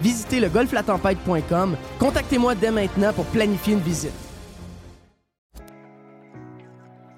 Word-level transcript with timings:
Visitez 0.00 0.40
le 0.40 0.48
golflatempête.com. 0.48 1.76
Contactez-moi 1.98 2.54
dès 2.54 2.70
maintenant 2.70 3.12
pour 3.12 3.24
planifier 3.26 3.74
une 3.74 3.80
visite. 3.80 4.12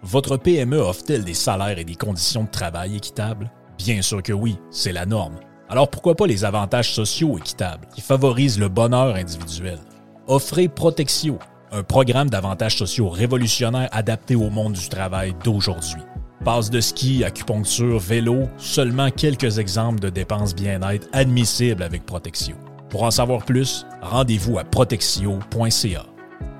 Votre 0.02 0.38
PME 0.38 0.78
offre-t-elle 0.78 1.24
des 1.24 1.34
salaires 1.34 1.78
et 1.78 1.84
des 1.84 1.94
conditions 1.94 2.44
de 2.44 2.48
travail 2.48 2.96
équitables? 2.96 3.50
Bien 3.76 4.02
sûr 4.02 4.22
que 4.22 4.32
oui, 4.32 4.58
c'est 4.70 4.92
la 4.92 5.06
norme. 5.06 5.36
Alors 5.68 5.88
pourquoi 5.88 6.16
pas 6.16 6.26
les 6.26 6.44
avantages 6.44 6.92
sociaux 6.92 7.38
équitables 7.38 7.86
qui 7.94 8.00
favorisent 8.00 8.58
le 8.58 8.68
bonheur 8.68 9.14
individuel? 9.14 9.78
Offrez 10.26 10.68
Protexio, 10.68 11.38
un 11.70 11.82
programme 11.82 12.30
d'avantages 12.30 12.76
sociaux 12.76 13.08
révolutionnaire 13.08 13.88
adapté 13.92 14.34
au 14.34 14.50
monde 14.50 14.72
du 14.72 14.88
travail 14.88 15.34
d'aujourd'hui. 15.44 16.02
Passe 16.44 16.70
de 16.70 16.80
ski, 16.80 17.22
acupuncture, 17.22 17.98
vélo, 17.98 18.48
seulement 18.56 19.10
quelques 19.10 19.58
exemples 19.58 20.00
de 20.00 20.08
dépenses 20.08 20.54
bien-être 20.54 21.06
admissibles 21.12 21.82
avec 21.82 22.06
Protexio. 22.06 22.56
Pour 22.90 23.04
en 23.04 23.12
savoir 23.12 23.44
plus, 23.44 23.86
rendez-vous 24.02 24.58
à 24.58 24.64
protexio.ca. 24.64 26.06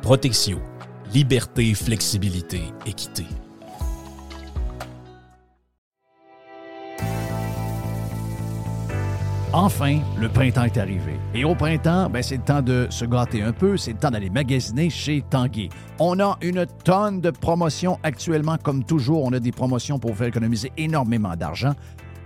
Protexio. 0.01 0.61
Liberté, 1.13 1.75
flexibilité, 1.75 2.63
équité. 2.87 3.25
Enfin, 9.53 9.99
le 10.21 10.29
printemps 10.29 10.63
est 10.63 10.79
arrivé. 10.79 11.19
Et 11.35 11.43
au 11.43 11.57
printemps, 11.57 12.09
ben, 12.09 12.23
c'est 12.23 12.37
le 12.37 12.45
temps 12.45 12.63
de 12.63 12.87
se 12.91 13.05
gâter 13.05 13.43
un 13.43 13.51
peu, 13.51 13.77
c'est 13.77 13.95
le 13.95 13.99
temps 13.99 14.13
d'aller 14.13 14.31
magasiner 14.31 14.89
chez 14.89 15.25
Tanguy. 15.29 15.69
On 15.99 16.21
a 16.21 16.39
une 16.43 16.65
tonne 16.85 17.21
de 17.21 17.31
promotions 17.31 17.99
actuellement, 18.05 18.57
comme 18.63 18.85
toujours. 18.85 19.25
On 19.25 19.33
a 19.33 19.41
des 19.41 19.51
promotions 19.51 19.99
pour 19.99 20.17
faire 20.17 20.29
économiser 20.29 20.71
énormément 20.77 21.35
d'argent. 21.35 21.73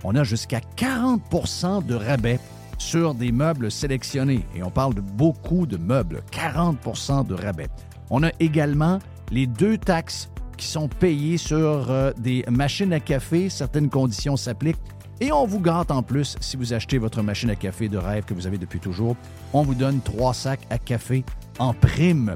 On 0.03 0.13
a 0.13 0.23
jusqu'à 0.23 0.59
40% 0.77 1.83
de 1.83 1.95
rabais 1.95 2.39
sur 2.77 3.13
des 3.13 3.31
meubles 3.31 3.71
sélectionnés. 3.71 4.45
Et 4.55 4.63
on 4.63 4.69
parle 4.69 4.93
de 4.93 5.01
beaucoup 5.01 5.65
de 5.65 5.77
meubles, 5.77 6.21
40% 6.31 7.27
de 7.27 7.33
rabais. 7.33 7.69
On 8.09 8.23
a 8.23 8.31
également 8.39 8.99
les 9.31 9.47
deux 9.47 9.77
taxes 9.77 10.29
qui 10.57 10.67
sont 10.67 10.87
payées 10.87 11.37
sur 11.37 11.89
euh, 11.89 12.11
des 12.17 12.45
machines 12.49 12.93
à 12.93 12.99
café. 12.99 13.49
Certaines 13.49 13.89
conditions 13.89 14.37
s'appliquent. 14.37 14.77
Et 15.21 15.31
on 15.31 15.45
vous 15.45 15.61
gâte 15.61 15.91
en 15.91 16.03
plus, 16.03 16.35
si 16.41 16.57
vous 16.57 16.73
achetez 16.73 16.97
votre 16.97 17.21
machine 17.21 17.49
à 17.49 17.55
café 17.55 17.87
de 17.87 17.97
rêve 17.97 18.25
que 18.25 18.33
vous 18.33 18.47
avez 18.47 18.57
depuis 18.57 18.79
toujours, 18.79 19.15
on 19.53 19.63
vous 19.63 19.75
donne 19.75 20.01
trois 20.01 20.33
sacs 20.33 20.67
à 20.69 20.77
café 20.77 21.23
en 21.57 21.73
prime. 21.73 22.35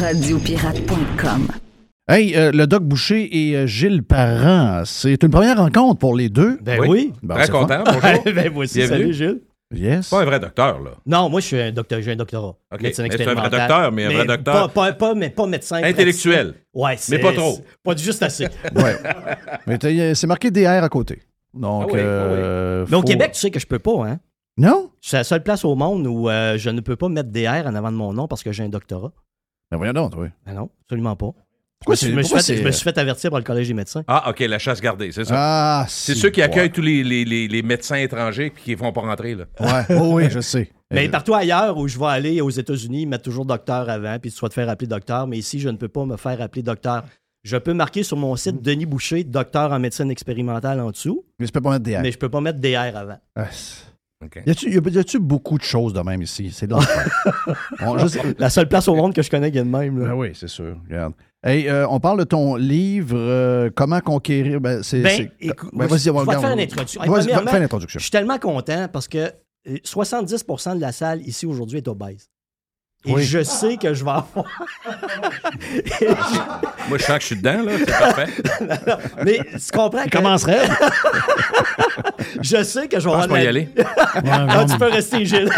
Radiopirate.com 0.00 1.48
Hey, 2.08 2.34
euh, 2.34 2.50
le 2.52 2.66
Doc 2.66 2.82
Boucher 2.82 3.28
et 3.50 3.56
euh, 3.56 3.66
Gilles 3.66 4.02
Parent, 4.02 4.82
c'est 4.84 5.22
une 5.22 5.30
première 5.30 5.58
rencontre 5.58 5.98
pour 5.98 6.16
les 6.16 6.28
deux. 6.28 6.58
Ben 6.62 6.80
oui. 6.80 7.12
Bon, 7.22 7.34
Très 7.34 7.48
content, 7.48 7.84
bonjour. 7.84 8.00
ben 8.34 8.56
aussi, 8.56 8.78
Bienvenue. 8.78 9.00
salut 9.00 9.14
Gilles. 9.14 9.40
Yes. 9.74 10.08
Pas 10.10 10.22
un 10.22 10.24
vrai 10.24 10.40
docteur, 10.40 10.80
là. 10.80 10.90
Non, 11.06 11.28
moi 11.28 11.40
je 11.40 11.46
suis 11.46 11.60
un 11.60 11.72
docteur, 11.72 12.00
j'ai 12.02 12.12
un 12.12 12.16
doctorat. 12.16 12.56
OK. 12.72 12.80
Médecin 12.82 13.02
Mais 13.04 13.10
c'est 13.16 13.26
un 13.28 13.34
vrai 13.34 13.50
docteur, 13.50 13.92
mais 13.92 14.04
un 14.06 14.10
vrai 14.10 14.26
docteur. 14.26 14.54
Pas, 14.54 14.68
pas, 14.68 14.92
pas- 14.92 15.14
mais 15.14 15.30
pas 15.30 15.46
médecin. 15.46 15.82
Intellectuel. 15.82 16.54
Ouais, 16.74 16.94
c'est- 16.98 17.18
pas 17.18 17.32
trop. 17.32 17.58
Pas 17.82 17.96
juste 17.96 18.22
assez. 18.22 18.46
Ouais. 18.74 18.96
Mais 19.66 19.78
t'as- 19.78 20.14
c'est 20.14 20.26
marqué 20.26 20.50
DR 20.50 20.82
à 20.82 20.88
côté. 20.88 21.22
Donc, 21.54 21.84
Ah 21.84 21.92
oui, 21.92 22.00
euh, 22.02 22.86
mais 22.88 22.96
au 22.96 23.00
faut- 23.00 23.06
Québec, 23.06 23.32
tu 23.32 23.40
sais 23.40 23.50
que 23.50 23.60
je 23.60 23.66
peux 23.66 23.78
pas, 23.78 24.06
hein. 24.06 24.18
Non? 24.58 24.90
C'est 25.00 25.16
la 25.18 25.24
seule 25.24 25.42
place 25.42 25.64
au 25.64 25.74
monde 25.74 26.06
où 26.06 26.28
euh, 26.28 26.56
je 26.58 26.68
ne 26.70 26.80
peux 26.80 26.96
pas 26.96 27.08
mettre 27.08 27.30
DR 27.30 27.66
en 27.66 27.74
avant 27.74 27.90
de 27.92 27.96
mon 27.96 28.12
nom 28.12 28.26
parce 28.28 28.42
que 28.42 28.52
j'ai 28.52 28.62
un 28.64 28.68
doctorat. 28.68 29.12
Ben 29.72 29.78
voyons 29.78 29.92
donc, 29.94 30.12
oui. 30.16 30.28
Ben 30.46 30.54
non, 30.54 30.70
absolument 30.84 31.16
pas. 31.16 31.30
Pourquoi 31.80 31.94
je, 31.96 32.00
c'est- 32.02 32.12
me 32.12 32.22
suis 32.22 32.38
fait, 32.38 32.56
je 32.58 32.62
me 32.62 32.70
suis 32.70 32.84
fait 32.84 32.96
avertir 32.98 33.30
par 33.30 33.40
le 33.40 33.44
Collège 33.44 33.66
des 33.68 33.74
médecins. 33.74 34.04
Ah, 34.06 34.30
OK, 34.30 34.38
la 34.40 34.58
chasse 34.60 34.80
gardée, 34.80 35.10
c'est 35.10 35.24
ça. 35.24 35.34
Ah, 35.36 35.84
c'est 35.88 36.14
si, 36.14 36.20
ceux 36.20 36.30
qui 36.30 36.38
ouais. 36.40 36.44
accueillent 36.44 36.70
tous 36.70 36.82
les, 36.82 37.02
les, 37.02 37.24
les, 37.24 37.48
les 37.48 37.62
médecins 37.62 37.96
étrangers 37.96 38.50
puis 38.50 38.62
qui 38.62 38.70
ne 38.72 38.76
font 38.76 38.92
pas 38.92 39.00
rentrer, 39.00 39.34
là. 39.34 39.46
Ouais, 39.58 39.96
oh 39.98 40.10
oui, 40.16 40.30
je 40.30 40.38
sais. 40.40 40.70
Mais 40.92 41.08
Euh, 41.08 41.10
partout 41.10 41.34
ailleurs 41.34 41.76
où 41.78 41.88
je 41.88 41.98
vais 41.98 42.04
aller 42.06 42.40
aux 42.42 42.50
États-Unis, 42.50 43.02
ils 43.02 43.06
mettent 43.06 43.22
toujours 43.22 43.46
docteur 43.46 43.88
avant, 43.88 44.16
puis 44.20 44.30
tu 44.30 44.38
dois 44.38 44.48
te 44.50 44.54
faire 44.54 44.68
appeler 44.68 44.86
docteur. 44.86 45.26
Mais 45.26 45.38
ici, 45.38 45.58
je 45.58 45.70
ne 45.70 45.76
peux 45.78 45.88
pas 45.88 46.04
me 46.04 46.16
faire 46.18 46.40
appeler 46.42 46.62
docteur. 46.62 47.02
Je 47.42 47.56
peux 47.56 47.72
marquer 47.74 48.04
sur 48.04 48.16
mon 48.16 48.36
site 48.36 48.62
Denis 48.62 48.86
Boucher, 48.86 49.24
docteur 49.24 49.72
en 49.72 49.80
médecine 49.80 50.10
expérimentale 50.12 50.78
en 50.80 50.90
dessous, 50.92 51.24
Mais 51.40 51.46
tu 51.46 51.52
peux 51.52 51.60
pas 51.62 51.70
mettre 51.70 51.82
DR. 51.84 52.00
mais 52.02 52.12
je 52.12 52.18
peux 52.18 52.28
pas 52.28 52.40
mettre 52.40 52.60
DR 52.60 52.94
avant. 52.96 53.18
Ah, 53.34 53.46
c'est- 54.32 54.38
OK. 54.78 54.88
y 54.94 54.98
a-tu- 54.98 55.18
beaucoup 55.18 55.58
de 55.58 55.62
choses 55.62 55.92
de 55.92 56.00
même 56.00 56.22
ici? 56.22 56.50
C'est 56.52 56.66
de. 56.66 56.74
On- 57.80 57.96
La 58.38 58.50
seule 58.50 58.68
place 58.68 58.88
au 58.88 58.94
monde 58.94 59.14
que 59.14 59.22
je 59.22 59.30
connais 59.30 59.50
qui 59.50 59.58
est 59.58 59.64
de 59.64 59.68
même. 59.68 59.98
là. 60.00 60.08
Ben 60.08 60.14
oui, 60.14 60.30
c'est 60.34 60.48
sûr. 60.48 60.76
Regarde. 60.88 61.14
Hey, 61.44 61.68
euh, 61.68 61.86
on 61.88 61.98
parle 61.98 62.18
de 62.20 62.24
ton 62.24 62.54
livre 62.56 63.16
euh, 63.18 63.68
Comment 63.74 64.00
conquérir. 64.00 64.60
Ben, 64.60 64.82
c'est, 64.82 65.00
Ben, 65.02 65.28
écoute, 65.40 65.70
Ben, 65.72 65.86
vas-y, 65.86 66.00
je 66.00 66.10
on 66.10 66.22
va 66.22 66.38
faire 66.38 66.52
une 66.52 66.60
introduction. 66.60 67.02
Hey. 67.02 67.98
Je 67.98 67.98
suis 67.98 68.10
tellement 68.10 68.38
content 68.38 68.86
parce 68.92 69.08
que 69.08 69.18
euh, 69.68 69.76
70% 69.84 70.76
de 70.76 70.80
la 70.80 70.92
salle 70.92 71.20
ici 71.26 71.46
aujourd'hui 71.46 71.78
est 71.78 71.88
obèse. 71.88 72.28
Et 73.04 73.12
Oui. 73.14 73.24
je 73.24 73.42
sais 73.42 73.76
que 73.78 73.94
je 73.94 74.04
vais 74.04 74.10
avoir. 74.12 74.24
Moi, 76.88 76.98
je 76.98 77.02
sens 77.04 77.16
que 77.16 77.20
je 77.22 77.26
suis 77.26 77.36
dedans, 77.36 77.62
là. 77.64 77.72
C'est 77.78 77.98
parfait. 77.98 78.26
Mais 79.24 79.40
tu 79.52 79.72
comprends 79.76 80.04
que. 80.04 80.10
commencerait. 80.10 80.60
Je 82.40 82.62
sais 82.64 82.88
que 82.88 82.98
je 82.98 83.08
vais 83.08 83.10
Je 83.10 83.16
pense 83.16 83.24
avoir. 83.24 83.38
de 83.38 83.40
y 83.40 83.44
la- 83.44 83.48
aller. 83.50 83.68
Ah, 84.30 84.64
tu 84.68 84.76
peux 84.78 84.88
rester, 84.88 85.24
Gilles. 85.24 85.50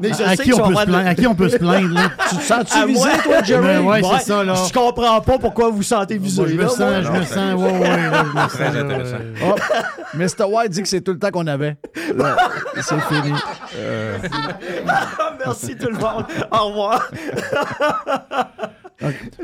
Mais 0.00 0.08
je 0.08 0.22
à, 0.22 0.30
sais 0.34 0.42
qui 0.44 0.50
que 0.50 0.56
je 0.56 0.60
on 0.62 0.68
vais 0.68 0.74
peut 0.74 0.80
se 0.80 0.86
de- 0.86 0.90
plaindre, 0.90 1.08
à 1.08 1.14
qui 1.14 1.26
on 1.26 1.34
peut 1.34 1.48
se 1.48 1.56
plaindre, 1.56 1.94
là? 1.94 2.10
tu 2.30 2.36
te 2.36 2.42
sens-tu 2.42 2.78
À 2.78 2.86
visé, 2.86 2.98
moi? 3.00 3.18
toi, 3.22 3.42
Jerry? 3.42 3.62
Ben 3.62 3.80
ouais, 3.80 4.02
Ouais, 4.04 4.18
c'est 4.18 4.24
ça, 4.26 4.42
là. 4.44 4.54
Je 4.66 4.72
comprends 4.72 5.20
pas 5.20 5.38
pourquoi 5.38 5.68
vous 5.70 5.76
vous 5.76 5.82
sentez 5.82 6.18
visé. 6.18 6.40
Moi, 6.40 6.50
je 6.50 6.56
me 6.56 6.62
là, 6.62 6.68
sens, 6.68 6.78
moi. 6.78 7.02
je 7.02 7.10
me 7.12 7.24
sens, 7.24 7.54
ouais, 7.60 7.78
ouais, 7.78 8.00
je 8.24 8.34
me 8.34 8.40
sens, 8.40 8.52
Très 8.52 8.66
intéressant. 8.78 9.16
euh, 9.16 9.34
Oh, 9.46 9.54
Mr. 10.14 10.44
White 10.48 10.70
dit 10.72 10.82
que 10.82 10.88
c'est 10.88 11.00
tout 11.00 11.12
le 11.12 11.18
temps 11.18 11.30
qu'on 11.30 11.46
avait. 11.46 11.76
C'est 12.80 13.00
fini. 13.02 13.32
Merci 15.44 15.76
tout 15.76 15.88
le 15.90 15.98
monde. 15.98 16.11
Au 16.52 16.68
revoir. 16.68 17.10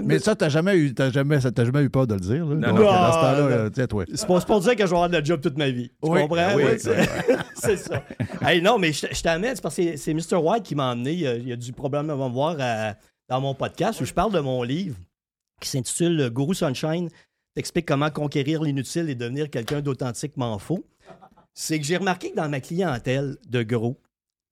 Mais 0.02 0.18
ça, 0.20 0.36
t'as 0.36 0.48
jamais 0.48 0.76
eu, 0.76 0.94
t'as 0.94 1.10
jamais, 1.10 1.40
jamais 1.40 1.82
eu 1.82 1.90
peur 1.90 2.06
de 2.06 2.14
le 2.14 2.20
dire, 2.20 2.46
là? 2.46 2.54
Non, 2.54 2.68
Donc, 2.68 2.78
non. 2.78 2.86
ce 2.86 2.90
temps-là, 2.92 3.38
euh, 3.38 3.70
tiens, 3.70 3.86
toi. 3.86 4.04
C'est 4.14 4.26
pas, 4.26 4.40
pour 4.40 4.60
dire 4.60 4.76
que 4.76 4.82
je 4.82 4.86
vais 4.90 4.92
avoir 4.94 5.08
de 5.08 5.14
la 5.16 5.24
job 5.24 5.40
toute 5.40 5.58
ma 5.58 5.70
vie. 5.70 5.88
Tu 6.02 6.10
Oui. 6.10 6.20
comprends? 6.22 6.54
Oui, 6.54 6.62
Oui, 6.66 6.78
c'est 7.54 7.76
ça. 7.76 8.04
Hey, 8.42 8.62
non, 8.62 8.78
mais 8.78 8.92
je, 8.92 9.06
je 9.10 9.22
t'amène, 9.22 9.56
c'est 9.56 9.62
parce 9.62 9.74
que 9.76 9.96
c'est- 9.96 10.14
Mr. 10.14 10.36
White 10.36 10.62
qui 10.62 10.74
m'a 10.74 10.92
emmené. 10.92 11.12
Il 11.12 11.26
a, 11.26 11.34
il 11.34 11.52
a 11.52 11.56
dû 11.56 11.72
probablement 11.72 12.28
me 12.28 12.32
voir 12.32 12.56
à- 12.60 12.94
dans 13.28 13.40
mon 13.40 13.54
podcast 13.54 14.00
où 14.00 14.04
je 14.04 14.14
parle 14.14 14.32
de 14.32 14.40
mon 14.40 14.62
livre 14.62 14.96
qui 15.60 15.68
s'intitule 15.68 16.30
Guru 16.30 16.54
Sunshine 16.54 17.08
t'explique 17.56 17.86
comment 17.86 18.10
conquérir 18.10 18.62
l'inutile 18.62 19.10
et 19.10 19.16
devenir 19.16 19.50
quelqu'un 19.50 19.80
d'authentiquement 19.80 20.56
faux. 20.58 20.84
C'est 21.52 21.80
que 21.80 21.84
j'ai 21.84 21.96
remarqué 21.96 22.30
que 22.30 22.36
dans 22.36 22.48
ma 22.48 22.60
clientèle 22.60 23.36
de 23.48 23.62
gros, 23.64 23.98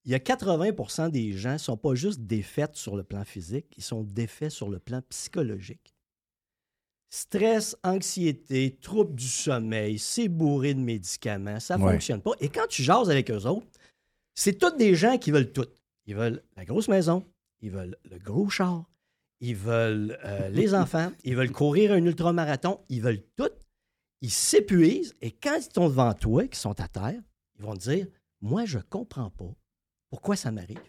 il 0.06 0.12
y 0.12 0.14
a 0.14 0.18
80% 0.18 1.10
des 1.10 1.32
gens 1.32 1.54
ne 1.54 1.58
sont 1.58 1.76
pas 1.76 1.94
juste 1.94 2.20
défaits 2.20 2.76
sur 2.76 2.96
le 2.96 3.02
plan 3.02 3.24
physique, 3.24 3.66
ils 3.76 3.82
sont 3.82 4.02
défaits 4.04 4.50
sur 4.50 4.68
le 4.70 4.78
plan 4.78 5.02
psychologique. 5.08 5.92
Stress, 7.08 7.76
anxiété, 7.82 8.76
troubles 8.80 9.14
du 9.14 9.26
sommeil, 9.28 9.98
c'est 9.98 10.28
bourré 10.28 10.74
de 10.74 10.80
médicaments, 10.80 11.60
ça 11.60 11.76
ne 11.76 11.82
Ouais. 11.82 11.92
fonctionne 11.92 12.20
pas. 12.20 12.32
Et 12.40 12.48
quand 12.48 12.66
tu 12.68 12.82
jases 12.82 13.10
avec 13.10 13.30
eux 13.30 13.46
autres, 13.46 13.66
c'est 14.34 14.58
tous 14.58 14.76
des 14.76 14.94
gens 14.94 15.16
qui 15.18 15.30
veulent 15.30 15.52
tout. 15.52 15.66
Ils 16.06 16.14
veulent 16.16 16.42
la 16.56 16.64
grosse 16.64 16.88
maison, 16.88 17.24
ils 17.60 17.70
veulent 17.70 17.96
le 18.10 18.18
gros 18.18 18.48
char, 18.48 18.84
ils 19.40 19.56
veulent 19.56 20.18
euh, 20.24 20.48
les 20.50 20.74
enfants, 20.74 21.10
ils 21.24 21.34
veulent 21.36 21.52
courir 21.52 21.92
un 21.92 22.04
ultramarathon, 22.04 22.80
ils 22.88 23.02
veulent 23.02 23.24
tout. 23.36 23.50
Ils 24.20 24.30
s'épuisent 24.30 25.14
et 25.20 25.30
quand 25.30 25.56
ils 25.58 25.72
sont 25.74 25.88
devant 25.88 26.12
toi, 26.14 26.44
qu'ils 26.46 26.54
sont 26.56 26.78
à 26.80 26.88
terre, 26.88 27.20
ils 27.58 27.62
vont 27.64 27.74
te 27.74 27.90
dire 27.90 28.06
Moi, 28.40 28.64
je 28.66 28.78
comprends 28.78 29.30
pas 29.30 29.52
pourquoi 30.10 30.36
ça 30.36 30.50
m'arrive? 30.50 30.80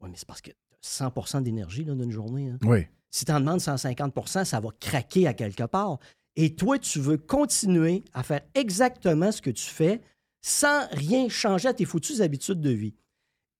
Oui, 0.00 0.10
mais 0.10 0.16
c'est 0.16 0.26
parce 0.28 0.40
que 0.40 0.50
100% 0.82 1.42
d'énergie 1.42 1.84
d'une 1.84 2.10
journée. 2.10 2.50
hein. 2.50 2.58
Oui. 2.64 2.86
Si 3.10 3.24
tu 3.24 3.32
en 3.32 3.40
demandes 3.40 3.60
150% 3.60 4.44
ça 4.44 4.60
va 4.60 4.68
craquer 4.78 5.26
à 5.26 5.34
quelque 5.34 5.64
part. 5.64 5.98
Et 6.36 6.54
toi, 6.54 6.78
tu 6.78 7.00
veux 7.00 7.16
continuer 7.16 8.04
à 8.12 8.22
faire 8.22 8.42
exactement 8.54 9.32
ce 9.32 9.42
que 9.42 9.50
tu 9.50 9.64
fais 9.64 10.00
sans 10.40 10.86
rien 10.92 11.28
changer 11.28 11.68
à 11.68 11.74
tes 11.74 11.84
foutues 11.84 12.20
habitudes 12.20 12.60
de 12.60 12.70
vie. 12.70 12.94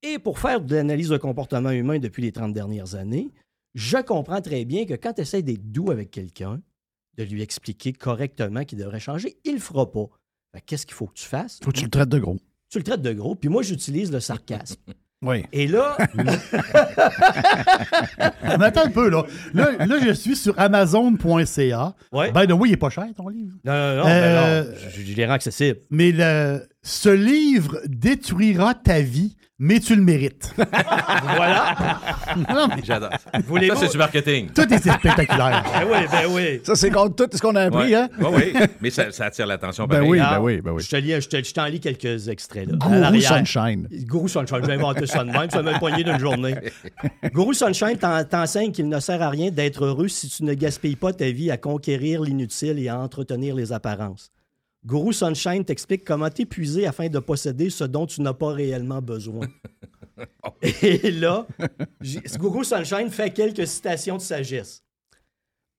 Et 0.02 0.20
pour 0.20 0.38
faire 0.38 0.60
de 0.60 0.76
l'analyse 0.76 1.08
de 1.08 1.16
comportement 1.16 1.70
humain 1.70 1.98
depuis 1.98 2.22
les 2.22 2.30
30 2.30 2.52
dernières 2.52 2.94
années, 2.94 3.32
je 3.74 3.98
comprends 3.98 4.40
très 4.40 4.64
bien 4.64 4.86
que 4.86 4.94
quand 4.94 5.14
tu 5.14 5.22
essaies 5.22 5.42
d'être 5.42 5.72
doux 5.72 5.90
avec 5.90 6.12
quelqu'un, 6.12 6.62
de 7.16 7.24
lui 7.24 7.42
expliquer 7.42 7.92
correctement 7.92 8.64
qu'il 8.64 8.78
devrait 8.78 9.00
changer, 9.00 9.38
il 9.44 9.50
ne 9.52 9.56
le 9.56 9.60
fera 9.62 9.90
pas. 9.90 10.06
Qu'est-ce 10.66 10.86
qu'il 10.86 10.94
faut 10.94 11.08
que 11.08 11.14
tu 11.14 11.26
fasses? 11.26 11.58
Faut 11.64 11.72
que 11.72 11.78
tu 11.78 11.84
le 11.84 11.90
traites 11.90 12.08
de 12.08 12.18
gros. 12.20 12.38
Tu 12.70 12.78
le 12.78 12.84
traites 12.84 13.02
de 13.02 13.12
gros, 13.12 13.34
puis 13.34 13.48
moi, 13.48 13.62
j'utilise 13.62 14.12
le 14.12 14.20
sarcasme. 14.20 14.76
Oui. 15.22 15.44
Et 15.52 15.66
là, 15.66 15.96
Mais 18.58 18.64
attends 18.66 18.84
un 18.84 18.90
peu, 18.90 19.08
là. 19.08 19.24
Là, 19.54 19.84
là, 19.86 19.96
je 20.04 20.12
suis 20.12 20.36
sur 20.36 20.58
Amazon.ca. 20.58 21.94
Ouais. 22.12 22.30
Ben, 22.32 22.52
oui, 22.52 22.70
il 22.70 22.72
est 22.74 22.76
pas 22.76 22.90
cher, 22.90 23.06
ton 23.16 23.28
livre. 23.28 23.52
non, 23.64 23.72
non, 23.72 23.96
non, 23.96 24.04
Euh, 24.08 24.62
ben 24.62 24.70
non, 24.70 24.76
je, 24.94 25.00
je 25.02 25.16
les 25.16 25.26
rends 25.26 25.32
accessibles. 25.32 25.78
Mais 25.90 26.12
le, 26.12 26.62
ce 26.82 27.08
livre 27.08 27.80
détruira 27.86 28.74
ta 28.74 29.00
vie, 29.00 29.36
mais 29.58 29.80
tu 29.80 29.94
le 29.96 30.02
mérites. 30.02 30.54
Voilà. 31.36 31.74
Non, 32.48 32.68
mais 32.68 32.82
J'adore 32.84 33.10
ça. 33.12 33.38
Voulez-vous- 33.46 33.74
Ça, 33.76 33.86
c'est 33.86 33.92
du 33.92 33.98
marketing. 33.98 34.50
tout 34.54 34.72
est 34.72 34.78
spectaculaire. 34.78 35.64
Ben 35.72 35.86
oui, 35.90 35.98
ben 36.10 36.26
oui. 36.30 36.60
Ça, 36.62 36.74
c'est 36.74 36.90
contre 36.90 37.16
tout 37.26 37.36
ce 37.36 37.40
qu'on 37.40 37.54
a 37.56 37.62
appris, 37.62 37.88
Ouais. 37.88 37.94
hein? 37.94 38.08
Ouais, 38.20 38.52
oui, 38.54 38.60
mais 38.80 38.90
ça, 38.90 39.10
ça 39.10 39.26
attire 39.26 39.46
l'attention. 39.46 39.86
Ben 39.86 39.96
pareil. 39.96 40.10
oui, 40.10 40.18
ben 40.18 40.40
oui, 40.40 40.60
ben 40.60 40.72
oui. 40.72 40.82
Je 40.82 40.88
te 40.90 40.96
lis, 40.96 41.20
je 41.20 41.28
te- 41.28 41.42
je 41.42 41.52
t'en 41.54 41.64
lis 41.66 41.80
quelques 41.80 42.28
extraits. 42.28 42.68
Là, 42.68 42.74
à 42.80 42.88
Guru 42.88 43.00
l'arrière. 43.00 43.36
Sunshine. 43.46 43.88
Guru 43.90 44.28
Sunshine, 44.28 44.60
j'ai 44.64 44.72
inventé 44.72 45.06
ça 45.06 45.24
de 45.24 45.30
même, 45.30 45.50
ça 45.50 45.62
m'a 45.62 45.78
poigné 45.78 46.04
d'une 46.04 46.18
journée. 46.18 46.54
Guru 47.34 47.54
Sunshine 47.54 47.96
t'en- 47.98 48.24
t'enseigne 48.24 48.72
qu'il 48.72 48.88
ne 48.88 49.00
sert 49.00 49.22
à 49.22 49.30
rien 49.30 49.50
d'être 49.50 49.84
heureux 49.84 50.08
si 50.08 50.28
tu 50.28 50.44
ne 50.44 50.54
gaspilles 50.54 50.96
pas 50.96 51.12
ta 51.12 51.30
vie 51.30 51.50
à 51.50 51.56
conquérir 51.56 52.22
l'inutile 52.22 52.78
et 52.78 52.88
à 52.88 52.98
entretenir 52.98 53.54
les 53.54 53.72
apparences. 53.72 54.30
Guru 54.84 55.12
Sunshine 55.12 55.64
t'explique 55.64 56.04
comment 56.04 56.30
t'épuiser 56.30 56.86
afin 56.86 57.08
de 57.08 57.18
posséder 57.18 57.70
ce 57.70 57.84
dont 57.84 58.06
tu 58.06 58.22
n'as 58.22 58.32
pas 58.32 58.52
réellement 58.52 59.02
besoin. 59.02 59.46
Et 60.82 61.10
là, 61.10 61.46
Guru 62.38 62.64
Sunshine 62.64 63.10
fait 63.10 63.30
quelques 63.30 63.66
citations 63.66 64.16
de 64.16 64.22
sagesse. 64.22 64.82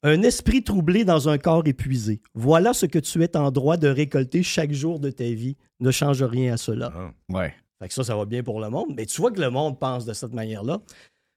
Un 0.01 0.21
esprit 0.21 0.63
troublé 0.63 1.03
dans 1.03 1.27
un 1.27 1.37
corps 1.37 1.67
épuisé. 1.67 2.21
Voilà 2.33 2.73
ce 2.73 2.85
que 2.85 2.99
tu 2.99 3.21
es 3.21 3.35
en 3.35 3.51
droit 3.51 3.75
de 3.75 3.89
récolter 3.89 4.43
chaque 4.43 4.71
jour 4.71 4.99
de 4.99 5.09
ta 5.09 5.25
vie. 5.25 5.57
Ne 5.81 5.91
change 5.91 6.23
rien 6.23 6.53
à 6.53 6.57
cela. 6.57 6.93
Ah. 6.95 7.11
Ouais. 7.29 7.53
Fait 7.79 7.89
que 7.89 7.93
ça, 7.93 8.03
ça 8.03 8.15
va 8.15 8.25
bien 8.25 8.41
pour 8.41 8.61
le 8.61 8.69
monde. 8.69 8.93
Mais 8.95 9.05
tu 9.05 9.19
vois 9.19 9.31
que 9.31 9.41
le 9.41 9.49
monde 9.49 9.77
pense 9.77 10.05
de 10.05 10.13
cette 10.13 10.33
manière-là. 10.33 10.79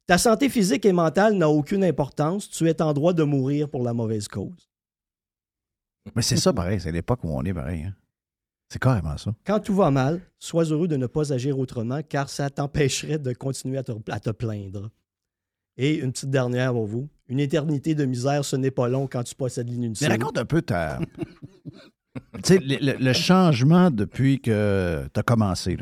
Ta 0.06 0.18
santé 0.18 0.48
physique 0.48 0.84
et 0.84 0.92
mentale 0.92 1.34
n'a 1.34 1.48
aucune 1.48 1.82
importance. 1.82 2.48
Tu 2.50 2.68
es 2.68 2.80
en 2.82 2.92
droit 2.92 3.12
de 3.12 3.24
mourir 3.24 3.68
pour 3.68 3.82
la 3.82 3.92
mauvaise 3.92 4.28
cause. 4.28 4.70
Mais 6.14 6.22
c'est 6.22 6.36
ça, 6.36 6.52
pareil. 6.52 6.80
C'est 6.80 6.92
l'époque 6.92 7.20
où 7.24 7.28
on 7.28 7.42
est, 7.44 7.54
pareil. 7.54 7.84
hein. 7.84 7.94
C'est 8.68 8.80
carrément 8.80 9.16
ça. 9.18 9.34
Quand 9.44 9.60
tout 9.60 9.74
va 9.74 9.90
mal, 9.90 10.20
sois 10.38 10.64
heureux 10.64 10.88
de 10.88 10.96
ne 10.96 11.06
pas 11.06 11.32
agir 11.32 11.58
autrement, 11.58 12.00
car 12.08 12.28
ça 12.30 12.48
t'empêcherait 12.48 13.18
de 13.18 13.32
continuer 13.34 13.76
à 13.78 13.82
te, 13.82 13.92
à 14.10 14.18
te 14.18 14.30
plaindre. 14.30 14.90
Et 15.76 15.96
une 15.98 16.12
petite 16.12 16.30
dernière 16.30 16.72
pour 16.72 16.86
vous. 16.86 17.08
Une 17.28 17.40
éternité 17.40 17.94
de 17.94 18.04
misère, 18.04 18.44
ce 18.44 18.56
n'est 18.56 18.70
pas 18.70 18.88
long 18.88 19.06
quand 19.06 19.22
tu 19.24 19.34
possèdes 19.34 19.66
Mais 19.68 19.72
l'inutile. 19.74 20.08
raconte 20.08 20.38
un 20.38 20.44
peu 20.44 20.62
ta. 20.62 20.98
tu 22.34 22.40
sais, 22.44 22.58
le, 22.58 22.98
le- 22.98 23.12
changement 23.12 23.90
depuis 23.90 24.40
que 24.40 25.06
tu 25.12 25.20
as 25.20 25.22
commencé. 25.22 25.76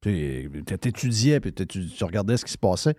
Tu 0.00 0.48
étudiais, 0.84 1.40
puis 1.40 1.52
tu 1.52 2.04
regardais 2.04 2.36
ce 2.36 2.44
qui 2.44 2.52
se 2.52 2.58
passait. 2.58 2.94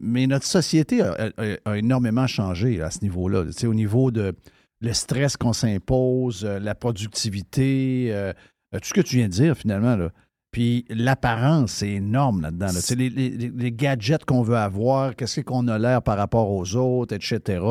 Mais 0.00 0.26
notre 0.26 0.46
société 0.46 1.00
a, 1.00 1.30
a- 1.36 1.70
a 1.70 1.78
énormément 1.78 2.26
changé 2.26 2.80
à 2.82 2.90
ce 2.90 3.00
niveau-là. 3.02 3.44
Tu 3.46 3.52
sais, 3.52 3.66
au 3.68 3.74
niveau 3.74 4.10
de 4.10 4.34
le 4.82 4.92
stress 4.92 5.36
qu'on 5.36 5.52
s'impose, 5.52 6.44
euh, 6.44 6.58
la 6.58 6.74
productivité, 6.74 8.08
euh, 8.10 8.32
euh, 8.74 8.78
tout 8.78 8.88
ce 8.88 8.94
que 8.94 9.00
tu 9.00 9.16
viens 9.16 9.28
de 9.28 9.32
dire 9.32 9.56
finalement. 9.56 9.96
Là. 9.96 10.10
Puis 10.50 10.84
l'apparence, 10.90 11.72
c'est 11.72 11.90
énorme 11.90 12.42
là-dedans. 12.42 12.66
là. 12.66 12.72
Sais, 12.72 12.94
Les, 12.94 13.08
les- 13.08 13.30
les 13.30 13.72
gadgets 13.72 14.24
qu'on 14.24 14.42
veut 14.42 14.56
avoir, 14.56 15.16
qu'est-ce 15.16 15.40
qu'on 15.40 15.66
a 15.68 15.78
l'air 15.78 16.02
par 16.02 16.18
rapport 16.18 16.50
aux 16.50 16.76
autres, 16.76 17.14
etc. 17.14 17.64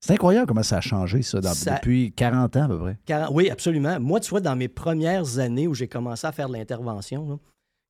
C'est 0.00 0.14
incroyable 0.14 0.46
comment 0.46 0.62
ça 0.62 0.78
a 0.78 0.80
changé, 0.80 1.22
ça, 1.22 1.40
dans- 1.40 1.52
Ça- 1.54 1.74
depuis 1.74 2.12
40 2.12 2.56
ans 2.56 2.62
à 2.64 2.68
peu 2.68 2.78
près. 2.78 2.98
Oui, 3.30 3.50
absolument. 3.50 4.00
Moi, 4.00 4.20
tu 4.20 4.30
vois, 4.30 4.40
dans 4.40 4.56
mes 4.56 4.68
premières 4.68 5.38
années 5.38 5.68
où 5.68 5.74
j'ai 5.74 5.88
commencé 5.88 6.26
à 6.26 6.32
faire 6.32 6.48
de 6.48 6.54
l'intervention, 6.54 7.28
là, 7.28 7.36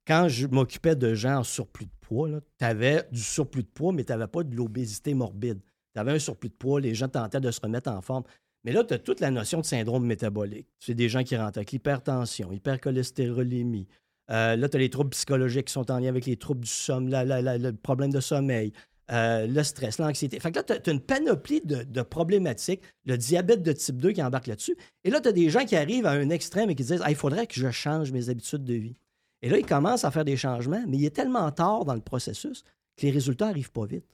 quand 0.06 0.26
je 0.28 0.46
m'occupais 0.48 0.96
de 0.96 1.14
gens 1.14 1.38
en 1.38 1.44
surplus 1.44 1.86
de 1.86 1.90
poids, 2.00 2.28
tu 2.58 2.64
avais 2.64 3.04
du 3.12 3.20
surplus 3.20 3.62
de 3.62 3.68
poids, 3.68 3.92
mais 3.92 4.02
tu 4.04 4.10
n'avais 4.12 4.26
pas 4.26 4.42
de 4.42 4.54
l'obésité 4.54 5.14
morbide. 5.14 5.60
Tu 5.94 6.00
avais 6.00 6.12
un 6.12 6.18
surplus 6.18 6.48
de 6.48 6.54
poids, 6.54 6.80
les 6.80 6.94
gens 6.94 7.06
tentaient 7.08 7.40
de 7.40 7.50
se 7.50 7.60
remettre 7.60 7.90
en 7.90 8.00
forme. 8.02 8.24
Mais 8.64 8.72
là, 8.72 8.84
tu 8.84 8.94
as 8.94 8.98
toute 8.98 9.20
la 9.20 9.30
notion 9.30 9.60
de 9.60 9.66
syndrome 9.66 10.06
métabolique. 10.06 10.68
C'est 10.78 10.94
des 10.94 11.08
gens 11.08 11.24
qui 11.24 11.36
rentrent 11.36 11.58
avec 11.58 11.72
l'hypertension, 11.72 12.52
hypercholestérolémie. 12.52 13.88
Euh, 14.30 14.56
là, 14.56 14.68
tu 14.68 14.76
as 14.76 14.80
les 14.80 14.90
troubles 14.90 15.10
psychologiques 15.10 15.66
qui 15.66 15.72
sont 15.72 15.90
en 15.90 15.98
lien 15.98 16.08
avec 16.08 16.26
les 16.26 16.36
troubles 16.36 16.60
du 16.60 16.70
sommeil, 16.70 17.26
le 17.26 17.72
problème 17.72 18.12
de 18.12 18.20
sommeil, 18.20 18.72
euh, 19.10 19.46
le 19.46 19.62
stress, 19.62 19.98
l'anxiété. 19.98 20.38
Fait 20.38 20.52
que 20.52 20.56
là, 20.56 20.62
tu 20.62 20.72
as, 20.72 20.92
une 20.92 21.00
panoplie 21.00 21.60
de, 21.60 22.02
problématiques, 22.02 22.82
le 23.04 23.18
diabète 23.18 23.62
de 23.62 23.72
type 23.72 23.96
2 23.96 24.12
qui 24.12 24.22
embarque 24.22 24.46
là-dessus. 24.46 24.76
Et 25.04 25.10
là, 25.10 25.20
tu 25.20 25.28
as 25.28 25.32
des 25.32 25.50
gens 25.50 25.64
qui 25.64 25.76
arrivent 25.76 26.06
à 26.06 26.12
un 26.12 26.30
extrême 26.30 26.70
et 26.70 26.74
qui 26.74 26.84
disent 26.84 27.02
il 27.06 27.16
faudrait 27.16 27.46
que 27.46 27.54
je 27.54 27.70
change 27.70 28.12
mes 28.12 28.28
habitudes 28.30 28.64
de 28.64 28.74
vie. 28.74 28.96
Et 29.42 29.48
là, 29.48 29.58
ils 29.58 29.66
commencent 29.66 30.04
à 30.04 30.10
faire 30.12 30.24
des 30.24 30.36
changements, 30.36 30.82
mais 30.86 30.98
il 30.98 31.04
est 31.04 31.14
tellement 31.14 31.50
tard 31.50 31.84
dans 31.84 31.94
le 31.94 32.00
processus 32.00 32.62
que 32.96 33.06
les 33.06 33.10
résultats 33.10 33.46
n'arrivent 33.46 33.72
pas 33.72 33.86
vite. 33.86 34.06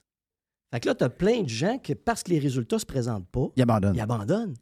Fait 0.71 0.79
que 0.79 0.87
là, 0.87 0.95
tu 0.95 1.03
as 1.03 1.09
plein 1.09 1.41
de 1.41 1.49
gens 1.49 1.77
que 1.79 1.93
parce 1.93 2.21
que 2.23 2.29
les 2.31 2.39
résultats 2.39 2.75
ne 2.75 2.81
se 2.81 2.85
présentent 2.85 3.27
pas, 3.29 3.47
Il 3.55 3.63
abandonne. 3.63 3.95
ils 3.95 4.01
abandonnent. 4.01 4.53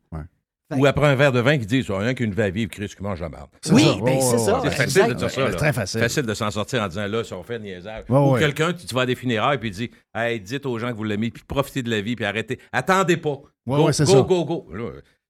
Ou 0.75 0.85
après 0.85 1.07
un 1.07 1.15
verre 1.15 1.31
de 1.31 1.39
vin 1.39 1.57
qui 1.57 1.65
dit 1.65 1.81
rien 1.87 2.13
qu'une 2.13 2.33
vie 2.33 2.41
à 2.41 2.49
vivre, 2.49 2.69
Chris, 2.69 2.89
qui 2.89 3.01
mange 3.01 3.21
la 3.21 3.29
marde. 3.29 3.49
C'est 3.61 3.71
Oui, 3.73 3.85
ben, 4.03 4.19
c'est 4.19 4.37
ça. 4.37 4.59
C'est 4.63 4.69
facile 4.71 4.83
exact. 4.83 5.07
de 5.09 5.13
dire 5.13 5.29
ça. 5.31 5.47
C'est 5.51 5.55
très 5.57 5.71
facile. 5.73 5.99
Facile 6.01 6.23
de 6.23 6.33
s'en 6.33 6.51
sortir 6.51 6.81
en 6.83 6.87
disant 6.89 7.07
là, 7.07 7.23
si 7.23 7.33
on 7.33 7.41
fait 7.41 7.57
le 7.57 7.63
niaisage. 7.63 8.03
Ou 8.09 8.31
ouais. 8.33 8.39
quelqu'un, 8.41 8.73
tu, 8.73 8.85
tu 8.85 8.93
vas 8.93 9.01
à 9.01 9.05
des 9.05 9.15
funérailles 9.15 9.59
puis 9.59 9.69
il 9.69 9.71
dit 9.73 9.91
Hey, 10.13 10.41
dites 10.41 10.65
aux 10.65 10.77
gens 10.77 10.91
que 10.91 10.97
vous 10.97 11.05
l'aimez, 11.05 11.31
puis 11.31 11.43
profitez 11.47 11.83
de 11.83 11.89
la 11.89 12.01
vie, 12.01 12.17
puis 12.17 12.25
arrêtez. 12.25 12.59
Attendez 12.73 13.15
pas. 13.15 13.39
Ouais, 13.65 13.77
go, 13.77 13.85
go, 13.85 13.91
ça. 13.93 14.03
go, 14.03 14.45
go, 14.45 14.67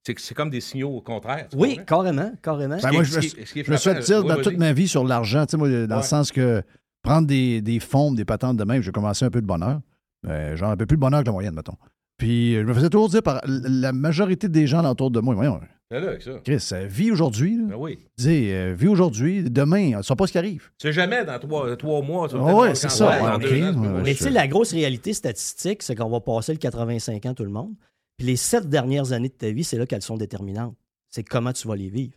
C'est 0.03 0.33
comme 0.33 0.49
des 0.49 0.61
signaux 0.61 0.89
au 0.89 1.01
contraire. 1.01 1.47
Oui, 1.55 1.79
carrément, 1.85 2.31
carrément. 2.41 2.77
Ben, 2.81 2.91
moi, 2.91 3.03
je 3.03 3.11
Ce 3.11 3.15
me, 3.17 3.21
qui 3.21 3.27
est- 3.27 3.45
ce 3.45 3.53
qui 3.53 3.59
est 3.59 3.63
je 3.63 3.71
me 3.71 3.77
suis 3.77 3.93
dire 3.93 4.23
dans 4.23 4.41
toute 4.41 4.57
ma 4.57 4.73
vie 4.73 4.87
sur 4.87 5.03
l'argent, 5.03 5.45
tu 5.45 5.51
sais, 5.51 5.57
moi, 5.57 5.69
dans 5.85 5.97
le 5.97 6.01
sens 6.03 6.31
que 6.31 6.63
prendre 7.03 7.27
des, 7.27 7.61
des 7.61 7.79
fonds, 7.79 8.11
des 8.11 8.25
patentes 8.25 8.57
de 8.57 8.63
même, 8.63 8.81
j'ai 8.81 8.91
commencé 8.91 9.23
un 9.23 9.29
peu 9.29 9.41
de 9.41 9.45
bonheur. 9.47 9.81
Euh, 10.27 10.55
genre 10.55 10.71
un 10.71 10.77
peu 10.77 10.85
plus 10.85 10.97
de 10.97 11.01
bonheur 11.01 11.21
que 11.21 11.25
la 11.27 11.31
moyenne, 11.31 11.55
mettons. 11.55 11.77
Puis 12.17 12.55
euh, 12.55 12.61
je 12.61 12.65
me 12.67 12.73
faisais 12.73 12.89
toujours 12.89 13.09
dire 13.09 13.23
par 13.23 13.41
la 13.45 13.93
majorité 13.93 14.49
des 14.49 14.67
gens 14.67 14.83
autour 14.89 15.11
de 15.11 15.19
moi, 15.19 15.35
voyons, 15.35 15.59
C'est 15.91 15.99
là 15.99 16.07
avec 16.09 16.21
ça. 16.21 16.31
Chris, 16.43 16.67
euh, 16.73 16.87
vis 16.87 17.11
aujourd'hui. 17.11 17.57
là. 17.57 17.63
Ben 17.69 17.75
oui. 17.77 17.99
Dis, 18.17 18.51
euh, 18.51 18.73
vis 18.77 18.87
aujourd'hui, 18.87 19.43
demain, 19.43 19.93
on 19.93 19.97
ne 19.97 20.01
sait 20.01 20.15
pas 20.15 20.25
ce 20.27 20.31
qui 20.31 20.37
arrive. 20.37 20.71
C'est 20.79 20.91
jamais 20.91 21.23
dans 21.23 21.37
trois, 21.39 21.77
trois 21.77 22.01
mois. 22.01 22.27
Ah 22.31 22.37
dans 22.37 22.75
c'est 22.75 22.89
ça. 22.89 23.07
Ouais, 23.09 23.21
ans, 23.21 23.39
ouais, 23.39 24.01
Mais 24.03 24.15
tu 24.15 24.23
sais, 24.23 24.29
la 24.31 24.47
grosse 24.47 24.73
réalité 24.73 25.13
statistique, 25.13 25.83
c'est 25.83 25.95
qu'on 25.95 26.09
va 26.09 26.19
passer 26.19 26.53
le 26.53 26.57
85 26.57 27.25
ans 27.27 27.33
tout 27.33 27.43
le 27.43 27.51
monde. 27.51 27.73
Puis 28.17 28.25
les 28.25 28.35
sept 28.35 28.67
dernières 28.67 29.11
années 29.11 29.29
de 29.29 29.33
ta 29.33 29.51
vie, 29.51 29.63
c'est 29.63 29.77
là 29.77 29.85
qu'elles 29.85 30.01
sont 30.01 30.17
déterminantes. 30.17 30.75
C'est 31.09 31.23
comment 31.23 31.53
tu 31.53 31.67
vas 31.67 31.75
les 31.75 31.89
vivre. 31.89 32.15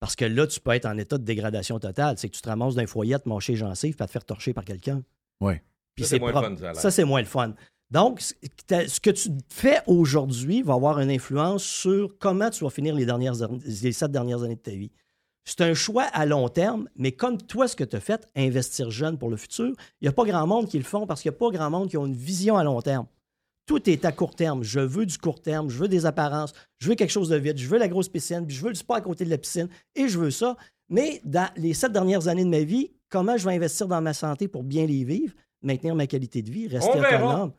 Parce 0.00 0.16
que 0.16 0.24
là, 0.24 0.46
tu 0.46 0.58
peux 0.60 0.72
être 0.72 0.86
en 0.86 0.96
état 0.96 1.18
de 1.18 1.24
dégradation 1.24 1.78
totale. 1.78 2.16
C'est 2.18 2.28
que 2.28 2.34
tu 2.34 2.40
te 2.40 2.48
ramasses 2.48 2.74
d'un 2.74 2.86
foyer 2.86 3.14
à 3.14 3.18
te 3.18 3.28
manger 3.28 3.54
gencive 3.54 3.94
puis 3.94 4.02
à 4.02 4.06
te 4.06 4.12
faire 4.12 4.24
torcher 4.24 4.54
par 4.54 4.64
quelqu'un. 4.64 5.02
Ouais. 5.40 5.62
Puis 5.94 6.04
Ça, 6.04 6.10
c'est 6.10 6.18
moins 6.18 6.32
le 6.32 6.56
fun, 6.56 6.74
ça 6.74 6.88
a 6.88 6.90
c'est 6.90 7.04
moins 7.04 7.20
le 7.20 7.26
fun. 7.26 7.54
Donc, 7.90 8.20
ce 8.20 9.00
que 9.00 9.10
tu 9.10 9.28
fais 9.50 9.80
aujourd'hui 9.86 10.62
va 10.62 10.72
avoir 10.72 10.98
une 10.98 11.10
influence 11.10 11.62
sur 11.62 12.16
comment 12.18 12.48
tu 12.48 12.64
vas 12.64 12.70
finir 12.70 12.94
les, 12.94 13.04
dernières, 13.04 13.34
les 13.66 13.92
sept 13.92 14.10
dernières 14.10 14.42
années 14.42 14.56
de 14.56 14.60
ta 14.60 14.70
vie. 14.70 14.90
C'est 15.44 15.60
un 15.60 15.74
choix 15.74 16.04
à 16.04 16.24
long 16.24 16.48
terme, 16.48 16.88
mais 16.96 17.12
comme 17.12 17.36
toi, 17.36 17.68
ce 17.68 17.76
que 17.76 17.84
tu 17.84 17.96
as 17.96 18.00
fait, 18.00 18.26
investir 18.34 18.90
jeune 18.90 19.18
pour 19.18 19.28
le 19.28 19.36
futur, 19.36 19.74
il 20.00 20.04
n'y 20.04 20.08
a 20.08 20.12
pas 20.12 20.24
grand 20.24 20.46
monde 20.46 20.68
qui 20.68 20.78
le 20.78 20.84
font 20.84 21.06
parce 21.06 21.20
qu'il 21.20 21.30
n'y 21.30 21.36
a 21.36 21.38
pas 21.38 21.50
grand 21.50 21.68
monde 21.68 21.90
qui 21.90 21.98
ont 21.98 22.06
une 22.06 22.14
vision 22.14 22.56
à 22.56 22.64
long 22.64 22.80
terme. 22.80 23.06
Tout 23.66 23.90
est 23.90 24.04
à 24.06 24.12
court 24.12 24.34
terme. 24.34 24.62
Je 24.62 24.80
veux 24.80 25.04
du 25.04 25.18
court 25.18 25.42
terme, 25.42 25.68
je 25.68 25.78
veux 25.78 25.88
des 25.88 26.06
apparences, 26.06 26.54
je 26.78 26.88
veux 26.88 26.94
quelque 26.94 27.10
chose 27.10 27.28
de 27.28 27.36
vite, 27.36 27.58
je 27.58 27.68
veux 27.68 27.78
la 27.78 27.88
grosse 27.88 28.08
piscine, 28.08 28.46
puis 28.46 28.56
je 28.56 28.62
veux 28.62 28.70
le 28.70 28.74
sport 28.74 28.96
à 28.96 29.00
côté 29.02 29.24
de 29.24 29.30
la 29.30 29.38
piscine, 29.38 29.68
et 29.94 30.08
je 30.08 30.18
veux 30.18 30.30
ça. 30.30 30.56
Mais 30.88 31.20
dans 31.24 31.48
les 31.56 31.74
sept 31.74 31.92
dernières 31.92 32.28
années 32.28 32.44
de 32.44 32.50
ma 32.50 32.60
vie, 32.60 32.90
comment 33.10 33.36
je 33.36 33.46
vais 33.46 33.54
investir 33.54 33.86
dans 33.88 34.00
ma 34.00 34.14
santé 34.14 34.48
pour 34.48 34.62
bien 34.62 34.86
les 34.86 35.04
vivre, 35.04 35.34
maintenir 35.62 35.94
ma 35.94 36.06
qualité 36.06 36.42
de 36.42 36.50
vie, 36.50 36.68
rester 36.68 36.98
autonome? 36.98 37.52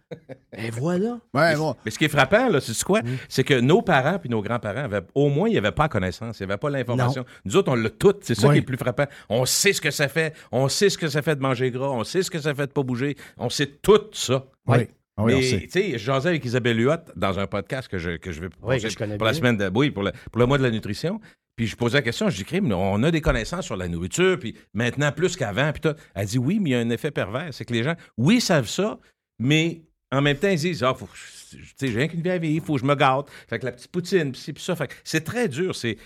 Et 0.58 0.70
voilà. 0.72 1.20
Ouais, 1.34 1.56
bon. 1.56 1.76
Mais 1.86 1.92
ce 1.92 1.98
qui 1.98 2.06
est 2.06 2.10
frappant, 2.10 2.50
là, 2.50 2.60
c'est 2.62 2.82
quoi? 2.84 3.02
C'est 3.30 3.44
que 3.44 3.60
nos 3.60 3.82
parents 3.82 4.20
puis 4.20 4.30
nos 4.30 4.42
grands-parents, 4.42 4.84
avaient, 4.86 5.02
au 5.16 5.30
moins, 5.30 5.50
ils 5.50 5.56
n'avaient 5.56 5.72
pas 5.72 5.84
la 5.84 5.90
connaissance, 5.90 6.40
ils 6.40 6.44
n'avaient 6.48 6.58
pas 6.58 6.70
l'information. 6.70 7.26
Nous 7.46 7.56
autres, 7.58 7.72
on 7.72 7.76
l'a 7.76 7.90
tout. 7.90 8.14
C'est 8.22 8.36
ça 8.36 8.48
Oui. 8.48 8.54
qui 8.54 8.58
est 8.58 8.62
le 8.62 8.66
plus 8.66 8.78
frappant. 8.78 9.06
On 9.30 9.46
sait 9.46 9.74
ce 9.74 9.82
que 9.82 9.92
ça 9.92 10.08
fait. 10.08 10.34
On 10.52 10.68
sait 10.68 10.90
ce 10.90 10.98
que 10.98 11.08
ça 11.08 11.22
fait 11.22 11.36
de 11.36 11.42
manger 11.42 11.72
gras. 11.72 11.90
On 11.90 12.04
sait 12.04 12.24
ce 12.24 12.32
que 12.32 12.40
ça 12.40 12.54
fait 12.54 12.68
de 12.68 12.72
pas 12.72 12.84
bouger. 12.84 13.16
On 13.38 13.50
sait 13.50 13.68
tout 13.68 14.00
ça. 14.12 14.46
Oui. 14.68 14.78
Ah 15.16 15.24
oui, 15.26 15.36
Mais, 15.36 15.42
sait. 15.44 15.60
tu 15.62 15.70
sais, 15.70 15.98
jasais 16.00 16.30
avec 16.30 16.44
Isabelle 16.44 16.80
Huot 16.80 16.96
dans 17.16 17.38
un 17.38 17.46
podcast 17.46 17.88
que 17.88 18.00
je, 18.00 18.18
que 18.18 18.32
je 18.32 18.42
vais 18.42 18.50
Oui, 18.64 18.82
que 18.82 18.90
je 18.90 18.98
connais 18.98 19.16
pour 19.18 19.28
la 19.28 19.34
semaine 19.36 19.58
de, 19.58 19.70
oui, 19.76 19.92
pour 19.92 20.02
le, 20.02 20.12
pour 20.32 20.40
le 20.40 20.48
mois 20.48 20.58
de 20.58 20.64
la 20.64 20.72
nutrition. 20.72 21.22
Puis 21.56 21.68
je 21.68 21.76
posais 21.76 21.98
la 21.98 22.02
question, 22.02 22.30
je 22.30 22.38
dis, 22.38 22.46
crime, 22.46 22.72
on 22.72 23.04
a 23.04 23.12
des 23.12 23.22
connaissances 23.22 23.66
sur 23.66 23.78
la 23.78 23.88
nourriture, 23.88 24.40
puis 24.40 24.56
maintenant 24.74 25.12
plus 25.12 25.36
qu'avant, 25.36 25.72
puis 25.72 25.82
tout. 25.82 25.96
Elle 26.16 26.26
dit, 26.26 26.40
oui, 26.40 26.60
mais 26.60 26.72
il 26.72 26.74
y 26.74 26.76
a 26.76 26.80
un 26.80 26.90
effet 26.90 27.12
pervers. 27.12 27.54
C'est 27.54 27.66
que 27.66 27.74
les 27.74 27.84
gens, 27.84 27.96
oui, 28.18 28.42
savent 28.42 28.68
ça, 28.68 29.00
mais 29.40 29.84
en 30.12 30.22
même 30.22 30.38
temps, 30.38 30.50
ils 30.50 30.60
disent, 30.60 30.84
ah, 30.84 30.94
faut, 30.94 31.08
tu 31.50 31.58
sais, 31.78 31.88
j'ai 31.88 31.98
rien 31.98 32.08
qu'une 32.08 32.22
vie 32.22 32.30
à 32.30 32.38
vivre, 32.38 32.56
il 32.56 32.66
faut 32.66 32.76
que 32.76 32.82
je 32.82 32.86
me 32.86 32.96
gâte. 32.96 33.28
Fait 33.48 33.60
que 33.60 33.66
la 33.66 33.72
petite 33.72 33.92
poutine, 33.92 34.32
puis 34.32 34.54
ça. 34.58 34.76
Fait 34.76 34.88
que 34.88 34.94
c'est 35.04 35.24
très 35.24 35.48
dur. 35.48 35.76
C'est 35.76 35.98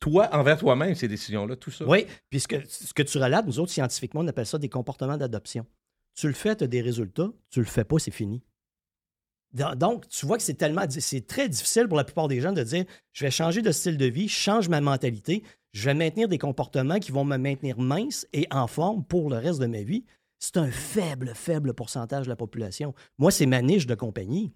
toi 0.00 0.28
envers 0.32 0.58
toi-même, 0.58 0.94
ces 0.94 1.08
décisions-là, 1.08 1.56
tout 1.56 1.70
ça. 1.70 1.84
Oui, 1.86 2.06
puis 2.30 2.40
ce 2.40 2.48
que, 2.48 2.56
ce 2.68 2.92
que 2.92 3.02
tu 3.02 3.18
relates, 3.18 3.46
nous 3.46 3.60
autres, 3.60 3.72
scientifiquement, 3.72 4.22
on 4.22 4.26
appelle 4.28 4.46
ça 4.46 4.58
des 4.58 4.68
comportements 4.68 5.16
d'adoption. 5.16 5.66
Tu 6.16 6.26
le 6.26 6.32
fais, 6.32 6.56
tu 6.56 6.64
as 6.64 6.66
des 6.66 6.80
résultats. 6.80 7.30
Tu 7.50 7.60
le 7.60 7.66
fais 7.66 7.84
pas, 7.84 7.98
c'est 7.98 8.10
fini. 8.10 8.42
Do- 9.54 9.74
Donc, 9.74 10.08
tu 10.08 10.26
vois 10.26 10.36
que 10.36 10.42
c'est 10.42 10.54
tellement. 10.54 10.82
Très 11.26 11.48
difficile 11.48 11.88
pour 11.88 11.96
la 11.96 12.04
plupart 12.04 12.28
des 12.28 12.40
gens 12.40 12.52
de 12.52 12.62
dire 12.62 12.84
je 13.12 13.24
vais 13.24 13.30
changer 13.30 13.62
de 13.62 13.72
style 13.72 13.96
de 13.96 14.06
vie, 14.06 14.28
je 14.28 14.34
change 14.36 14.68
ma 14.68 14.80
mentalité, 14.80 15.42
je 15.72 15.84
vais 15.84 15.94
maintenir 15.94 16.28
des 16.28 16.38
comportements 16.38 16.98
qui 16.98 17.12
vont 17.12 17.24
me 17.24 17.36
maintenir 17.36 17.78
mince 17.78 18.26
et 18.32 18.46
en 18.50 18.66
forme 18.66 19.04
pour 19.04 19.30
le 19.30 19.36
reste 19.36 19.60
de 19.60 19.66
ma 19.66 19.82
vie. 19.82 20.04
C'est 20.38 20.56
un 20.56 20.70
faible, 20.70 21.32
faible 21.34 21.74
pourcentage 21.74 22.26
de 22.26 22.28
la 22.30 22.36
population. 22.36 22.94
Moi, 23.18 23.30
c'est 23.30 23.46
ma 23.46 23.60
niche 23.62 23.86
de 23.86 23.94
compagnie. 23.94 24.52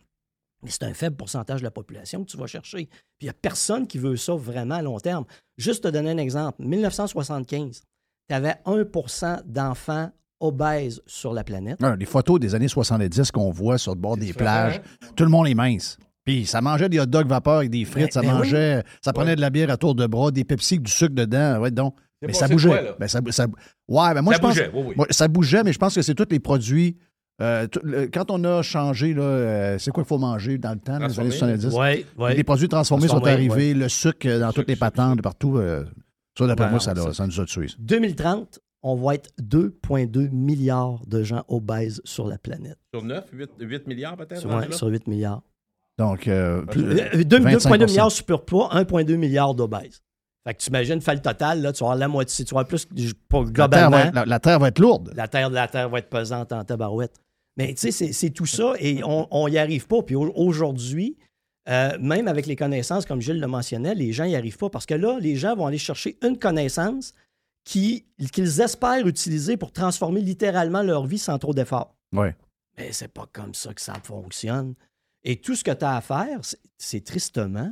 Mais 0.62 0.70
c'est 0.70 0.84
un 0.84 0.94
faible 0.94 1.16
pourcentage 1.16 1.58
de 1.60 1.64
la 1.64 1.72
population 1.72 2.24
que 2.24 2.30
tu 2.30 2.36
vas 2.36 2.46
chercher. 2.46 2.86
Puis 2.86 3.22
il 3.22 3.24
n'y 3.24 3.30
a 3.30 3.34
personne 3.34 3.88
qui 3.88 3.98
veut 3.98 4.16
ça 4.16 4.34
vraiment 4.36 4.76
à 4.76 4.82
long 4.82 5.00
terme. 5.00 5.24
Juste 5.56 5.82
te 5.82 5.88
donner 5.88 6.10
un 6.10 6.18
exemple. 6.18 6.62
1975, 6.62 7.82
tu 8.28 8.34
avais 8.34 8.54
1% 8.64 9.42
d'enfants 9.44 10.12
obèses 10.42 11.00
sur 11.06 11.32
la 11.32 11.44
planète. 11.44 11.78
Ah, 11.82 11.96
les 11.98 12.04
photos 12.06 12.38
des 12.40 12.54
années 12.54 12.68
70 12.68 13.30
qu'on 13.30 13.50
voit 13.50 13.78
sur 13.78 13.94
le 13.94 14.00
bord 14.00 14.16
des 14.16 14.32
plages, 14.32 14.80
tout 15.16 15.24
le 15.24 15.30
monde 15.30 15.46
est 15.48 15.54
mince. 15.54 15.96
Puis 16.24 16.46
ça 16.46 16.60
mangeait 16.60 16.88
des 16.88 17.00
hot 17.00 17.06
dogs 17.06 17.26
vapeur 17.26 17.56
avec 17.58 17.70
des 17.70 17.84
frites, 17.84 18.04
Ben- 18.04 18.10
ça 18.12 18.20
ben 18.20 18.32
mangeait, 18.32 18.82
ça 19.00 19.12
prenait 19.12 19.34
de 19.36 19.40
la 19.40 19.50
bière 19.50 19.70
à 19.70 19.76
tour 19.76 19.94
de 19.94 20.06
bras, 20.06 20.30
des 20.30 20.44
Pepsi 20.44 20.74
avec 20.74 20.84
du 20.86 20.92
sucre 20.92 21.14
dedans. 21.14 21.58
Ouais, 21.60 21.70
donc. 21.70 21.96
Mais 22.24 22.32
ça 22.32 22.46
bougeait. 22.46 22.68
quoi? 22.68 22.96
Ben, 23.00 23.08
ça, 23.08 23.20
ça- 23.30 23.46
ouais, 23.46 23.52
moi 23.88 24.12
Ça 24.14 24.14
je 24.34 24.38
pense. 24.38 24.40
bougeait, 24.40 24.70
oui, 24.72 24.82
oui. 24.88 24.94
Ouais, 24.96 25.06
ça 25.10 25.26
bougeait, 25.26 25.64
mais 25.64 25.72
je 25.72 25.78
pense 25.80 25.94
que 25.96 26.02
c'est 26.02 26.14
tous 26.14 26.28
les 26.30 26.38
produits. 26.38 26.96
euh, 27.40 27.66
le- 27.82 28.06
quand 28.06 28.30
on 28.30 28.44
a 28.44 28.62
changé, 28.62 29.14
là, 29.14 29.22
euh, 29.22 29.78
c'est 29.80 29.90
quoi 29.90 30.04
qu'il 30.04 30.08
faut 30.08 30.18
manger 30.18 30.58
dans 30.58 30.70
le 30.74 30.78
temps, 30.78 31.00
dans 31.00 31.08
les 31.08 31.18
années 31.18 31.30
Transformé. 31.30 31.58
70? 31.58 31.74
Oui, 31.76 32.06
oui. 32.18 32.36
Les 32.36 32.44
produits 32.44 32.68
transformés 32.68 33.08
sont 33.08 33.26
arrivés, 33.26 33.74
le 33.74 33.88
sucre 33.88 34.38
dans 34.38 34.52
toutes 34.52 34.68
les 34.68 34.74
Sucre, 34.74 34.86
sucre, 34.86 34.96
patentes, 34.96 35.22
partout. 35.22 35.56
euh, 35.56 35.82
ça, 36.38 36.46
d'après 36.46 36.66
Ben 36.66 36.70
moi, 36.70 36.78
non, 36.94 37.02
ça, 37.06 37.12
ça- 37.12 37.26
nous 37.26 37.40
a 37.40 37.44
tués. 37.46 37.66
ça. 37.68 37.74
2030, 37.80 38.60
on 38.82 38.96
va 38.96 39.14
être 39.14 39.30
2,2 39.40 40.28
milliards 40.30 41.00
de 41.06 41.22
gens 41.22 41.44
obèses 41.48 42.00
sur 42.04 42.26
la 42.26 42.38
planète. 42.38 42.78
Sur 42.94 43.04
9, 43.04 43.24
8, 43.32 43.50
8 43.60 43.86
milliards 43.86 44.16
peut-être? 44.16 44.40
Sur, 44.40 44.50
ouais, 44.50 44.70
sur 44.72 44.88
8 44.88 45.06
milliards. 45.06 45.42
Donc, 45.98 46.26
euh, 46.26 46.62
plus- 46.66 46.82
Euh, 46.84 47.24
deux- 47.24 47.38
25%. 47.38 47.76
2,2 47.78 47.86
milliards 47.86 48.08
de 48.08 48.12
surpoids, 48.12 48.68
1,2 48.72 49.16
milliard 49.16 49.54
d'obèses. 49.54 50.02
Fait 50.44 50.54
que 50.54 50.58
tu 50.60 50.70
imagines, 50.70 51.00
fais 51.00 51.14
le 51.14 51.20
total, 51.20 51.62
là, 51.62 51.72
tu 51.72 51.80
vas 51.84 51.88
avoir 51.90 51.98
la 51.98 52.08
moitié, 52.08 52.44
tu 52.44 52.52
vas 52.54 52.60
avoir 52.62 52.68
plus, 52.68 52.84
pas 53.28 53.38
la, 53.38 53.44
terre 53.44 53.52
globalement, 53.52 53.90
va 53.90 54.04
être, 54.06 54.14
la- 54.14 54.24
la 54.24 54.40
terre 54.40 54.58
va 54.58 54.68
être 54.68 54.78
lourde. 54.80 55.12
la 55.14 55.28
terre 55.28 55.50
de 55.50 55.54
la 55.54 55.68
terre 55.68 55.88
va 55.88 55.98
être 55.98 56.08
pesante 56.10 56.52
en 56.52 56.64
tabarouette. 56.64 57.14
Mais 57.56 57.68
tu 57.74 57.76
sais, 57.76 57.90
c'est- 57.92 58.12
c'est 58.12 58.30
tout 58.30 58.46
ça 58.46 58.72
et 58.80 59.02
on 59.04 59.48
n'y 59.48 59.58
arrive 59.58 59.86
pas. 59.86 60.02
Puis 60.02 60.16
au- 60.16 60.32
aujourd'hui, 60.34 61.16
euh, 61.68 61.96
même 62.00 62.26
avec 62.26 62.46
les 62.46 62.56
connaissances, 62.56 63.04
comme 63.06 63.20
Gilles 63.20 63.38
le 63.38 63.46
mentionnait, 63.46 63.94
les 63.94 64.10
gens 64.12 64.24
n'y 64.24 64.34
arrivent 64.34 64.56
pas 64.58 64.70
parce 64.70 64.86
que 64.86 64.94
là, 64.94 65.18
les 65.20 65.36
gens 65.36 65.54
vont 65.54 65.66
aller 65.66 65.78
chercher 65.78 66.16
une 66.22 66.38
connaissance 66.38 67.12
qui- 67.64 68.04
qu'ils 68.32 68.60
espèrent 68.60 69.06
utiliser 69.06 69.56
pour 69.56 69.72
transformer 69.72 70.20
littéralement 70.20 70.82
leur 70.82 71.06
vie 71.06 71.18
sans 71.18 71.38
trop 71.38 71.54
d'efforts. 71.54 71.94
Ouais. 72.12 72.36
Mais 72.78 72.92
c'est 72.92 73.08
pas 73.12 73.26
comme 73.32 73.54
ça 73.54 73.72
que 73.74 73.80
ça 73.80 73.94
fonctionne. 74.02 74.74
Et 75.24 75.36
tout 75.36 75.54
ce 75.54 75.62
que 75.62 75.70
tu 75.70 75.84
as 75.84 75.96
à 75.96 76.00
faire, 76.00 76.40
c'est- 76.44 76.60
c'est 76.78 77.04
tristement, 77.04 77.70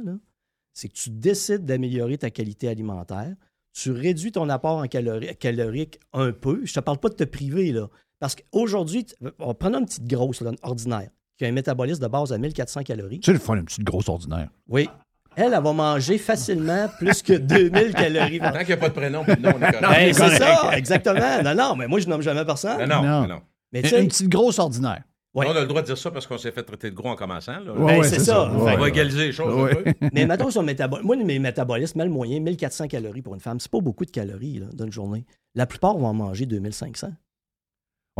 c'est 0.73 0.89
que 0.89 0.95
tu 0.95 1.11
décides 1.11 1.65
d'améliorer 1.65 2.19
ta 2.19 2.31
qualité 2.31 2.69
alimentaire, 2.69 3.35
tu 3.73 3.91
réduis 3.91 4.33
ton 4.33 4.49
apport 4.49 4.79
en 4.79 4.85
calori- 4.85 5.37
calorique 5.37 6.01
un 6.13 6.33
peu. 6.33 6.61
Je 6.65 6.73
te 6.75 6.81
parle 6.81 6.99
pas 6.99 7.09
de 7.09 7.15
te 7.15 7.25
priver, 7.25 7.73
là. 7.73 7.89
Parce 8.19 8.37
qu'aujourd'hui, 8.37 9.07
prend 9.39 9.73
une 9.75 9.87
petite 9.87 10.07
grosse, 10.07 10.41
là, 10.43 10.53
ordinaire, 10.63 11.11
qui 11.39 11.45
a 11.45 11.49
un 11.49 11.53
métabolisme 11.53 12.03
de 12.03 12.09
base 12.09 12.33
à 12.33 12.39
1400 12.39 12.83
calories. 12.83 13.21
Tu 13.21 13.27
sais, 13.27 13.33
le 13.33 13.39
fun, 13.39 13.57
une 13.57 13.65
petite 13.65 13.85
grosse 13.85 14.09
ordinaire. 14.09 14.51
Oui. 14.69 14.89
Elle, 15.37 15.55
elle 15.55 15.63
va 15.63 15.73
manger 15.73 16.19
facilement 16.19 16.89
plus 16.99 17.23
que 17.23 17.33
2000 17.35 17.95
calories 17.95 18.39
Tant 18.41 18.51
qu'il 18.59 18.67
n'y 18.69 18.73
a 18.73 18.77
pas 18.77 18.89
de 18.89 18.95
prénom, 18.95 19.25
nom, 19.25 19.27
on 19.29 19.39
est 19.63 19.73
correct. 19.73 19.81
Ben, 19.81 20.13
c'est 20.13 20.37
ça, 20.39 20.71
exactement. 20.77 21.43
Non, 21.45 21.55
non, 21.55 21.77
mais 21.77 21.87
moi, 21.87 22.01
je 22.01 22.09
nomme 22.09 22.23
jamais 22.23 22.45
personne. 22.45 22.79
Non, 22.81 22.97
non, 22.97 23.03
Non. 23.03 23.21
non. 23.23 23.29
non. 23.29 23.41
Mais 23.73 23.81
Une, 23.89 24.03
une 24.03 24.09
petite 24.09 24.29
grosse 24.29 24.59
ordinaire. 24.59 25.03
Ouais. 25.33 25.47
On 25.49 25.55
a 25.55 25.61
le 25.61 25.67
droit 25.69 25.81
de 25.81 25.87
dire 25.87 25.97
ça 25.97 26.11
parce 26.11 26.27
qu'on 26.27 26.39
s'est 26.39 26.51
fait 26.51 26.65
traiter 26.65 26.91
de 26.91 26.95
gros 26.97 27.11
en 27.11 27.15
commençant. 27.15 27.61
Là. 27.65 27.73
Ouais, 27.73 27.99
Ben, 28.01 28.03
c'est 28.03 28.19
ça. 28.19 28.51
Ouais, 28.51 28.57
on 28.57 28.65
va 28.65 28.75
ouais. 28.81 28.89
égaliser 28.89 29.27
les 29.27 29.33
choses 29.33 29.55
Ouais. 29.55 29.71
un 29.71 29.93
peu. 29.93 30.09
Mais 30.13 30.27
mettons 30.27 30.51
son 30.51 30.65
métabolisme. 30.65 31.07
Moi, 31.07 31.17
mes 31.19 31.39
métabolismes, 31.39 32.03
le 32.03 32.11
moyen, 32.11 32.41
1400 32.41 32.89
calories 32.89 33.23
pour 33.23 33.35
une 33.35 33.41
femme. 33.41 33.61
C'est 33.61 33.71
pas 33.71 33.79
beaucoup 33.79 34.05
de 34.05 34.11
calories 34.11 34.59
là, 34.59 34.67
d'une 34.73 34.91
journée. 34.91 35.25
La 35.55 35.67
plupart 35.67 35.97
vont 35.97 36.09
en 36.09 36.15
manger 36.15 36.47
2500. 36.47 37.13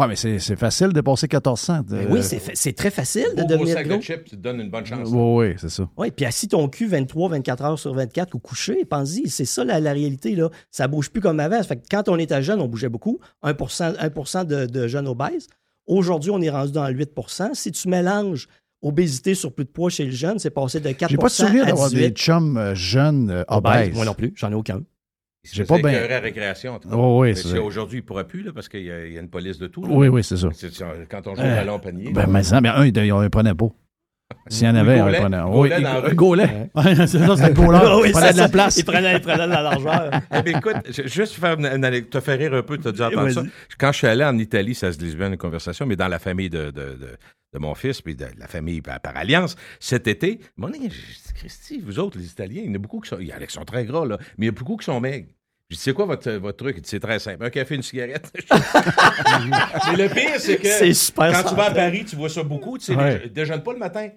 Ouais, 0.01 0.09
mais 0.09 0.17
c'est 0.17 0.39
c'est 0.39 0.57
facile 0.57 0.89
de 0.93 1.01
passer 1.01 1.27
1400. 1.31 1.83
de- 1.83 1.97
Ben 1.97 2.07
oui, 2.11 2.21
c'est 2.55 2.73
très 2.73 2.91
facile 2.91 3.27
de 3.37 3.43
devenir 3.45 3.75
sac 3.75 3.87
gros. 3.87 3.99
de 3.99 4.03
chips, 4.03 4.25
tu 4.25 4.31
te 4.31 4.37
donnes 4.37 4.61
une 4.61 4.71
bonne 4.71 4.87
chance. 4.87 5.09
Oui, 5.13 5.49
oui, 5.49 5.55
c'est 5.59 5.69
ça. 5.69 5.89
Oui, 5.97 6.11
puis 6.11 6.25
assis 6.25 6.49
ton 6.49 6.69
cul 6.69 6.87
23, 6.87 7.29
24 7.29 7.65
heures 7.65 7.79
sur 7.79 7.93
24 7.95 8.35
ou 8.35 8.39
couché, 8.39 8.85
pense-y, 8.85 9.29
c'est 9.29 9.45
ça 9.45 9.63
la, 9.65 9.79
la 9.79 9.93
réalité. 9.93 10.35
Là. 10.35 10.49
Ça 10.71 10.89
bouge 10.89 11.11
plus 11.11 11.21
comme 11.21 11.39
avant. 11.39 11.59
Ça 11.59 11.65
fait 11.65 11.77
que 11.77 11.87
quand 11.91 12.09
on 12.09 12.17
était 12.19 12.43
jeune, 12.43 12.61
on 12.61 12.67
bougeait 12.69 12.89
beaucoup. 12.89 13.21
1% 13.45 13.95
1 13.99 14.45
de, 14.45 14.67
de 14.67 14.89
jeunes 14.89 15.07
obèses. 15.09 15.47
Aujourd'hui, 15.87 16.31
on 16.31 16.41
est 16.41 16.51
rendu 16.51 16.73
dans 16.73 16.87
le 16.89 16.95
8% 16.95 17.55
Si 17.55 17.73
tu 17.73 17.89
mélanges 17.89 18.49
obésité 18.83 19.35
sur 19.35 19.53
plus 19.53 19.65
de 19.65 19.71
poids 19.71 19.91
chez 19.91 20.05
le 20.07 20.11
jeune, 20.13 20.39
c'est 20.39 20.51
passé 20.51 20.81
de 20.81 20.91
4 20.91 21.11
J'ai 21.11 21.17
pas 21.19 21.27
de 21.27 21.33
souvenir 21.33 21.67
d'avoir 21.67 21.89
18 21.91 22.01
des 22.01 22.11
chums 22.15 22.57
euh, 22.57 22.75
jeunes 22.75 23.31
euh, 23.31 23.45
obèses. 23.49 23.75
obèses. 23.89 23.95
Moi 23.95 24.05
non 24.07 24.15
plus, 24.15 24.33
j'en 24.37 24.51
ai 24.51 24.55
aucun. 24.55 24.81
J'ai 25.51 25.65
pas 25.65 25.79
bien- 25.79 26.03
à 26.11 26.21
récréation. 26.21 26.79
Oh, 26.93 27.21
oui, 27.23 27.35
c'est. 27.35 27.59
Aujourd'hui, 27.59 27.99
il 27.99 28.03
ne 28.03 28.07
pourra 28.07 28.25
plus 28.25 28.43
là, 28.43 28.53
parce 28.55 28.69
qu'il 28.69 28.83
y, 28.83 28.91
a 28.91 29.07
il 29.07 29.13
y 29.15 29.19
a 29.19 29.21
une 29.21 29.31
police 29.31 29.59
de 29.59 29.67
tout. 29.69 29.83
là. 29.83 29.89
Oui, 29.91 30.09
oui, 30.09 30.23
c'est 30.23 30.37
ça. 30.37 30.49
C'est- 30.53 30.73
c'est- 30.73 30.85
Quand 31.11 31.27
on 31.27 31.35
joue 31.35 31.41
Euh, 31.43 31.53
au 31.53 31.57
ballon 31.57 31.79
panier. 31.79 32.13
Ben, 32.13 32.27
mais 32.29 32.43
ça, 32.43 32.61
ben, 32.61 32.73
un, 32.77 32.85
il 32.87 33.13
en 33.13 33.29
prenait 33.31 33.55
pas. 33.55 33.69
S'il 34.49 34.67
y 34.67 34.71
en 34.71 34.75
avait, 34.77 35.01
on 35.01 35.07
Gaulet. 35.07 35.13
le 35.19 35.23
prenait. 35.25 35.41
Gaulet 35.51 35.77
Oui, 35.77 35.83
dans. 35.83 36.15
Gaulet. 36.15 36.71
Ouais, 36.75 36.95
c'est 37.07 37.07
ça, 37.07 37.37
c'était 37.37 37.49
Il 38.07 38.13
prenait 38.13 38.33
de 38.33 38.39
la 38.39 38.49
place. 38.49 38.77
Il 38.77 38.85
prenait, 38.85 39.15
il 39.17 39.21
prenait 39.21 39.47
de 39.47 39.51
la 39.53 39.63
largeur. 39.63 40.11
Eh 40.37 40.43
bien, 40.43 40.59
écoute, 40.59 40.77
juste 41.07 41.35
faire 41.35 41.57
une, 41.59 42.03
te 42.09 42.21
faire 42.21 42.39
rire 42.39 42.55
un 42.55 42.63
peu, 42.63 42.77
tu 42.79 42.89
as 42.89 42.93
dû 42.93 43.03
entendre 43.03 43.31
ça. 43.31 43.43
Quand 43.79 43.93
je 43.93 43.97
suis 43.99 44.07
allé 44.07 44.25
en 44.25 44.37
Italie, 44.39 44.75
ça 44.75 44.93
se 44.93 44.99
glisse 44.99 45.17
bien 45.17 45.29
une 45.29 45.37
conversation, 45.39 45.87
mais 45.87 45.97
dans 45.97 46.09
la 46.09 46.19
famille 46.19 46.51
de, 46.51 46.67
de, 46.67 46.71
de- 46.71 47.17
de 47.53 47.59
mon 47.59 47.75
fils, 47.75 48.01
puis 48.01 48.15
de 48.15 48.27
la 48.39 48.47
famille 48.47 48.81
par, 48.81 49.01
par 49.01 49.17
alliance, 49.17 49.57
cet 49.81 50.07
été, 50.07 50.41
mon 50.57 50.73
j'ai 50.73 50.79
dit, 50.89 51.33
Christy, 51.35 51.81
vous 51.81 51.99
autres, 51.99 52.19
les 52.19 52.27
Italiens, 52.27 52.63
il 52.65 52.69
y 52.69 52.73
en 52.73 52.75
a 52.75 52.79
beaucoup 52.79 53.01
qui 53.01 53.09
sont, 53.09 53.19
il 53.19 53.27
y 53.29 53.33
en 53.35 53.37
a 53.39 53.47
qui 53.47 53.53
sont 53.53 53.65
très 53.65 53.85
gras, 53.85 54.07
là, 54.07 54.19
mais 54.39 54.47
il 54.47 54.49
y 54.49 54.49
a 54.49 54.53
beaucoup 54.53 54.77
qui 54.77 54.85
sont 54.85 55.01
maigres. 55.01 55.29
Je 55.69 55.77
dis, 55.77 55.83
c'est 55.83 55.93
quoi 55.93 56.05
votre, 56.05 56.31
votre 56.33 56.57
truc? 56.57 56.77
Il 56.79 56.83
dit, 56.83 56.89
c'est 56.89 56.99
très 57.01 57.19
simple. 57.21 57.45
Un 57.45 57.51
café, 57.51 57.77
une 57.77 57.83
cigarette. 57.83 58.33
mais 58.51 59.97
le 60.09 60.13
pire, 60.13 60.39
c'est 60.39 60.57
que 60.59 60.67
C'est 60.67 60.93
super 60.95 61.33
quand 61.33 61.49
tu 61.51 61.55
vas 61.55 61.67
à. 61.67 61.71
Paris, 61.75 62.05
tu 62.05 62.17
vois 62.17 62.29
ça 62.29 62.43
beaucoup. 62.43 62.77
Tu 62.79 62.87
sais, 62.87 62.97
Ouais. 62.97 63.29
déjeune 63.29 63.63
pas 63.63 63.73
le 63.73 63.79
matin. 63.79 64.09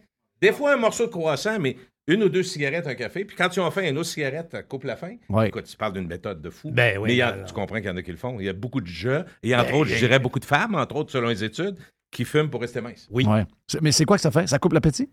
Des 0.42 0.52
fois, 0.52 0.74
un 0.74 0.78
morceau 0.78 1.06
de 1.06 1.12
croissant, 1.12 1.60
mais 1.60 1.78
une 2.08 2.24
ou 2.24 2.30
deux 2.30 2.42
cigarettes, 2.44 2.88
un 2.88 2.96
café. 2.96 3.24
Puis 3.24 3.36
quand 3.38 3.50
tu 3.50 3.62
as 3.62 3.70
faim, 3.72 3.84
une 3.84 3.98
autre 4.00 4.10
cigarette, 4.10 4.66
coupe 4.68 4.84
la 4.84 4.96
faim. 4.96 5.16
Ouais. 5.30 5.50
Écoute, 5.50 5.66
tu 5.66 5.78
parles 5.78 5.94
d'une 5.94 6.08
méthode 6.08 6.42
de 6.42 6.50
fou. 6.50 6.72
Ben 6.72 6.98
oui, 6.98 7.08
mais 7.10 7.13
il 7.13 7.18
y 7.18 7.22
a- 7.22 7.32
ben 7.34 7.46
tu 7.46 7.54
comprends 7.54 7.75
qu'il 7.78 7.86
y 7.86 7.90
en 7.90 7.98
a 7.98 8.02
qui 8.02 8.12
le 8.12 8.18
font. 8.18 8.40
Il 8.40 8.46
y 8.46 8.50
a 8.50 8.54
beaucoup 8.54 8.82
de 8.82 8.88
jeux. 8.88 9.24
Et 9.44 9.56
entre 9.56 9.68
Ben, 9.72 9.75
autres, 9.78 9.90
je 9.92 9.98
dirais 9.98 10.20
beaucoup 10.20 10.40
de 10.40 10.46
femmes, 10.46 10.74
entre 10.75 10.96
autres, 10.96 11.12
selon 11.12 11.30
les 11.30 11.44
études, 11.44 11.78
qui 12.13 12.25
fument 12.25 12.50
pour 12.50 12.62
rester 12.62 12.79
minces. 12.82 13.08
Oui. 13.12 13.25
Ouais. 13.25 13.46
Mais 13.82 13.91
c'est 13.91 14.05
quoi 14.05 14.15
que 14.17 14.22
ça 14.22 14.32
fait? 14.32 14.48
Ça 14.48 14.60
coupe 14.60 14.74
l'appétit? 14.74 15.10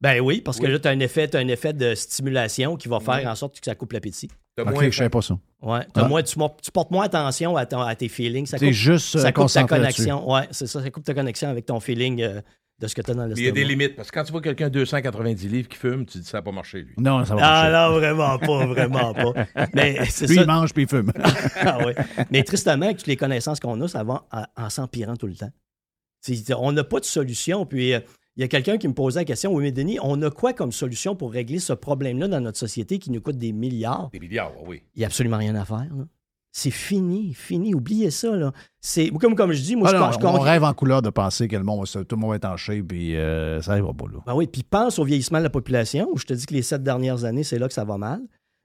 Ben 0.00 0.20
oui, 0.20 0.40
parce 0.40 0.58
que 0.58 0.66
là, 0.66 0.78
tu 0.78 0.88
as 0.88 0.90
un 0.90 0.98
effet, 1.00 1.34
un 1.36 1.48
effet 1.48 1.72
de 1.72 1.94
stimulation 1.94 2.76
qui 2.76 2.88
va 2.88 3.00
faire 3.00 3.26
en 3.30 3.34
sorte 3.34 3.58
que 3.58 3.64
ça 3.64 3.74
coupe 3.74 3.92
l'appétit. 3.92 4.28
T'as 4.56 4.62
Ok, 4.64 4.72
moins 4.72 4.90
je 4.90 4.96
savais 4.96 5.08
pas 5.10 5.22
ça. 5.22 5.38
Ouais. 5.62 5.80
T'as 5.92 6.04
Ah. 6.04 6.08
moins- 6.08 6.22
tu, 6.22 6.36
portes 6.72 6.90
moins 6.90 7.04
attention 7.06 7.56
à, 7.56 7.64
ton- 7.66 7.80
à 7.80 7.94
tes 7.96 8.08
feelings. 8.08 8.46
Ça 8.46 8.58
C'est 8.58 8.66
coupe, 8.66 8.74
juste 8.74 9.16
euh, 9.16 9.20
ça 9.20 9.32
coupe 9.32 9.50
ta 9.52 9.64
connexion. 9.64 10.30
Ouais, 10.30 10.46
c'est 10.50 10.66
ça. 10.66 10.80
Ça 10.82 10.90
coupe 10.90 11.04
ta 11.04 11.14
connexion 11.14 11.48
avec 11.48 11.66
ton 11.66 11.80
feeling 11.80 12.22
euh, 12.22 12.40
de 12.80 12.86
ce 12.86 12.94
que 12.94 13.02
tu 13.02 13.10
as 13.10 13.14
dans 13.14 13.26
Mais 13.26 13.34
il 13.36 13.44
y 13.44 13.48
a 13.48 13.52
des 13.52 13.64
limites. 13.64 13.96
Parce 13.96 14.10
que 14.10 14.18
quand 14.18 14.24
tu 14.24 14.32
vois 14.32 14.42
quelqu'un 14.42 14.66
de 14.68 14.74
290 14.78 15.48
livres 15.48 15.68
qui 15.68 15.78
fume, 15.78 16.04
tu 16.06 16.18
dis 16.18 16.24
ça 16.26 16.38
n'a 16.38 16.42
pas 16.42 16.52
marché, 16.52 16.82
lui. 16.82 16.94
Non, 16.98 17.24
ça 17.24 17.34
va 17.34 17.40
Ah 17.42 17.70
marcher. 17.70 17.72
non, 17.72 17.98
vraiment 17.98 18.38
pas, 18.38 18.66
vraiment 18.66 19.14
pas. 19.14 19.66
Mais 19.74 20.04
c'est 20.10 20.26
Lui, 20.28 20.36
ça. 20.36 20.40
il 20.42 20.46
mange 20.46 20.72
puis 20.74 20.82
il 20.84 20.88
fume. 20.88 21.10
Ah 21.56 21.84
ouais. 21.84 21.94
Mais 22.30 22.42
tristement, 22.44 22.84
avec 22.84 22.98
toutes 22.98 23.06
les 23.06 23.16
connaissances 23.16 23.58
qu'on 23.58 23.80
a, 23.80 23.88
ça 23.88 24.04
va 24.04 24.26
en, 24.30 24.44
en 24.56 24.70
s'empirant 24.70 25.16
tout 25.16 25.26
le 25.26 25.34
temps. 25.34 25.50
On 26.58 26.72
n'a 26.72 26.84
pas 26.84 27.00
de 27.00 27.04
solution. 27.04 27.66
Puis 27.66 27.92
euh, 27.94 28.00
il 28.36 28.40
y 28.40 28.44
a 28.44 28.48
quelqu'un 28.48 28.78
qui 28.78 28.88
me 28.88 28.94
posait 28.94 29.20
la 29.20 29.24
question, 29.24 29.52
oui, 29.54 29.62
mais 29.64 29.72
Denis, 29.72 29.98
on 30.02 30.20
a 30.22 30.30
quoi 30.30 30.52
comme 30.52 30.72
solution 30.72 31.14
pour 31.14 31.32
régler 31.32 31.58
ce 31.60 31.72
problème-là 31.72 32.28
dans 32.28 32.40
notre 32.40 32.58
société 32.58 32.98
qui 32.98 33.10
nous 33.10 33.20
coûte 33.20 33.38
des 33.38 33.52
milliards? 33.52 34.10
Des 34.12 34.18
milliards, 34.20 34.52
oui. 34.66 34.82
Il 34.94 34.98
n'y 35.00 35.04
a 35.04 35.06
absolument 35.06 35.38
rien 35.38 35.54
à 35.54 35.64
faire. 35.64 35.86
là. 35.96 36.04
C'est 36.56 36.70
fini, 36.70 37.34
fini. 37.34 37.74
Oubliez 37.74 38.12
ça. 38.12 38.30
Là. 38.36 38.52
C'est, 38.80 39.08
comme, 39.10 39.34
comme 39.34 39.52
je 39.52 39.60
dis, 39.60 39.74
moi, 39.74 39.88
Ah 39.90 40.12
je, 40.12 40.18
non, 40.20 40.30
je- 40.32 40.36
on 40.36 40.40
rêve 40.40 40.62
en 40.62 40.72
couleur 40.72 41.02
de 41.02 41.10
penser 41.10 41.48
que 41.48 41.56
le 41.56 41.64
monde, 41.64 41.84
va 41.84 42.04
tout 42.04 42.14
le 42.14 42.20
monde 42.20 42.30
va 42.30 42.36
être 42.36 42.44
en 42.44 42.56
shape 42.56 42.86
puis 42.86 43.16
euh, 43.16 43.60
ça 43.60 43.72
arrivera 43.72 43.92
pas 43.92 44.04
là. 44.06 44.20
Ben 44.24 44.34
oui, 44.36 44.46
puis 44.46 44.62
pense 44.62 45.00
au 45.00 45.04
vieillissement 45.04 45.38
de 45.38 45.42
la 45.44 45.50
population. 45.50 46.08
où 46.12 46.16
Je 46.16 46.24
te 46.26 46.32
dis 46.34 46.46
que 46.46 46.54
les 46.54 46.62
sept 46.62 46.82
dernières 46.82 47.24
années, 47.24 47.42
c'est 47.42 47.58
là 47.58 47.66
que 47.66 47.74
ça 47.74 47.84
va 47.84 47.98
mal. 47.98 48.20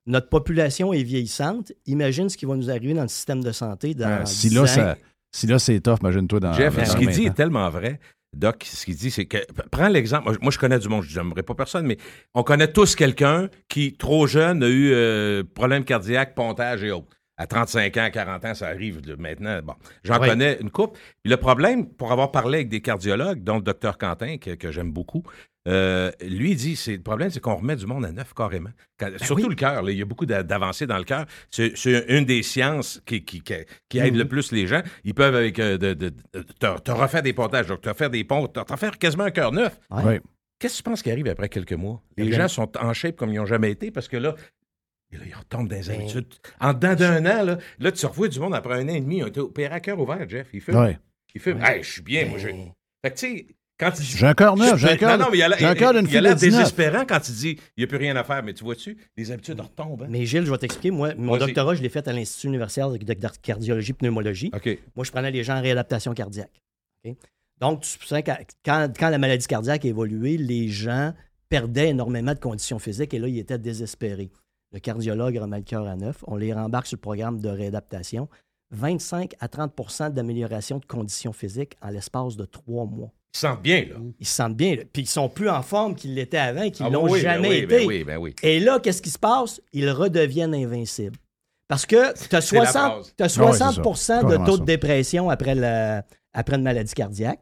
Notre 0.05 0.29
population 0.29 0.93
est 0.93 1.01
vieillissante. 1.03 1.71
Imagine 1.87 2.29
ce 2.29 2.37
qui 2.37 2.45
va 2.45 2.55
nous 2.55 2.69
arriver 2.69 2.93
dans 2.93 3.01
le 3.01 3.07
système 3.07 3.43
de 3.43 3.51
santé 3.51 3.93
dans 3.95 4.07
Euh, 4.07 4.25
si 4.25 4.49
10 4.49 4.55
là, 4.55 4.61
ans. 4.61 4.65
ça- 4.67 4.97
si 5.31 5.47
là, 5.47 5.59
c'est 5.59 5.79
tough, 5.79 5.97
imagine-toi 6.01 6.39
dans. 6.39 6.53
Jeff, 6.53 6.75
dans 6.75 6.85
ce 6.85 6.95
qu'il 6.97 7.07
20 7.07 7.11
dit 7.13 7.25
est 7.25 7.33
tellement 7.35 7.69
vrai. 7.69 7.99
Doc, 8.35 8.63
ce 8.63 8.85
qu'il 8.85 8.95
dit, 8.95 9.09
c'est 9.11 9.25
que. 9.25 9.37
Prends 9.71 9.87
l'exemple. 9.87 10.25
Moi, 10.25 10.37
moi, 10.41 10.51
je 10.51 10.59
connais 10.59 10.77
du 10.79 10.87
monde, 10.87 11.03
je 11.03 11.19
n'aimerais 11.19 11.43
pas 11.43 11.55
personne, 11.55 11.85
mais 11.87 11.97
on 12.35 12.43
connaît 12.43 12.71
tous 12.71 12.95
quelqu'un 12.95 13.49
qui, 13.67 13.93
trop 13.97 14.27
jeune, 14.27 14.61
a 14.63 14.67
eu 14.67 14.91
euh, 14.91 15.43
problème 15.55 15.83
cardiaque, 15.83 16.35
pontage 16.35 16.83
et 16.83 16.91
autres. 16.91 17.07
À 17.37 17.47
35 17.47 17.95
ans, 17.97 18.09
40 18.11 18.45
ans, 18.45 18.53
ça 18.53 18.67
arrive 18.67 18.99
là, 19.07 19.15
maintenant. 19.17 19.61
Bon, 19.63 19.73
j'en 20.03 20.19
Oui. 20.19 20.27
connais 20.27 20.57
une 20.59 20.69
coupe. 20.69 20.97
Le 21.23 21.37
problème, 21.37 21.87
pour 21.87 22.11
avoir 22.11 22.31
parlé 22.31 22.57
avec 22.57 22.69
des 22.69 22.81
cardiologues, 22.81 23.41
dont 23.45 23.55
le 23.55 23.61
docteur 23.61 23.97
Quentin, 23.97 24.37
que, 24.37 24.51
que 24.55 24.71
j'aime 24.71 24.91
beaucoup, 24.91 25.23
euh, 25.67 26.11
lui 26.21 26.51
il 26.51 26.55
dit 26.55 26.75
c'est 26.75 26.95
le 26.95 27.01
problème, 27.01 27.29
c'est 27.29 27.39
qu'on 27.41 27.55
remet 27.55 27.75
du 27.75 27.85
monde 27.85 28.05
à 28.05 28.11
neuf 28.11 28.33
carrément. 28.33 28.69
Quand- 28.97 29.11
surtout 29.21 29.49
le 29.49 29.55
cœur. 29.55 29.87
Il 29.89 29.97
y 29.97 30.01
a 30.01 30.05
beaucoup 30.05 30.25
d'a- 30.25 30.41
d'avancées 30.43 30.87
dans 30.87 30.97
le 30.97 31.03
cœur. 31.03 31.25
C'est 31.51 31.73
une 32.07 32.25
des 32.25 32.43
sciences 32.43 33.01
qui, 33.05 33.23
qui, 33.25 33.41
qui, 33.41 33.53
qui 33.89 33.99
aide 33.99 34.15
le 34.15 34.27
plus 34.27 34.51
les 34.51 34.67
gens. 34.67 34.81
Ils 35.03 35.13
peuvent 35.13 35.35
avec 35.35 35.59
euh, 35.59 35.77
de, 35.77 35.93
de- 35.93 36.09
de- 36.33 36.41
te, 36.41 36.79
te 36.79 36.91
refaire 36.91 37.21
des 37.21 37.33
pontages, 37.33 37.67
donc 37.67 37.81
te 37.81 37.93
faire 37.93 38.09
des 38.09 38.23
ponts, 38.23 38.47
te, 38.47 38.59
te 38.59 38.71
refaire 38.71 38.97
quasiment 38.97 39.25
un 39.25 39.31
cœur 39.31 39.51
neuf. 39.51 39.77
Ouais. 39.91 40.21
Qu'est-ce 40.59 40.73
que 40.73 40.77
tu 40.77 40.83
penses 40.83 41.01
qui 41.03 41.11
arrive 41.11 41.27
après 41.27 41.49
quelques 41.49 41.73
mois? 41.73 42.01
Les 42.17 42.31
gens 42.31 42.47
sont 42.47 42.71
en 42.77 42.93
shape 42.93 43.15
comme 43.15 43.31
ils 43.31 43.35
n'ont 43.37 43.45
jamais 43.45 43.71
été 43.71 43.91
parce 43.91 44.07
que 44.07 44.17
là, 44.17 44.35
et 45.11 45.17
là, 45.17 45.23
ils 45.25 45.33
retombent 45.35 45.67
dans 45.69 45.75
les 45.75 45.87
Ben- 45.87 46.01
habitudes. 46.01 46.33
En 46.59 46.73
dedans 46.73 46.95
d'un 46.95 47.25
an, 47.25 47.43
là, 47.43 47.57
là, 47.79 47.91
tu 47.91 48.05
revois 48.05 48.27
du 48.27 48.39
monde 48.39 48.53
après 48.55 48.75
un 48.75 48.85
an 48.89 48.93
et 48.93 49.01
demi. 49.01 49.17
Ils 49.17 49.23
ont 49.23 49.27
été 49.27 49.39
opérés 49.39 49.73
à 49.75 49.79
cœur 49.79 49.99
ouvert, 49.99 50.27
Jeff. 50.29 50.47
Ils 50.53 50.61
fument. 50.61 50.77
Ouais. 50.79 50.99
Ils 51.33 51.41
fument. 51.41 51.61
Hey, 51.63 51.81
je 51.83 51.91
suis 51.91 52.01
bien, 52.01 52.25
moi. 52.27 52.37
Je... 52.37 52.47
Ben, 52.47 52.71
Fait 53.03 53.11
que, 53.11 53.17
tu 53.19 53.37
sais, 53.37 53.47
quand 53.79 53.91
il 53.97 54.03
J'ai 54.03 54.25
un 54.27 54.33
cœur 54.33 54.55
neuf, 54.57 54.77
j'ai 54.77 54.89
un 54.89 54.97
cœur 54.97 55.17
Non, 55.17 55.25
non, 55.25 55.31
mais 55.31 55.37
il 55.37 55.39
y 55.39 55.43
a 55.43 55.49
l'air 55.49 56.35
19. 56.35 56.39
désespérant 56.39 57.05
quand 57.07 57.29
il 57.29 57.35
dit 57.35 57.57
il 57.77 57.79
n'y 57.79 57.83
a 57.85 57.87
plus 57.87 57.97
rien 57.97 58.15
à 58.15 58.23
faire. 58.23 58.43
Mais 58.43 58.53
tu 58.53 58.63
vois-tu, 58.63 58.97
les 59.15 59.31
habitudes 59.31 59.59
retombent. 59.59 60.03
hein? 60.03 60.07
Mais 60.09 60.25
Gilles, 60.25 60.45
je 60.45 60.51
vais 60.51 60.57
t'expliquer. 60.57 60.91
Moi, 60.91 61.13
mon 61.17 61.31
Vas-y. 61.37 61.47
doctorat, 61.47 61.75
je 61.75 61.81
l'ai 61.81 61.89
fait 61.89 62.07
à 62.07 62.13
l'Institut 62.13 62.47
universitaire 62.47 62.89
de, 62.91 62.97
de- 62.97 63.13
de 63.13 63.27
cardiologie 63.41 63.93
pneumologie. 63.93 64.51
Moi, 64.95 65.05
je 65.05 65.11
prenais 65.11 65.31
les 65.31 65.43
gens 65.43 65.55
en 65.57 65.61
réadaptation 65.61 66.13
cardiaque. 66.13 66.61
Donc, 67.59 67.81
tu 67.81 68.05
sais, 68.05 68.23
quand, 68.23 68.37
quand, 68.63 68.93
quand 68.97 69.09
la 69.09 69.17
maladie 69.17 69.45
cardiaque 69.47 69.83
a 69.85 69.87
évolué, 69.87 70.37
les 70.37 70.69
gens 70.69 71.13
perdaient 71.49 71.89
énormément 71.89 72.33
de 72.33 72.39
conditions 72.39 72.79
physiques 72.79 73.13
et 73.13 73.19
là, 73.19 73.27
ils 73.27 73.39
étaient 73.39 73.57
désespérés. 73.57 74.29
Le 74.71 74.79
cardiologue 74.79 75.35
remet 75.37 75.57
le 75.57 75.63
cœur 75.63 75.87
à 75.87 75.95
neuf. 75.95 76.23
On 76.27 76.35
les 76.35 76.53
rembarque 76.53 76.87
sur 76.87 76.95
le 76.97 77.01
programme 77.01 77.39
de 77.41 77.49
réadaptation. 77.49 78.29
25 78.71 79.33
à 79.39 79.47
30% 79.47 80.11
d'amélioration 80.13 80.77
de 80.77 80.85
conditions 80.85 81.33
physiques 81.33 81.75
en 81.81 81.89
l'espace 81.89 82.37
de 82.37 82.45
trois 82.45 82.85
mois. 82.85 83.11
Ils 83.33 83.37
se 83.37 83.41
sentent 83.41 83.61
bien, 83.61 83.85
là. 83.89 83.95
Ils 84.19 84.25
se 84.27 84.33
sentent 84.33 84.55
bien. 84.55 84.75
là. 84.75 84.83
Puis 84.91 85.03
ils 85.03 85.07
sont 85.09 85.29
plus 85.29 85.49
en 85.49 85.61
forme 85.61 85.95
qu'ils 85.95 86.15
l'étaient 86.15 86.37
avant 86.37 86.63
et 86.63 86.71
qu'ils 86.71 86.85
Ah, 86.85 86.89
l'ont 86.89 87.03
oui, 87.03 87.21
ben 87.21 87.33
jamais 87.33 87.49
oui, 87.49 87.55
été. 87.57 87.65
Ben 87.67 87.85
oui, 87.87 88.03
ben 88.03 88.17
oui. 88.17 88.35
Et 88.41 88.59
là, 88.59 88.79
qu'est-ce 88.79 89.01
qui 89.01 89.09
se 89.11 89.19
passe? 89.19 89.61
Ils 89.71 89.89
redeviennent 89.89 90.55
invincibles. 90.55 91.17
Parce 91.67 91.85
que 91.85 92.13
tu 92.27 92.35
as 92.35 92.41
C'est 92.41 92.55
la 92.55 92.65
60, 92.65 92.97
base. 92.97 93.13
t'as 93.15 93.25
Ah 93.25 93.45
ouais, 93.45 93.57
60 93.57 93.95
c'est 93.97 94.23
de 94.39 94.45
taux 94.45 94.57
de 94.57 94.65
dépression 94.65 95.29
après, 95.29 95.53
la- 95.53 96.03
après 96.33 96.55
une 96.55 96.63
maladie 96.63 96.93
cardiaque. 96.93 97.41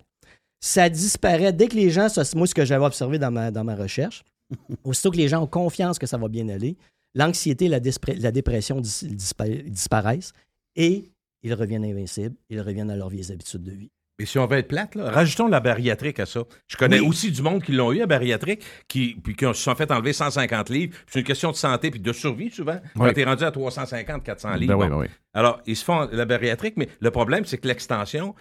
Ça 0.60 0.90
disparaît 0.90 1.54
dès 1.54 1.68
que 1.68 1.76
les 1.76 1.90
gens, 1.90 2.10
ça, 2.10 2.26
c'est 2.26 2.36
moi 2.36 2.48
ce 2.48 2.54
que 2.56 2.66
j'avais 2.66 2.84
observé 2.86 3.20
dans 3.20 3.32
ma, 3.32 3.52
dans 3.52 3.64
ma 3.64 3.76
recherche, 3.76 4.24
aussitôt 4.84 5.12
que 5.12 5.18
les 5.18 5.30
gens 5.30 5.42
ont 5.44 5.48
confiance 5.48 5.98
que 6.00 6.08
ça 6.08 6.18
va 6.18 6.28
bien 6.28 6.50
aller, 6.50 6.76
l'anxiété, 7.16 7.70
la, 7.70 7.80
la 8.18 8.32
dépression 8.32 8.82
dis- 8.82 9.08
dispa- 9.16 9.64
disparaissent 9.70 10.34
et 10.76 11.06
ils 11.44 11.54
reviennent 11.54 11.86
invincibles, 11.86 12.36
ils 12.50 12.60
reviennent 12.60 12.90
à 12.92 12.96
leurs 12.98 13.10
vieilles 13.10 13.32
habitudes 13.32 13.64
de 13.64 13.72
vie. 13.72 13.92
Et 14.20 14.26
si 14.26 14.40
on 14.40 14.48
veut 14.48 14.58
être 14.58 14.68
plate, 14.68 14.96
là, 14.96 15.12
rajoutons 15.12 15.48
la 15.48 15.60
bariatrique 15.60 16.20
à 16.20 16.26
ça. 16.26 16.42
Je 16.68 16.76
connais 16.76 17.00
Oui. 17.00 17.08
aussi 17.08 17.32
du 17.32 17.42
monde 17.44 17.62
qui 17.62 17.72
l'ont 17.72 17.92
eu 17.92 18.02
à 18.02 18.08
bariatrique, 18.08 18.64
qui, 18.88 19.16
puis 19.24 19.36
qui 19.36 19.46
se 19.46 19.54
sont 19.54 19.76
fait 19.76 19.92
enlever 19.92 20.12
150 20.12 20.70
livres. 20.72 20.98
C'est 21.06 21.20
une 21.20 21.26
question 21.26 21.52
de 21.52 21.56
santé 21.56 21.92
puis 21.92 22.00
de 22.00 22.12
survie, 22.14 22.50
souvent. 22.50 22.80
Quand 22.96 23.04
Oui. 23.06 23.14
t'es 23.14 23.24
rendu 23.26 23.44
à 23.44 23.52
350, 23.52 24.24
400 24.24 24.50
Ben 24.54 24.58
livres. 24.58 24.74
oui, 24.76 24.88
bon. 24.88 24.96
ben 24.96 25.02
oui. 25.02 25.08
Alors, 25.36 25.62
ils 25.68 25.76
se 25.76 25.84
font 25.86 26.10
la 26.12 26.26
bariatrique, 26.26 26.74
mais 26.78 26.90
le 27.00 27.12
problème, 27.12 27.46
c'est 27.46 27.60
que 27.60 27.68
l'extension, 27.68 28.34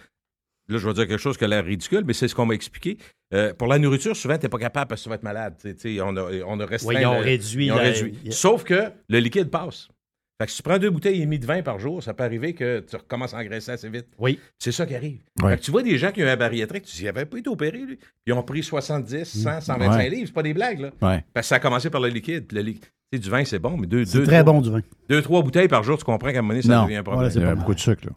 là, 0.67 0.77
je 0.79 0.87
vais 0.87 0.93
dire 0.95 1.07
quelque 1.07 1.19
chose 1.21 1.37
qui 1.37 1.43
a 1.43 1.47
l'air 1.47 1.63
ridicule, 1.63 2.03
mais 2.07 2.13
c'est 2.13 2.27
ce 2.27 2.33
qu'on 2.33 2.47
m'a 2.47 2.55
expliqué. 2.55 2.97
Euh, 3.35 3.53
pour 3.53 3.67
la 3.67 3.77
nourriture, 3.77 4.15
souvent, 4.15 4.37
t'es 4.39 4.49
pas 4.49 4.57
capable 4.57 4.87
parce 4.89 5.01
que 5.01 5.03
tu 5.03 5.09
vas 5.09 5.15
être 5.15 5.23
malade. 5.23 5.53
On, 6.01 6.17
a, 6.17 6.31
on 6.47 6.59
a 6.59 6.65
restreint. 6.65 6.95
Oui, 6.95 7.01
ils 7.01 7.05
ont 7.05 7.19
le- 7.19 7.23
réduit. 7.23 7.65
ils 7.67 7.71
ont 7.71 7.75
la- 7.75 7.83
réduit. 7.83 8.17
Sauf 8.31 8.63
que 8.63 8.89
le 9.09 9.19
liquide 9.19 9.51
passe. 9.51 9.89
Fait 10.39 10.45
que 10.45 10.51
si 10.51 10.57
tu 10.57 10.63
prends 10.63 10.77
deux 10.77 10.91
bouteilles 10.91 11.17
et 11.21 11.25
demie 11.25 11.39
de 11.39 11.45
vin 11.47 11.63
par 11.63 11.79
jour, 11.79 12.03
ça 12.03 12.13
peut 12.13 12.23
arriver 12.23 12.53
que 12.53 12.81
tu 12.87 12.95
recommences 12.95 13.33
à 13.33 13.37
engraisser 13.39 13.71
assez 13.71 13.89
vite. 13.89 14.05
Oui. 14.19 14.39
C'est 14.59 14.71
ça 14.71 14.85
qui 14.85 14.93
arrive. 14.93 15.17
Fait 15.41 15.57
que 15.57 15.61
tu 15.63 15.71
vois 15.71 15.81
des 15.81 15.97
gens 15.97 16.11
qui 16.11 16.23
ont 16.23 16.27
un 16.27 16.35
bariatrique, 16.37 16.83
tu 16.85 16.95
dis, 16.95 17.05
n'avaient 17.05 17.25
pas 17.25 17.39
été 17.39 17.49
opérés, 17.49 17.79
lui. 17.79 17.97
Ils 18.27 18.33
ont 18.33 18.43
pris 18.43 18.61
70, 18.61 19.25
100, 19.25 19.61
125 19.61 19.97
Ouais. 19.97 20.09
livres. 20.09 20.23
C'est 20.27 20.33
pas 20.33 20.43
des 20.43 20.53
blagues, 20.53 20.79
là. 20.79 20.91
Parce 20.99 21.23
que 21.33 21.41
ça 21.43 21.55
a 21.55 21.59
commencé 21.59 21.89
par 21.89 22.01
le 22.01 22.09
liquide. 22.09 22.51
Le 22.51 22.61
li- 22.61 22.79
tu 22.79 22.87
sais, 23.13 23.19
du 23.19 23.29
vin, 23.31 23.43
c'est 23.45 23.57
bon, 23.57 23.77
mais 23.77 23.87
deux, 23.87 24.05
C'est 24.05 24.19
deux, 24.19 24.25
très 24.25 24.41
trois, 24.43 24.53
bon 24.53 24.61
du 24.61 24.69
vin. 24.69 24.81
deux, 25.09 25.21
trois 25.23 25.41
bouteilles 25.41 25.67
par 25.69 25.81
jour, 25.83 25.97
tu 25.97 26.03
comprends 26.03 26.31
qu'à 26.31 26.37
un 26.39 26.41
moment 26.43 26.53
donné, 26.53 26.61
ça 26.61 26.75
Non. 26.75 26.83
devient 26.83 26.97
un 26.97 27.03
problème. 27.03 27.19
Voilà, 27.19 27.29
c'est 27.31 27.39
Il 27.39 27.41
y 27.41 27.45
a 27.45 27.49
pas 27.49 27.55
beaucoup 27.55 27.73
de 27.73 27.79
sucre, 27.79 28.05
là. 28.05 28.11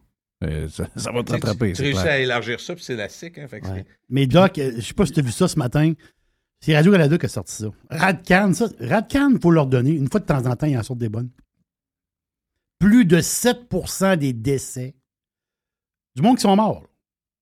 Euh, 0.48 0.68
ça, 0.68 0.88
ça 0.96 1.12
va 1.12 1.22
te 1.22 1.32
rattraper. 1.32 1.72
Tu, 1.74 1.82
réussis 1.82 2.00
clair. 2.02 2.12
à 2.14 2.18
élargir 2.18 2.60
ça, 2.60 2.74
puis 2.74 2.82
c'est 2.84 2.94
élastique. 2.94 3.38
Hein, 3.38 3.46
fait 3.48 3.60
que 3.60 3.66
c'est- 3.66 3.72
Ouais. 3.72 3.84
Mais 4.10 4.26
Doc, 4.26 4.58
euh, 4.58 4.72
je 4.76 4.80
sais 4.82 4.94
pas 4.94 5.06
si 5.06 5.12
tu 5.12 5.20
as 5.20 5.22
vu 5.22 5.32
ça 5.32 5.48
ce 5.48 5.58
matin. 5.58 5.92
C'est 6.60 6.74
Radio-Canada 6.74 7.16
qui 7.18 7.26
a 7.26 7.28
sorti 7.28 7.54
ça. 7.54 7.66
Radcan, 7.90 8.52
ça. 8.52 8.68
Radcan, 8.80 9.30
il 9.32 9.38
faut 9.40 9.50
leur 9.50 9.66
donner. 9.66 9.92
Une 9.92 10.08
fois 10.10 10.20
de 10.20 10.26
temps 10.26 10.44
en 10.46 10.56
temps, 10.56 10.66
ils 10.66 10.76
en 10.76 10.82
sortent 10.82 10.98
des 10.98 11.08
bonnes. 11.08 11.30
Plus 12.80 13.04
de 13.04 13.18
7% 13.20 14.16
des 14.16 14.32
décès 14.32 14.96
du 16.16 16.22
monde 16.22 16.36
qui 16.36 16.42
sont 16.42 16.56
morts. 16.56 16.84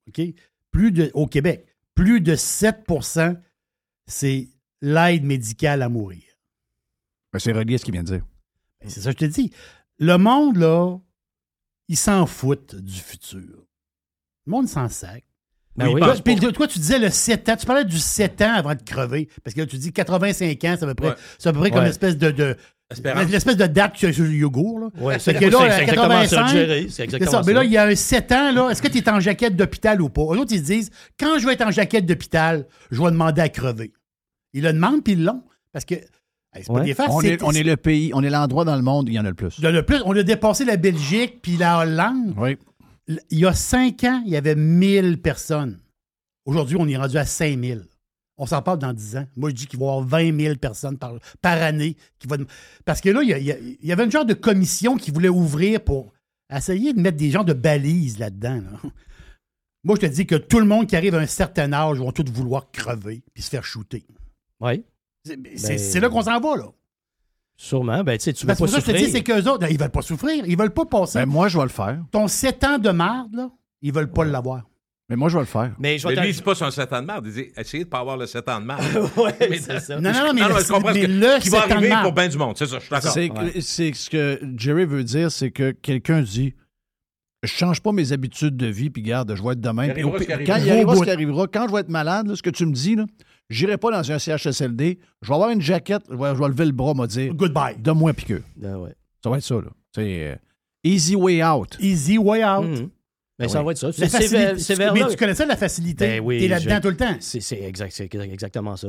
OK? 0.09 0.21
Plus 0.71 0.93
de, 0.93 1.11
au 1.15 1.27
Québec, 1.27 1.67
plus 1.95 2.21
de 2.21 2.35
7% 2.35 3.41
c'est 4.07 4.49
l'aide 4.83 5.25
médicale 5.25 5.81
à 5.83 5.89
mourir. 5.89 6.23
Ben, 7.33 7.39
c'est 7.39 7.53
relié 7.53 7.75
à 7.75 7.79
ce 7.79 7.85
qu'il 7.85 7.93
vient 7.93 8.03
de 8.03 8.09
dire. 8.17 8.25
Ben, 8.81 8.89
c'est 8.91 9.01
ça 9.01 9.13
que 9.15 9.25
je 9.25 9.31
te 9.31 9.33
dis. 9.35 9.53
Le 9.99 10.17
monde, 10.17 10.57
là, 10.57 10.97
il 11.89 11.97
s'en 11.97 12.27
fout 12.27 12.75
du 12.77 12.99
futur. 13.01 13.67
Le 14.47 14.51
monde 14.51 14.69
s'en 14.69 14.89
sac. 14.89 15.25
Ben 15.77 15.87
Oui, 15.89 15.95
oui. 15.95 16.01
Toi, 16.01 16.09
pense 16.13 16.21
puis 16.23 16.37
pas. 16.37 16.53
toi, 16.53 16.67
tu 16.69 16.79
disais 16.79 16.99
le 16.99 17.11
7 17.11 17.49
ans. 17.51 17.57
Tu 17.57 17.67
parlais 17.67 17.85
du 17.85 17.99
7 17.99 18.41
ans 18.43 18.55
avant 18.55 18.75
de 18.75 18.83
crever. 18.83 19.29
Parce 19.45 19.55
que 19.55 19.61
là, 19.61 19.67
tu 19.67 19.77
dis 19.77 19.93
85 19.93 20.65
ans, 20.65 20.77
c'est 20.79 20.85
à 20.85 20.87
peu 20.87 20.95
près, 20.95 21.09
Ouais. 21.11 21.17
c'est 21.39 21.49
à 21.49 21.53
peu 21.53 21.59
près 21.61 21.71
comme 21.71 21.81
Ouais. 21.81 21.87
l'espèce 21.87 22.17
de, 22.17 22.31
de. 22.31 22.57
L'espèce 23.31 23.57
de 23.57 23.67
date 23.67 23.95
qu'il 23.95 24.09
y 24.09 24.11
a 24.11 24.15
sur 24.15 24.25
le 24.25 24.33
yogourt. 24.33 24.81
Là. 24.81 24.89
Ouais, 25.01 25.19
c'est 25.19 25.35
que 25.35 25.45
là, 25.45 25.59
c'est 25.61 25.71
à 25.71 25.83
exactement 25.83 26.09
ça, 26.25 26.37
85, 26.37 26.49
Jerry. 26.49 26.83
C'est 26.85 26.91
C'est 26.91 27.05
exactement 27.05 27.31
ça. 27.31 27.39
ça. 27.39 27.47
Mais 27.47 27.53
là, 27.53 27.65
il 27.65 27.71
y 27.71 27.77
a 27.77 27.85
un 27.85 27.95
7 27.95 28.33
ans, 28.33 28.53
là, 28.53 28.71
est-ce 28.71 28.81
que 28.83 28.89
tu 28.89 28.99
es 28.99 29.09
en 29.11 29.21
jaquette 29.21 29.57
d'hôpital 29.57 30.01
ou 30.01 30.09
pas? 30.09 30.23
Eux 30.23 30.39
autres, 30.39 30.53
ils 30.53 30.61
se 30.61 30.65
disent, 30.65 30.91
quand 31.21 31.39
je 31.39 31.47
vais 31.47 31.53
être 31.53 31.67
en 31.67 31.71
jaquette 31.71 32.07
d'hôpital, 32.07 32.67
je 32.91 33.03
vais 33.03 33.11
demander 33.11 33.43
à 33.43 33.49
crever. 33.49 33.93
Ils 34.55 34.63
le 34.63 34.73
demandent, 34.73 35.05
puis 35.05 35.13
ils 35.13 35.25
l'ont. 35.25 35.43
Parce 35.73 35.85
que, 35.85 35.95
hey, 35.97 36.03
c'est 36.63 36.73
pas 36.73 36.81
des 36.81 36.95
farces, 36.95 37.11
On 37.15 37.21
est, 37.21 37.43
on 37.43 37.51
est 37.53 37.63
le 37.63 37.77
pays, 37.77 38.11
on 38.15 38.23
est 38.23 38.31
l'endroit 38.31 38.65
dans 38.65 38.77
le 38.77 38.83
monde 38.83 39.07
où 39.07 39.11
il 39.11 39.15
y 39.15 39.21
en 39.21 39.25
a 39.27 39.29
le 39.29 39.35
plus. 39.35 39.61
de 39.61 39.69
le 39.69 39.83
plus, 39.83 39.99
on 40.07 40.17
a 40.17 40.23
dépassé 40.23 40.65
la 40.65 40.77
Belgique 40.79 41.41
puis 41.43 41.57
la 41.59 41.81
Hollande. 41.81 42.35
Oui. 42.39 42.57
Il 43.31 43.39
y 43.39 43.47
a 43.47 43.53
cinq 43.53 44.05
ans, 44.05 44.23
il 44.27 44.33
y 44.33 44.37
avait 44.37 44.55
1000 44.55 45.21
personnes. 45.21 45.79
Aujourd'hui, 46.47 46.77
on 46.79 46.89
est 46.89 46.97
rendu 46.97 47.19
à 47.19 47.27
5000. 47.27 47.85
On 48.39 48.47
s'en 48.47 48.63
parle 48.63 48.79
dans 48.79 48.93
10 48.93 49.17
ans. 49.17 49.27
Moi, 49.37 49.51
je 49.51 49.55
dis 49.57 49.67
qu'il 49.67 49.79
va 49.81 49.87
y 49.87 49.89
avoir 49.89 50.07
20 50.07 50.41
000 50.41 50.55
personnes 50.57 50.97
par, 50.97 51.15
par 51.43 51.61
année. 51.61 51.97
Qui 52.21 52.29
va, 52.29 52.37
parce 52.85 53.01
que 53.01 53.09
là, 53.11 53.21
il 53.23 53.77
y, 53.83 53.93
avait 53.93 54.05
une 54.05 54.13
genre 54.13 54.25
de 54.25 54.35
commission 54.35 54.97
qui 54.97 55.11
voulait 55.11 55.29
ouvrir 55.29 55.83
pour 55.83 56.13
essayer 56.55 56.93
de 56.93 57.01
mettre 57.01 57.17
des 57.17 57.31
gens 57.31 57.43
de 57.45 57.53
balises 57.53 58.19
là-dedans. 58.19 58.61
là. 58.63 58.91
Moi, 59.85 59.97
je 60.01 60.07
te 60.07 60.13
dis 60.13 60.27
que 60.27 60.35
tout 60.37 60.61
le 60.61 60.67
monde 60.67 60.87
qui 60.87 60.97
arrive 60.97 61.15
à 61.15 61.19
un 61.19 61.27
certain 61.27 61.73
âge 61.73 61.99
vont 61.99 62.13
tous 62.13 62.31
vouloir 62.31 62.71
crever 62.71 63.23
puis 63.35 63.43
se 63.43 63.51
faire 63.51 63.65
shooter. 63.65 64.05
Oui, 64.61 64.85
C'est 65.25 65.37
Ben- 65.37 65.57
c'est 65.79 66.01
là 66.01 66.09
qu'on 66.09 66.23
s'en 66.23 66.41
va, 66.41 66.57
là. 66.57 66.67
sûrement. 67.57 68.03
Ben, 68.05 68.19
tu 68.19 68.25
sais, 68.25 68.33
tu 68.33 68.45
veux 68.45 68.49
Parce 68.49 68.61
que 68.61 68.65
pas 68.67 68.71
ça, 68.71 68.79
je 68.81 68.85
te 68.87 68.91
dis, 68.93 69.05
souffrir. 69.05 69.17
c'est 69.17 69.23
qu'eux 69.25 69.51
autres, 69.51 69.71
ils 69.71 69.79
veulent 69.79 69.91
pas 69.91 70.03
souffrir. 70.03 70.45
Ils 70.47 70.57
veulent 70.57 70.73
pas 70.75 70.85
passer. 70.85 71.19
Ben, 71.21 71.27
moi, 71.27 71.49
je 71.49 71.59
vais 71.59 71.65
le 71.65 71.71
faire. 71.71 71.99
ton 72.13 72.29
7 72.29 72.63
ans 72.65 72.79
de 72.79 72.91
marde, 72.91 73.35
là, 73.35 73.51
ils 73.83 73.93
veulent 73.93 74.11
pas 74.13 74.25
l'avoir. 74.25 74.63
Mais 75.11 75.17
moi, 75.17 75.29
je 75.31 75.35
vais 75.35 75.41
le 75.41 75.47
faire. 75.47 75.73
Mais 75.79 75.97
je 75.99 76.07
Mais 76.07 76.15
vais 76.15 76.21
lui, 76.21 76.33
t'en- 76.33 76.37
c'est 76.37 76.45
pas 76.45 76.55
son 76.55 76.71
7 76.71 76.93
ans 76.93 77.01
de 77.01 77.07
merde. 77.07 77.25
Il 77.27 77.33
dit 77.33 77.47
essayez 77.57 77.85
de 77.85 77.89
pas 77.89 78.01
avoir 78.01 78.17
le 78.19 78.27
7 78.27 78.47
ans 78.49 78.61
de 78.61 78.67
merde. 78.67 78.83
Ouais, 79.17 79.35
Mais- 79.41 79.59
c'est 79.59 79.81
ça. 79.81 79.99
Non, 80.01 80.13
non, 80.13 80.27
non, 80.27 80.33
mais, 80.35 80.41
Non, 80.43 80.49
le, 80.49 80.55
je 80.63 80.69
comprends 80.69 80.93
mais 80.93 81.01
ce 81.03 81.07
que- 81.07 81.13
le 81.13 81.41
qui 81.41 81.49
va 81.49 81.63
7 81.63 81.65
ans 81.65 81.69
de 81.69 81.73
arriver 81.87 81.97
pour 82.03 82.13
bien 82.13 82.29
du 82.29 82.37
monde. 82.39 82.57
C'est 82.59 82.67
ça, 82.67 82.77
je 82.77 82.81
suis 82.83 82.91
d'accord. 82.91 83.11
C'est 83.13 83.31
Ouais. 83.31 83.61
c'est 83.61 83.93
ce 83.95 84.11
que 84.11 84.41
Jerry 84.57 84.85
veut 84.85 85.05
dire, 85.05 85.31
c'est 85.33 85.51
que 85.51 85.71
quelqu'un 85.71 86.21
dit 86.23 86.55
Je 87.45 87.49
change 87.49 87.81
pas 87.81 87.93
mes 87.93 88.11
habitudes 88.13 88.57
de 88.57 88.67
vie, 88.67 88.91
puis 88.91 89.01
garde, 89.01 89.33
je 89.35 89.41
vais 89.43 89.53
être 89.53 89.61
demain. 89.61 89.85
Il 89.87 89.91
arrivera 89.93 90.19
ce. 90.19 90.25
Quand 90.25 90.57
il 90.57 90.71
arrivera 90.71 90.97
ce 90.97 91.03
qui 91.05 91.11
arrivera, 91.11 91.47
quand 91.47 91.69
je 91.69 91.73
vais 91.73 91.81
être 91.81 91.89
malade, 91.89 92.27
là, 92.27 92.35
ce 92.37 92.43
que 92.43 92.51
tu 92.51 92.67
me 92.67 92.73
dis, 92.73 92.97
là, 92.97 93.07
j'irai 93.49 93.79
pas 93.79 93.93
dans 93.93 94.11
un 94.13 94.19
CHSLD, 94.19 94.99
je 95.23 95.29
vais 95.29 95.35
avoir 95.35 95.51
une 95.51 95.61
jaquette, 95.63 96.03
je 96.11 96.17
vais, 96.17 96.35
je 96.35 96.41
vais 96.43 96.49
lever 96.49 96.65
le 96.67 96.73
bras, 96.73 96.95
me 96.95 97.07
dire 97.07 97.33
Goodbye. 97.35 97.77
Donne-moi 97.79 98.13
piqueux. 98.13 98.43
Ah 98.65 98.77
ouais. 98.81 98.93
Ça 99.23 99.31
va 99.31 99.37
être 99.39 99.45
ça, 99.45 99.55
là. 99.55 99.71
C'est 99.95 100.33
euh, 100.33 100.37
easy 100.83 101.15
way 101.15 101.43
out. 101.45 101.77
Easy 101.81 102.19
way 102.19 102.45
out. 102.45 102.67
Mhm. 102.67 102.91
Ben, 103.39 103.45
Ah 103.45 103.49
ça 103.49 103.63
va 103.63 103.71
être 103.71 103.79
ça. 103.79 103.93
C'est 103.93 104.27
vers- 104.29 104.59
c'est 104.59 104.75
vers 104.75 104.93
mais 104.93 105.07
tu 105.09 105.17
connais 105.17 105.35
ça, 105.35 105.47
la 105.47 105.57
facilité? 105.57 106.07
Ben 106.09 106.21
oui, 106.25 106.41
T'es 106.41 106.49
là-dedans 106.49 106.77
je- 106.77 106.81
tout 106.81 106.89
le 106.89 106.97
temps. 106.97 107.17
C'est 107.21 107.41
c'est 107.41 107.63
exact, 107.63 107.93
c'est 107.95 108.13
exactement 108.13 108.77
ça. 108.77 108.89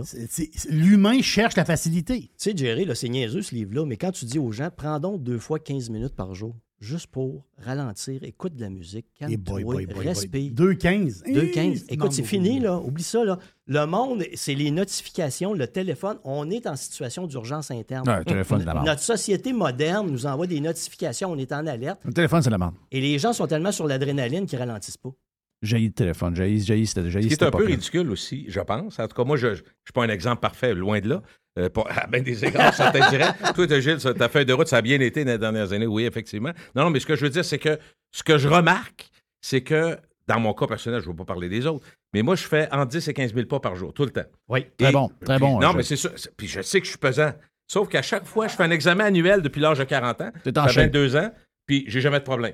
L'humain 0.70 1.22
cherche 1.22 1.56
la 1.56 1.66
facilité. 1.66 2.22
Tu 2.22 2.30
sais, 2.38 2.54
Jerry, 2.58 2.86
là, 2.86 2.96
c'est 2.96 3.10
niaiseux 3.10 3.44
ce 3.44 3.54
livre-là, 3.54 3.86
mais 3.86 3.96
quand 3.98 4.12
tu 4.12 4.26
dis 4.26 4.40
aux 4.40 4.52
gens, 4.52 4.70
prends 4.76 5.00
donc 5.00 5.22
deux 5.24 5.38
fois 5.38 5.60
15 5.60 5.90
minutes 5.92 6.16
par 6.16 6.34
jour, 6.34 6.56
juste 6.80 7.08
pour 7.08 7.46
ralentir, 7.58 8.24
écoute 8.24 8.56
de 8.56 8.62
la 8.62 8.70
musique, 8.70 9.06
calme-toi, 9.18 9.62
boy, 9.62 9.64
boy, 9.64 9.86
boy. 9.86 10.08
respire. 10.08 10.52
2,15. 10.54 11.24
2,15. 11.26 11.58
Hey, 11.58 11.84
Écoute, 11.90 12.12
c'est 12.14 12.24
fini, 12.24 12.60
là. 12.60 12.78
Oublie 12.78 13.04
ça, 13.04 13.24
là. 13.24 13.38
Le 13.68 13.86
monde, 13.86 14.24
c'est 14.34 14.56
les 14.56 14.72
notifications, 14.72 15.54
le 15.54 15.68
téléphone. 15.68 16.18
On 16.24 16.50
est 16.50 16.66
en 16.68 16.76
situation 16.76 17.28
d'urgence 17.28 17.70
interne. 17.72 18.08
Ouais, 18.08 18.20
le 18.20 18.26
téléphone, 18.26 18.60
c'est 18.60 18.66
la. 18.66 18.82
Notre 18.84 19.02
société 19.02 19.54
moderne 19.54 20.10
nous 20.10 20.26
envoie 20.26 20.48
des 20.48 20.60
notifications, 20.60 21.32
on 21.32 21.38
est 21.38 21.52
en 21.52 21.68
alerte. 21.68 22.02
Le 22.06 22.14
téléphone, 22.14 22.42
c'est 22.42 22.50
la 22.50 22.58
merde. 22.58 22.76
Et 22.92 23.02
les 23.02 23.20
gens 23.20 23.34
sont 23.34 23.48
tellement 23.48 23.72
sur 23.72 23.86
l'adrénaline 23.88 24.46
qu'ils 24.46 24.60
ralentissent 24.60 24.98
pas. 24.98 25.12
J'ai 25.62 25.80
le 25.80 25.92
téléphone, 25.92 26.36
j'ai 26.36 26.58
j'ai 26.58 26.86
Ce 26.86 27.02
qui 27.02 27.34
est 27.34 27.44
un 27.44 27.52
peu 27.52 27.66
ridicule 27.66 28.10
aussi, 28.12 28.46
je 28.48 28.62
pense. 28.62 28.98
En 28.98 29.08
tout 29.08 29.16
cas, 29.16 29.26
moi, 29.26 29.36
je 29.36 29.48
ne 29.48 29.56
suis 29.56 29.94
pas 29.94 30.06
un 30.06 30.10
exemple 30.10 30.40
parfait, 30.40 30.74
loin 30.74 31.02
de 31.02 31.10
là. 31.10 31.22
Euh, 31.60 31.70
à 31.90 32.08
bien 32.12 32.22
des 32.22 32.44
égards, 32.46 32.74
ça 32.74 32.92
t'intéresse. 32.92 33.34
Toi, 33.56 33.80
Gilles, 33.80 33.98
ta 34.18 34.30
feuille 34.30 34.46
de 34.46 34.54
route, 34.54 34.68
ça 34.68 34.78
a 34.78 34.82
bien 34.82 35.00
été 35.00 35.24
dans 35.26 35.32
les 35.34 35.38
dernières 35.38 35.72
années. 35.74 35.88
Oui, 35.88 36.06
effectivement. 36.06 36.52
Non, 36.76 36.84
non, 36.86 36.90
mais 36.90 37.00
ce 37.00 37.06
que 37.06 37.16
je 37.16 37.24
veux 37.26 37.30
dire, 37.30 37.44
c'est 37.46 37.60
que 37.60 37.78
ce 38.12 38.24
que 38.24 38.38
je 38.38 38.48
remarque, 38.48 39.10
c'est 39.42 39.62
que 39.62 39.98
dans 40.28 40.40
mon 40.40 40.54
cas 40.54 40.68
personnel, 40.68 41.02
je 41.02 41.06
ne 41.08 41.12
veux 41.12 41.18
pas 41.18 41.26
parler 41.26 41.50
des 41.50 41.66
autres, 41.66 41.86
mais 42.14 42.22
moi, 42.22 42.36
je 42.36 42.44
fais 42.48 42.68
entre 42.72 42.88
10 42.88 43.08
et 43.08 43.14
15 43.14 43.34
000 43.34 43.46
pas 43.48 43.60
par 43.60 43.76
jour, 43.76 43.94
tout 43.94 44.04
le 44.06 44.12
temps. 44.12 44.26
Oui. 44.48 44.66
Très 44.78 44.90
Et- 44.90 44.92
bon, 44.94 45.10
très 45.26 45.36
puis- 45.38 45.40
bon. 45.46 45.60
Non, 45.60 45.72
je- 45.72 45.78
mais 45.78 45.84
c'est 45.84 45.96
ça. 45.98 46.10
Puis 46.38 46.48
je 46.48 46.62
sais 46.62 46.80
que 46.80 46.86
je 46.86 46.92
suis 46.92 47.00
pesant. 47.00 47.32
Sauf 47.68 47.88
qu'à 47.90 48.02
chaque 48.02 48.26
fois, 48.26 48.48
je 48.48 48.56
fais 48.56 48.64
un 48.64 48.72
examen 48.72 49.06
annuel 49.06 49.42
depuis 49.42 49.60
l'âge 49.62 49.78
de 49.80 49.84
40 49.84 50.22
ans. 50.22 50.32
En 50.56 50.68
J'ai 50.68 50.74
shape. 50.74 50.86
22 50.86 51.16
ans, 51.16 51.32
puis 51.68 51.84
j'ai 51.88 52.02
jamais 52.02 52.20
de 52.20 52.24
problème. 52.24 52.54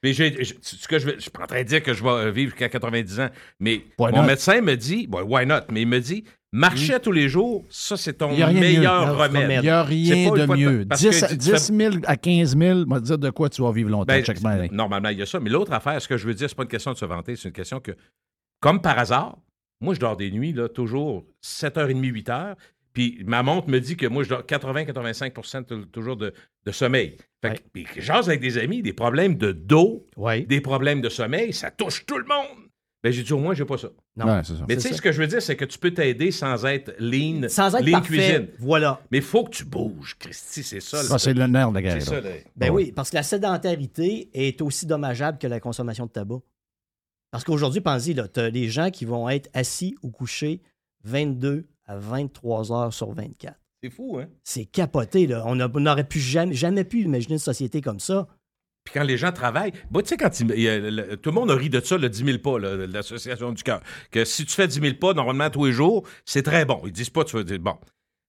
Puis 0.00 0.12
j'ai, 0.14 0.42
j'ai- 0.44 0.56
ce 0.60 0.88
que 0.88 0.98
je, 0.98 1.10
je 1.16 1.20
suis 1.20 1.30
pas 1.30 1.44
en 1.44 1.46
train 1.46 1.62
de 1.62 1.68
dire 1.68 1.82
que 1.82 1.92
je 1.94 2.02
vais 2.02 2.10
euh, 2.10 2.30
vivre 2.30 2.50
jusqu'à 2.50 2.68
90 2.68 3.20
ans, 3.20 3.28
mais 3.60 3.82
Why 3.98 4.10
mon 4.12 4.22
not? 4.22 4.26
médecin 4.26 4.60
me 4.60 4.74
dit, 4.76 5.06
bon, 5.06 5.22
why 5.22 5.46
not, 5.46 5.60
mais 5.70 5.82
il 5.82 5.88
me 5.88 6.00
dit, 6.00 6.24
marcher 6.52 6.98
tous 7.00 7.12
les 7.12 7.28
jours, 7.28 7.64
ça, 7.70 7.96
c'est 7.96 8.14
ton 8.14 8.32
meilleur 8.56 9.06
mieux. 9.06 9.12
remède. 9.12 9.42
Il 9.58 9.62
n'y 9.62 9.68
a 9.68 9.82
rien 9.84 10.14
de 10.32 10.46
mieux. 10.56 10.84
parce 10.88 11.00
que 11.02 11.08
10, 11.10 11.20
tu- 11.28 11.38
tu 11.38 11.50
10 11.54 11.76
000 11.76 11.94
à 12.06 12.16
15 12.16 12.56
000, 12.58 12.78
on 12.80 12.94
va 12.94 13.00
te 13.00 13.04
dire 13.06 13.18
de 13.18 13.30
quoi 13.30 13.48
tu 13.48 13.62
vas 13.62 13.70
vivre 13.72 13.88
longtemps 13.90 14.06
Ben. 14.70 14.76
Normalement, 14.76 15.08
il 15.10 15.18
y 15.18 15.22
a 15.22 15.26
ça. 15.26 15.38
Mais 15.38 15.48
l'autre 15.50 15.72
affaire, 15.72 16.02
ce 16.02 16.08
que 16.08 16.16
je 16.16 16.26
veux 16.26 16.34
dire, 16.34 16.48
c'est 16.48 16.56
pas 16.56 16.64
une 16.64 16.68
question 16.68 16.92
de 16.92 16.98
se 16.98 17.04
vanter, 17.04 17.36
c'est 17.36 17.48
une 17.48 17.54
question 17.54 17.78
que, 17.78 17.92
comme 18.60 18.80
par 18.82 18.98
hasard, 18.98 19.38
moi, 19.80 19.94
je 19.94 20.00
dors 20.00 20.16
des 20.16 20.30
nuits, 20.30 20.52
là, 20.52 20.68
toujours 20.68 21.24
7h30, 21.42 22.00
8h. 22.12 22.54
Puis 22.92 23.22
ma 23.26 23.42
montre 23.42 23.68
me 23.68 23.80
dit 23.80 23.96
que 23.96 24.06
moi, 24.06 24.22
je 24.22 24.28
dors 24.28 24.42
80-85 24.42 25.64
t- 25.66 25.86
toujours 25.90 26.16
de, 26.16 26.32
de 26.66 26.72
sommeil. 26.72 27.16
Fait 27.40 27.48
que, 27.50 27.54
Ouais. 27.54 27.60
puis 27.72 27.86
j'ose 27.96 28.28
avec 28.28 28.40
des 28.40 28.58
amis, 28.58 28.82
des 28.82 28.92
problèmes 28.92 29.36
de 29.36 29.52
dos, 29.52 30.06
Oui. 30.16 30.44
des 30.46 30.60
problèmes 30.60 31.00
de 31.00 31.08
sommeil, 31.08 31.52
ça 31.52 31.70
touche 31.70 32.04
tout 32.06 32.18
le 32.18 32.24
monde. 32.24 32.68
Ben, 33.04 33.12
j'ai 33.12 33.24
dit, 33.24 33.32
au 33.32 33.38
moins, 33.38 33.52
j'ai 33.52 33.64
pas 33.64 33.78
ça. 33.78 33.88
Non. 34.14 34.26
Ouais, 34.26 34.42
c'est 34.44 34.54
ça. 34.54 34.64
Mais 34.68 34.76
tu 34.76 34.82
C'est 34.82 34.88
sais, 34.90 34.94
ce 34.94 35.02
que 35.02 35.10
je 35.10 35.20
veux 35.20 35.26
dire, 35.26 35.42
c'est 35.42 35.56
que 35.56 35.64
tu 35.64 35.76
peux 35.76 35.90
t'aider 35.90 36.30
sans 36.30 36.64
être 36.66 36.94
lean, 37.00 37.48
Sans 37.48 37.74
être 37.74 37.84
lean 37.84 37.92
parfait. 37.98 38.06
cuisine. 38.14 38.48
Voilà. 38.60 39.00
Mais 39.10 39.18
il 39.18 39.24
faut 39.24 39.42
que 39.42 39.50
tu 39.50 39.64
bouges, 39.64 40.16
Christy, 40.20 40.62
c'est 40.62 40.78
ça. 40.78 41.02
Ça, 41.02 41.18
c'est 41.18 41.34
le 41.34 41.46
nerf 41.48 41.70
de 41.70 41.74
la 41.74 41.82
guerre. 41.82 41.94
c'est 42.00 42.08
ça, 42.10 42.20
là. 42.20 42.30
là. 42.30 42.36
Ben 42.54 42.70
Ouais. 42.70 42.84
oui, 42.84 42.92
parce 42.92 43.10
que 43.10 43.16
la 43.16 43.24
sédentarité 43.24 44.30
est 44.34 44.60
aussi 44.62 44.86
dommageable 44.86 45.38
que 45.38 45.48
la 45.48 45.58
consommation 45.58 46.06
de 46.06 46.12
tabac. 46.12 46.38
Parce 47.32 47.42
qu'aujourd'hui, 47.42 47.80
pensez, 47.80 48.14
tu 48.14 48.40
as 48.40 48.50
des 48.52 48.68
gens 48.68 48.90
qui 48.90 49.04
vont 49.04 49.28
être 49.28 49.50
assis 49.52 49.96
ou 50.02 50.10
couchés 50.10 50.60
22 51.02 51.66
à 51.92 51.96
23 51.98 52.72
heures 52.72 52.92
sur 52.92 53.12
24. 53.12 53.54
C'est 53.82 53.90
fou, 53.90 54.18
hein? 54.20 54.26
C'est 54.44 54.64
capoté, 54.64 55.26
là. 55.26 55.42
On 55.46 55.56
n'aurait 55.56 56.04
pu 56.08 56.20
jamais, 56.20 56.54
jamais 56.54 56.84
pu 56.84 57.00
imaginer 57.02 57.34
une 57.34 57.38
société 57.38 57.80
comme 57.80 58.00
ça. 58.00 58.26
Puis 58.84 58.94
quand 58.94 59.02
les 59.04 59.16
gens 59.16 59.30
travaillent, 59.32 59.72
bah, 59.90 60.02
tu 60.02 60.08
sais, 60.08 60.16
quand 60.16 60.40
il- 60.40 60.50
il 60.56 60.60
y 60.62 60.68
a 60.68 60.78
le- 60.78 61.16
tout 61.16 61.30
le 61.30 61.34
monde 61.34 61.50
a 61.50 61.54
ri 61.56 61.68
de 61.68 61.80
ça, 61.80 61.96
le 61.98 62.08
10 62.08 62.24
000 62.24 62.38
pas, 62.38 62.58
l'Association 62.58 63.52
du 63.52 63.62
cœur. 63.62 63.80
Que 64.10 64.24
si 64.24 64.44
tu 64.44 64.52
fais 64.54 64.66
10 64.66 64.80
000 64.80 64.94
pas, 65.00 65.12
normalement, 65.14 65.50
tous 65.50 65.66
les 65.66 65.72
jours, 65.72 66.06
c'est 66.24 66.42
très 66.42 66.64
bon. 66.64 66.80
Ils 66.84 66.92
disent 66.92 67.10
pas, 67.10 67.24
tu 67.24 67.36
vas 67.36 67.42
dire, 67.44 67.58
bon. 67.60 67.76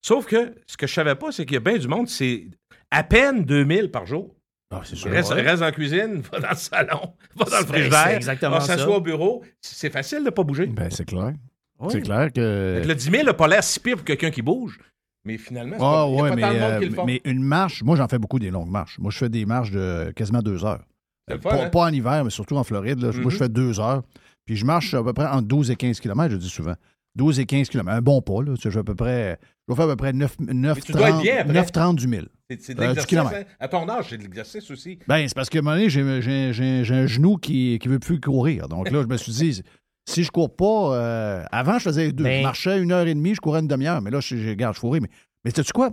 Sauf 0.05 0.25
que 0.25 0.53
ce 0.67 0.75
que 0.77 0.85
je 0.87 0.93
savais 0.93 1.15
pas, 1.15 1.31
c'est 1.31 1.45
qu'il 1.45 1.53
y 1.55 1.57
a 1.57 1.59
bien 1.59 1.77
du 1.77 1.87
monde, 1.87 2.07
c'est 2.07 2.45
à 2.91 3.03
peine 3.03 3.45
2 3.45 3.65
000 3.65 3.87
par 3.87 4.05
jour. 4.05 4.35
Ah, 4.71 4.81
c'est 4.83 4.95
sûr. 4.95 5.09
Reste, 5.11 5.31
reste 5.31 5.59
dans 5.59 5.65
la 5.65 5.71
cuisine, 5.71 6.21
va 6.31 6.39
dans 6.39 6.49
le 6.49 6.55
salon, 6.55 7.13
va 7.35 7.45
dans 7.45 7.59
le 7.59 7.65
frigidaire, 7.65 8.19
va 8.49 8.59
ça. 8.59 8.77
s'assoit 8.77 8.97
au 8.97 9.01
bureau. 9.01 9.43
C'est 9.61 9.91
facile 9.91 10.23
de 10.23 10.29
pas 10.31 10.43
bouger. 10.43 10.65
Ben, 10.67 10.89
c'est 10.91 11.05
clair. 11.05 11.33
Oui. 11.79 11.87
C'est 11.91 12.01
clair 12.01 12.31
que. 12.31 12.75
Fait 12.77 12.83
que 12.83 12.87
le 12.87 12.95
10 12.95 13.11
000 13.11 13.23
n'a 13.23 13.33
pas 13.33 13.47
l'air 13.47 13.63
si 13.63 13.79
pire 13.79 13.95
pour 13.97 14.05
quelqu'un 14.05 14.31
qui 14.31 14.41
bouge. 14.41 14.79
Mais 15.25 15.37
finalement, 15.37 15.77
c'est 15.77 15.83
Ah, 15.85 16.03
pas, 16.03 16.07
il 16.09 16.15
y 16.15 16.19
a 16.19 16.21
ouais, 16.23 16.29
pas 16.29 16.35
mais, 16.35 16.41
tant 16.41 16.53
de 16.53 16.59
monde 16.59 16.71
euh, 16.71 16.79
qui 16.79 16.85
le 16.85 16.95
font. 16.95 17.05
mais 17.05 17.21
une 17.23 17.43
marche, 17.43 17.81
moi, 17.83 17.95
j'en 17.95 18.07
fais 18.07 18.19
beaucoup 18.19 18.39
des 18.39 18.51
longues 18.51 18.69
marches. 18.69 18.99
Moi, 18.99 19.09
je 19.11 19.17
fais 19.17 19.29
des 19.29 19.45
marches 19.45 19.71
de 19.71 20.11
quasiment 20.15 20.41
deux 20.41 20.65
heures. 20.65 20.83
C'est 21.27 21.35
le 21.35 21.39
fun, 21.41 21.49
Pas, 21.49 21.63
hein? 21.65 21.69
pas 21.69 21.79
en 21.85 21.93
hiver, 21.93 22.23
mais 22.25 22.29
surtout 22.29 22.57
en 22.57 22.63
Floride. 22.65 22.99
là. 23.01 23.11
Moi, 23.13 23.23
Mhm. 23.25 23.29
je 23.29 23.37
fais 23.37 23.49
deux 23.49 23.79
heures. 23.79 24.03
Puis 24.45 24.57
je 24.57 24.65
marche 24.65 24.93
à 24.93 25.01
peu 25.01 25.13
près 25.13 25.25
entre 25.27 25.47
12 25.47 25.71
et 25.71 25.77
15 25.77 26.01
km, 26.01 26.31
je 26.33 26.37
dis 26.37 26.49
souvent. 26.49 26.75
12 27.15 27.39
et 27.39 27.45
15 27.45 27.69
km. 27.69 27.89
Un 27.95 28.01
bon 28.01 28.21
pas, 28.21 28.41
là. 28.43 28.55
Tu 28.55 28.63
sais, 28.63 28.69
Je, 28.69 28.71
fais 28.71 28.79
à 28.79 28.83
peu 28.83 28.95
près, 28.95 29.39
je 29.67 29.73
vais 29.73 29.75
faire 29.77 29.85
à 29.85 29.89
peu 29.91 29.95
près 29.95 30.11
9, 30.11 30.35
9, 30.39 30.81
tu 30.81 30.91
dois 30.91 31.09
être 31.09 31.21
bien 31.21 31.37
après. 31.39 31.53
9,30 31.53 31.95
du 31.95 32.07
1000. 32.07 32.27
C'est- 32.49 32.61
C'est 32.61 32.73
de 32.73 32.81
Euh, 32.81 32.87
l'exercice. 32.87 33.17
hein? 33.17 33.31
À 33.61 33.67
ton 33.69 33.87
âge, 33.87 34.07
c'est 34.09 34.17
de 34.17 34.23
l'exercice 34.23 34.69
aussi. 34.71 34.99
Ben, 35.07 35.25
c'est 35.27 35.33
parce 35.35 35.49
qu'à 35.49 35.59
un 35.59 35.61
moment 35.61 35.75
donné, 35.77 35.89
j'ai, 35.89 36.21
j'ai- 36.21 36.51
j'ai- 36.53 36.83
j'ai 36.83 36.95
un 36.95 37.05
genou 37.05 37.37
qui 37.37 37.79
ne 37.85 37.89
veut 37.89 37.99
plus 37.99 38.19
courir. 38.19 38.67
Donc 38.67 38.91
là, 38.91 39.01
je 39.01 39.07
me 39.07 39.15
suis 39.15 39.31
dit, 39.31 39.63
si 40.05 40.23
je 40.23 40.31
cours 40.31 40.55
pas. 40.55 40.95
euh, 40.95 41.43
avant, 41.51 41.77
je 41.79 41.83
faisais 41.83 42.11
deux. 42.11 42.23
Ben- 42.23 42.39
Je 42.39 42.43
marchais 42.43 42.81
une 42.81 42.91
heure 42.91 43.07
et 43.07 43.13
demie, 43.13 43.35
je 43.35 43.41
courais 43.41 43.59
une 43.61 43.67
demi-heure. 43.67 44.01
Mais 44.01 44.11
là, 44.11 44.19
je, 44.19 44.35
je 44.37 44.51
garde, 44.53 44.75
je 44.75 44.79
fourrais. 44.79 44.99
Mais, 44.99 45.09
mais 45.45 45.51
sais-tu 45.51 45.71
quoi? 45.73 45.91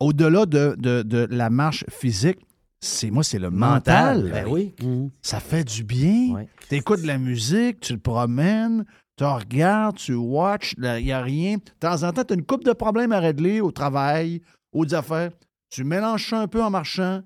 Au-delà 0.00 0.46
de, 0.46 0.76
de- 0.78 1.02
de 1.02 1.26
la 1.30 1.50
marche 1.50 1.84
physique, 1.90 2.38
c'est 2.80 3.10
moi, 3.10 3.24
c'est 3.24 3.38
le 3.40 3.50
mental. 3.50 4.30
Ben 4.32 4.46
oui. 4.48 4.74
Ça 5.22 5.40
fait 5.40 5.64
du 5.64 5.82
bien. 5.82 6.34
Ouais. 6.34 6.48
Tu 6.68 6.76
écoutes 6.76 7.02
de 7.02 7.06
la 7.08 7.18
musique, 7.18 7.80
tu 7.80 7.94
le 7.94 7.98
promènes, 7.98 8.84
tu 9.16 9.24
regardes, 9.24 9.96
tu 9.96 10.14
watches, 10.14 10.74
il 10.78 11.04
n'y 11.04 11.10
a 11.12 11.20
rien. 11.20 11.56
De 11.56 11.62
temps 11.80 12.04
en 12.04 12.12
temps, 12.12 12.22
tu 12.22 12.34
as 12.34 12.36
une 12.36 12.44
coupe 12.44 12.62
de 12.64 12.72
problèmes 12.72 13.10
à 13.10 13.18
régler 13.18 13.60
au 13.60 13.72
travail, 13.72 14.40
aux 14.72 14.94
affaires. 14.94 15.30
Tu 15.70 15.82
mélanges 15.82 16.28
ça 16.30 16.40
un 16.40 16.46
peu 16.46 16.62
en 16.62 16.70
marchant, 16.70 17.22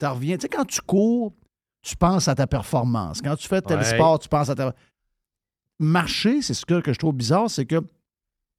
tu 0.00 0.06
reviens. 0.06 0.36
Tu 0.38 0.42
sais, 0.42 0.48
quand 0.48 0.64
tu 0.64 0.80
cours, 0.80 1.34
tu 1.82 1.94
penses 1.96 2.28
à 2.28 2.34
ta 2.34 2.46
performance. 2.46 3.20
Quand 3.20 3.36
tu 3.36 3.46
fais 3.46 3.60
tel 3.60 3.78
Ouais. 3.78 3.84
sport, 3.84 4.18
tu 4.18 4.28
penses 4.30 4.48
à 4.48 4.54
ta. 4.54 4.74
Marcher, 5.80 6.42
c'est 6.42 6.54
ce 6.54 6.64
que, 6.66 6.80
je 6.86 6.98
trouve 6.98 7.14
bizarre, 7.14 7.50
c'est 7.50 7.66
que 7.66 7.82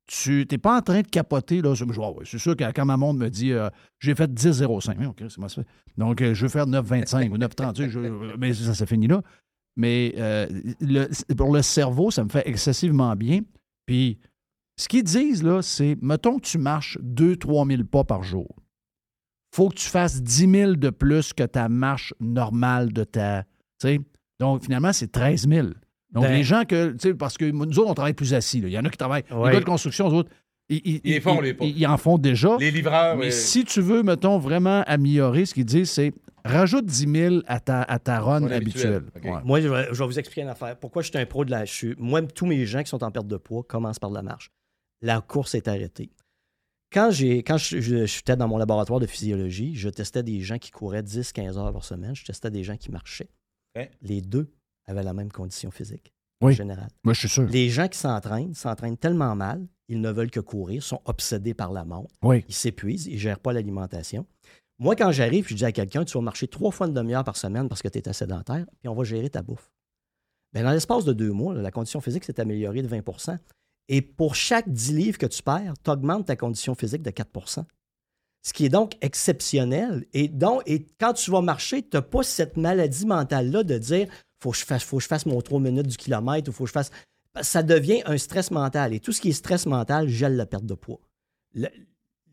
tu 0.07 0.45
n'es 0.51 0.57
pas 0.57 0.77
en 0.77 0.81
train 0.81 1.01
de 1.01 1.07
capoter. 1.07 1.61
Sur- 1.75 1.87
Ah 2.03 2.19
c'est 2.25 2.37
sûr 2.37 2.55
que 2.55 2.63
quand 2.71 2.85
ma 2.85 2.97
montre 2.97 3.19
me 3.19 3.29
dit 3.29 3.51
euh, 3.53 3.69
j'ai 3.99 4.13
fait 4.13 4.31
10,05, 4.31 4.97
Oui, 4.99 5.05
OK, 5.07 5.23
c'est 5.29 5.37
moi. 5.39 5.47
Donc, 5.97 6.21
euh, 6.21 6.33
je 6.33 6.45
vais 6.45 6.49
faire 6.51 6.67
9,25 6.67 7.31
ou 7.31 7.37
9,30. 7.37 7.73
tu 7.73 7.83
sais, 7.83 7.89
je- 7.89 8.35
mais 8.37 8.53
ça, 8.53 8.73
ça 8.73 8.85
finit 8.85 9.07
là. 9.07 9.21
Mais 9.77 10.13
euh, 10.17 10.47
le- 10.79 11.35
pour 11.35 11.53
le 11.53 11.61
cerveau, 11.61 12.11
ça 12.11 12.23
me 12.23 12.29
fait 12.29 12.47
excessivement 12.47 13.15
bien. 13.15 13.41
Puis, 13.87 14.19
ce 14.77 14.87
qu'ils 14.87 15.03
disent, 15.03 15.43
c'est 15.61 15.97
mettons 16.01 16.37
que 16.37 16.45
tu 16.45 16.57
marches 16.59 16.97
2-3 17.01 17.65
000 17.67 17.83
pas 17.85 18.03
par 18.03 18.23
jour. 18.23 18.55
faut 19.55 19.69
que 19.69 19.75
tu 19.75 19.87
fasses 19.87 20.21
10 20.21 20.51
000 20.51 20.75
de 20.75 20.89
plus 20.89 21.31
que 21.31 21.43
ta 21.43 21.69
marche 21.69 22.13
normale 22.19 22.91
de 22.91 23.05
ta. 23.05 23.45
Donc, 24.39 24.63
finalement, 24.63 24.91
c'est 24.91 25.09
13 25.11 25.47
000. 25.47 25.69
Donc, 26.13 26.23
Ben- 26.25 26.33
les 26.33 26.43
gens 26.43 26.63
que. 26.65 26.91
tu 26.93 26.97
sais, 27.09 27.13
Parce 27.13 27.37
que 27.37 27.45
nous 27.45 27.79
autres, 27.79 27.89
on 27.89 27.93
travaille 27.93 28.13
plus 28.13 28.33
assis. 28.33 28.61
là. 28.61 28.67
Il 28.67 28.73
y 28.73 28.77
en 28.79 28.85
a 28.85 28.89
qui 28.89 28.97
travaillent. 28.97 29.23
Ouais. 29.31 29.49
Les 29.49 29.53
gars 29.55 29.59
de 29.59 29.65
construction, 29.65 30.09
eux 30.09 30.13
autres, 30.13 30.29
ils, 30.69 30.81
ils- 30.85 31.01
Ils 31.03 31.21
font, 31.21 31.39
ils- 31.41 31.43
les 31.45 31.53
pas. 31.53 31.65
ils- 31.65 31.87
en 31.87 31.97
font 31.97 32.17
déjà. 32.17 32.55
Les 32.57 32.71
livreurs. 32.71 33.17
Mais 33.17 33.27
euh, 33.27 33.31
si 33.31 33.65
tu 33.65 33.81
veux, 33.81 34.01
mettons, 34.03 34.37
vraiment 34.37 34.83
améliorer, 34.87 35.45
ce 35.45 35.53
qu'ils 35.53 35.65
disent, 35.65 35.89
c'est 35.91 36.13
rajoute 36.45 36.85
10 36.85 37.07
000 37.11 37.35
à 37.47 37.59
ta, 37.59 37.81
à 37.81 37.99
ta 37.99 38.19
run 38.19 38.43
habituelle. 38.51 39.03
Ouais. 39.23 39.31
Moi, 39.43 39.61
je 39.61 39.67
vais, 39.67 39.87
je 39.91 39.99
vais 39.99 40.05
vous 40.05 40.19
expliquer 40.19 40.41
une 40.41 40.47
affaire. 40.49 40.77
Pourquoi 40.77 41.01
je 41.01 41.09
suis 41.09 41.17
un 41.17 41.25
pro 41.25 41.43
de 41.43 41.51
la. 41.51 41.65
Suis, 41.65 41.95
moi, 41.97 42.21
tous 42.21 42.45
mes 42.45 42.65
gens 42.65 42.81
qui 42.83 42.89
sont 42.89 43.03
en 43.03 43.11
perte 43.11 43.27
de 43.27 43.37
poids 43.37 43.63
commencent 43.63 43.99
par 43.99 44.11
la 44.11 44.21
marche. 44.21 44.49
La 45.01 45.21
course 45.21 45.55
est 45.55 45.67
arrêtée. 45.67 46.11
Quand, 46.93 47.09
j'ai, 47.11 47.43
quand 47.43 47.57
je, 47.57 47.81
je- 47.81 48.05
j'étais 48.05 48.37
dans 48.37 48.47
mon 48.47 48.57
laboratoire 48.57 48.99
de 49.01 49.07
physiologie, 49.07 49.75
je 49.75 49.89
testais 49.89 50.23
des 50.23 50.39
gens 50.41 50.57
qui 50.59 50.71
couraient 50.71 51.01
10-15 51.03 51.57
heures 51.57 51.73
par 51.73 51.83
semaine. 51.83 52.15
Je 52.15 52.23
testais 52.23 52.49
des 52.51 52.63
gens 52.63 52.77
qui 52.77 52.89
marchaient. 52.91 53.27
Hein? 53.75 53.85
Les 54.01 54.21
deux 54.21 54.49
avaient 54.87 55.03
la 55.03 55.13
même 55.13 55.31
condition 55.31 55.71
physique 55.71 56.13
Oui. 56.41 56.53
en 56.53 56.55
général. 56.55 56.87
Moi, 57.03 57.13
je 57.13 57.19
suis 57.19 57.29
sûr. 57.29 57.47
Les 57.47 57.69
gens 57.69 57.87
qui 57.87 57.97
s'entraînent 57.97 58.53
s'entraînent 58.53 58.97
tellement 58.97 59.35
mal, 59.35 59.65
ils 59.87 60.01
ne 60.01 60.11
veulent 60.11 60.31
que 60.31 60.39
courir, 60.39 60.83
sont 60.83 61.01
obsédés 61.05 61.53
par 61.53 61.71
la 61.71 61.85
montre, 61.85 62.13
Oui. 62.23 62.43
ils 62.47 62.53
s'épuisent, 62.55 63.05
ils 63.07 63.13
ne 63.13 63.19
gèrent 63.19 63.39
pas 63.39 63.53
l'alimentation. 63.53 64.25
Moi, 64.79 64.95
quand 64.95 65.11
j'arrive, 65.11 65.47
je 65.47 65.53
dis 65.55 65.63
à 65.65 65.71
quelqu'un, 65.71 66.03
tu 66.03 66.17
vas 66.17 66.21
marcher 66.21 66.47
trois 66.47 66.71
fois 66.71 66.87
une 66.87 66.93
demi-heure 66.93 67.23
par 67.23 67.37
semaine 67.37 67.69
parce 67.69 67.81
que 67.81 67.87
tu 67.87 67.99
es 67.99 68.13
sédentaire, 68.13 68.65
puis 68.79 68.89
on 68.89 68.95
va 68.95 69.03
gérer 69.03 69.29
ta 69.29 69.41
bouffe. 69.41 69.71
Bien, 70.53 70.63
dans 70.63 70.71
l'espace 70.71 71.05
de 71.05 71.13
deux 71.13 71.31
mois, 71.31 71.53
la 71.53 71.71
condition 71.71 72.01
physique 72.01 72.23
s'est 72.25 72.39
améliorée 72.39 72.81
de 72.81 72.87
20% 72.87 73.37
Et 73.87 74.01
pour 74.01 74.35
chaque 74.35 74.69
10 74.69 74.93
livres 74.93 75.17
que 75.17 75.25
tu 75.25 75.43
perds, 75.43 75.73
tu 75.83 75.89
augmentes 75.91 76.25
ta 76.27 76.35
condition 76.35 76.75
physique 76.75 77.01
de 77.03 77.11
4% 77.11 77.63
Ce 78.41 78.53
qui 78.53 78.65
est 78.65 78.69
donc 78.69 78.93
exceptionnel. 79.01 80.05
Et, 80.13 80.27
donc, 80.27 80.61
et 80.65 80.87
quand 80.99 81.13
tu 81.13 81.31
vas 81.31 81.41
marcher, 81.41 81.81
tu 81.83 81.89
n'as 81.93 82.01
pas 82.01 82.23
cette 82.23 82.57
maladie 82.57 83.05
mentale-là 83.05 83.63
de 83.63 83.77
dire 83.77 84.07
faut 84.39 84.51
que 84.51 84.57
je 84.57 84.65
fasse, 84.65 84.83
faut 84.83 84.97
que 84.97 85.03
je 85.03 85.07
fasse 85.07 85.25
mon 85.25 85.41
3 85.41 85.59
minutes 85.59 85.87
du 85.87 85.97
kilomètre 85.97 86.49
ou 86.49 86.53
faut 86.53 86.63
que 86.65 86.69
je 86.69 86.73
fasse. 86.73 86.91
Ça 87.41 87.63
devient 87.63 88.01
un 88.05 88.17
stress 88.17 88.51
mental. 88.51 88.93
Et 88.93 88.99
tout 88.99 89.11
ce 89.11 89.21
qui 89.21 89.29
est 89.29 89.33
stress 89.33 89.65
mental 89.65 90.07
gèle 90.07 90.35
la 90.35 90.45
perte 90.45 90.65
de 90.65 90.73
poids. 90.73 90.99
Le- 91.53 91.67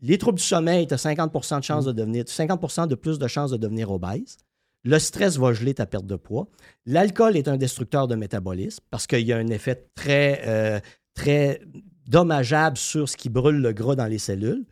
les 0.01 0.17
troubles 0.17 0.37
du 0.39 0.43
sommeil, 0.43 0.85
tu 0.87 0.93
as 0.93 0.97
50 0.97 1.59
de 1.59 1.63
chance 1.63 1.85
de 1.85 1.91
devenir, 1.93 2.25
50% 2.27 2.87
de 2.87 2.95
plus 2.95 3.19
de 3.19 3.27
chances 3.27 3.51
de 3.51 3.57
devenir 3.57 3.89
obèse. 3.91 4.37
Le 4.83 4.99
stress 4.99 5.37
va 5.37 5.53
geler 5.53 5.73
ta 5.73 5.85
perte 5.85 6.05
de 6.05 6.17
poids. 6.17 6.47
L'alcool 6.85 7.37
est 7.37 7.47
un 7.47 7.55
destructeur 7.55 8.07
de 8.09 8.15
métabolisme 8.15 8.83
parce 8.91 9.07
qu'il 9.07 9.21
y 9.21 9.31
a 9.31 9.37
un 9.37 9.47
effet 9.47 9.87
très, 9.95 10.41
euh, 10.45 10.79
très 11.13 11.61
dommageable 12.07 12.77
sur 12.77 13.07
ce 13.07 13.15
qui 13.15 13.29
brûle 13.29 13.61
le 13.61 13.71
gras 13.71 13.95
dans 13.95 14.07
les 14.07 14.17
cellules. 14.19 14.65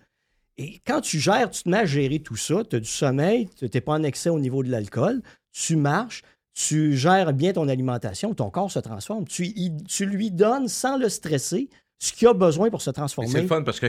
Et 0.57 0.81
quand 0.85 0.99
tu 1.01 1.17
gères, 1.19 1.49
tu 1.49 1.63
te 1.63 1.69
mets 1.69 1.77
à 1.77 1.85
gérer 1.85 2.19
tout 2.19 2.35
ça, 2.35 2.63
tu 2.69 2.75
as 2.75 2.79
du 2.79 2.89
sommeil, 2.89 3.47
tu 3.55 3.69
n'es 3.73 3.81
pas 3.81 3.93
en 3.93 4.03
excès 4.03 4.29
au 4.29 4.39
niveau 4.39 4.63
de 4.63 4.69
l'alcool, 4.69 5.21
tu 5.53 5.77
marches, 5.77 6.23
tu 6.53 6.95
gères 6.97 7.33
bien 7.33 7.53
ton 7.53 7.67
alimentation, 7.67 8.33
ton 8.33 8.49
corps 8.49 8.71
se 8.71 8.79
transforme. 8.79 9.25
Tu, 9.27 9.45
y- 9.47 9.83
tu 9.83 10.05
lui 10.05 10.31
donnes, 10.31 10.67
sans 10.67 10.97
le 10.97 11.09
stresser, 11.09 11.69
ce 11.99 12.13
qu'il 12.13 12.27
a 12.27 12.33
besoin 12.33 12.69
pour 12.69 12.81
se 12.81 12.89
transformer. 12.89 13.29
C'est 13.29 13.41
le 13.41 13.47
fun 13.47 13.61
parce 13.63 13.79
que 13.79 13.87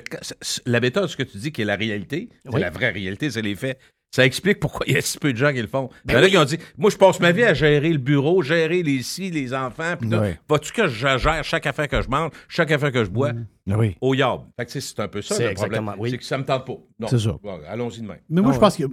la 0.67 0.81
méthode, 0.81 1.09
ce 1.09 1.17
que 1.17 1.23
tu 1.23 1.39
dis 1.39 1.51
qui 1.53 1.63
est 1.63 1.67
la 1.67 1.77
réalité, 1.77 2.29
Oui. 2.47 2.61
la 2.61 2.71
vraie 2.71 2.91
réalité, 2.91 3.31
c'est 3.31 3.43
les 3.43 3.55
faits. 3.57 3.79
Ça 4.15 4.27
explique 4.27 4.61
pourquoi 4.61 4.85
il 4.87 4.93
y 4.93 4.97
a 4.99 5.01
si 5.01 5.17
peu 5.17 5.33
de 5.33 5.39
gens 5.39 5.55
qui 5.55 5.63
le 5.63 5.67
font. 5.69 5.89
Ben 6.05 6.13
il 6.13 6.15
y 6.15 6.17
en 6.19 6.21
a 6.21 6.25
oui. 6.25 6.31
qui 6.33 6.37
ont 6.37 6.45
dit 6.45 6.59
Moi, 6.77 6.91
je 6.91 6.99
passe 6.99 7.19
ma 7.19 7.33
vie 7.33 7.45
à 7.45 7.55
gérer 7.55 7.91
le 7.91 7.97
bureau, 7.99 8.43
gérer 8.43 8.83
les 8.83 9.03
ci, 9.03 9.31
les 9.31 9.55
enfants. 9.55 9.95
Puis 9.99 10.11
tout. 10.11 10.17
Ouais. 10.19 10.39
Vas-tu 10.51 10.71
que 10.73 10.87
je 10.87 11.17
gère 11.17 11.43
chaque 11.43 11.67
affaire 11.67 11.89
que 11.89 12.03
je 12.03 12.11
mange, 12.11 12.31
chaque 12.47 12.71
affaire 12.71 12.93
que 12.93 13.03
je 13.07 13.09
bois 13.11 13.31
Ah 13.71 13.79
Oui. 13.79 13.97
au 14.03 14.13
yard? 14.13 14.43
Fait 14.59 14.67
que 14.67 14.79
c'est 14.81 15.01
un 15.01 15.09
peu 15.09 15.23
ça 15.23 15.35
C'est 15.37 15.49
le 15.49 15.55
problème. 15.55 15.73
exactement, 15.81 15.95
oui. 15.99 16.11
C'est 16.11 16.19
que 16.19 16.25
ça 16.25 16.37
me 16.37 16.45
tente 16.45 16.67
pas. 16.67 16.77
Non. 16.99 17.09
C'est 17.09 17.21
ça. 17.21 17.39
Bon, 17.43 17.59
Allons-y 17.67 18.03
demain. 18.03 18.17
Mais 18.29 18.43
moi, 18.43 18.51
Ah 18.51 18.53
je 18.53 18.59
ouais. 18.59 18.61
pense 18.61 18.77
que. 18.77 18.85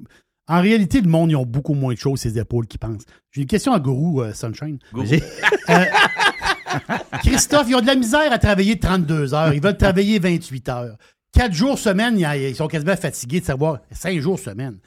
En 0.49 0.61
réalité, 0.61 0.99
le 0.99 1.07
monde, 1.07 1.29
ils 1.31 1.35
ont 1.35 1.45
beaucoup 1.45 1.75
moins 1.75 1.93
de 1.93 1.99
choses, 1.99 2.19
ces 2.21 2.37
épaules, 2.39 2.65
qu'ils 2.67 2.79
pensent. 2.79 3.03
J'ai 3.31 3.41
une 3.41 3.47
question 3.47 3.71
à 3.71 3.79
Gourou 3.79 4.21
euh, 4.21 4.33
Sunshine. 4.33 4.79
Vas-y. 4.91 5.21
Christophe, 7.21 7.67
ils 7.69 7.75
ont 7.75 7.81
de 7.81 7.87
la 7.87 7.95
misère 7.95 8.31
à 8.31 8.37
travailler 8.39 8.77
32 8.79 9.33
heures. 9.33 9.53
Ils 9.53 9.61
veulent 9.61 9.77
travailler 9.77 10.19
28 10.19 10.69
heures. 10.69 10.97
Quatre 11.31 11.53
jours 11.53 11.77
semaine, 11.77 12.17
ils 12.17 12.49
ils 12.49 12.55
sont 12.55 12.67
quasiment 12.67 12.95
fatigués 12.95 13.39
de 13.41 13.45
savoir 13.45 13.79
cinq 13.91 14.19
jours 14.19 14.39
semaine. 14.39 14.77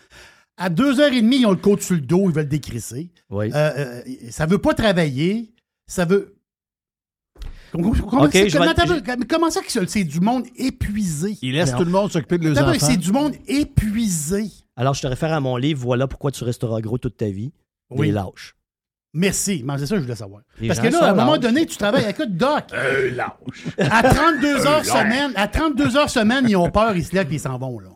À 0.57 0.68
deux 0.68 1.01
heures 1.01 1.12
et 1.12 1.22
demie, 1.22 1.38
ils 1.40 1.46
ont 1.46 1.51
le 1.53 1.57
côte 1.57 1.83
sur 1.83 1.94
le 1.94 2.01
dos, 2.01 2.29
ils 2.29 2.35
veulent 2.35 2.48
décrisser. 2.48 3.11
Oui. 3.31 3.51
Euh, 3.55 3.70
euh, 3.79 4.03
ça 4.31 4.46
veut 4.46 4.59
pas 4.59 4.75
travailler, 4.75 5.53
ça 5.87 6.05
veut. 6.05 6.35
Comment, 7.70 7.92
comment- 7.92 8.22
Ok, 8.25 8.31
c'est- 8.33 8.48
je 8.51 8.59
vais- 8.59 8.66
attends, 8.68 8.83
attends, 8.83 9.14
mais 9.18 9.27
comment 9.27 9.51
ça 9.51 9.61
que 9.62 9.87
c'est 9.87 10.05
du 10.05 10.20
monde 10.20 10.44
épuisé? 10.57 11.38
Il 11.40 11.55
laisse 11.55 11.72
Non. 11.72 11.79
tout 11.79 11.85
le 11.85 11.90
monde 11.90 12.12
s'occuper 12.12 12.37
de 12.38 12.48
leurs 12.51 12.62
enfants. 12.68 12.87
C'est 12.87 12.96
du 12.98 13.12
monde 13.12 13.35
épuisé. 13.46 14.51
Alors, 14.76 14.94
je 14.94 15.02
te 15.02 15.06
réfère 15.06 15.32
à 15.32 15.40
mon 15.40 15.56
livre 15.56 15.80
Voilà 15.80 16.06
pourquoi 16.08 16.30
tu 16.30 16.44
resteras 16.44 16.80
gros 16.80 16.98
toute 16.98 17.16
ta 17.16 17.28
vie. 17.28 17.52
Oui. 17.90 18.06
Les 18.06 18.12
lâches. 18.12 18.54
Merci. 19.14 19.62
Mais 19.64 19.76
c'est 19.76 19.87
ça 19.87 19.94
que 19.96 20.00
je 20.00 20.04
voulais 20.04 20.16
savoir. 20.16 20.42
Les 20.58 20.68
Parce 20.68 20.80
que 20.80 20.88
là, 20.88 21.04
à 21.04 21.11
un 21.11 21.14
moment 21.14 21.32
lâches. 21.32 21.40
donné, 21.40 21.66
tu 21.66 21.76
travailles. 21.76 22.08
Écoute, 22.08 22.35
Doc. 22.37 22.64
À 23.78 24.02
32 24.02 24.66
heures 24.66 24.85
semaine, 24.85 25.32
à 25.37 25.48
32 25.48 25.96
heures 25.96 26.08
semaine, 26.11 26.46
ils 26.48 26.56
ont 26.56 26.70
peur, 26.70 26.96
ils 26.96 27.04
se 27.04 27.14
lèvent 27.14 27.30
et 27.30 27.35
ils 27.37 27.40
s'en 27.40 27.58
vont, 27.58 27.78
là. 27.78 27.90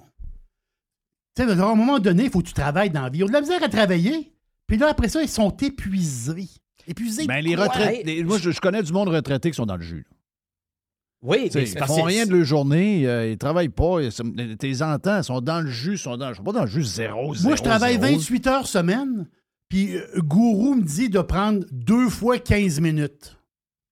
Tu 1.34 1.44
sais, 1.44 1.50
à 1.50 1.64
un 1.66 1.74
moment 1.74 1.98
donné, 1.98 2.24
il 2.24 2.30
faut 2.30 2.40
que 2.40 2.46
tu 2.48 2.52
travailles 2.54 2.90
dans 2.90 3.02
la 3.02 3.08
vie. 3.10 3.18
Ils 3.18 3.24
ont 3.24 3.28
de 3.28 3.32
la 3.32 3.40
misère 3.40 3.62
à 3.62 3.68
travailler. 3.68 4.32
Puis 4.66 4.76
là, 4.76 4.88
après 4.88 5.08
ça, 5.08 5.22
ils 5.22 5.28
sont 5.28 5.50
épuisés. 5.56 6.48
Épuisés. 6.86 7.26
Ben, 7.26 7.42
les 7.42 7.56
retraités. 7.56 8.22
moi, 8.24 8.38
je, 8.38 8.50
je 8.50 8.60
connais 8.60 8.82
du 8.82 8.92
monde 8.92 9.08
retraité 9.08 9.50
qui 9.50 9.56
sont 9.56 9.66
dans 9.66 9.76
le 9.76 9.82
jus. 9.82 10.06
là. 10.10 10.15
Oui, 11.26 11.50
Ils 11.54 11.66
font 11.86 12.02
rien 12.02 12.24
de 12.26 12.32
leur 12.34 12.44
journée, 12.44 13.06
euh, 13.06 13.30
ils 13.30 13.36
travaillent 13.38 13.68
pas. 13.68 14.00
ils- 14.00 14.56
Tes 14.56 14.82
entends, 14.82 15.18
ils 15.18 15.24
sont 15.24 15.40
dans 15.40 15.60
le 15.60 15.70
jus, 15.70 15.94
ils 15.94 15.98
sont 15.98 16.16
dans, 16.16 16.32
je 16.32 16.38
sais 16.38 16.42
pas 16.42 16.52
dans 16.52 16.62
le 16.62 16.66
jus 16.70 16.84
zéro, 16.84 17.34
zéro, 17.34 17.48
Moi, 17.48 17.56
je 17.56 17.62
travaille 17.62 17.94
zéro. 18.00 18.06
28 18.14 18.46
heures 18.46 18.66
semaine. 18.66 19.28
Puis 19.68 19.96
euh, 19.96 20.20
Gourou 20.22 20.74
me 20.76 20.82
dit 20.84 21.08
de 21.08 21.20
prendre 21.20 21.64
deux 21.72 22.08
fois 22.08 22.38
15 22.38 22.80
minutes. 22.80 23.36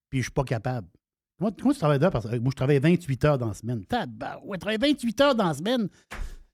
Puis 0.09 0.19
je 0.19 0.23
suis 0.25 0.31
pas 0.31 0.45
capable. 0.45 0.87
Moi, 1.39 1.51
comment 1.59 1.73
tu 1.73 1.79
travailles 1.79 1.99
d'heures 1.99 2.11
par 2.11 2.23
semaine? 2.23 2.41
Moi, 2.41 2.51
je 2.51 2.55
travaille 2.55 2.79
28 2.79 3.25
heures 3.25 3.37
dans 3.37 3.49
la 3.49 3.53
semaine. 3.53 3.83
Tabarouette, 3.85 4.61
travailler 4.61 4.77
28 4.93 5.19
heures 5.21 5.35
dans 5.35 5.47
la 5.47 5.53
semaine. 5.53 5.89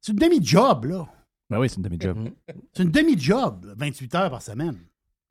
C'est 0.02 0.12
une 0.14 0.18
demi-job, 0.18 0.86
là. 0.86 1.08
Ben 1.52 1.60
oui, 1.60 1.70
c'est 1.70 1.76
une 1.76 1.84
demi-job. 1.84 2.18
Mhm. 2.18 2.32
C'est 2.74 2.82
une 2.84 2.90
demi-job, 2.92 3.66
là, 3.66 3.74
28 3.78 4.16
heures 4.16 4.32
par 4.32 4.42
semaine. 4.42 4.78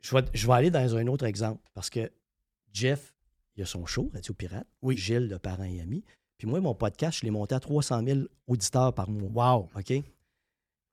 Je 0.02 0.14
vais, 0.14 0.22
je 0.32 0.46
vais 0.46 0.52
aller 0.52 0.70
dans 0.70 0.96
un 0.96 1.06
autre 1.08 1.24
exemple 1.26 1.60
parce 1.74 1.90
que 1.90 2.08
Jeff, 2.72 3.12
il 3.60 3.64
a 3.64 3.66
son 3.66 3.84
show, 3.84 4.10
Radio 4.14 4.32
Pirate. 4.32 4.66
Oui. 4.80 4.96
Gilles, 4.96 5.28
de 5.28 5.36
Parents 5.36 5.64
et 5.64 5.80
Amis. 5.80 6.02
Puis 6.38 6.48
moi, 6.48 6.60
mon 6.60 6.74
podcast, 6.74 7.18
je 7.18 7.24
l'ai 7.24 7.30
monté 7.30 7.54
à 7.54 7.60
300 7.60 8.02
000 8.04 8.20
auditeurs 8.46 8.94
par 8.94 9.10
mois. 9.10 9.54
Wow. 9.54 9.68
OK? 9.76 9.90
Il 9.90 10.04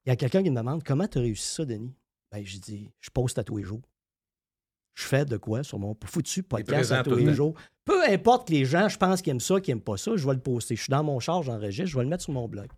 y 0.06 0.10
a 0.10 0.16
quelqu'un 0.16 0.42
qui 0.42 0.50
me 0.50 0.56
demande 0.56 0.84
comment 0.84 1.08
tu 1.08 1.18
as 1.18 1.22
réussi 1.22 1.54
ça, 1.54 1.64
Denis? 1.64 1.94
Ben, 2.30 2.44
je 2.44 2.58
dis, 2.58 2.90
je 3.00 3.08
poste 3.08 3.38
à 3.38 3.44
tous 3.44 3.56
les 3.56 3.64
jours. 3.64 3.80
Je 4.94 5.04
fais 5.04 5.24
de 5.24 5.38
quoi 5.38 5.62
sur 5.62 5.78
mon 5.78 5.96
foutu 6.04 6.42
podcast 6.42 6.92
à 6.92 7.02
tous 7.02 7.10
le 7.10 7.16
les 7.24 7.34
jours? 7.34 7.54
Peu 7.86 8.04
importe 8.04 8.48
que 8.48 8.52
les 8.52 8.66
gens, 8.66 8.88
je 8.88 8.98
pense 8.98 9.22
qu'ils 9.22 9.30
aiment 9.30 9.40
ça, 9.40 9.60
qu'ils 9.60 9.74
n'aiment 9.74 9.82
pas 9.82 9.96
ça, 9.96 10.14
je 10.16 10.26
vais 10.26 10.34
le 10.34 10.40
poster. 10.40 10.76
Je 10.76 10.82
suis 10.82 10.90
dans 10.90 11.04
mon 11.04 11.20
char, 11.20 11.42
j'enregistre, 11.42 11.86
je 11.86 11.96
vais 11.96 12.02
le 12.02 12.10
mettre 12.10 12.24
sur 12.24 12.32
mon 12.34 12.48
blog. 12.48 12.68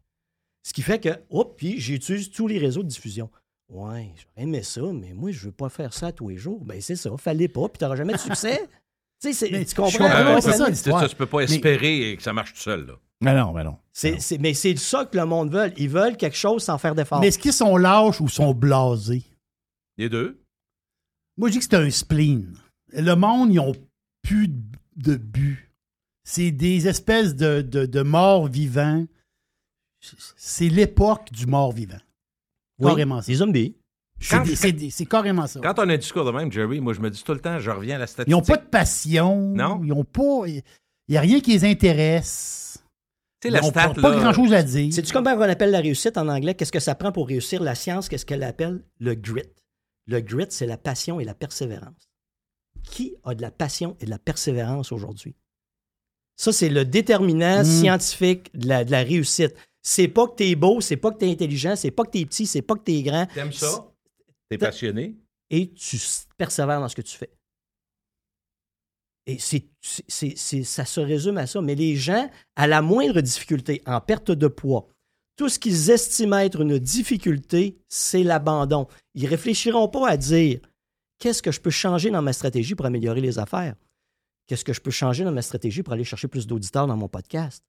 Ce 0.63 0.73
qui 0.73 0.83
fait 0.83 1.01
que, 1.01 1.09
hop, 1.31 1.57
puis 1.57 1.81
j'utilise 1.81 2.31
tous 2.31 2.47
les 2.47 2.59
réseaux 2.59 2.85
de 2.85 2.89
diffusion. 2.89 3.29
Ouais, 3.71 4.13
j'aurais 4.17 4.47
aimé 4.47 4.63
ça, 4.63 4.83
mais 4.83 5.15
moi, 5.15 5.33
je 5.33 5.47
veux 5.47 5.53
pas 5.53 5.69
faire 5.69 5.93
ça 5.93 6.09
à 6.09 6.13
tous 6.13 6.29
les 6.29 6.37
jours. 6.37 6.65
Ben, 6.65 6.81
c'est 6.81 6.97
ça, 6.97 7.17
fallait 7.17 7.49
pas, 7.49 7.69
puis 7.69 7.79
t'auras 7.79 7.97
jamais 7.97 8.13
de 8.13 8.19
succès. 8.19 8.69
tu 9.21 9.33
sais, 9.33 9.49
tu 9.49 9.55
je 9.71 9.75
comprends? 9.75 9.99
comprends, 10.09 10.41
c'est 10.41 10.53
ça. 10.53 10.75
Ça, 11.01 11.09
tu 11.09 11.17
peux 11.17 11.27
pas 11.27 11.41
espérer 11.41 12.15
que 12.17 12.23
ça 12.23 12.33
marche 12.33 12.53
tout 12.55 12.61
seul. 12.61 12.87
Là. 12.87 12.95
Mais 13.23 13.35
non, 13.35 13.53
mais 13.53 13.65
non. 13.65 13.77
C'est- 13.93 14.19
c'est- 14.19 14.39
mais 14.39 14.55
c'est 14.55 14.77
ça 14.79 15.05
que 15.05 15.17
le 15.17 15.27
monde 15.27 15.53
veut. 15.53 15.73
Ils 15.77 15.89
veulent 15.91 16.17
quelque 16.17 16.37
chose 16.37 16.63
sans 16.63 16.79
faire 16.79 16.95
d'effort. 16.95 17.21
Mais 17.21 17.29
est-ce 17.29 17.39
qu'ils 17.39 17.53
sont 17.53 17.77
lâches 17.77 18.21
ou 18.21 18.29
sont 18.29 18.55
blasés? 18.55 19.25
Les 19.99 20.09
deux. 20.09 20.41
Moi, 21.37 21.49
je 21.49 21.53
dis 21.55 21.59
que 21.59 21.65
c'est 21.65 21.75
un 21.77 21.91
spleen. 21.91 22.55
Le 22.93 23.15
monde, 23.15 23.51
ils 23.53 23.57
n'ont 23.57 23.75
plus 24.23 24.49
de 24.97 25.17
but. 25.17 25.71
C'est 26.25 26.51
des 26.51 26.89
espèces 26.89 27.35
de, 27.35 27.61
de, 27.63 27.87
de 27.87 28.03
morts 28.03 28.47
vivants. 28.49 29.05
C'est 30.37 30.69
l'époque 30.69 31.31
du 31.33 31.47
mort 31.47 31.73
vivant. 31.73 32.01
Oui, 32.79 32.89
Carrément 32.91 33.21
ça. 33.21 33.31
Les 33.31 33.37
zombies. 33.39 33.77
C'est 34.21 34.55
c'est 34.55 34.91
c'est 34.91 35.07
carrément 35.07 35.47
ça. 35.47 35.61
Quand 35.63 35.79
on 35.79 35.89
a 35.89 35.95
un 35.95 35.97
discours 35.97 36.25
de 36.27 36.31
même, 36.31 36.53
Jerry, 36.53 36.81
moi, 36.81 36.93
je 36.93 37.01
me 37.01 37.09
dis 37.11 37.23
tout 37.25 37.33
le 37.33 37.41
temps, 37.41 37.59
je 37.59 37.71
reviens 37.71 37.97
à 37.97 37.99
la 38.01 38.05
Ils 38.05 38.09
statistique. 38.09 38.29
n'ont 38.33 38.43
pas 38.43 38.57
de 38.59 38.67
passion. 38.69 39.37
Non. 39.55 39.81
Ils 39.83 39.93
ont 39.93 40.05
pas. 40.05 40.43
Il 40.47 40.63
n'y 41.09 41.17
a 41.17 41.21
rien 41.23 41.41
qui 41.41 41.53
les 41.53 41.65
intéresse. 41.65 42.83
Tu 43.41 43.49
sais, 43.49 43.49
Ils 43.49 43.53
la 43.55 43.61
n'ont 43.63 43.71
stat, 43.71 43.95
pas, 44.01 44.11
grand-chose 44.19 44.53
à 44.53 44.63
dire. 44.63 44.93
Sais-tu 44.93 45.13
comment 45.13 45.31
on 45.33 45.41
appelle 45.41 45.71
la 45.71 45.81
réussite 45.81 46.19
en 46.19 46.29
anglais? 46.29 46.55
Qu'est-ce 46.55 46.71
que 46.73 46.81
ça 46.81 46.95
prend 46.95 47.11
pour 47.13 47.27
réussir 47.29 47.63
la 47.63 47.75
science? 47.75 48.09
Qu'est-ce 48.11 48.27
qu'elle 48.27 48.43
appelle? 48.43 48.85
Le 48.99 49.15
grit. 49.15 49.43
Le 50.07 50.21
grit, 50.21 50.47
c'est 50.51 50.67
la 50.67 50.77
passion 50.77 51.19
et 51.21 51.25
la 51.25 51.35
persévérance. 51.35 52.11
Qui 52.83 53.15
a 53.25 53.35
de 53.35 53.41
la 53.43 53.51
passion 53.51 53.97
et 54.01 54.05
de 54.05 54.11
la 54.11 54.19
persévérance 54.19 54.93
aujourd'hui? 54.93 55.35
Ça, 56.37 56.53
c'est 56.53 56.69
le 56.69 56.85
déterminant 56.85 57.61
Mm. 57.63 57.65
scientifique 57.65 58.51
de 58.59 58.69
la, 58.69 58.85
de 58.85 58.91
la 58.91 59.03
réussite. 59.03 59.55
C'est 59.83 60.09
pas 60.09 60.27
que 60.27 60.35
t'es 60.37 60.55
beau, 60.55 60.81
c'est 60.83 60.97
pas 60.97 61.11
que 61.11 61.17
t'es 61.19 61.31
intelligent, 61.31 61.75
c'est 61.77 61.91
pas 61.91 62.05
que 62.05 62.11
t'es 62.11 62.25
petit, 62.27 62.47
c'est 62.47 62.63
pas 62.63 62.75
que 62.75 62.81
t'es 62.85 63.03
grand. 63.03 63.27
T'aimes 63.35 63.53
ça? 63.53 63.87
T'es 64.51 64.59
passionné? 64.59 65.17
et 65.53 65.73
tu 65.73 65.97
persévères 66.37 66.81
dans 66.81 66.89
ce 66.89 66.95
que 66.95 67.03
tu 67.03 67.17
fais. 67.17 67.31
Et 69.27 69.39
c'est, 69.39 69.67
c'est- 69.81 70.05
c'est- 70.09 70.37
c'est- 70.37 70.65
ça 70.65 70.85
se 70.85 71.01
résume 71.01 71.39
à 71.39 71.47
ça. 71.47 71.61
Mais 71.61 71.75
les 71.75 71.97
gens, 71.97 72.31
à 72.57 72.67
la 72.67 72.83
moindre 72.83 73.21
difficulté, 73.21 73.83
en 73.87 74.01
perte 74.01 74.31
de 74.31 74.47
poids, 74.49 74.87
tout 75.37 75.49
ce 75.49 75.59
qu'ils 75.59 75.91
estiment 75.91 76.39
être 76.39 76.61
une 76.63 76.79
difficulté, 76.79 77.79
c'est 77.89 78.23
l'abandon. 78.23 78.87
Ils 79.15 79.27
réfléchiront 79.27 79.89
pas 79.89 80.09
à 80.09 80.17
dire 80.17 80.61
qu'est-ce 81.19 81.43
que 81.43 81.51
je 81.53 81.61
peux 81.61 81.71
changer 81.71 82.11
dans 82.11 82.23
ma 82.23 82.33
stratégie 82.33 82.75
pour 82.75 82.87
améliorer 82.87 83.21
les 83.21 83.39
affaires? 83.39 83.75
Qu'est-ce 84.47 84.65
que 84.65 84.73
je 84.73 84.81
peux 84.81 84.91
changer 84.91 85.25
dans 85.25 85.33
ma 85.33 85.43
stratégie 85.43 85.83
pour 85.83 85.93
aller 85.95 86.05
chercher 86.05 86.29
plus 86.29 86.47
d'auditeurs 86.47 86.87
dans 86.87 86.97
mon 86.97 87.09
podcast? 87.09 87.63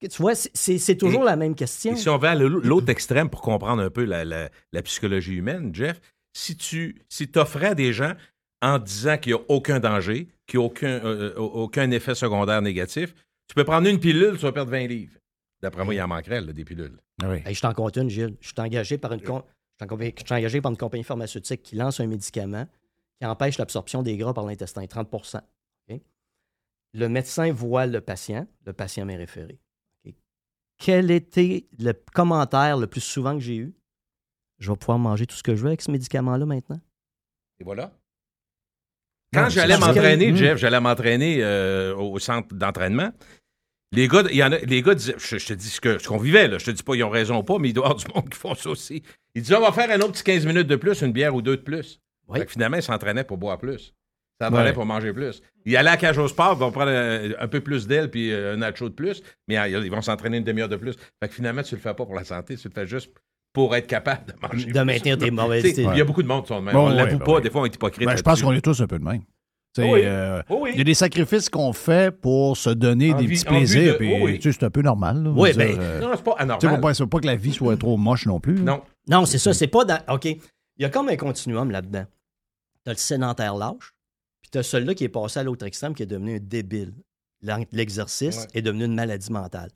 Tu 0.00 0.20
vois, 0.20 0.34
c'est, 0.34 0.96
toujours 0.96 1.22
Et- 1.22 1.26
la 1.26 1.36
même 1.36 1.54
question. 1.54 1.92
Et 1.92 1.96
si 1.96 2.08
on 2.10 2.18
va 2.18 2.32
à 2.32 2.34
l'autre 2.34 2.88
extrême 2.90 3.30
pour 3.30 3.40
comprendre 3.40 3.82
un 3.82 3.90
peu 3.90 4.04
la, 4.04 4.24
la- 4.24 4.50
la 4.72 4.82
psychologie 4.82 5.34
humaine, 5.34 5.74
Jeff, 5.74 6.00
si 6.34 6.56
tu 6.56 7.02
si 7.08 7.30
offrais 7.36 7.68
à 7.68 7.74
des 7.74 7.92
gens 7.92 8.12
en 8.60 8.78
disant 8.78 9.16
qu'il 9.18 9.32
n'y 9.34 9.38
a 9.38 9.42
aucun 9.48 9.78
danger, 9.80 10.28
qu'il 10.46 10.58
n'y 10.60 10.64
a 10.64 10.66
aucun, 10.68 10.88
euh, 11.04 11.32
euh, 11.34 11.38
aucun 11.38 11.90
effet 11.90 12.14
secondaire 12.14 12.60
négatif, 12.60 13.14
tu 13.48 13.54
peux 13.54 13.64
prendre 13.64 13.88
une 13.88 14.00
pilule, 14.00 14.32
tu 14.36 14.42
vas 14.42 14.52
perdre 14.52 14.70
20 14.70 14.86
livres. 14.86 15.18
D'après 15.62 15.84
moi, 15.84 15.94
il 15.94 16.00
en 16.02 16.08
manquerait, 16.08 16.40
là, 16.40 16.52
des 16.52 16.64
pilules. 16.64 16.98
Ah 17.22 17.30
oui. 17.30 17.38
Hey, 17.46 17.54
je 17.54 17.60
t'en 17.60 17.72
compte 17.72 17.96
une, 17.96 18.10
Gilles. 18.10 18.36
Je 18.40 18.48
suis 18.48 18.54
engagé 18.58 18.98
par 18.98 19.12
une, 19.12 19.22
com- 19.22 19.42
je 19.80 19.84
suis 19.86 19.92
en- 19.92 19.98
je 19.98 20.24
suis 20.24 20.34
engagé 20.34 20.60
par 20.60 20.70
une 20.72 20.76
compagnie 20.76 21.04
pharmaceutique 21.04 21.62
qui 21.62 21.76
lance 21.76 22.00
un 22.00 22.06
médicament 22.06 22.66
qui 23.20 23.26
empêche 23.26 23.58
l'absorption 23.58 24.02
des 24.02 24.16
gras 24.16 24.34
par 24.34 24.44
l'intestin, 24.44 24.86
30 24.86 25.08
OK? 25.14 26.00
Le 26.94 27.08
médecin 27.08 27.52
voit 27.52 27.86
le 27.86 28.00
patient, 28.00 28.46
le 28.66 28.72
patient 28.72 29.04
m'est 29.04 29.16
référé. 29.16 29.58
Quel 30.78 31.10
était 31.10 31.66
le 31.78 31.92
commentaire 31.92 32.76
le 32.76 32.86
plus 32.86 33.00
souvent 33.00 33.34
que 33.34 33.40
j'ai 33.40 33.56
eu? 33.56 33.74
Je 34.64 34.70
vais 34.70 34.76
pouvoir 34.78 34.98
manger 34.98 35.26
tout 35.26 35.36
ce 35.36 35.42
que 35.42 35.54
je 35.54 35.60
veux 35.60 35.68
avec 35.68 35.82
ce 35.82 35.90
médicament-là 35.90 36.46
maintenant. 36.46 36.80
Et 37.60 37.64
voilà. 37.64 37.92
Quand 39.32 39.48
j'allais 39.50 39.74
que- 39.74 39.80
m'entraîner, 39.80 40.32
Hmm. 40.32 40.36
Jeff, 40.36 40.58
j'allais 40.58 40.80
m'entraîner 40.80 41.38
euh, 41.42 41.94
au 41.96 42.18
centre 42.18 42.54
d'entraînement. 42.54 43.12
Les 43.92 44.08
gars, 44.08 44.22
il 44.30 44.36
y 44.36 44.42
en 44.44 44.52
a, 44.52 44.58
les 44.58 44.82
gars 44.82 44.94
disaient, 44.94 45.16
je, 45.18 45.38
je 45.38 45.46
te 45.46 45.52
dis 45.52 45.68
ce 45.68 45.80
que- 45.80 45.98
ce 45.98 46.08
qu'on 46.08 46.16
vivait, 46.18 46.48
là. 46.48 46.58
je 46.58 46.64
te 46.64 46.70
dis 46.70 46.82
pas 46.82 46.94
ils 46.94 47.04
ont 47.04 47.10
raison 47.10 47.38
ou 47.38 47.42
pas, 47.42 47.58
mais 47.58 47.68
il 47.68 47.72
doit 47.74 47.84
y 47.84 47.90
avoir 47.90 48.04
du 48.04 48.12
monde 48.14 48.28
qui 48.30 48.38
font 48.38 48.54
ça 48.54 48.70
aussi. 48.70 49.02
Ils 49.34 49.42
disaient, 49.42 49.56
on 49.56 49.60
va 49.60 49.72
faire 49.72 49.90
un 49.90 50.00
autre 50.00 50.12
petit 50.12 50.22
15 50.24 50.46
minutes 50.46 50.66
de 50.66 50.76
plus, 50.76 51.02
une 51.02 51.12
bière 51.12 51.34
ou 51.34 51.42
deux 51.42 51.56
de 51.56 51.62
plus. 51.62 52.00
Oui. 52.28 52.38
Fait 52.38 52.46
que 52.46 52.52
finalement, 52.52 52.76
ils 52.78 52.82
s'entraînaient 52.82 53.24
pour 53.24 53.36
boire 53.38 53.58
plus. 53.58 53.92
Ils 54.40 54.44
s'entraînaient 54.46 54.68
Ouais. 54.70 54.72
pour 54.72 54.86
manger 54.86 55.12
plus. 55.12 55.42
Ils 55.64 55.76
allaient 55.76 55.90
à 55.90 55.92
la 55.92 55.96
cage 55.98 56.18
au 56.18 56.26
sport, 56.28 56.54
ils 56.56 56.58
vont 56.60 56.72
prendre 56.72 56.90
un, 56.90 57.30
un 57.38 57.48
peu 57.48 57.60
plus 57.60 57.86
d'aile 57.86 58.10
puis 58.10 58.32
euh, 58.32 58.54
un 58.54 58.56
nacho 58.56 58.88
de 58.88 58.94
plus, 58.94 59.22
mais 59.46 59.58
euh, 59.58 59.68
ils 59.84 59.90
vont 59.90 60.02
s'entraîner 60.02 60.38
une 60.38 60.44
demi-heure 60.44 60.68
de 60.68 60.76
plus. 60.76 60.94
Fait 61.22 61.28
que 61.28 61.34
finalement, 61.34 61.62
tu 61.62 61.74
le 61.74 61.80
fais 61.80 61.94
pas 61.94 62.06
pour 62.06 62.14
la 62.14 62.24
santé, 62.24 62.56
tu 62.56 62.66
le 62.68 62.72
fais 62.74 62.86
juste 62.86 63.12
pour 63.54 63.74
être 63.74 63.86
capable 63.86 64.26
de 64.26 64.34
manger 64.42 64.70
De 64.72 64.80
maintenir 64.82 65.16
tes 65.16 65.30
mauvaises 65.30 65.62
Tu 65.62 65.70
sais, 65.70 65.80
Il 65.80 65.84
y 65.84 65.88
a 65.88 65.92
idées. 65.94 66.04
beaucoup 66.04 66.22
de 66.22 66.28
monde 66.28 66.42
qui 66.42 66.48
sont 66.48 66.60
de 66.60 66.64
même. 66.66 66.74
Bon, 66.74 66.86
on 66.86 66.90
ouais, 66.90 66.96
l'avoue 66.96 67.18
ben 67.18 67.24
pas, 67.24 67.40
des 67.40 67.48
fois, 67.50 67.62
on 67.62 67.64
est 67.64 67.74
hypocrite. 67.74 68.06
Ben, 68.06 68.16
je 68.16 68.22
pense 68.22 68.42
qu'on 68.42 68.52
est 68.52 68.60
tous 68.60 68.78
un 68.82 68.86
peu 68.86 68.98
de 68.98 69.04
même. 69.04 69.22
Tu 69.74 69.82
Oui. 69.82 70.02
euh, 70.04 70.42
Oh 70.50 70.58
oui. 70.62 70.70
Il 70.74 70.78
y 70.78 70.80
a 70.82 70.84
des 70.84 70.94
sacrifices 70.94 71.48
qu'on 71.48 71.72
fait 71.72 72.10
pour 72.14 72.56
se 72.56 72.70
donner 72.70 73.12
En 73.14 73.18
des 73.20 73.26
petits 73.26 73.44
plaisirs. 73.44 73.94
de- 73.94 73.98
puis, 73.98 74.12
oh 74.14 74.24
oui. 74.24 74.38
tu 74.38 74.52
c'est 74.52 74.62
un 74.64 74.70
peu 74.70 74.82
normal. 74.82 75.22
là, 75.24 75.30
Oui, 75.34 75.50
veux 75.52 75.56
ben, 75.56 75.76
euh, 75.80 76.00
Non, 76.00 76.10
c'est 76.14 76.22
pas 76.22 76.32
tu 76.32 76.36
sais, 76.36 76.42
anormal. 76.42 76.80
pas, 76.80 76.94
faut 76.94 77.06
pas 77.06 77.18
que 77.20 77.26
la 77.26 77.36
vie 77.36 77.52
soit 77.52 77.76
trop 77.76 77.96
moche 77.96 78.26
non 78.26 78.38
plus. 78.40 78.60
Non. 78.60 78.82
Non, 79.08 79.24
c'est 79.24 79.38
ça, 79.38 79.52
c'est 79.54 79.66
pas 79.68 79.84
dans. 79.84 79.98
OK. 80.12 80.26
Il 80.26 80.38
y 80.78 80.84
a 80.84 80.90
comme 80.90 81.08
un 81.08 81.16
continuum 81.16 81.70
là-dedans. 81.70 82.04
T'as 82.84 82.92
le 82.92 82.96
sédentaire 82.98 83.54
lâche, 83.56 83.94
puis 84.42 84.50
t'as 84.50 84.62
celui-là 84.62 84.94
qui 84.94 85.04
est 85.04 85.08
passé 85.08 85.40
à 85.40 85.42
l'autre 85.42 85.64
extrême, 85.66 85.94
qui 85.94 86.02
est 86.02 86.06
devenu 86.06 86.36
un 86.36 86.40
débile. 86.40 86.92
L'exercice 87.72 88.38
Ouais. 88.38 88.46
est 88.54 88.62
devenu 88.62 88.84
une 88.84 88.94
maladie 88.94 89.30
mentale. 89.32 89.70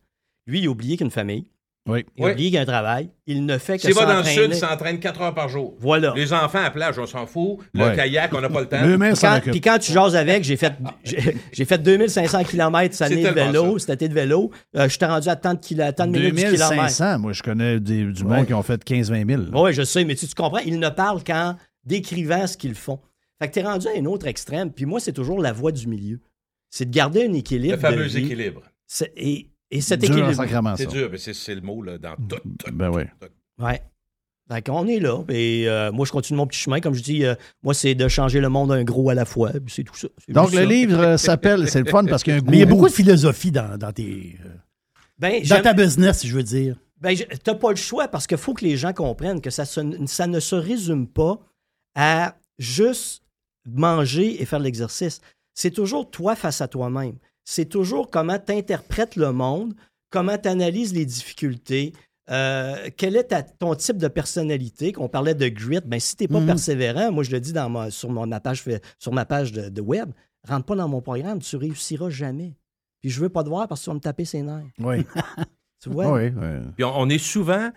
Lui, 0.47 0.61
il 0.61 0.67
a 0.67 0.71
oublié 0.71 0.97
qu'une 0.97 1.11
famille, 1.11 1.51
Oui. 1.89 2.05
Il 2.17 2.25
Oui. 2.25 2.31
oublie 2.33 2.51
qu'il 2.51 2.59
a 2.59 2.61
un 2.61 2.65
travail. 2.67 3.11
Il 3.27 3.45
ne 3.47 3.59
fait 3.59 3.77
que 3.77 3.83
S'il 3.83 3.95
va 3.95 4.05
dans 4.07 4.19
le 4.19 4.25
sud, 4.25 4.51
il 4.51 4.55
s'entraîne 4.55 5.01
4 5.01 5.21
heures 5.23 5.35
par 5.35 5.49
jour. 5.49 5.75
Voilà. 5.81 6.13
Les 6.15 6.33
enfants 6.33 6.59
à 6.59 6.65
la 6.65 6.71
plage, 6.71 6.99
on 6.99 7.07
s'en 7.07 7.27
fout. 7.27 7.59
Le 7.75 7.85
Ouais. 7.85 7.97
kayak, 7.97 8.33
on 8.35 8.41
n'a 8.41 8.49
pas 8.49 8.61
le 8.61 8.67
temps. 8.67 8.81
Le 8.87 8.97
quand, 9.21 9.37
occupe. 9.39 9.51
puis 9.53 9.61
quand 9.61 9.79
tu 9.79 9.93
jases 9.93 10.15
avec, 10.15 10.45
j'ai 10.45 10.57
fait, 10.57 10.75
j'ai, 11.05 11.37
j'ai 11.53 11.65
fait 11.65 11.79
2500 11.79 12.45
km 12.45 12.95
cette 12.95 13.11
année 13.13 13.23
de 13.23 13.29
vélo, 13.29 13.79
ça. 13.79 13.87
cet 13.87 14.03
été 14.03 14.09
de 14.09 14.15
vélo. 14.15 14.51
Euh, 14.77 14.85
je 14.89 14.97
suis 14.97 15.05
rendu 15.05 15.29
à 15.29 15.37
tant 15.37 15.55
de, 15.55 15.59
kilo, 15.59 15.83
à 15.83 15.93
tant 15.93 16.07
de 16.07 16.13
minutes 16.13 16.35
du 16.35 16.43
kilomètre. 16.43 16.69
2500, 16.69 17.19
moi, 17.19 17.33
je 17.33 17.43
connais 17.43 17.81
des- 17.81 18.05
du 18.05 18.23
monde 18.25 18.33
Ouais. 18.41 18.47
qui 18.47 18.55
ont 18.55 18.63
fait 18.63 18.83
15-20 18.85 19.27
000. 19.27 19.43
là. 19.43 19.49
Oui, 19.63 19.73
je 19.73 19.83
sais, 19.83 20.05
mais 20.05 20.15
tu, 20.15 20.27
tu 20.27 20.35
comprends, 20.35 20.59
ils 20.59 20.79
ne 20.79 20.89
parlent 20.91 21.25
qu'en 21.25 21.57
décrivant 21.85 22.47
ce 22.47 22.57
qu'ils 22.57 22.75
font. 22.75 23.01
Fait 23.41 23.49
que 23.49 23.55
tu 23.55 23.61
es 23.61 23.63
rendu 23.63 23.87
à 23.87 23.91
un 23.99 24.05
autre 24.05 24.27
extrême. 24.27 24.73
Puis 24.73 24.85
moi, 24.85 25.01
c'est 25.01 25.13
toujours 25.13 25.41
la 25.41 25.53
voie 25.53 25.73
du 25.73 25.87
milieu. 25.87 26.21
C'est 26.71 26.85
de 26.87 26.95
garder 26.95 27.25
un 27.27 27.33
équilibre. 27.33 27.75
Le 27.77 27.81
fameux 27.81 28.05
de 28.05 28.09
vie. 28.09 28.25
équilibre. 28.25 28.63
C'est- 28.87 29.13
Et, 29.17 29.49
et 29.71 29.81
cet 29.81 30.01
Dur 30.01 30.11
équilibre. 30.17 30.77
C'est 30.77 30.87
dur, 30.87 31.09
mais 31.11 31.19
c'est 31.19 31.35
c'est 31.35 31.55
le 31.55 31.61
mot 31.61 31.83
là, 31.83 31.99
dans 31.99 32.15
tout. 32.17 32.37
tout, 32.59 32.73
Ben 32.73 32.91
oui. 32.91 33.03
Ouais. 33.59 33.83
Fait 34.51 34.63
qu'on 34.63 34.87
est 34.87 34.99
là. 34.99 35.23
Et 35.29 35.69
euh, 35.69 35.93
moi, 35.93 36.07
je 36.07 36.13
continue 36.13 36.39
mon 36.39 36.47
petit 36.47 36.59
chemin. 36.59 36.81
Comme 36.81 36.95
je 36.95 37.03
dis, 37.03 37.23
euh, 37.27 37.35
moi, 37.63 37.75
c'est 37.75 37.95
de 37.95 38.09
changer 38.09 38.41
le 38.41 38.49
monde 38.49 38.73
un 38.73 38.83
gros 38.83 39.11
à 39.11 39.15
la 39.15 39.27
fois. 39.27 39.51
Puis 39.53 39.75
C'est 39.75 39.85
tout 39.85 39.95
ça. 39.95 40.09
Donc, 40.29 40.53
le 40.53 40.59
ça. 40.61 40.65
livre 40.65 40.99
euh, 40.99 41.17
s'appelle, 41.19 41.69
c'est 41.69 41.81
le 41.83 41.91
fun 41.91 42.05
parce 42.07 42.23
qu'il 42.23 42.33
y 42.33 42.37
a 42.37 42.39
un 42.39 42.43
goût. 42.43 42.51
Mais 42.51 42.57
il 42.57 42.61
y 42.61 42.63
a 42.63 42.67
beaucoup 42.67 42.89
de 42.89 42.93
philosophie 42.95 43.51
dans, 43.51 43.77
dans 43.77 43.93
tes. 43.93 44.39
euh, 44.47 44.49
Ben, 45.19 45.43
dans 45.43 45.61
ta 45.61 45.75
business, 45.75 46.27
je 46.27 46.35
veux 46.35 46.43
dire. 46.43 46.77
Ben, 47.01 47.15
t'as 47.45 47.55
pas 47.55 47.71
le 47.71 47.77
choix 47.77 48.09
parce 48.09 48.27
qu'il 48.27 48.39
faut 48.39 48.55
que 48.55 48.65
les 48.65 48.79
gens 48.79 48.95
comprennent 48.95 49.43
que 49.43 49.51
ça, 49.51 49.67
se- 49.67 50.07
ça 50.07 50.27
ne 50.27 50.41
se 50.41 50.57
résume 50.57 51.07
pas 51.07 51.39
à 51.95 52.35
juste 52.59 53.23
manger 53.67 54.41
et 54.41 54.47
faire 54.47 54.59
de 54.61 54.65
l'exercice. 54.65 55.21
C'est 55.55 55.71
toujours 55.73 56.11
toi 56.11 56.35
face 56.37 56.61
à 56.63 56.69
toi-même. 56.69 57.17
C'est 57.51 57.65
toujours 57.65 58.11
comment 58.11 58.39
tu 58.39 58.53
interprètes 58.53 59.17
le 59.17 59.33
monde, 59.33 59.73
comment 60.11 60.37
tu 60.37 60.49
analyses 60.51 60.93
les 60.93 61.07
difficultés, 61.07 61.95
euh, 62.31 62.91
quel 62.95 63.17
est 63.17 63.25
ta- 63.25 63.43
ton 63.43 63.75
type 63.75 63.97
de 63.97 64.07
personnalité. 64.09 64.93
Qu'on 64.93 65.09
parlait 65.09 65.35
de 65.35 65.49
grit, 65.49 65.79
ben, 65.87 65.99
si 65.99 66.15
tu 66.15 66.25
n'es 66.25 66.29
pas 66.29 66.41
Mhm. 66.41 66.47
persévérant, 66.47 67.11
moi 67.11 67.25
je 67.25 67.31
le 67.31 67.41
dis 67.41 67.55
dans 67.55 67.71
ma- 67.71 67.91
sur, 67.91 68.11
mon- 68.11 68.27
ma 68.27 68.39
page, 68.41 68.61
fa- 68.63 68.79
sur 68.99 69.15
ma 69.15 69.25
page 69.25 69.53
de, 69.53 69.71
de 69.71 69.81
web, 69.81 70.11
rentre 70.47 70.67
pas 70.67 70.77
dans 70.77 70.89
mon 70.89 71.01
programme, 71.01 71.39
tu 71.39 71.57
réussiras 71.57 72.11
jamais. 72.11 72.55
Puis 73.01 73.09
je 73.09 73.19
veux 73.19 73.31
pas 73.31 73.43
te 73.43 73.49
voir 73.49 73.67
parce 73.67 73.81
que 73.81 73.85
tu 73.85 73.91
vas 73.91 73.95
me 73.95 74.01
taper 74.01 74.27
ses 74.27 74.43
nerfs. 74.43 74.67
Oui. 74.81 74.97
Tu 75.81 75.91
vois? 75.91 76.13
Oui, 76.13 76.25
oui. 76.37 76.49
Puis 76.75 76.85
on, 76.85 76.93
on 77.01 77.09
est 77.09 77.19
souvent, 77.19 77.71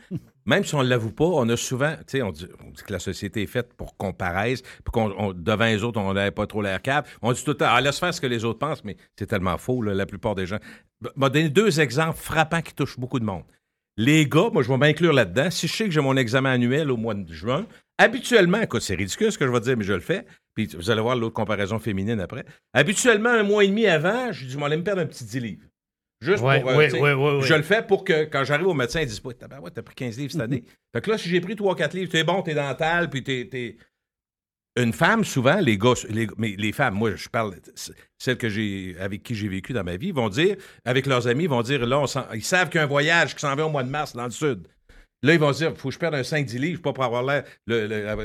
même 0.46 0.64
si 0.64 0.76
on 0.76 0.84
ne 0.84 0.88
l'avoue 0.90 1.12
pas, 1.12 1.26
on 1.26 1.48
a 1.50 1.58
souvent, 1.58 1.94
tu 1.98 2.04
sais, 2.18 2.22
on 2.22 2.32
dit, 2.32 2.48
que 2.86 2.92
la 2.94 3.00
société 3.00 3.44
est 3.44 3.48
faite 3.48 3.74
pour 3.74 3.96
qu'on 3.98 4.14
paraisse, 4.14 4.62
puis 4.62 4.92
qu'on 4.92 5.12
on- 5.18 5.34
devant 5.34 5.66
les 5.66 5.84
autres, 5.84 6.00
on 6.00 6.14
n'avait 6.14 6.32
pas 6.32 6.48
trop 6.48 6.62
l'air 6.62 6.82
cave. 6.82 7.06
On 7.22 7.32
dit 7.32 7.44
tout 7.44 7.52
le 7.52 7.58
temps, 7.58 7.68
ah, 7.70 7.82
laisse 7.82 8.00
faire 8.00 8.14
ce 8.14 8.22
que 8.22 8.28
les 8.28 8.44
autres 8.46 8.60
pensent, 8.60 8.84
mais 8.84 8.98
c'est 9.18 9.28
tellement 9.28 9.58
faux, 9.58 9.82
la 9.82 10.06
plupart 10.06 10.36
des 10.36 10.46
gens. 10.46 10.60
Je 11.02 11.10
vais 11.16 11.30
donner 11.30 11.50
deux 11.50 11.80
exemples 11.80 12.18
frappants 12.18 12.62
qui 12.62 12.74
touchent 12.74 13.00
beaucoup 13.00 13.20
de 13.20 13.26
monde. 13.26 13.44
Les 13.98 14.26
gars, 14.26 14.50
moi, 14.54 14.64
je 14.64 14.70
vais 14.70 14.78
m'inclure 14.78 15.14
là-dedans. 15.14 15.52
Si 15.52 15.68
je 15.68 15.76
sais 15.76 15.86
que 15.86 15.92
j'ai 15.92 16.02
mon 16.02 16.16
examen 16.16 16.52
annuel 16.54 16.90
au 16.92 16.98
mois 16.98 17.14
de 17.14 17.32
juin, 17.32 17.68
habituellement, 17.98 18.62
écoute, 18.62 18.82
c'est 18.82 18.96
ridicule 18.96 19.32
ce 19.32 19.38
que 19.38 19.46
je 19.46 19.52
vais 19.52 19.60
dire, 19.60 19.76
mais 19.78 19.84
je 19.84 19.94
le 19.94 20.00
fais. 20.00 20.26
Puis 20.56 20.68
vous 20.76 20.90
allez 20.90 21.02
voir 21.02 21.16
l'autre 21.16 21.34
comparaison 21.34 21.78
féminine 21.78 22.20
après. 22.20 22.46
Habituellement, 22.74 23.30
un 23.30 23.44
mois 23.44 23.64
et 23.64 23.68
demi 23.68 23.88
avant, 23.88 24.32
je 24.32 24.46
dis, 24.46 24.56
vais 24.56 24.64
aller 24.64 24.78
me 24.78 24.84
perdre 24.84 25.02
un 25.02 25.06
petit 25.06 25.26
10 25.26 25.40
livres. 25.40 25.66
Juste 26.22 26.44
Ouais, 26.44 26.62
pour. 26.62 26.70
euh, 26.70 26.78
ouais, 26.78 26.92
ouais, 26.94 27.14
ouais, 27.14 27.36
ouais. 27.38 27.42
Je 27.42 27.54
le 27.56 27.64
fais 27.64 27.82
pour 27.82 28.04
que 28.04 28.26
quand 28.26 28.44
j'arrive 28.44 28.68
au 28.68 28.74
médecin, 28.76 29.02
ils 29.02 29.08
disent 29.08 29.20
pas, 29.20 29.34
Tabarouette, 29.34 29.74
t'as 29.74 29.82
pris 29.82 29.96
15 29.96 30.18
livres 30.20 30.32
cette 30.32 30.42
année. 30.42 30.64
fait 30.94 31.02
que 31.02 31.10
là, 31.10 31.18
si 31.18 31.28
j'ai 31.30 31.42
pris 31.42 31.56
3-4 31.56 31.94
livres, 31.96 32.12
t'es 32.12 32.24
bon, 32.24 32.42
t'es 32.44 32.54
dental, 32.54 33.10
puis 33.10 33.24
t'es. 33.24 33.48
t'es- 33.50 33.78
Une 34.78 34.94
femme, 34.94 35.26
souvent, 35.26 35.60
les 35.60 35.78
gars, 35.78 35.94
les, 36.10 36.28
mais 36.38 36.56
les 36.58 36.72
femmes, 36.72 36.94
moi, 36.94 37.14
je 37.16 37.28
parle, 37.28 37.56
celles 38.18 38.38
que 38.38 38.48
j'ai, 38.48 38.96
avec 39.00 39.22
qui 39.24 39.36
j'ai 39.36 39.50
vécu 39.50 39.74
dans 39.74 39.84
ma 39.84 39.98
vie, 39.98 40.12
vont 40.12 40.30
dire, 40.30 40.56
avec 40.86 41.08
leurs 41.08 41.28
amis, 41.28 41.48
vont 41.48 41.62
dire, 41.62 41.86
là, 41.86 42.00
on 42.00 42.06
ils 42.36 42.44
savent 42.44 42.70
qu'il 42.70 42.78
y 42.78 42.82
a 42.82 42.84
un 42.84 42.88
voyage 42.88 43.34
qui 43.36 43.42
s'en 43.42 43.54
va 43.56 43.66
au 43.66 43.70
mois 43.70 43.84
de 43.84 43.90
mars 43.90 44.14
dans 44.16 44.24
le 44.24 44.30
sud. 44.32 44.68
Là, 45.24 45.34
ils 45.34 45.40
vont 45.40 45.52
se 45.54 45.58
dire, 45.60 45.78
faut 45.78 45.90
que 45.90 45.94
je 45.94 46.00
perde 46.00 46.16
un 46.16 46.22
5-10 46.24 46.58
livres, 46.58 46.82
pas 46.82 46.94
pour 46.94 47.04
avoir 47.04 47.22
l'air 47.24 47.44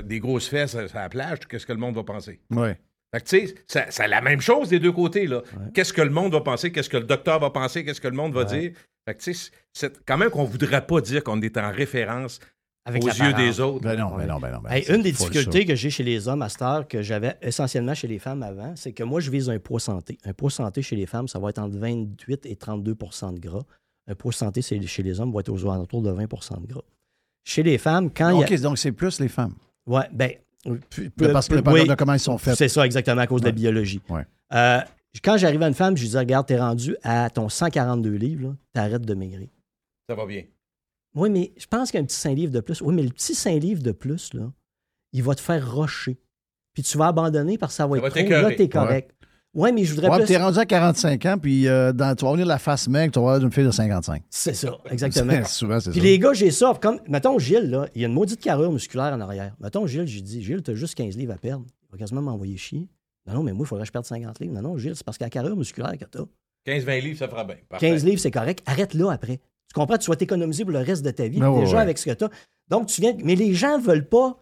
des 0.04 0.20
grosses 0.20 0.48
fesses 0.48 0.74
à 0.76 0.86
la 0.94 1.08
plage, 1.08 1.40
qu'est-ce 1.48 1.66
que 1.66 1.72
le 1.72 1.78
monde 1.78 1.94
va 1.96 2.04
penser? 2.04 2.40
Oui. 2.50 2.68
Fait 3.14 3.20
que, 3.20 3.28
tu 3.28 3.54
sais, 3.68 3.86
c'est 3.88 4.08
la 4.08 4.20
même 4.20 4.40
chose 4.40 4.68
des 4.68 4.78
deux 4.78 4.92
côtés, 4.92 5.26
là. 5.26 5.42
Qu'est-ce 5.74 5.92
que 5.92 6.02
le 6.02 6.10
monde 6.10 6.32
va 6.32 6.40
penser? 6.40 6.72
Qu'est-ce 6.72 6.90
que 6.90 6.96
le 6.96 7.04
docteur 7.04 7.38
va 7.38 7.50
penser? 7.50 7.84
Qu'est-ce 7.84 8.00
que 8.00 8.08
le 8.08 8.16
monde 8.16 8.34
va 8.34 8.44
dire? 8.44 8.72
Fait 9.08 9.14
que, 9.14 9.22
tu 9.22 9.34
sais, 9.34 9.52
c'est 9.72 10.04
quand 10.04 10.18
même 10.18 10.30
qu'on 10.30 10.44
voudrait 10.44 10.84
pas 10.84 11.00
dire 11.00 11.22
qu'on 11.22 11.40
est 11.40 11.56
en 11.56 11.70
référence 11.70 12.40
Avec 12.84 13.04
aux 13.04 13.08
yeux 13.08 13.32
des 13.34 13.60
autres. 13.60 13.84
Ben 13.84 13.96
non, 13.96 14.16
ben 14.16 14.26
non, 14.26 14.40
ben 14.40 14.50
non. 14.50 14.60
ben 14.60 14.70
Hey, 14.70 14.84
une 14.88 15.02
des 15.02 15.12
difficultés 15.12 15.64
que 15.64 15.76
j'ai 15.76 15.90
chez 15.90 16.02
les 16.02 16.26
hommes 16.26 16.42
à 16.42 16.48
cette 16.48 16.62
heure, 16.62 16.88
que 16.88 17.02
j'avais 17.02 17.36
essentiellement 17.40 17.94
chez 17.94 18.08
les 18.08 18.18
femmes 18.18 18.42
avant, 18.42 18.74
c'est 18.74 18.92
que 18.92 19.04
moi, 19.04 19.20
je 19.20 19.30
vise 19.30 19.48
un 19.48 19.60
poids 19.60 19.80
santé. 19.80 20.18
Un 20.24 20.32
poids 20.32 20.50
santé 20.50 20.82
chez 20.82 20.96
les 20.96 21.06
femmes, 21.06 21.28
ça 21.28 21.38
va 21.38 21.50
être 21.50 21.58
entre 21.58 21.76
28 21.76 22.46
et 22.46 22.54
32% 22.54 23.34
de 23.34 23.38
gras. 23.38 23.62
Un 24.08 24.14
poids 24.16 24.32
santé 24.32 24.62
chez 24.62 25.02
les 25.02 25.20
hommes 25.20 25.32
va 25.32 25.40
être 25.40 25.50
aux 25.50 25.70
alentours 25.70 26.02
de 26.02 26.10
20% 26.10 26.62
de 26.62 26.66
gras. 26.66 26.84
Chez 27.44 27.62
les 27.62 27.78
femmes, 27.78 28.10
quand 28.12 28.30
il 28.30 28.40
y 28.40 28.42
a... 28.42 28.46
OK, 28.46 28.60
donc 28.60 28.78
c'est 28.78 28.92
plus 28.92 29.20
les 29.20 29.28
femmes. 29.28 29.54
Ouais, 29.86 30.08
ben... 30.12 30.32
De- 30.66 31.28
parce 31.32 31.48
que 31.48 31.54
oui, 31.70 31.86
de 31.86 31.94
comment 31.94 32.14
ils 32.14 32.18
sont 32.20 32.38
faits. 32.38 32.56
C'est 32.56 32.68
ça, 32.68 32.84
exactement, 32.84 33.20
à 33.20 33.26
cause 33.26 33.40
de 33.40 33.46
la 33.46 33.52
biologie. 33.52 34.00
Ouais. 34.08 34.22
Euh, 34.52 34.80
quand 35.22 35.36
j'arrive 35.36 35.62
à 35.62 35.68
une 35.68 35.74
femme, 35.74 35.96
je 35.96 36.02
lui 36.02 36.08
dis, 36.10 36.18
regarde, 36.18 36.46
t'es 36.46 36.58
rendu 36.58 36.96
à 37.02 37.30
ton 37.30 37.48
142 37.48 38.10
livres, 38.14 38.56
t'arrêtes 38.72 39.06
de 39.06 39.14
maigrir. 39.14 39.48
Ça 40.08 40.14
va 40.14 40.26
bien. 40.26 40.42
Oui, 41.14 41.30
mais 41.30 41.52
je 41.56 41.66
pense 41.66 41.90
qu'un 41.90 42.04
petit 42.04 42.16
5 42.16 42.34
livres 42.34 42.52
de 42.52 42.60
plus. 42.60 42.80
Oui, 42.82 42.94
mais 42.94 43.02
le 43.02 43.08
petit 43.08 43.34
5 43.34 43.60
livres 43.62 43.82
de 43.82 43.92
plus, 43.92 44.34
là, 44.34 44.52
il 45.12 45.22
va 45.22 45.34
te 45.34 45.40
faire 45.40 45.72
rocher. 45.74 46.18
Puis 46.74 46.82
tu 46.82 46.98
vas 46.98 47.06
abandonner 47.06 47.56
parce 47.56 47.72
que 47.72 47.76
ça 47.76 47.86
va 47.86 47.96
Ça 47.96 48.02
va 48.02 48.08
être 48.08 48.14
trop. 48.14 48.28
Là, 48.42 48.54
t'es 48.54 48.68
correct. 48.68 49.14
Oui, 49.56 49.72
mais 49.72 49.84
je 49.84 49.94
voudrais 49.94 50.10
Ouais, 50.10 50.18
plus. 50.18 50.26
t'es 50.26 50.36
rendu 50.36 50.58
à 50.58 50.66
45 50.66 51.24
ans, 51.26 51.38
puis 51.38 51.66
euh, 51.66 51.90
dans, 51.92 52.14
tu 52.14 52.24
vas 52.26 52.32
venir 52.32 52.46
la 52.46 52.58
face 52.58 52.88
mec, 52.88 53.10
tu 53.12 53.18
vas 53.18 53.24
avoir 53.32 53.40
une 53.42 53.50
fille 53.50 53.64
de 53.64 53.70
55. 53.70 54.22
C'est 54.28 54.52
ça, 54.54 54.76
exactement. 54.90 55.44
Souvent, 55.46 55.80
c'est 55.80 55.90
Puis 55.92 56.00
ça. 56.00 56.04
les 56.06 56.18
gars, 56.18 56.34
j'ai 56.34 56.50
ça. 56.50 56.78
Comme, 56.80 57.00
mettons, 57.08 57.38
Gilles, 57.38 57.70
là, 57.70 57.88
il 57.94 58.02
y 58.02 58.04
a 58.04 58.08
une 58.08 58.12
maudite 58.14 58.38
carrure 58.40 58.70
musculaire 58.70 59.14
en 59.14 59.20
arrière. 59.20 59.54
Mettons, 59.58 59.86
Gilles, 59.86 60.06
j'ai 60.06 60.20
dit, 60.20 60.42
Gilles, 60.42 60.62
t'as 60.62 60.74
juste 60.74 60.94
15 60.94 61.16
livres 61.16 61.32
à 61.32 61.38
perdre. 61.38 61.64
Il 61.88 61.92
va 61.92 61.98
quasiment 61.98 62.20
m'envoyer 62.20 62.56
chier. 62.58 62.86
Non, 63.26 63.34
non, 63.34 63.42
mais 63.42 63.52
moi, 63.54 63.64
il 63.64 63.68
faudrait 63.68 63.84
que 63.84 63.88
je 63.88 63.92
perde 63.92 64.04
50 64.04 64.40
livres. 64.40 64.52
Non, 64.52 64.60
non, 64.62 64.76
Gilles, 64.78 64.94
c'est 64.94 65.04
parce 65.04 65.16
que 65.16 65.24
la 65.24 65.30
carrure 65.30 65.56
musculaire 65.56 65.96
que 65.98 66.04
t'as. 66.04 66.20
15-20 66.66 67.00
livres, 67.02 67.18
ça 67.18 67.28
fera 67.28 67.44
bien. 67.44 67.56
Parfait. 67.68 67.88
15 67.90 68.04
livres, 68.04 68.20
c'est 68.20 68.30
correct. 68.30 68.62
Arrête 68.66 68.92
là 68.92 69.10
après. 69.10 69.38
Tu 69.38 69.72
comprends? 69.74 69.96
Tu 69.96 70.10
vas 70.10 70.16
t'économiser 70.16 70.64
pour 70.64 70.72
le 70.72 70.80
reste 70.80 71.02
de 71.04 71.10
ta 71.10 71.26
vie, 71.28 71.38
Ben 71.40 71.48
ouais, 71.50 71.60
déjà 71.60 71.76
ouais. 71.76 71.82
avec 71.82 71.96
ce 71.96 72.04
que 72.04 72.10
tu 72.14 72.24
as. 72.24 72.30
Donc, 72.68 72.88
tu 72.88 73.00
viens. 73.00 73.14
Mais 73.24 73.34
les 73.36 73.54
gens 73.54 73.78
veulent 73.80 74.06
pas 74.06 74.36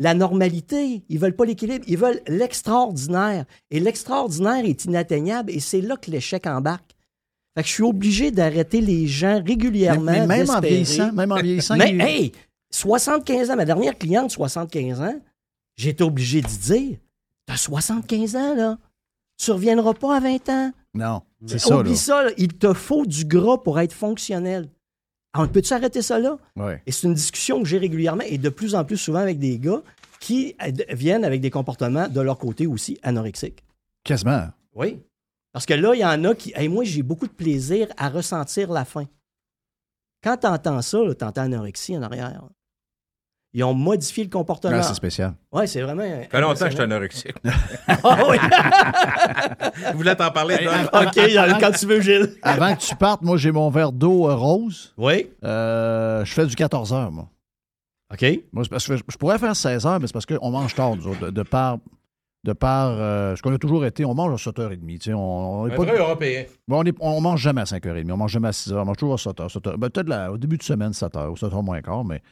la 0.00 0.14
normalité. 0.14 1.02
Ils 1.08 1.18
veulent 1.18 1.36
pas 1.36 1.44
l'équilibre. 1.44 1.84
Ils 1.86 1.98
veulent 1.98 2.20
l'extraordinaire. 2.26 3.44
Et 3.70 3.78
l'extraordinaire 3.80 4.64
est 4.64 4.84
inatteignable 4.86 5.52
et 5.52 5.60
c'est 5.60 5.80
là 5.82 5.96
que 5.96 6.10
l'échec 6.10 6.46
embarque. 6.46 6.96
Fait 7.54 7.62
que 7.62 7.68
je 7.68 7.74
suis 7.74 7.82
obligé 7.84 8.30
d'arrêter 8.30 8.80
les 8.80 9.06
gens 9.06 9.42
régulièrement. 9.44 10.10
mais 10.12 10.26
même 10.26 10.50
en 10.50 10.60
vieillissant, 10.60 11.12
même 11.12 11.32
en 11.32 11.36
vieillissant, 11.36 11.76
Mais 11.76 11.90
il- 11.92 12.00
hey, 12.00 12.32
75 12.70 13.50
ans, 13.50 13.56
ma 13.56 13.64
dernière 13.64 13.96
cliente, 13.98 14.30
75 14.30 15.00
ans, 15.00 15.20
j'étais 15.76 16.02
obligé 16.04 16.40
d'y 16.40 16.58
dire 16.58 16.96
T'as 17.46 17.56
75 17.56 18.36
ans, 18.36 18.54
là. 18.54 18.78
Tu 19.36 19.50
reviendras 19.50 19.94
pas 19.94 20.16
à 20.16 20.20
20 20.20 20.48
ans. 20.50 20.72
non, 20.94 21.22
c'est 21.46 21.58
ça, 21.58 21.78
Oublie 21.78 21.90
là. 21.90 21.96
ça, 21.96 22.22
là. 22.24 22.30
il 22.38 22.48
te 22.52 22.72
faut 22.72 23.04
du 23.06 23.24
gras 23.24 23.58
pour 23.58 23.80
être 23.80 23.92
fonctionnel. 23.92 24.68
Alors, 25.32 25.48
peux-tu 25.48 25.72
arrêter 25.72 26.02
ça 26.02 26.18
là? 26.18 26.38
Ouais. 26.56 26.82
Et 26.86 26.92
c'est 26.92 27.06
une 27.06 27.14
discussion 27.14 27.62
que 27.62 27.68
j'ai 27.68 27.78
régulièrement 27.78 28.24
et 28.26 28.38
de 28.38 28.48
plus 28.48 28.74
en 28.74 28.84
plus 28.84 28.96
souvent 28.96 29.20
avec 29.20 29.38
des 29.38 29.58
gars 29.58 29.82
qui 30.18 30.56
euh, 30.62 30.70
viennent 30.90 31.24
avec 31.24 31.40
des 31.40 31.50
comportements 31.50 32.08
de 32.08 32.20
leur 32.20 32.38
côté 32.38 32.66
aussi 32.66 32.98
anorexiques. 33.02 33.64
Quasiment. 34.04 34.48
Oui. 34.74 35.00
Parce 35.52 35.66
que 35.66 35.74
là, 35.74 35.94
il 35.94 36.00
y 36.00 36.04
en 36.04 36.24
a 36.24 36.34
qui. 36.34 36.52
Hey, 36.54 36.68
moi, 36.68 36.84
j'ai 36.84 37.02
beaucoup 37.02 37.26
de 37.26 37.32
plaisir 37.32 37.88
à 37.96 38.08
ressentir 38.08 38.70
la 38.72 38.84
faim. 38.84 39.06
Quand 40.22 40.36
tu 40.36 40.46
entends 40.46 40.82
ça, 40.82 40.98
tu 41.18 41.24
entends 41.24 41.42
anorexie 41.42 41.96
en 41.96 42.02
arrière. 42.02 42.42
Ils 43.52 43.64
ont 43.64 43.74
modifié 43.74 44.22
le 44.22 44.30
comportement. 44.30 44.76
Ah, 44.78 44.82
c'est 44.82 44.94
spécial. 44.94 45.34
Oui, 45.50 45.66
c'est 45.66 45.82
vraiment. 45.82 46.02
Ça 46.02 46.28
fait 46.30 46.40
longtemps 46.40 46.64
que 46.66 46.70
je 46.70 46.74
suis 46.76 46.82
anorexique. 46.84 47.34
Ah 48.04 48.18
oui. 48.28 48.36
Je 49.90 49.96
voulais 49.96 50.14
t'en 50.14 50.30
parler. 50.30 50.56
OK, 50.92 51.60
quand 51.60 51.70
tu 51.72 51.86
veux, 51.86 52.00
Gilles. 52.00 52.34
Avant 52.42 52.74
que 52.74 52.80
tu 52.80 52.94
partes, 52.96 53.22
moi, 53.22 53.36
j'ai 53.36 53.50
mon 53.50 53.68
verre 53.70 53.90
d'eau 53.92 54.28
euh, 54.28 54.34
rose. 54.34 54.94
Oui. 54.96 55.28
Euh, 55.44 56.24
je 56.24 56.32
fais 56.32 56.46
du 56.46 56.54
14 56.54 56.92
heures, 56.92 57.10
moi. 57.10 57.28
OK. 58.12 58.24
Moi, 58.52 58.64
c'est 58.64 58.70
parce 58.70 58.86
que 58.86 58.96
je, 58.96 59.16
pourrais 59.18 59.38
faire 59.38 59.54
16 59.56 59.86
heures, 59.86 60.00
mais 60.00 60.06
c'est 60.06 60.12
parce 60.12 60.26
qu'on 60.26 60.50
mange 60.50 60.74
tard, 60.74 60.94
nous 60.96 61.06
autres, 61.08 61.20
de, 61.26 61.30
de 61.30 61.42
par. 61.42 61.78
De 62.42 62.54
par 62.54 62.88
euh, 62.92 63.36
ce 63.36 63.42
qu'on 63.42 63.52
a 63.52 63.58
toujours 63.58 63.84
été, 63.84 64.02
on 64.06 64.14
mange 64.14 64.32
à 64.32 64.50
7h30. 64.50 64.78
tu 64.98 64.98
sais, 65.10 65.12
On, 65.12 65.60
on 65.62 65.66
est 65.68 65.74
Un 65.74 65.76
pas- 65.76 65.82
vrai 65.84 65.98
européen. 65.98 66.44
Bon, 66.66 66.78
on, 66.80 66.84
est- 66.84 66.96
on 67.00 67.20
mange 67.20 67.38
jamais 67.42 67.60
à 67.60 67.64
5h30, 67.64 68.10
on 68.10 68.16
mange 68.16 68.30
jamais 68.32 68.48
à 68.48 68.52
6h, 68.52 68.76
on 68.78 68.84
mange 68.86 68.96
toujours 68.96 69.12
à 69.14 69.16
7h. 69.18 69.52
7h. 69.52 69.76
Ben, 69.76 69.90
peut-être 69.90 70.08
la- 70.08 70.32
au 70.32 70.38
début 70.38 70.56
de 70.56 70.62
semaine, 70.62 70.92
7h 70.92 71.28
ou 71.28 71.34
7h 71.34 71.62
moins 71.62 71.82
quart, 71.82 72.02
mais. 72.02 72.22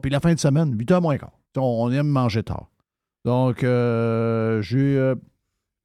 Puis 0.00 0.10
la 0.10 0.20
fin 0.20 0.34
de 0.34 0.38
semaine, 0.38 0.74
8h 0.76 1.00
moins 1.00 1.18
quart. 1.18 1.32
On, 1.56 1.90
aime 1.90 2.08
manger 2.08 2.42
tard. 2.42 2.70
Donc, 3.24 3.62
euh, 3.62 4.62
j'ai. 4.62 4.96
euh, 4.96 5.14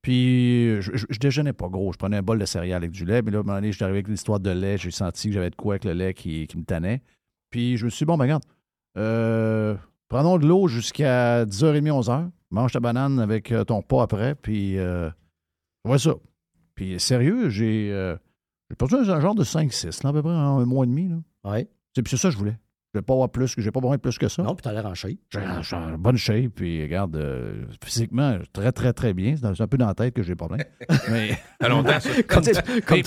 puis, 0.02 0.82
je, 0.82 0.96
je, 0.96 1.06
je 1.10 1.20
déjeunais 1.20 1.54
pas 1.54 1.68
gros. 1.68 1.92
Je 1.92 1.98
prenais 1.98 2.18
un 2.18 2.22
bol 2.22 2.40
de 2.40 2.46
céréales 2.46 2.84
avec 2.84 2.92
du 2.92 3.06
lait. 3.06 3.22
Mais 3.22 3.32
là, 3.32 3.40
à 3.40 3.42
un 3.42 3.44
moment 3.44 3.58
donné, 3.58 3.72
j'étais 3.72 3.84
arrivé 3.84 3.98
avec 3.98 4.08
l'histoire 4.08 4.40
de 4.40 4.50
lait. 4.50 4.78
J'ai 4.78 4.92
senti 4.92 5.28
que 5.28 5.34
j'avais 5.34 5.50
de 5.50 5.56
quoi 5.56 5.74
avec 5.74 5.86
le 5.86 5.94
lait 5.94 6.14
qui, 6.14 6.48
qui 6.48 6.58
me 6.58 6.64
tannait. 6.64 7.02
Puis, 7.50 7.78
je 7.78 7.86
me 7.86 7.90
suis 7.90 8.06
dit, 8.06 8.08
bon, 8.08 8.18
ben, 8.18 8.24
regarde, 8.26 8.44
euh, 8.98 9.76
prenons 10.08 10.38
de 10.38 10.48
l'eau 10.48 10.68
jusqu'à 10.68 11.46
10h30, 11.46 12.02
11h. 12.04 12.30
Mange 12.52 12.72
ta 12.72 12.80
banane 12.80 13.20
avec 13.20 13.52
euh, 13.52 13.66
ton 13.66 13.82
pas 13.82 14.04
après. 14.04 14.36
Puis, 14.36 14.78
ouais, 14.80 16.00
ça. 16.00 16.16
Puis, 16.76 17.00
sérieux, 17.00 17.50
j'ai 17.50 18.16
j'ai 18.70 18.76
perdu 18.76 18.96
un 18.96 19.22
genre 19.22 19.36
de 19.36 19.44
5-6, 19.44 20.04
là, 20.04 20.10
à 20.10 20.14
peu 20.14 20.22
près, 20.22 20.32
en 20.32 20.60
un 20.60 20.66
mois 20.66 20.86
et 20.86 20.88
demi. 20.88 21.08
Là. 21.08 21.64
Puis 21.94 22.04
c'est 22.10 22.18
ça 22.18 22.28
que 22.28 22.34
je 22.34 22.38
voulais. 22.38 22.58
Je 22.98 23.02
vais 23.02 23.06
pas 23.06 23.14
avoir 23.14 23.30
plus, 23.30 23.54
que 23.54 23.62
j'ai 23.62 23.70
pas 23.70 23.80
besoin 23.80 23.98
de 23.98 24.02
plus 24.02 24.18
que 24.18 24.28
ça. 24.28 24.42
Non, 24.42 24.56
puis 24.56 24.64
t'as 24.64 24.74
l'air 24.74 24.88
en 24.88 24.96
shape. 24.96 25.12
J'ai 25.30 25.40
je 25.62 25.66
suis 25.68 25.76
en 25.76 25.98
bonne 26.00 26.18
shape, 26.18 26.52
puis 26.56 26.82
regarde, 26.82 27.16
euh, 27.16 27.64
physiquement, 27.84 28.40
très, 28.52 28.72
très, 28.72 28.92
très 28.92 29.14
bien. 29.14 29.36
C'est 29.38 29.62
un 29.62 29.68
peu 29.68 29.78
dans 29.78 29.86
la 29.86 29.94
tête 29.94 30.16
que 30.16 30.24
j'ai 30.24 30.32
des 30.32 30.36
problèmes. 30.36 30.64
mais, 31.12 31.30
Ça 31.30 31.38
fait 31.62 31.70
longtemps, 31.70 32.00
ça. 32.00 32.10
Comme, 32.28 32.44
comme 32.84 33.02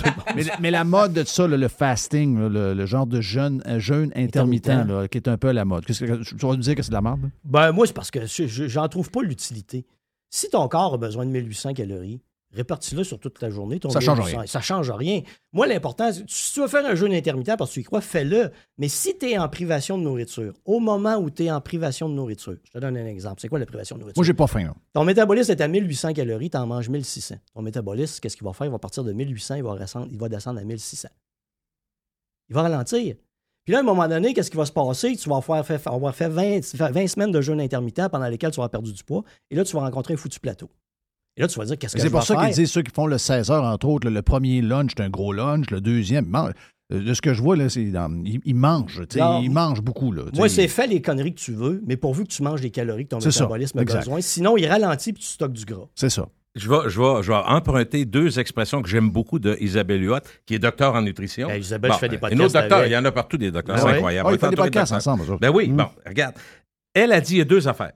mais, 0.61 0.70
la 0.70 0.84
mode 0.84 1.12
de 1.14 1.24
ça, 1.24 1.49
le 1.49 1.68
fasting, 1.68 2.38
le, 2.49 2.72
le 2.74 2.86
genre 2.86 3.07
de 3.07 3.20
jeûne, 3.20 3.62
euh, 3.66 3.80
jeûne 3.80 4.12
intermittent, 4.14 4.68
là, 4.68 5.09
qui 5.09 5.18
est 5.18 5.28
un 5.28 5.36
peu 5.36 5.49
à 5.49 5.53
la 5.53 5.64
mode. 5.64 5.84
Que, 5.84 5.93
tu 5.93 6.07
vas 6.07 6.53
me 6.53 6.57
dire 6.59 6.74
que 6.76 6.82
c'est 6.82 6.91
de 6.91 6.95
la 6.95 7.03
merde? 7.03 7.28
Ben, 7.45 7.72
moi, 7.72 7.86
c'est 7.86 7.93
parce 7.93 8.11
que 8.12 8.26
je- 8.26 8.47
je- 8.47 8.68
j'en 8.68 8.86
trouve 8.88 9.11
pas 9.11 9.22
l'utilité. 9.22 9.86
Si 10.30 10.49
ton 10.51 10.68
corps 10.68 10.95
a 10.95 10.99
besoin 10.99 11.26
de 11.26 11.30
1800 11.30 11.74
calories, 11.74 12.20
répartis-le 12.53 13.05
sur 13.05 13.19
toute 13.19 13.41
la 13.41 13.51
journée. 13.51 13.79
Ton 13.81 13.91
Ça 13.91 14.01
change 14.01 14.19
1800, 14.19 14.39
rien. 14.39 14.47
Ça 14.47 14.61
change 14.61 14.91
rien. 14.91 15.23
Moi, 15.53 15.67
l'important, 15.67 16.11
si 16.13 16.53
tu 16.53 16.61
veux 16.61 16.69
faire 16.69 16.85
un 16.85 16.95
jeûne 16.95 17.13
intermittent 17.13 17.57
parce 17.57 17.71
que 17.71 17.75
tu 17.75 17.81
y 17.81 17.85
crois, 17.85 18.01
fais-le. 18.01 18.51
Mais 18.79 18.89
si 18.89 19.17
tu 19.19 19.31
es 19.31 19.39
en 19.39 19.49
privation 19.49 19.99
de 19.99 20.03
nourriture, 20.03 20.53
au 20.65 20.81
moment 20.81 21.17
où 21.17 21.31
tu 21.31 21.45
es 21.45 21.51
en 21.51 21.61
privation 21.61 22.09
de 22.09 22.15
nourriture, 22.15 22.57
je 22.65 22.73
te 22.73 22.79
donne 22.79 22.97
un 22.97 23.07
exemple. 23.07 23.41
C'est 23.41 23.49
quoi 23.49 23.59
la 23.59 23.67
privation 23.67 23.97
de 23.97 24.01
nourriture? 24.01 24.19
Moi, 24.19 24.27
j'ai 24.27 24.35
pas 24.35 24.47
faim. 24.47 24.75
Ton 24.93 25.05
métabolisme 25.05 25.53
est 25.53 25.61
à 25.61 25.69
1800 25.69 26.13
calories, 26.15 26.51
tu 26.51 26.57
en 26.57 26.67
manges 26.67 26.89
1600. 26.89 27.37
Ton 27.55 27.63
métabolisme, 27.63 28.21
qu'est-ce 28.21 28.37
qu'il 28.37 28.47
va 28.47 28.53
faire? 28.53 28.67
Il 28.67 28.73
va 28.73 28.79
partir 28.79 29.05
de 29.05 29.13
1800, 29.13 29.57
il 29.57 29.63
va, 29.63 29.79
descendre, 29.79 30.09
il 30.11 30.19
va 30.19 30.29
descendre 30.29 30.61
à 30.61 30.65
1600. 30.65 31.09
Il 32.49 32.55
va 32.55 32.63
ralentir. 32.63 33.17
Puis 33.65 33.73
là, 33.73 33.79
à 33.79 33.81
un 33.83 33.85
moment 33.85 34.09
donné, 34.09 34.35
qu'est-ce 34.35 34.51
qui 34.51 34.57
va 34.57 34.65
se 34.65 34.73
passer? 34.73 35.15
Tu 35.17 35.29
vas 35.29 35.37
avoir 35.37 35.65
fait, 35.65 35.87
avoir 35.87 36.15
fait 36.15 36.29
20, 36.29 36.65
faire 36.65 36.93
20 36.93 37.07
semaines 37.07 37.31
de 37.31 37.41
jeûne 37.41 37.61
intermittent 37.61 38.09
pendant 38.09 38.27
lesquelles 38.27 38.51
tu 38.51 38.57
vas 38.57 38.65
avoir 38.65 38.71
perdu 38.71 38.93
du 38.93 39.05
poids. 39.05 39.23
Et 39.51 39.55
là, 39.55 39.65
tu 39.65 39.77
vas 39.77 39.83
rencontrer 39.83 40.15
un 40.15 40.17
foutu 40.17 40.41
plateau. 40.41 40.69
Et 41.41 41.43
là, 41.43 41.49
tu 41.49 41.59
vas 41.59 41.64
dire, 41.64 41.78
qu'est-ce 41.78 41.95
que 41.97 42.03
C'est 42.03 42.11
pour 42.11 42.22
ça 42.22 42.36
qu'ils 42.45 42.55
disent 42.55 42.70
ceux 42.70 42.82
qui 42.82 42.93
font 42.95 43.07
le 43.07 43.16
16 43.16 43.51
heures, 43.51 43.64
entre 43.64 43.88
autres, 43.88 44.11
le 44.11 44.20
premier 44.20 44.61
lunch, 44.61 44.91
c'est 44.95 45.03
un 45.03 45.09
gros 45.09 45.32
lunch, 45.32 45.70
le 45.70 45.80
deuxième, 45.80 46.26
man- 46.26 46.53
euh, 46.93 47.03
de 47.03 47.14
ce 47.14 47.22
que 47.22 47.32
je 47.32 47.41
vois, 47.41 47.57
là, 47.57 47.70
c'est 47.70 47.80
Non. 47.84 48.22
Ils 48.34 48.55
mangent 49.51 49.80
beaucoup. 49.80 50.12
Là, 50.12 50.24
Moi, 50.34 50.51
c'est 50.51 50.68
fais 50.68 50.86
les 50.86 51.01
conneries 51.01 51.34
que 51.34 51.41
tu 51.41 51.53
veux, 51.53 51.82
mais 51.86 51.97
pourvu 51.97 52.24
que 52.24 52.28
tu 52.28 52.43
manges 52.43 52.61
les 52.61 52.70
calories 52.70 53.05
que 53.05 53.11
ton 53.11 53.20
C'est 53.20 53.30
ça, 53.30 53.45
métabolisme 53.45 53.78
a 53.78 53.82
exact. 53.82 54.01
besoin. 54.01 54.20
Sinon, 54.20 54.59
il 54.59 54.66
ralentit 54.66 55.14
puis 55.14 55.22
tu 55.22 55.28
stockes 55.30 55.53
du 55.55 55.64
gras. 55.64 55.86
C'est 55.95 56.11
ça. 56.11 56.28
Je 56.57 56.68
vais, 56.68 56.88
je, 56.91 57.01
vais, 57.01 57.22
je 57.22 57.28
vais 57.32 57.38
emprunter 57.47 58.05
deux 58.05 58.38
expressions 58.38 58.82
que 58.82 58.88
j'aime 58.91 59.09
beaucoup 59.09 59.38
de 59.38 59.57
Isabelle 59.61 60.03
Huot, 60.05 60.18
qui 60.45 60.55
est 60.57 60.59
docteur 60.59 60.95
en 60.95 61.01
nutrition. 61.01 61.47
Ben, 61.49 61.59
Isabelle, 61.61 61.93
je 61.95 61.99
fais 61.99 62.09
des 62.11 62.16
Un 62.16 62.18
podcasts 62.18 62.43
autre 62.43 62.53
docteur, 62.61 62.78
avec. 62.78 62.91
il 62.91 62.95
y 62.95 62.97
en 62.99 63.05
a 63.05 63.12
partout 63.12 63.36
des 63.38 63.51
docteurs, 63.53 63.76
Ah 63.78 63.82
c'est 63.82 63.88
incroyable. 63.95 64.26
Ah, 64.28 64.30
On 64.30 64.34
ils 64.34 64.38
font 64.41 64.47
est 64.49 64.51
des 64.51 64.57
podcasts 64.57 64.93
docteurs. 64.93 65.14
ensemble. 65.14 65.38
Ben 65.41 65.51
oui, 65.51 65.68
Mm. 65.68 65.76
bon, 65.76 65.86
regarde. 66.07 66.34
Elle 66.93 67.12
a 67.12 67.20
dit 67.20 67.34
il 67.36 67.38
y 67.38 67.41
a 67.41 67.45
deux 67.45 67.66
affaires. 67.68 67.93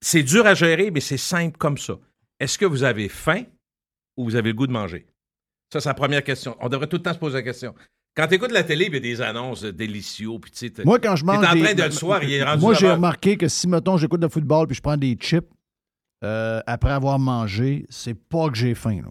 C'est 0.00 0.22
dur 0.22 0.46
à 0.46 0.54
gérer, 0.54 0.90
mais 0.92 1.00
c'est 1.00 1.16
simple 1.16 1.56
comme 1.58 1.76
ça. 1.78 1.94
Est-ce 2.40 2.58
que 2.58 2.64
vous 2.66 2.82
avez 2.84 3.08
faim 3.08 3.42
ou 4.16 4.24
vous 4.24 4.36
avez 4.36 4.50
le 4.50 4.54
goût 4.54 4.66
de 4.66 4.72
manger? 4.72 5.06
Ça, 5.72 5.80
c'est 5.80 5.88
la 5.88 5.94
première 5.94 6.22
question. 6.22 6.56
On 6.60 6.68
devrait 6.68 6.86
tout 6.86 6.96
le 6.96 7.02
temps 7.02 7.12
se 7.14 7.18
poser 7.18 7.36
la 7.36 7.42
question. 7.42 7.74
Quand 8.16 8.28
tu 8.28 8.34
écoutes 8.34 8.52
la 8.52 8.62
télé, 8.62 8.86
il 8.86 8.94
y 8.94 8.96
a 8.96 9.00
des 9.00 9.20
annonces 9.20 9.64
délicieux, 9.64 10.38
puis 10.40 10.50
tu 10.50 10.58
sais, 10.58 10.70
t'es- 10.70 10.84
Moi, 10.84 10.98
quand 10.98 11.16
je 11.16 11.24
t'es 11.24 11.30
en 11.30 11.34
mange. 11.34 11.44
train 11.44 11.54
des- 11.54 11.74
de 11.74 11.82
le 11.82 11.90
soir, 11.90 12.22
il 12.22 12.32
est 12.32 12.42
rendu 12.42 12.60
Moi, 12.62 12.74
j'ai 12.74 12.90
remarqué 12.90 13.36
que 13.36 13.48
si, 13.48 13.68
mettons, 13.68 13.96
j'écoute 13.98 14.22
le 14.22 14.28
football 14.28 14.66
puis 14.66 14.76
je 14.76 14.80
prends 14.80 14.96
des 14.96 15.14
chips 15.14 15.46
euh, 16.24 16.60
après 16.66 16.92
avoir 16.92 17.18
mangé, 17.18 17.84
c'est 17.90 18.14
pas 18.14 18.48
que 18.48 18.56
j'ai 18.56 18.74
faim. 18.74 19.02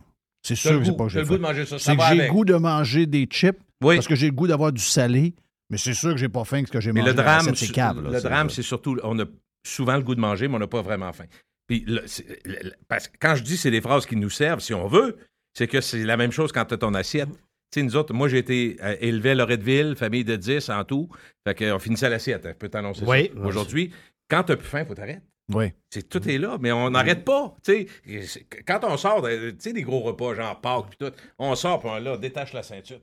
C'est 0.41 0.55
sûr 0.55 0.79
que 0.79 0.85
c'est 0.85 0.97
pas 0.97 1.03
que 1.05 1.09
j'ai 1.09 1.19
le 1.19 1.25
goût 1.25 1.37
de 1.37 1.41
faim. 1.41 1.47
manger 1.49 1.65
ça. 1.65 1.77
C'est 1.79 1.95
que 1.95 2.03
j'ai 2.09 2.15
le 2.15 2.31
goût 2.31 2.45
de 2.45 2.55
manger 2.55 3.05
des 3.05 3.25
chips 3.25 3.59
Oui. 3.83 3.95
parce 3.95 4.07
que 4.07 4.15
j'ai 4.15 4.27
le 4.27 4.31
goût 4.33 4.47
d'avoir 4.47 4.71
du 4.71 4.81
salé, 4.81 5.35
mais 5.69 5.77
c'est 5.77 5.93
sûr 5.93 6.11
que 6.11 6.17
j'ai 6.17 6.29
pas 6.29 6.43
faim 6.43 6.61
que 6.63 6.67
ce 6.69 6.73
que 6.73 6.79
j'ai 6.81 6.91
Mais 6.91 7.01
mangé. 7.01 7.11
le 7.11 7.17
drame, 7.17 7.55
c'est 7.55 7.67
le 7.77 8.21
drame, 8.21 8.49
c'est 8.49 8.63
surtout, 8.63 8.97
on 9.03 9.19
a 9.19 9.25
souvent 9.65 9.97
le 9.97 10.03
goût 10.03 10.15
de 10.15 10.19
manger, 10.21 10.47
mais 10.47 10.55
on 10.55 10.59
n'a 10.59 10.67
pas 10.67 10.81
vraiment 10.81 11.11
faim. 11.13 11.25
Puis, 11.67 11.83
le- 11.87 12.03
le- 12.45 12.71
parce 12.87 13.07
que 13.07 13.17
quand 13.19 13.35
je 13.35 13.43
dis 13.43 13.57
c'est 13.57 13.71
des 13.71 13.81
phrases 13.81 14.05
qui 14.05 14.15
nous 14.15 14.29
servent, 14.29 14.59
si 14.59 14.73
on 14.73 14.87
veut, 14.87 15.17
c'est 15.53 15.67
que 15.67 15.81
c'est 15.81 16.03
la 16.03 16.17
même 16.17 16.31
chose 16.31 16.51
quand 16.51 16.65
tu 16.65 16.73
as 16.73 16.77
ton 16.77 16.93
assiette. 16.93 17.29
Tu 17.71 17.79
sais, 17.79 17.83
nous 17.83 17.95
autres, 17.95 18.13
moi, 18.13 18.27
j'ai 18.29 18.37
été 18.37 18.77
euh, 18.83 18.95
élevé 19.01 19.31
à 19.31 19.35
Loretteville, 19.35 19.95
famille 19.95 20.23
de 20.23 20.35
10 20.35 20.69
en 20.69 20.83
tout. 20.83 21.09
Fait 21.47 21.55
qu'on 21.55 21.79
finissait 21.79 22.09
l'assiette. 22.09 22.45
hein, 22.45 22.51
Je 22.53 22.57
peux 22.57 22.69
t'annoncer 22.69 23.03
Oui. 23.05 23.31
ça. 23.33 23.41
Aujourd'hui, 23.41 23.91
quand 24.29 24.43
tu 24.43 24.51
n'as 24.51 24.57
plus 24.57 24.67
faim, 24.67 24.81
il 24.81 24.85
faut 24.87 24.93
t'arrêter. 24.95 25.21
Oui. 25.53 25.71
C'est, 25.91 26.09
tout 26.09 26.27
est 26.27 26.37
là, 26.39 26.57
mais 26.59 26.71
on 26.71 26.89
n'arrête 26.89 27.23
pas. 27.23 27.55
tu 27.63 27.71
sais. 27.71 28.21
C'est- 28.25 28.45
Quand 28.67 28.79
on 28.83 28.97
sort, 28.97 29.21
de- 29.21 29.51
tu 29.51 29.55
sais, 29.59 29.73
des 29.73 29.83
gros 29.83 29.99
repas, 30.01 30.33
genre 30.33 30.59
Pâques, 30.59 30.87
puis 30.89 30.97
tout, 30.97 31.13
on 31.39 31.53
sort, 31.55 31.79
puis 31.79 31.89
on, 31.89 31.97
là, 31.99 32.13
on 32.15 32.17
détache 32.19 32.51
la 32.53 32.63
ceinture. 32.63 32.97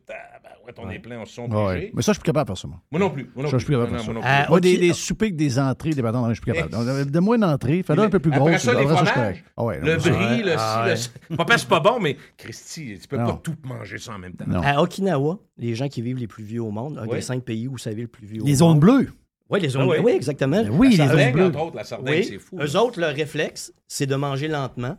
ouais, 0.66 0.72
on 0.76 0.90
est 0.90 0.99
plein, 0.99 1.20
on 1.20 1.24
se 1.24 1.40
Ouais. 1.40 1.47
obligés. 1.55 1.93
Mais 1.95 2.03
ça, 2.03 2.12
je 2.12 2.16
suis 2.16 2.20
plus 2.20 2.26
capable 2.26 2.51
de 2.51 2.55
faire 2.55 2.61
ça, 2.61 2.68
moi. 2.68 2.80
Moi 2.90 3.01
non 3.01 3.11
plus. 3.11 3.30
Moi 3.34 3.45
non 3.45 3.51
Ça, 3.51 3.57
je 3.59 3.64
suis 3.64 3.66
plus. 3.66 3.74
capable 3.76 3.93
de 3.93 3.97
Non, 4.12 4.22
ça. 4.22 4.47
moi 4.49 4.61
plus. 4.61 4.72
Des, 4.72 4.78
des 4.78 4.93
soupers 4.93 5.26
avec 5.26 5.36
des 5.36 5.59
entrées, 5.59 5.90
des 5.90 6.03
patates, 6.03 6.28
je 6.28 6.32
suis 6.34 6.40
plus 6.43 6.53
capable. 6.53 7.11
Donne-moi 7.11 7.36
une 7.36 7.45
entrée, 7.45 7.82
fais-le 7.82 8.03
un 8.03 8.11
peu 8.11 8.18
plus 8.18 8.32
Après 8.32 8.51
grosse. 8.51 8.62
ça, 8.62 8.74
les 8.74 8.86
fromages. 8.86 9.45
Ah 9.57 9.64
ouais, 9.64 9.80
Le 9.80 9.97
brie, 9.97 10.43
le 10.43 10.55
Ah 10.59 10.86
le. 11.30 11.36
Pas 11.36 11.59
c'est 11.59 11.68
bon, 11.68 12.01
mais 12.01 12.16
Christy, 12.36 12.99
tu 13.01 13.09
peux 13.09 13.16
Non. 13.18 13.26
pas 13.26 13.40
tout 13.43 13.55
manger 13.64 13.99
ça 13.99 14.14
en 14.14 14.18
même 14.18 14.34
temps. 14.34 14.45
Non. 14.49 14.61
À 14.62 14.82
Okinawa, 14.82 15.38
les 15.59 15.74
gens 15.76 15.88
qui 15.88 16.03
vivent 16.03 16.18
les 16.18 16.26
plus 16.26 16.45
vieux 16.45 16.62
au 16.62 16.70
monde, 16.72 16.99
un 16.99 17.07
des 17.07 17.20
cinq 17.20 17.45
pays 17.45 17.68
où 17.68 17.78
ça 17.78 17.90
vit 17.93 18.03
le 18.03 18.09
plus 18.09 18.26
vieux 18.26 18.43
au 18.43 18.45
Les 18.45 18.51
monde. 18.53 18.59
zones 18.59 18.80
bleues. 18.80 19.12
Oui, 19.53 19.61
les 19.61 19.69
zones 19.69 19.83
Ah 19.83 19.87
oui. 19.87 19.97
bleues. 19.99 20.05
Oui, 20.05 20.13
exactement. 20.13 20.63
Ben 20.63 20.71
oui, 20.71 20.87
La 20.89 20.91
les 20.91 20.97
zones 20.97 21.07
sardaigne, 21.09 21.33
bleues. 21.33 21.47
entre 21.47 21.63
autres, 21.63 21.77
la 21.77 21.85
sardaigne, 21.85 22.15
Oui. 22.21 22.25
c'est 22.25 22.39
fou. 22.39 22.59
Eux 22.61 22.77
autres, 22.77 23.01
leur 23.01 23.15
réflexe, 23.15 23.73
c'est 23.87 24.07
de 24.07 24.15
manger 24.17 24.49
lentement 24.49 24.97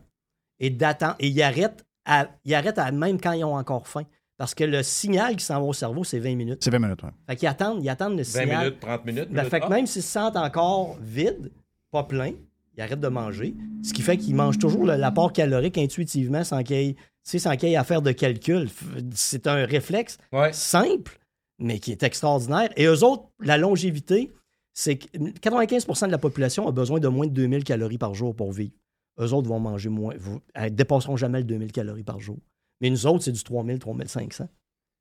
et 0.60 0.70
d'attendre. 0.70 1.16
Et 1.20 1.28
ils 1.28 1.42
arrêtent, 1.42 1.84
à, 2.06 2.28
ils 2.46 2.54
arrêtent 2.54 2.78
à- 2.78 2.92
même 2.92 3.20
quand 3.20 3.32
ils 3.34 3.44
ont 3.44 3.56
encore 3.56 3.88
faim. 3.88 4.04
Parce 4.38 4.56
que 4.56 4.64
le 4.64 4.82
signal 4.84 5.36
qui 5.36 5.46
s'en 5.46 5.56
va 5.62 5.66
au 5.68 5.74
cerveau, 5.74 6.04
c'est 6.04 6.20
20 6.20 6.36
minutes. 6.36 6.64
C'est 6.64 6.72
20 6.72 6.80
minutes, 6.80 7.04
ouais. 7.04 7.10
Fait 7.30 7.36
qu'ils 7.36 7.48
attendent, 7.48 7.84
ils 7.84 7.90
attendent 7.90 8.18
le 8.18 8.24
20 8.24 8.42
signal. 8.42 8.66
minutes, 8.66 8.80
30 8.80 9.06
minutes. 9.06 9.30
Ben, 9.30 9.36
minutes, 9.38 9.50
fait 9.52 9.60
que 9.60 9.68
même 9.70 9.86
s'ils 9.86 10.02
se 10.02 10.10
sentent 10.10 10.36
encore 10.38 10.98
vides, 11.02 11.52
pas 11.92 12.04
pleins, 12.04 12.34
ils 12.76 12.82
arrêtent 12.82 13.00
de 13.00 13.08
manger. 13.08 13.54
Ce 13.84 13.94
qui 13.94 14.02
fait 14.02 14.18
qu'ils 14.18 14.36
mangent 14.36 14.58
toujours 14.58 14.86
l'apport 14.86 15.32
calorique 15.32 15.78
intuitivement 15.78 16.44
sans 16.44 16.64
qu'il 16.64 16.76
y 16.78 16.90
ait, 16.90 16.94
tu 16.94 17.00
sais, 17.24 17.40
sans 17.40 17.56
qu'il 17.56 17.70
y 17.70 17.74
ait 17.74 17.78
à 17.78 17.84
faire 17.84 18.02
de 18.02 18.12
calcul. 18.12 18.68
C'est 19.14 19.46
un 19.48 19.66
réflexe 19.66 20.18
Ouais. 20.34 20.52
simple, 20.52 21.20
mais 21.60 21.78
qui 21.80 21.92
est 21.92 22.02
extraordinaire. 22.04 22.70
Et 22.76 22.86
eux 22.86 23.04
autres, 23.04 23.26
la 23.40 23.58
longévité, 23.60 24.32
c'est 24.74 24.98
que 24.98 25.08
95% 25.18 26.08
de 26.08 26.12
la 26.12 26.18
population 26.18 26.68
a 26.68 26.72
besoin 26.72 27.00
de 27.00 27.08
moins 27.08 27.28
de 27.28 27.32
2000 27.32 27.64
calories 27.64 27.98
par 27.98 28.14
jour 28.14 28.36
pour 28.36 28.52
vivre. 28.52 28.74
Eux 29.20 29.34
autres 29.34 29.48
vont 29.48 29.60
manger 29.60 29.90
moins, 29.90 30.16
vous, 30.18 30.42
elles 30.56 30.74
dépasseront 30.74 31.16
jamais 31.16 31.40
le 31.40 31.44
2000 31.44 31.72
calories 31.72 32.04
par 32.04 32.20
jour. 32.20 32.38
Mais 32.82 32.90
nous 32.90 33.06
autres, 33.06 33.24
c'est 33.24 33.32
du 33.32 33.44
3000, 33.44 33.80
3500 33.80 34.30
C'est 34.32 34.48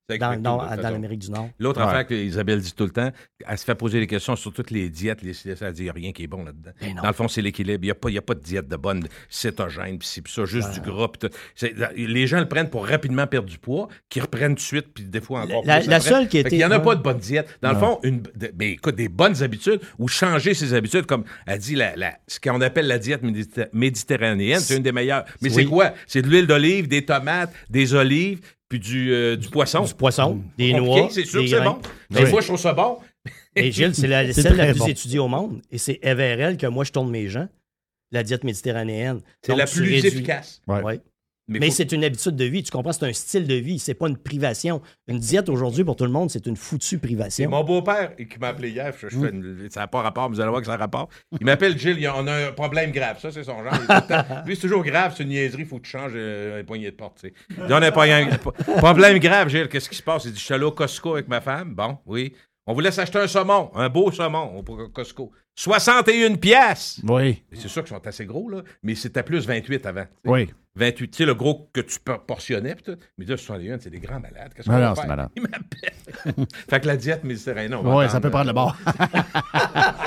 dans, 0.09 0.15
de 0.31 0.35
toute 0.35 0.43
dans 0.81 0.89
l'Amérique 0.89 1.19
du 1.19 1.31
Nord. 1.31 1.49
L'autre 1.59 1.79
Ouais. 1.81 1.87
affaire 1.87 2.07
que 2.07 2.13
Isabelle 2.13 2.59
dit 2.59 2.73
tout 2.73 2.83
le 2.83 2.89
temps, 2.89 3.11
elle 3.47 3.57
se 3.57 3.63
fait 3.63 3.75
poser 3.75 3.99
des 4.01 4.07
questions 4.07 4.35
sur 4.35 4.51
toutes 4.51 4.69
les 4.71 4.89
diètes, 4.89 5.21
les 5.21 5.31
elle 5.61 5.73
dit 5.73 5.81
il 5.81 5.83
n'y 5.85 5.89
a 5.89 5.93
rien 5.93 6.11
qui 6.11 6.23
est 6.23 6.27
bon 6.27 6.43
là-dedans. 6.43 6.71
Ben. 6.81 6.95
Dans 6.95 7.07
le 7.07 7.13
fond, 7.13 7.27
c'est 7.27 7.41
l'équilibre. 7.41 7.79
Il 7.83 7.87
n'y 7.87 7.91
a, 7.91 7.95
pas- 7.95 8.09
il 8.09 8.15
y 8.15 8.17
a 8.17 8.21
pas 8.21 8.33
de 8.35 8.41
diète 8.41 8.67
de 8.67 8.75
bonne 8.75 9.07
cétogène, 9.29 9.97
puis 9.97 10.07
ci, 10.07 10.21
puis 10.21 10.31
ça, 10.33 10.45
juste 10.45 10.71
du 10.71 10.81
gras. 10.81 11.07
les 11.95 12.27
gens 12.27 12.39
le 12.39 12.47
prennent 12.47 12.69
pour 12.69 12.85
rapidement 12.87 13.27
perdre 13.27 13.49
du 13.49 13.57
poids, 13.57 13.87
qui 14.09 14.19
reprennent 14.19 14.55
tout 14.55 14.61
de 14.61 14.61
suite, 14.61 14.87
puis 14.93 15.05
des 15.05 15.21
fois 15.21 15.41
encore 15.43 15.63
La- 15.65 15.79
plus 15.79 15.89
la 15.89 15.97
après. 15.97 16.09
seule 16.09 16.27
qui 16.27 16.37
était- 16.39 16.57
n'y 16.57 16.65
en 16.65 16.71
a 16.71 16.79
pas 16.79 16.95
de 16.95 17.01
bonne 17.01 17.17
diète. 17.19 17.47
Dans 17.61 17.71
le 17.71 17.77
fond, 17.79 17.99
une, 18.03 18.21
de- 18.35 18.51
ben, 18.53 18.71
écoute, 18.71 18.95
des 18.95 19.09
bonnes 19.09 19.41
habitudes 19.41 19.79
ou 19.99 20.07
changer 20.07 20.53
ses 20.53 20.73
habitudes, 20.73 21.05
comme 21.05 21.23
elle 21.47 21.59
dit, 21.59 21.75
la, 21.75 21.95
la- 21.95 22.17
ce 22.27 22.39
qu'on 22.39 22.59
appelle 22.61 22.87
la 22.87 22.99
diète 22.99 23.23
méditer- 23.23 23.65
méditerranéenne, 23.73 24.59
c'est 24.59 24.77
une 24.77 24.83
des 24.83 24.91
meilleures. 24.91 25.23
Mais 25.41 25.49
c'est 25.49 25.65
quoi? 25.65 25.93
C'est 26.07 26.21
de 26.21 26.27
l'huile 26.29 26.47
d'olive, 26.47 26.87
des 26.87 27.05
tomates, 27.05 27.53
des 27.69 27.93
olives, 27.93 28.41
puis 28.73 28.79
du, 28.79 29.11
euh, 29.13 29.35
du 29.37 29.49
poisson. 29.49 29.83
Du 29.83 29.93
poisson, 29.93 30.41
des 30.57 30.71
Compliqué, 30.71 30.79
noix, 31.01 31.07
c'est 31.11 31.25
sûr 31.25 31.41
des 31.41 31.45
que 31.45 31.51
c'est 31.51 31.61
grains. 31.61 31.73
bon. 31.73 31.81
Des 32.09 32.23
Oui. 32.23 32.29
fois, 32.31 32.41
je 32.41 32.47
trouve 32.47 32.59
ça 32.59 32.73
bon. 32.73 32.97
Et 33.55 33.71
Gilles, 33.71 33.93
c'est 33.93 34.07
la, 34.07 34.33
C'est 34.33 34.41
celle 34.41 34.55
la 34.55 34.71
plus 34.71 34.79
bon. 34.79 34.87
étudiée 34.87 35.19
au 35.19 35.27
monde. 35.27 35.61
Et 35.69 35.77
c'est 35.77 35.99
vers 36.03 36.41
elle 36.41 36.57
que 36.57 36.65
moi, 36.65 36.83
je 36.83 36.91
tourne 36.91 37.11
mes 37.11 37.27
gens. 37.27 37.47
La 38.11 38.23
diète 38.23 38.43
méditerranéenne. 38.43 39.21
C'est 39.43 39.51
Donc, 39.51 39.59
la 39.59 39.65
tu 39.67 39.75
plus 39.77 39.89
réduis- 39.91 40.07
efficace. 40.07 40.59
Ouais. 40.67 40.81
Ouais. 40.81 40.99
Mais, 41.49 41.67
faut- 41.67 41.73
c'est 41.73 41.91
une 41.91 42.03
habitude 42.05 42.35
de 42.37 42.45
vie. 42.45 42.63
Tu 42.63 42.71
comprends? 42.71 42.93
C'est 42.93 43.05
un 43.05 43.11
style 43.13 43.45
de 43.47 43.55
vie. 43.55 43.77
C'est 43.77 43.93
pas 43.95 44.07
une 44.07 44.15
privation. 44.17 44.81
Une 45.09 45.19
diète 45.19 45.49
aujourd'hui, 45.49 45.83
pour 45.83 45.95
tout 45.97 46.05
le 46.05 46.09
monde, 46.11 46.29
c'est 46.31 46.45
une 46.45 46.55
foutue 46.55 46.99
privation. 46.99 47.49
mon 47.49 47.63
beau-père 47.65 48.15
qui 48.15 48.39
m'a 48.39 48.47
appelé 48.49 48.69
hier. 48.69 48.93
Je, 48.97 49.09
je 49.09 49.19
fais 49.19 49.29
une- 49.29 49.67
ça 49.69 49.81
n'a 49.81 49.87
pas 49.87 50.01
rapport, 50.01 50.29
mais 50.29 50.35
vous 50.35 50.41
allez 50.41 50.49
voir 50.49 50.61
que 50.61 50.67
ça 50.67 50.73
a 50.73 50.77
rapport. 50.77 51.09
Il 51.39 51.45
m'appelle 51.45 51.77
Gilles, 51.77 51.97
il 51.97 52.03
y 52.03 52.07
a- 52.07 52.15
on 52.17 52.25
a 52.27 52.47
un 52.47 52.51
problème 52.53 52.91
grave. 52.91 53.19
Ça, 53.19 53.31
c'est 53.31 53.43
son 53.43 53.61
genre. 53.63 53.73
Il 53.73 54.45
Lui, 54.47 54.55
c'est 54.55 54.61
toujours 54.61 54.83
grave, 54.83 55.13
c'est 55.17 55.23
une 55.23 55.29
niaiserie, 55.29 55.63
il 55.63 55.67
faut 55.67 55.79
que 55.79 55.83
tu 55.85 55.91
changes 55.91 56.13
euh, 56.15 56.57
les 56.57 56.63
poignées 56.63 56.91
de 56.91 56.95
porte. 56.95 57.19
tu 57.21 57.27
sais. 57.27 57.33
Il 57.49 57.55
dit, 57.67 57.73
on 57.73 57.81
a 57.81 57.87
un 57.87 57.91
problème, 57.91 58.29
problème 58.77 59.19
grave, 59.19 59.49
Gilles. 59.49 59.67
Qu'est-ce 59.67 59.89
qui 59.89 59.95
se 59.97 60.03
passe? 60.03 60.23
Il 60.25 60.31
dit, 60.31 60.39
je 60.39 60.45
suis 60.45 60.53
allé 60.53 60.63
au 60.63 60.71
Costco 60.71 61.13
avec 61.15 61.27
ma 61.27 61.41
femme. 61.41 61.75
Bon, 61.75 61.97
oui. 62.05 62.33
On 62.65 62.73
voulait 62.73 62.91
s'acheter 62.91 63.19
un 63.19 63.27
saumon, 63.27 63.69
un 63.75 63.89
beau 63.89 64.09
saumon 64.13 64.55
au 64.57 64.63
Costco. 64.87 65.31
61 65.55 66.35
pièces. 66.35 66.99
Oui, 67.07 67.43
C'est 67.53 67.67
sûr 67.67 67.83
qu'ils 67.83 67.95
sont 67.95 68.07
assez 68.07 68.25
gros, 68.25 68.49
là, 68.49 68.61
mais 68.81 68.95
c'était 68.95 69.23
plus 69.23 69.45
28 69.47 69.85
avant. 69.85 70.05
oui. 70.25 70.49
28, 70.75 71.11
tu 71.11 71.17
sais, 71.17 71.25
le 71.27 71.35
gros 71.35 71.69
que 71.71 71.81
tu 71.81 71.99
por- 71.99 72.21
portionnais, 72.25 72.73
pis 72.73 72.81
tout. 72.81 72.95
Mais 73.19 73.25
là, 73.25 73.37
61, 73.37 73.77
c'est 73.79 73.91
des 73.91 73.99
grands 73.99 74.19
malades. 74.19 74.53
Qu'est-ce 74.55 74.65
qu'on 74.67 74.73
Non, 74.73 74.79
va 74.79 74.87
non, 74.89 74.95
faire? 74.95 75.03
c'est 75.03 75.07
malade. 75.07 75.29
Il 75.35 75.43
m'appelle. 75.43 76.45
fait 76.67 76.79
que 76.79 76.87
la 76.87 76.97
diète 76.97 77.23
méditerranéenne, 77.23 77.75
on 77.75 77.83
va 77.83 77.95
Oui, 77.97 78.09
ça 78.09 78.19
peut 78.19 78.31
prendre 78.31 78.47
le 78.47 78.53
bord. 78.53 78.75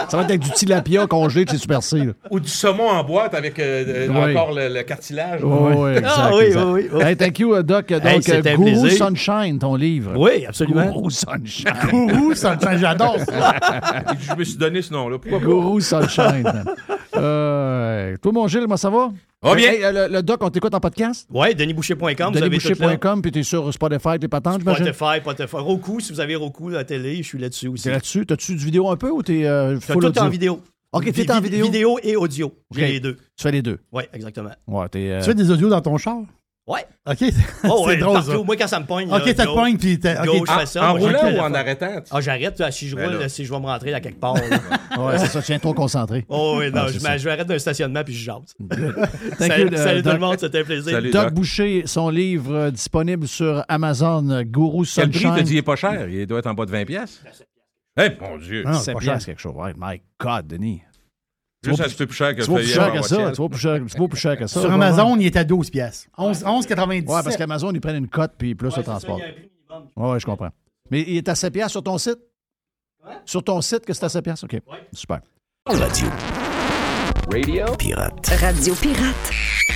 ça 0.09 0.17
va 0.17 0.23
être 0.23 0.31
avec 0.31 0.41
du 0.41 0.51
tilapia 0.51 1.07
congelé 1.07 1.47
chez 1.49 1.57
Super 1.59 1.85
C. 1.85 1.99
là. 2.07 2.13
Ou 2.33 2.41
du 2.41 2.49
saumon 2.49 2.89
en 2.89 3.05
boîte 3.05 3.35
avec 3.35 3.61
euh, 3.61 4.09
Oui. 4.09 4.33
encore 4.37 4.53
le, 4.55 4.69
le 4.69 4.83
cartilage. 4.83 5.41
Oui, 5.45 5.73
oui, 5.77 5.91
exact. 5.99 6.11
Ah 6.17 6.31
oui, 6.35 6.45
exact. 6.47 6.65
oui, 6.65 6.89
oui. 6.93 7.03
Hey, 7.05 7.17
thank 7.17 7.39
you, 7.39 7.63
Doc. 7.63 7.87
Donc, 7.87 8.05
Hey, 8.29 8.57
Guru. 8.57 8.91
Sunshine, 8.91 9.61
ton 9.61 9.77
livre. 9.77 10.15
Oui, 10.17 10.47
absolument. 10.47 10.91
Guru 10.91 11.13
Sunshine. 11.13 12.35
Ça, 12.35 12.59
ça, 12.61 12.77
j'adore 12.77 13.21
ça. 13.21 13.55
Je 14.19 14.35
me 14.35 14.43
suis 14.43 14.57
donné 14.59 14.83
ce 14.83 14.93
nom-là. 14.93 15.19
Pourquoi 15.21 15.36
Guru 15.41 15.81
Sunshine. 15.81 16.65
Euh, 17.17 18.15
toi, 18.19 18.31
mon 18.33 18.47
Gilles, 18.47 18.61
comment 18.63 18.77
ça 18.77 18.91
va? 18.91 19.11
Va 19.43 19.55
bien. 19.55 19.73
Hey, 19.73 19.81
le, 19.81 20.09
le 20.13 20.23
doc, 20.23 20.39
on 20.43 20.51
t'écoute 20.51 20.75
en 20.75 20.81
podcast? 20.81 21.27
Ouais, 21.33 21.55
denisboucher.com. 21.55 22.33
Denisboucher.com, 22.35 23.23
puis 23.23 23.33
t'es 23.33 23.43
sur 23.43 23.73
Spotify, 23.73 24.19
tes 24.21 24.29
patentes, 24.29 24.59
j'imagine? 24.61 24.93
Spotify, 24.93 25.21
Spotify. 25.21 25.57
Roku, 25.57 26.01
si 26.01 26.13
vous 26.13 26.21
avez 26.21 26.37
Roku 26.37 26.69
à 26.71 26.73
la 26.73 26.85
télé, 26.85 27.17
je 27.17 27.23
suis 27.23 27.39
là-dessus 27.39 27.69
aussi. 27.69 27.85
C'est 27.85 27.91
là-dessus. 27.91 28.27
T'as-tu 28.27 28.55
du 28.55 28.65
vidéo 28.65 28.91
un 28.91 28.97
peu 28.97 29.11
ou 29.11 29.23
t'es 29.23 29.47
euh, 29.47 29.79
T'as 29.79 29.95
full 29.95 30.03
tout 30.03 30.09
audio? 30.09 30.23
en 30.23 30.29
vidéo. 30.29 30.61
OK, 30.93 31.05
t'es 31.13 31.23
Vi- 31.23 31.31
en 31.31 31.37
vi- 31.41 31.45
vidéo? 31.45 31.65
Vidéo 31.67 31.99
et 32.03 32.17
audio. 32.17 32.53
J'ai 32.75 32.87
les 32.89 33.01
deux. 33.01 33.15
Tu 33.15 33.43
fais 33.43 33.51
les 33.53 33.63
deux. 33.63 33.79
Oui, 33.93 34.03
exactement. 34.13 34.51
Ouais, 34.67 34.89
t'es... 34.91 35.11
euh, 35.11 35.21
Tu 35.21 35.27
fais 35.27 35.35
des 35.35 35.51
audios 35.51 35.69
dans 35.71 35.81
ton 35.81 35.97
char? 35.97 36.19
Ouais. 36.69 36.85
OK. 37.09 37.17
Oh, 37.21 37.23
c'est 37.63 37.87
ouais, 37.87 37.97
drôle, 37.99 38.15
partout. 38.15 38.31
ça. 38.33 38.39
Moi, 38.43 38.57
quand 38.57 38.67
ça 38.67 38.81
me 38.81 38.87
pogne. 38.87 39.07
OK, 39.09 39.25
là, 39.25 39.35
t'as 39.35 39.45
te 39.45 39.49
go- 39.49 39.55
pogne, 39.55 39.77
puis 39.79 40.01
t'as- 40.01 40.27
go, 40.27 40.33
OK. 40.39 40.47
je 40.49 40.53
En, 40.53 40.59
fais 40.59 40.67
ça. 40.67 40.91
en 40.91 40.95
roulant 40.95 41.33
ou 41.33 41.39
en 41.39 41.55
arrêtant? 41.55 42.01
Ah, 42.11 42.21
j'arrête 42.21 42.59
là, 42.59 42.73
si 42.73 42.89
je 42.89 42.97
Ben 42.97 43.05
roule, 43.05 43.15
là. 43.15 43.21
là, 43.21 43.29
si 43.29 43.45
je 43.45 43.53
vais 43.53 43.61
me 43.61 43.67
rentrer 43.67 43.95
à 43.95 44.01
quelque 44.01 44.19
part. 44.19 44.35
là. 44.35 44.43
Ouais, 44.99 45.19
c'est 45.19 45.27
ça, 45.29 45.43
tiens 45.43 45.59
trop 45.61 45.75
concentré. 45.75 46.25
Oh 46.29 46.57
oui, 46.59 46.71
non, 46.73 46.83
Ah, 46.87 46.89
je, 46.91 46.99
ça. 46.99 47.17
je 47.19 47.29
m'arrête 47.29 47.47
d'un 47.47 47.59
stationnement 47.59 48.03
puis 48.03 48.15
je 48.15 48.25
jase. 48.25 48.55
Salut 49.39 49.65
you, 49.65 49.75
euh, 49.75 49.77
salut 49.77 50.03
tout 50.03 50.09
le 50.11 50.19
monde, 50.19 50.39
c'était 50.41 50.61
un 50.61 50.65
plaisir. 50.65 50.93
Salut. 50.93 51.11
Doc 51.11 51.25
Doc. 51.27 51.35
Boucher, 51.35 51.83
son 51.87 52.09
livre 52.09 52.53
euh, 52.55 52.71
disponible 52.71 53.29
sur 53.29 53.65
Amazon, 53.69 54.29
euh, 54.31 54.43
Guru 54.43 54.85
Quel 54.93 55.11
prix? 55.11 55.21
Sunshine. 55.21 55.43
dit, 55.45 55.53
il 55.55 55.59
est 55.59 55.63
pas 55.63 55.77
cher? 55.77 56.09
Il 56.09 56.27
doit 56.27 56.39
être 56.41 56.47
en 56.47 56.55
bas 56.55 56.65
de 56.67 56.71
20 56.73 56.85
pièces. 56.85 57.23
Eh, 57.99 58.11
mon 58.21 58.39
Dieu. 58.39 58.65
Ah, 58.67 58.73
C'est 58.75 58.93
pas 58.95 58.99
bien 59.01 59.19
cher. 59.19 59.27
quelque 59.27 59.41
chose. 59.41 59.55
Ouais, 59.55 59.73
my 59.79 60.01
God, 60.19 60.47
Denis. 60.49 60.83
Juste 61.71 61.81
un 61.81 61.85
petit 61.85 61.97
peu 61.97 62.07
plus 62.07 62.17
cher 62.17 62.35
que 62.35 62.43
Tu 62.43 62.51
vas 62.51 62.57
plus 62.57 62.65
Feuillet 62.65 62.75
cher 62.75 62.93
en 62.93 62.97
que 62.97 63.03
ça. 63.03 63.17
Rothschild. 63.17 63.35
Tu 63.35 63.43
vas 63.43 63.49
plus 63.49 63.59
cher, 63.59 63.75
tu 63.77 63.99
vas 63.99 64.09
plus 64.09 64.19
cher 64.19 64.39
que 64.39 64.47
ça. 64.47 64.61
Sur. 64.61 64.71
Amazon, 64.73 65.17
il 65.17 65.27
est 65.27 65.37
à 65.37 65.45
12 65.45 65.71
pièces. 65.71 66.09
11 66.17 66.43
11,97. 66.43 67.07
Ouais, 67.07 67.23
parce 67.23 67.37
qu'Amazon, 67.37 67.73
ils 67.73 67.81
prennent 67.81 67.97
une 67.97 68.09
cote 68.09 68.33
puis 68.39 68.55
plus 68.55 68.77
le 68.77 68.83
transport. 68.83 69.19
Ouais, 69.97 70.11
ouais, 70.11 70.21
je 70.21 70.27
comprends. 70.27 70.51
Mais 70.91 71.03
il 71.03 71.17
est 71.17 71.29
à 71.29 71.35
7 71.35 71.53
piastres 71.53 71.73
sur 71.73 71.83
ton 71.83 71.99
site? 71.99 72.19
Sur 73.25 73.43
ton 73.43 73.61
site 73.61 73.85
que 73.85 73.93
c'est 73.93 74.05
à 74.05 74.09
7 74.09 74.25
piastres? 74.25 74.45
OK. 74.45 74.61
Super. 74.93 75.21
Radio. 75.67 76.07
Radio. 77.33 77.65
Pirate. 77.77 78.27
Radio 78.41 78.75
Pirate. 78.75 79.76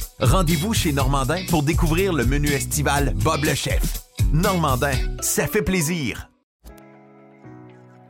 Rendez-vous 0.21 0.75
chez 0.75 0.93
Normandin 0.93 1.43
pour 1.49 1.63
découvrir 1.63 2.13
le 2.13 2.27
menu 2.27 2.49
estival 2.49 3.11
Bob 3.15 3.43
le 3.43 3.55
chef. 3.55 4.03
Normandin, 4.31 4.93
ça 5.19 5.47
fait 5.47 5.63
plaisir. 5.63 6.29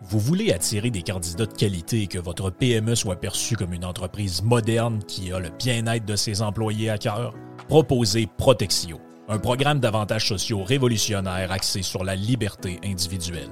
Vous 0.02 0.20
voulez 0.20 0.52
attirer 0.52 0.90
des 0.90 1.04
candidats 1.04 1.46
de 1.46 1.54
qualité 1.54 2.02
et 2.02 2.08
que 2.08 2.20
votre 2.20 2.50
PME 2.50 2.96
soit 2.96 3.16
perçue 3.16 3.56
comme 3.56 3.72
une 3.72 3.86
entreprise 3.86 4.44
moderne 4.44 5.00
qui 5.08 5.32
a 5.32 5.40
le 5.40 5.52
bien-être 5.58 6.04
de 6.04 6.18
ses 6.18 6.42
employés 6.42 6.90
à 6.90 6.98
cœur? 6.98 7.34
Proposez 7.70 8.28
Protexio, 8.38 9.00
un 9.30 9.40
programme 9.40 9.80
d'avantages 9.80 10.28
sociaux 10.28 10.66
révolutionnaire 10.66 11.50
axé 11.50 11.82
sur 11.82 12.04
la 12.04 12.18
liberté 12.18 12.78
individuelle. 12.84 13.52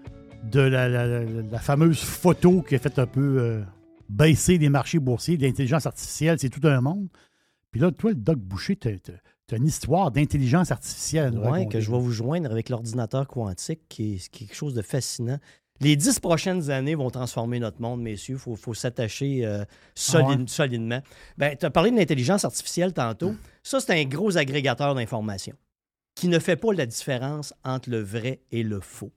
de 0.51 0.59
la, 0.59 0.87
la- 0.89 1.07
la- 1.07 1.23
la 1.23 1.59
fameuse 1.59 1.99
photo 2.01 2.61
qui 2.61 2.75
a 2.75 2.79
fait 2.79 2.99
un 2.99 3.07
peu 3.07 3.37
euh, 3.39 3.61
baisser 4.09 4.57
les 4.57 4.69
marchés 4.69 4.99
boursiers. 4.99 5.37
L'intelligence 5.37 5.85
artificielle, 5.85 6.37
c'est 6.39 6.49
tout 6.49 6.65
un 6.67 6.81
monde. 6.81 7.07
Puis 7.71 7.79
là, 7.79 7.91
toi, 7.91 8.11
le 8.11 8.17
Doc 8.17 8.37
Boucher, 8.37 8.75
tu 8.75 8.89
as, 8.89 9.55
une 9.55 9.67
histoire 9.67 10.11
d'intelligence 10.11 10.71
artificielle. 10.71 11.37
Oui, 11.37 11.67
que 11.67 11.79
je 11.79 11.91
vais 11.91 11.99
vous 11.99 12.11
joindre 12.11 12.49
avec 12.51 12.69
l'ordinateur 12.69 13.27
quantique, 13.27 13.81
qui 13.89 14.15
est, 14.15 14.29
quelque 14.29 14.55
chose 14.55 14.73
de 14.73 14.81
fascinant. 14.81 15.39
Les 15.81 15.95
dix 15.95 16.19
prochaines 16.19 16.69
années 16.69 16.95
vont 16.95 17.09
transformer 17.09 17.59
notre 17.59 17.81
monde, 17.81 18.01
messieurs. 18.01 18.37
Il 18.47 18.55
faut, 18.57 18.73
s'attacher 18.73 19.45
euh, 19.45 19.65
solide- 19.95 20.27
Ah 20.29 20.37
ouais? 20.41 20.47
solidement. 20.47 21.01
Ben, 21.37 21.57
tu 21.57 21.65
as 21.65 21.69
parlé 21.71 21.91
de 21.91 21.95
l'intelligence 21.97 22.45
artificielle 22.45 22.93
tantôt. 22.93 23.33
Ça, 23.63 23.79
c'est 23.79 23.99
un 23.99 24.05
gros 24.05 24.37
agrégateur 24.37 24.93
d'informations 24.95 25.55
qui 26.13 26.27
ne 26.27 26.39
fait 26.39 26.55
pas 26.57 26.71
la 26.73 26.85
différence 26.85 27.53
entre 27.63 27.89
le 27.89 27.99
vrai 28.01 28.41
et 28.51 28.63
le 28.63 28.79
faux. 28.79 29.11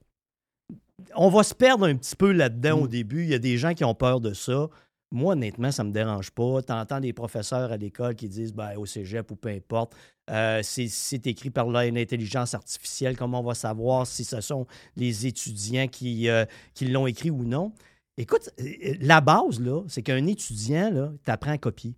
On 1.15 1.29
va 1.29 1.43
se 1.43 1.53
perdre 1.53 1.85
un 1.85 1.95
petit 1.95 2.15
peu 2.15 2.31
là-dedans 2.31 2.81
au 2.81 2.87
début. 2.87 3.23
Il 3.23 3.29
y 3.29 3.33
a 3.33 3.39
des 3.39 3.57
gens 3.57 3.73
qui 3.73 3.83
ont 3.83 3.95
peur 3.95 4.21
de 4.21 4.33
ça. 4.33 4.69
Moi, 5.11 5.33
honnêtement, 5.33 5.71
ça 5.71 5.83
ne 5.83 5.89
me 5.89 5.93
dérange 5.93 6.31
pas. 6.31 6.61
Tu 6.63 6.71
entends 6.73 6.99
des 6.99 7.13
professeurs 7.13 7.71
à 7.71 7.77
l'école 7.77 8.15
qui 8.15 8.27
disent 8.27 8.53
ben, 8.53 8.75
au 8.77 8.85
cégep 8.85 9.29
ou 9.31 9.35
peu 9.35 9.49
importe, 9.49 9.95
euh, 10.29 10.61
c'est- 10.63 11.27
écrit 11.27 11.49
par 11.51 11.67
l'intelligence 11.67 12.53
artificielle. 12.53 13.15
Comment 13.15 13.41
on 13.41 13.43
va 13.43 13.53
savoir 13.55 14.07
si 14.07 14.23
ce 14.23 14.41
sont 14.41 14.65
les 14.95 15.27
étudiants 15.27 15.87
qui, 15.87 16.27
euh, 16.29 16.45
qui 16.73 16.85
l'ont 16.87 17.07
écrit 17.07 17.29
ou 17.29 17.43
non? 17.43 17.73
Écoute, 18.17 18.49
euh, 18.59 18.95
la 19.01 19.21
base, 19.21 19.59
là, 19.59 19.83
c'est 19.87 20.01
qu'un 20.01 20.25
étudiant, 20.25 21.13
tu 21.23 21.31
apprends 21.31 21.51
à 21.51 21.57
copier. 21.57 21.93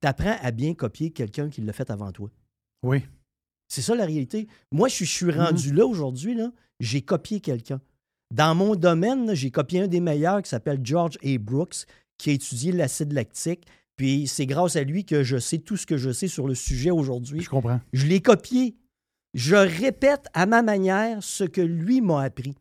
Tu 0.00 0.08
apprends 0.08 0.36
à 0.40 0.50
bien 0.50 0.74
copier 0.74 1.10
quelqu'un 1.12 1.48
qui 1.48 1.60
l'a 1.60 1.72
fait 1.72 1.90
avant 1.90 2.10
toi. 2.12 2.30
Oui. 2.82 3.04
C'est 3.68 3.82
ça 3.82 3.94
la 3.94 4.04
réalité. 4.04 4.48
Moi, 4.70 4.88
je 4.88 4.96
suis, 4.96 5.06
je 5.06 5.10
suis 5.12 5.30
rendu 5.30 5.72
là 5.72 5.86
aujourd'hui, 5.86 6.34
là, 6.34 6.50
j'ai 6.80 7.02
copié 7.02 7.40
quelqu'un. 7.40 7.80
Dans 8.32 8.54
mon 8.54 8.76
domaine, 8.76 9.34
j'ai 9.34 9.50
copié 9.50 9.82
un 9.82 9.88
des 9.88 10.00
meilleurs 10.00 10.40
qui 10.40 10.48
s'appelle 10.48 10.80
George 10.82 11.18
A. 11.22 11.36
Brooks, 11.36 11.84
qui 12.16 12.30
a 12.30 12.32
étudié 12.32 12.72
l'acide 12.72 13.12
lactique. 13.12 13.66
Puis 13.96 14.26
c'est 14.26 14.46
grâce 14.46 14.74
à 14.76 14.84
lui 14.84 15.04
que 15.04 15.22
je 15.22 15.36
sais 15.36 15.58
tout 15.58 15.76
ce 15.76 15.84
que 15.84 15.98
je 15.98 16.10
sais 16.12 16.28
sur 16.28 16.48
le 16.48 16.54
sujet 16.54 16.90
aujourd'hui. 16.90 17.42
Je 17.42 17.50
comprends. 17.50 17.78
Je 17.92 18.06
l'ai 18.06 18.22
copié. 18.22 18.74
Je 19.34 19.54
répète 19.54 20.28
à 20.32 20.46
ma 20.46 20.62
manière 20.62 21.22
ce 21.22 21.44
que 21.44 21.60
lui 21.60 22.00
m'a 22.00 22.22
appris. 22.22 22.54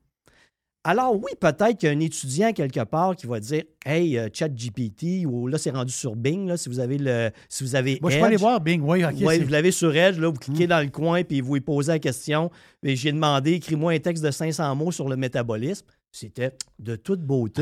Alors 0.83 1.13
oui, 1.15 1.29
peut-être 1.39 1.77
qu'il 1.77 1.89
y 1.89 1.91
a 1.91 1.95
un 1.95 1.99
étudiant 1.99 2.53
quelque 2.53 2.83
part 2.85 3.15
qui 3.15 3.27
va 3.27 3.39
dire 3.39 3.63
Hey, 3.85 4.17
euh, 4.17 4.29
ChatGPT, 4.33 5.25
ou 5.27 5.45
là, 5.47 5.59
c'est 5.59 5.69
rendu 5.69 5.93
sur 5.93 6.15
Bing, 6.15 6.47
là, 6.47 6.57
si 6.57 6.69
vous 6.69 6.79
avez 6.79 6.97
le. 6.97 7.29
Si 7.49 7.63
vous 7.63 7.75
avez 7.75 7.99
Moi, 8.01 8.09
je 8.09 8.17
peux 8.17 8.25
aller 8.25 8.35
voir 8.37 8.59
Bing. 8.61 8.81
Oui, 8.83 9.05
OK. 9.05 9.13
Ouais, 9.21 9.37
vous 9.39 9.49
l'avez 9.51 9.71
sur 9.71 9.95
Edge, 9.95 10.17
là, 10.17 10.27
vous 10.29 10.39
cliquez 10.39 10.65
dans 10.65 10.79
le 10.79 10.89
coin 10.89 11.23
puis 11.23 11.39
vous 11.41 11.53
lui 11.53 11.61
posez 11.61 11.91
la 11.91 11.99
question. 11.99 12.49
Et 12.83 12.95
J'ai 12.95 13.11
demandé, 13.11 13.53
écris-moi 13.53 13.93
un 13.93 13.99
texte 13.99 14.23
de 14.23 14.31
500 14.31 14.75
mots 14.75 14.91
sur 14.91 15.07
le 15.07 15.15
métabolisme. 15.17 15.85
C'était 16.11 16.51
de 16.79 16.95
toute 16.95 17.21
beauté. 17.21 17.61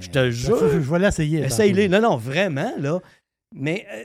Je 0.00 0.08
te 0.10 0.30
jure. 0.30 0.58
Je, 0.58 0.80
je 0.80 0.90
vais 0.90 0.98
l'essayer. 0.98 1.40
Essaye-les. 1.40 1.88
Non, 1.88 2.00
non, 2.00 2.16
vraiment, 2.16 2.72
là. 2.78 3.00
Mais, 3.54 3.86
euh, 3.92 4.02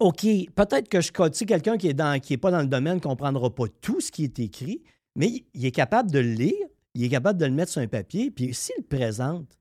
OK, 0.00 0.22
peut-être 0.54 0.88
que 0.88 1.00
je 1.00 1.10
sais, 1.32 1.44
quelqu'un 1.46 1.76
qui 1.76 1.88
est 1.88 1.94
dans, 1.94 2.18
qui 2.18 2.32
est 2.32 2.38
pas 2.38 2.50
dans 2.50 2.60
le 2.60 2.66
domaine 2.66 2.94
ne 2.96 3.00
comprendra 3.00 3.54
pas 3.54 3.64
tout 3.82 4.00
ce 4.00 4.10
qui 4.10 4.24
est 4.24 4.38
écrit, 4.38 4.82
mais 5.16 5.26
il- 5.28 5.44
il 5.54 5.66
est 5.66 5.70
capable 5.70 6.10
de 6.10 6.18
le 6.18 6.32
lire, 6.32 6.66
il 6.98 7.04
est 7.04 7.08
capable 7.08 7.38
de 7.38 7.46
le 7.46 7.52
mettre 7.52 7.70
sur 7.70 7.80
un 7.80 7.86
papier, 7.86 8.30
puis 8.30 8.52
s'il 8.52 8.74
le 8.78 8.84
présente, 8.84 9.56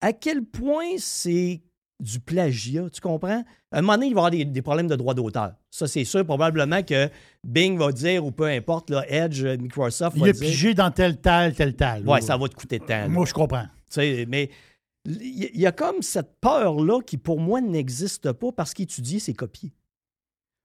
à 0.00 0.12
quel 0.12 0.44
point 0.44 0.98
c'est 0.98 1.62
du 1.98 2.20
plagiat, 2.20 2.90
tu 2.90 3.00
comprends? 3.00 3.42
À 3.72 3.78
un 3.78 3.80
moment 3.80 3.94
donné, 3.94 4.08
il 4.08 4.14
va 4.14 4.18
y 4.18 4.20
avoir 4.20 4.30
des, 4.30 4.44
des 4.44 4.60
problèmes 4.62 4.86
de 4.86 4.96
droit 4.96 5.14
d'auteur. 5.14 5.54
Ça, 5.70 5.86
c'est 5.86 6.04
sûr. 6.04 6.26
Probablement 6.26 6.82
que 6.82 7.08
Bing 7.42 7.78
va 7.78 7.90
dire, 7.90 8.22
ou 8.24 8.32
peu 8.32 8.44
importe, 8.44 8.90
là, 8.90 9.04
Edge, 9.08 9.42
Microsoft 9.44 10.14
Il 10.16 10.22
va 10.22 10.28
est 10.28 10.32
dire... 10.32 10.42
pigé 10.42 10.74
dans 10.74 10.90
tel, 10.90 11.18
tel, 11.18 11.54
tel, 11.54 11.74
tel. 11.74 12.06
Ouais, 12.06 12.20
ça 12.20 12.36
va 12.36 12.48
te 12.48 12.54
coûter 12.54 12.82
là. 12.86 13.08
Moi, 13.08 13.24
je 13.24 13.32
comprends. 13.32 13.64
Tu 13.90 14.00
sais, 14.00 14.26
mais 14.28 14.50
Il 15.06 15.58
y 15.58 15.64
a 15.64 15.72
comme 15.72 16.02
cette 16.02 16.38
peur-là 16.40 17.00
qui, 17.00 17.16
pour 17.16 17.40
moi, 17.40 17.62
n'existe 17.62 18.32
pas 18.32 18.52
parce 18.52 18.74
qu'étudier, 18.74 19.18
c'est 19.18 19.34
copier. 19.34 19.72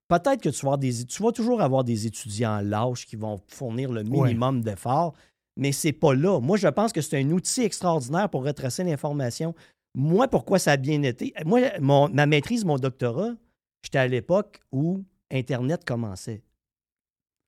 Peut-être 0.09 0.41
que 0.41 0.49
tu 0.49 0.65
vas, 0.65 0.73
avoir 0.73 0.77
des, 0.77 1.05
tu 1.05 1.23
vas 1.23 1.31
toujours 1.31 1.61
avoir 1.61 1.85
des 1.85 2.07
étudiants 2.07 2.59
lâches 2.59 3.05
qui 3.05 3.15
vont 3.15 3.39
fournir 3.47 3.89
le 3.89 4.03
minimum 4.03 4.61
d'efforts, 4.61 5.13
mais 5.57 5.71
c'est 5.71 5.91
pas 5.93 6.13
là. 6.13 6.39
Moi, 6.39 6.57
je 6.57 6.67
pense 6.67 6.91
que 6.93 7.01
c'est 7.01 7.19
un 7.19 7.29
outil 7.31 7.63
extraordinaire 7.63 8.29
pour 8.29 8.43
retracer 8.45 8.83
l'information. 8.83 9.55
Moi, 9.95 10.27
pourquoi 10.27 10.59
ça 10.59 10.73
a 10.73 10.77
bien 10.77 11.01
été? 11.03 11.33
Moi, 11.45 11.61
mon- 11.79 12.09
ma 12.09 12.25
maîtrise, 12.25 12.65
mon 12.65 12.77
doctorat, 12.77 13.31
j'étais 13.83 13.99
à 13.99 14.07
l'époque 14.07 14.59
où 14.71 15.03
Internet 15.31 15.83
commençait. 15.85 16.41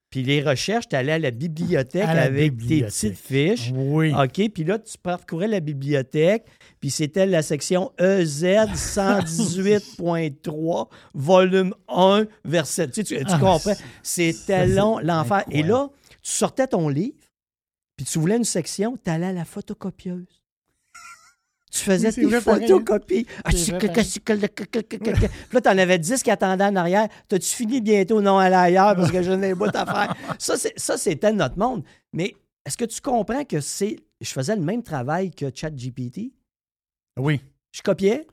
Puis 0.10 0.22
les 0.22 0.44
recherches, 0.44 0.88
tu 0.88 0.96
allais 0.96 1.14
à 1.14 1.20
la 1.20 1.32
bibliothèque 1.32 2.08
À 2.08 2.14
la 2.14 2.22
avec 2.24 2.56
bibliothèque. 2.56 2.94
tes 2.94 3.10
petites 3.10 3.18
fiches. 3.18 3.72
Oui. 3.74 4.14
OK, 4.14 4.50
puis 4.54 4.64
là, 4.64 4.78
tu 4.78 4.96
parcourais 5.00 5.48
la 5.48 5.60
bibliothèque, 5.60 6.46
puis 6.80 6.92
c'était 6.92 7.26
la 7.26 7.42
section 7.42 7.92
EZ 7.98 8.46
118.3, 8.76 10.88
volume 11.14 11.74
1, 11.88 12.26
verset. 12.46 12.90
Tu, 12.90 13.04
tu, 13.04 13.16
tu 13.18 13.24
Ah, 13.28 13.40
comprends? 13.40 13.74
C'était 14.02 14.68
long, 14.68 15.00
l'enfer. 15.00 15.44
Et 15.52 15.64
là, 15.64 15.90
tu 16.22 16.32
sortais 16.32 16.68
ton 16.68 16.90
livre, 16.90 17.16
puis 18.04 18.12
tu 18.12 18.20
voulais 18.20 18.38
une 18.38 18.44
section, 18.44 18.98
tu 19.04 19.10
allais 19.10 19.28
à 19.28 19.32
la 19.34 19.46
photocopieuse. 19.46 20.42
Tu 21.72 21.80
faisais 21.80 22.10
Oui, 22.10 22.14
tes 22.30 22.40
pareil. 22.42 22.68
photocopies. 22.68 23.26
Ah, 23.44 23.50
Puis 23.50 23.72
là, 23.72 25.62
tu 25.62 25.70
en 25.70 25.78
avais 25.78 25.98
10 25.98 26.22
qui 26.22 26.30
attendaient 26.30 26.66
en 26.66 26.76
arrière. 26.76 27.08
T'as-tu 27.28 27.48
fini 27.48 27.82
bientôt? 27.82 28.22
Non, 28.22 28.38
aller 28.38 28.56
ailleurs 28.56 28.96
parce 28.96 29.12
que 29.12 29.24
je 29.24 29.32
n'ai 29.32 29.56
pas 29.56 29.70
à 29.74 29.86
faire. 29.86 30.16
Ça, 30.38 30.98
c'était 30.98 31.34
notre 31.34 31.58
monde. 31.58 31.84
Mais 32.12 32.36
est-ce 32.66 32.78
que 32.78 32.86
tu 32.86 33.02
comprends 33.02 33.44
que 33.44 33.60
c'est. 33.60 33.96
Je 34.22 34.30
faisais 34.30 34.56
le 34.56 34.62
même 34.62 34.84
travail 34.84 35.32
que 35.32 35.46
ChatGPT? 35.54 36.32
Oui, 37.18 37.42
Je 37.72 37.82
copiais? 37.82 38.28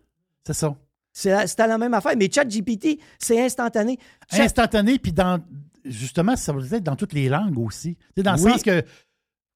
c'est 0.46 0.52
ça. 0.54 0.76
C'était 1.12 1.66
la 1.66 1.78
même 1.78 1.94
affaire. 1.94 2.12
Mais 2.18 2.30
ChatGPT, 2.30 2.98
c'est 3.18 3.42
instantané. 3.42 3.98
Chat- 4.30 4.42
Instantané, 4.44 4.98
puis 4.98 5.12
dans. 5.12 5.42
Justement, 5.84 6.36
ça 6.36 6.52
veut 6.52 6.60
dire 6.62 6.80
dans 6.82 6.94
toutes 6.94 7.14
les 7.14 7.30
langues 7.30 7.58
aussi. 7.58 7.96
Dans 8.18 8.34
le 8.34 8.42
Oui. 8.42 8.52
sens 8.52 8.62
que 8.62 8.84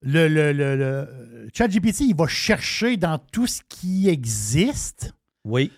le, 0.05 0.29
le, 0.29 0.53
le, 0.53 0.77
le 0.77 1.49
ChatGPT, 1.55 2.01
il 2.03 2.15
va 2.17 2.27
chercher 2.29 2.97
dans 2.97 3.19
tout 3.19 3.47
ce 3.47 3.61
qui 3.69 4.09
existe. 4.09 5.13
Oui. 5.45 5.73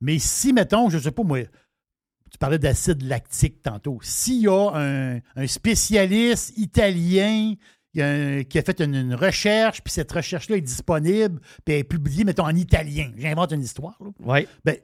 Mais 0.00 0.18
si, 0.18 0.52
mettons, 0.52 0.88
je 0.90 0.96
ne 0.98 1.02
sais 1.02 1.10
pas 1.10 1.22
moi, 1.22 1.40
tu 2.30 2.38
parlais 2.38 2.58
d'acide 2.58 3.02
lactique 3.02 3.60
tantôt, 3.62 3.98
s'il 4.02 4.42
y 4.42 4.48
a 4.48 4.70
un, 4.74 5.16
un 5.36 5.46
spécialiste 5.46 6.56
italien 6.56 7.54
un- 7.98 8.42
qui 8.44 8.58
a 8.58 8.62
fait 8.62 8.80
une, 8.80 8.94
une 8.94 9.14
recherche, 9.14 9.82
puis 9.82 9.92
cette 9.92 10.10
recherche-là 10.10 10.56
est 10.56 10.60
disponible, 10.62 11.40
puis 11.64 11.74
elle 11.74 11.80
est 11.80 11.84
publiée, 11.84 12.24
mettons, 12.24 12.44
en 12.46 12.54
italien, 12.54 13.12
j'invente 13.16 13.52
une 13.52 13.62
histoire, 13.62 13.96
là. 14.00 14.10
Oui. 14.20 14.46
ben, 14.64 14.76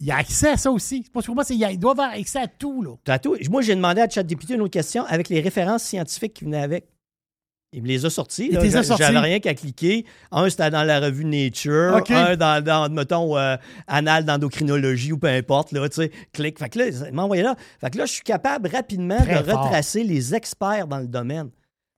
il 0.00 0.06
y 0.08 0.10
a 0.10 0.16
accès 0.16 0.50
à 0.50 0.56
ça 0.58 0.70
aussi. 0.70 1.02
C'est 1.04 1.12
pas 1.12 1.22
pour 1.22 1.34
moi, 1.34 1.44
c'est- 1.44 1.54
il 1.56 1.64
a- 1.64 1.70
il 1.72 1.78
doit 1.78 1.92
avoir 1.92 2.10
accès 2.10 2.40
à 2.40 2.48
tout, 2.48 2.82
là. 2.82 2.96
T'as 3.04 3.18
tout. 3.18 3.36
Moi, 3.48 3.62
j'ai 3.62 3.74
demandé 3.76 4.00
à 4.02 4.08
ChatGPT 4.10 4.50
une 4.54 4.60
autre 4.62 4.72
question 4.72 5.04
avec 5.06 5.28
les 5.30 5.40
références 5.40 5.84
scientifiques 5.84 6.34
qui 6.34 6.44
venaient 6.44 6.60
avec. 6.60 6.86
Il 7.76 7.82
me 7.82 7.88
les 7.88 8.06
a 8.06 8.10
sortis. 8.10 8.48
Il? 8.50 8.58
J'avais 8.96 9.18
rien 9.18 9.38
qu'à 9.38 9.52
cliquer. 9.54 10.06
Un, 10.32 10.48
c'était 10.48 10.70
dans 10.70 10.82
la 10.82 10.98
revue 10.98 11.26
Nature. 11.26 12.00
Un, 12.08 12.34
dans, 12.34 12.64
dans, 12.64 12.88
mettons, 12.90 13.36
euh, 13.36 13.56
Annales 13.86 14.24
d'endocrinologie 14.24 15.12
ou 15.12 15.18
peu 15.18 15.26
importe. 15.28 15.72
Là, 15.72 15.86
tu 15.90 15.96
sais, 15.96 16.10
clique. 16.32 16.58
Fait 16.58 16.70
que 16.70 16.78
là, 16.78 16.86
là. 17.42 17.54
Fait 17.78 17.90
que 17.90 17.98
là, 17.98 18.06
je 18.06 18.12
suis 18.12 18.22
capable 18.22 18.68
rapidement 18.68 19.18
Très 19.18 19.42
de 19.42 19.50
fort. 19.50 19.64
retracer 19.64 20.04
les 20.04 20.34
experts 20.34 20.86
dans 20.86 21.00
le 21.00 21.06
domaine. 21.06 21.50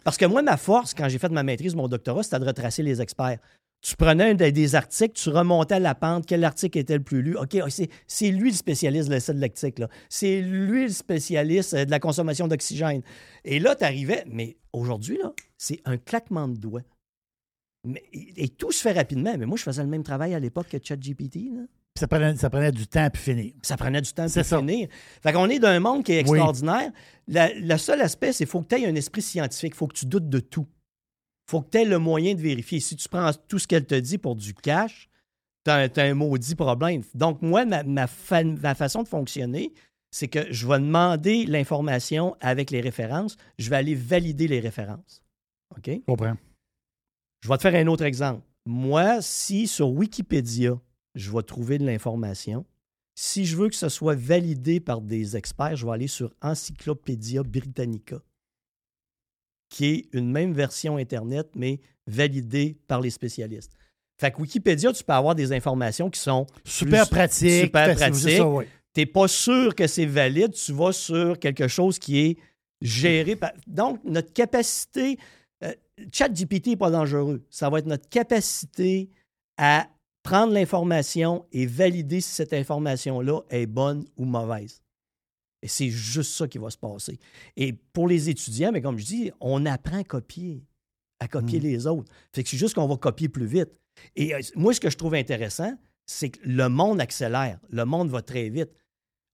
Parce 0.02 0.16
que 0.16 0.26
moi, 0.26 0.42
ma 0.42 0.56
force, 0.56 0.94
quand 0.94 1.08
j'ai 1.08 1.18
fait 1.18 1.30
ma 1.30 1.44
maîtrise, 1.44 1.76
mon 1.76 1.86
doctorat, 1.86 2.24
c'était 2.24 2.40
de 2.40 2.46
retracer 2.46 2.82
les 2.82 3.00
experts. 3.00 3.38
Tu 3.80 3.94
prenais 3.94 4.30
un 4.30 4.34
des, 4.34 4.74
articles, 4.74 5.14
tu 5.14 5.28
remontais 5.28 5.78
la 5.78 5.94
pente, 5.94 6.26
quel 6.26 6.42
article 6.42 6.78
était 6.78 6.96
le 6.96 7.02
plus 7.04 7.22
lu? 7.22 7.36
OK, 7.36 7.56
c'est, 7.68 7.88
c'est 8.08 8.30
lui 8.30 8.50
le 8.50 8.56
spécialiste 8.56 9.08
de 9.08 9.14
l'acide 9.14 9.36
lactique. 9.36 9.80
C'est 10.08 10.40
lui 10.40 10.84
le 10.84 10.88
spécialiste 10.88 11.74
euh, 11.74 11.84
de 11.84 11.90
la 11.90 12.00
consommation 12.00 12.48
d'oxygène. 12.48 13.02
Et 13.44 13.60
là, 13.60 13.76
tu 13.76 13.84
arrivais, 13.84 14.24
mais 14.26 14.56
aujourd'hui, 14.72 15.20
c'est 15.56 15.80
un 15.84 15.96
claquement 15.96 16.48
de 16.48 16.56
doigts. 16.56 16.82
Mais, 17.86 18.02
et, 18.12 18.48
tout 18.48 18.72
se 18.72 18.82
fait 18.82 18.92
rapidement. 18.92 19.36
Mais 19.38 19.46
moi, 19.46 19.56
je 19.56 19.62
faisais 19.62 19.82
le 19.82 19.88
même 19.88 20.02
travail 20.02 20.34
à 20.34 20.40
l'époque 20.40 20.68
que 20.68 20.78
ChatGPT. 20.82 21.50
Ça 21.96 22.08
prenait, 22.08 22.36
ça 22.36 22.50
prenait 22.50 22.72
du 22.72 22.86
temps 22.88 23.04
à 23.04 23.10
puis 23.10 23.22
finir. 23.22 23.52
Ça 23.62 23.76
prenait 23.76 24.00
du 24.00 24.12
temps 24.12 24.24
pour 24.24 24.44
ça. 24.44 24.58
finir. 24.58 24.88
Fait 25.22 25.32
qu'on 25.32 25.48
est 25.48 25.60
d'un 25.60 25.78
monde 25.78 26.04
qui 26.04 26.12
est 26.12 26.28
Oui. 26.28 26.36
extraordinaire. 26.38 26.90
La- 27.28 27.54
le 27.54 27.76
seul 27.76 28.00
aspect, 28.00 28.32
c'est 28.32 28.38
qu'il 28.44 28.46
faut 28.50 28.62
que 28.62 28.74
tu 28.74 28.82
aies 28.82 28.86
un 28.86 28.94
esprit 28.96 29.22
scientifique. 29.22 29.74
Il 29.74 29.76
faut 29.76 29.86
que 29.86 29.96
tu 29.96 30.06
doutes 30.06 30.28
de 30.28 30.40
tout. 30.40 30.66
Il 31.48 31.52
faut 31.52 31.62
que 31.62 31.70
tu 31.70 31.78
aies 31.78 31.84
le 31.86 31.98
moyen 31.98 32.34
de 32.34 32.42
vérifier. 32.42 32.78
Si 32.78 32.94
tu 32.94 33.08
prends 33.08 33.30
tout 33.48 33.58
ce 33.58 33.66
qu'elle 33.66 33.86
te 33.86 33.94
dit 33.94 34.18
pour 34.18 34.36
du 34.36 34.52
cash, 34.52 35.08
tu 35.64 35.70
as, 35.70 35.90
un 35.96 36.14
maudit 36.14 36.54
problème. 36.54 37.02
Donc, 37.14 37.40
moi, 37.40 37.64
ma, 37.64 37.82
ma 37.84 38.06
fa- 38.06 38.44
ma 38.44 38.74
façon 38.74 39.02
de 39.02 39.08
fonctionner, 39.08 39.72
c'est 40.10 40.28
que 40.28 40.52
je 40.52 40.66
vais 40.66 40.78
demander 40.78 41.46
l'information 41.46 42.36
avec 42.40 42.70
les 42.70 42.82
références. 42.82 43.38
Je 43.58 43.70
vais 43.70 43.76
aller 43.76 43.94
valider 43.94 44.46
les 44.46 44.60
références. 44.60 45.22
OK? 45.74 45.86
Je 45.86 46.04
comprends. 46.06 46.36
Je 47.40 47.48
vais 47.48 47.56
te 47.56 47.62
faire 47.62 47.74
un 47.74 47.86
autre 47.86 48.04
exemple. 48.04 48.42
Moi, 48.66 49.22
si 49.22 49.66
sur 49.66 49.88
Wikipédia, 49.88 50.78
je 51.14 51.32
vais 51.32 51.42
trouver 51.42 51.78
de 51.78 51.86
l'information, 51.86 52.66
si 53.14 53.46
je 53.46 53.56
veux 53.56 53.70
que 53.70 53.74
ce 53.74 53.88
soit 53.88 54.14
validé 54.14 54.80
par 54.80 55.00
des 55.00 55.34
experts, 55.34 55.76
je 55.76 55.86
vais 55.86 55.92
aller 55.92 56.08
sur 56.08 56.34
Encyclopédia 56.42 57.42
Britannica, 57.42 58.20
qui 59.68 59.86
est 59.86 60.08
une 60.12 60.30
même 60.30 60.52
version 60.52 60.96
Internet, 60.96 61.48
mais 61.54 61.80
validée 62.06 62.76
par 62.86 63.00
les 63.00 63.10
spécialistes. 63.10 63.72
Fait 64.20 64.30
que 64.32 64.40
Wikipédia, 64.40 64.92
tu 64.92 65.04
peux 65.04 65.12
avoir 65.12 65.34
des 65.34 65.52
informations 65.52 66.10
qui 66.10 66.18
sont 66.20 66.46
Super 66.64 67.06
plus- 67.06 67.14
pratique. 67.16 67.64
super 67.64 67.96
oui. 68.50 68.64
tu 68.94 69.00
n'es 69.00 69.06
pas 69.06 69.28
sûr 69.28 69.74
que 69.74 69.86
c'est 69.86 70.06
valide, 70.06 70.52
tu 70.52 70.72
vas 70.72 70.92
sur 70.92 71.38
quelque 71.38 71.68
chose 71.68 71.98
qui 71.98 72.18
est 72.18 72.36
géré 72.80 73.36
par. 73.36 73.52
Donc, 73.66 74.00
notre 74.04 74.32
capacité. 74.32 75.18
euh, 75.64 75.72
ChatGPT 76.12 76.68
n'est 76.68 76.76
pas 76.76 76.90
dangereux. 76.90 77.44
Ça 77.50 77.68
va 77.68 77.80
être 77.80 77.86
notre 77.86 78.08
capacité 78.08 79.10
à 79.56 79.88
prendre 80.22 80.52
l'information 80.52 81.44
et 81.52 81.66
valider 81.66 82.20
si 82.20 82.30
cette 82.32 82.52
information-là 82.52 83.40
est 83.50 83.66
bonne 83.66 84.04
ou 84.16 84.24
mauvaise. 84.24 84.80
Et 85.62 85.68
c'est 85.68 85.88
juste 85.90 86.32
ça 86.32 86.46
qui 86.46 86.58
va 86.58 86.70
se 86.70 86.78
passer. 86.78 87.18
Et 87.56 87.72
pour 87.72 88.06
les 88.08 88.28
étudiants, 88.28 88.70
mais 88.72 88.80
comme 88.80 88.98
je 88.98 89.04
dis, 89.04 89.32
on 89.40 89.66
apprend 89.66 89.98
à 89.98 90.04
copier, 90.04 90.64
à 91.20 91.26
copier 91.28 91.58
Mm. 91.58 91.62
les 91.62 91.86
autres. 91.86 92.12
Fait 92.32 92.42
que 92.44 92.48
c'est 92.48 92.56
juste 92.56 92.74
qu'on 92.74 92.86
va 92.86 92.96
copier 92.96 93.28
plus 93.28 93.46
vite. 93.46 93.80
Et 94.14 94.34
euh, 94.34 94.40
moi, 94.54 94.72
ce 94.72 94.80
que 94.80 94.88
je 94.90 94.96
trouve 94.96 95.14
intéressant, 95.14 95.76
c'est 96.06 96.30
que 96.30 96.38
le 96.44 96.68
monde 96.68 97.00
accélère. 97.00 97.58
Le 97.70 97.84
monde 97.84 98.08
va 98.10 98.22
très 98.22 98.48
vite. 98.50 98.70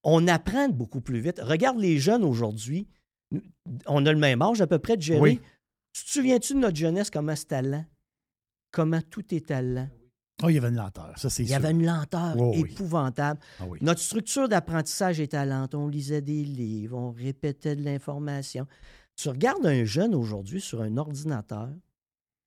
On 0.03 0.27
apprend 0.29 0.69
beaucoup 0.71 1.01
plus 1.03 1.21
vite. 1.21 1.41
Regarde 1.43 1.79
les 1.79 1.99
jeunes 1.99 2.25
aujourd'hui. 2.25 2.89
On 3.87 4.05
a 4.07 4.13
le 4.13 4.19
même 4.19 4.41
âge 4.43 4.61
à 4.63 4.67
peu 4.67 4.79
près 4.79 4.97
de 4.97 5.03
gérer. 5.03 5.21
Oui. 5.21 5.41
Tu 5.93 6.05
te 6.05 6.11
souviens-tu 6.11 6.55
de 6.55 6.59
notre 6.59 6.77
jeunesse, 6.77 7.11
comment 7.11 7.37
c'était 7.37 7.63
lent? 7.63 7.85
Comment 8.73 9.01
tout 9.03 9.35
était 9.35 9.63
lent? 9.63 9.89
Oh, 10.43 10.49
il 10.49 10.55
y 10.55 10.59
avait 10.59 10.69
une 10.69 10.77
lenteur, 10.77 11.13
ça, 11.17 11.31
c'est 11.31 11.43
Il 11.43 11.47
y 11.47 11.49
sûr. 11.51 11.57
avait 11.57 11.71
une 11.71 11.87
lenteur 11.87 12.35
Oh, 12.39 12.53
oui. 12.57 12.71
épouvantable. 12.73 13.39
Ah 13.61 13.65
oui. 13.69 13.79
Notre 13.81 14.01
structure 14.01 14.49
d'apprentissage 14.49 15.21
était 15.21 15.47
lente. 15.47 15.75
On 15.75 15.87
lisait 15.89 16.23
des 16.23 16.45
livres, 16.45 16.99
on 16.99 17.13
répétait 17.13 17.77
de 17.77 17.83
l'information. 17.85 18.67
Tu 19.17 19.29
regardes 19.29 19.65
un 19.65 19.85
jeune 19.85 20.15
aujourd'hui 20.15 20.61
sur 20.61 20.83
un 20.83 20.97
ordinateur 20.97 21.71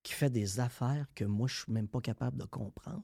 qui 0.03 0.13
fait 0.13 0.29
des 0.29 0.59
affaires 0.59 1.05
que 1.15 1.23
moi, 1.23 1.47
je 1.47 1.53
ne 1.55 1.63
suis 1.63 1.71
même 1.73 1.87
pas 1.87 2.01
capable 2.01 2.37
de 2.37 2.43
comprendre. 2.45 3.03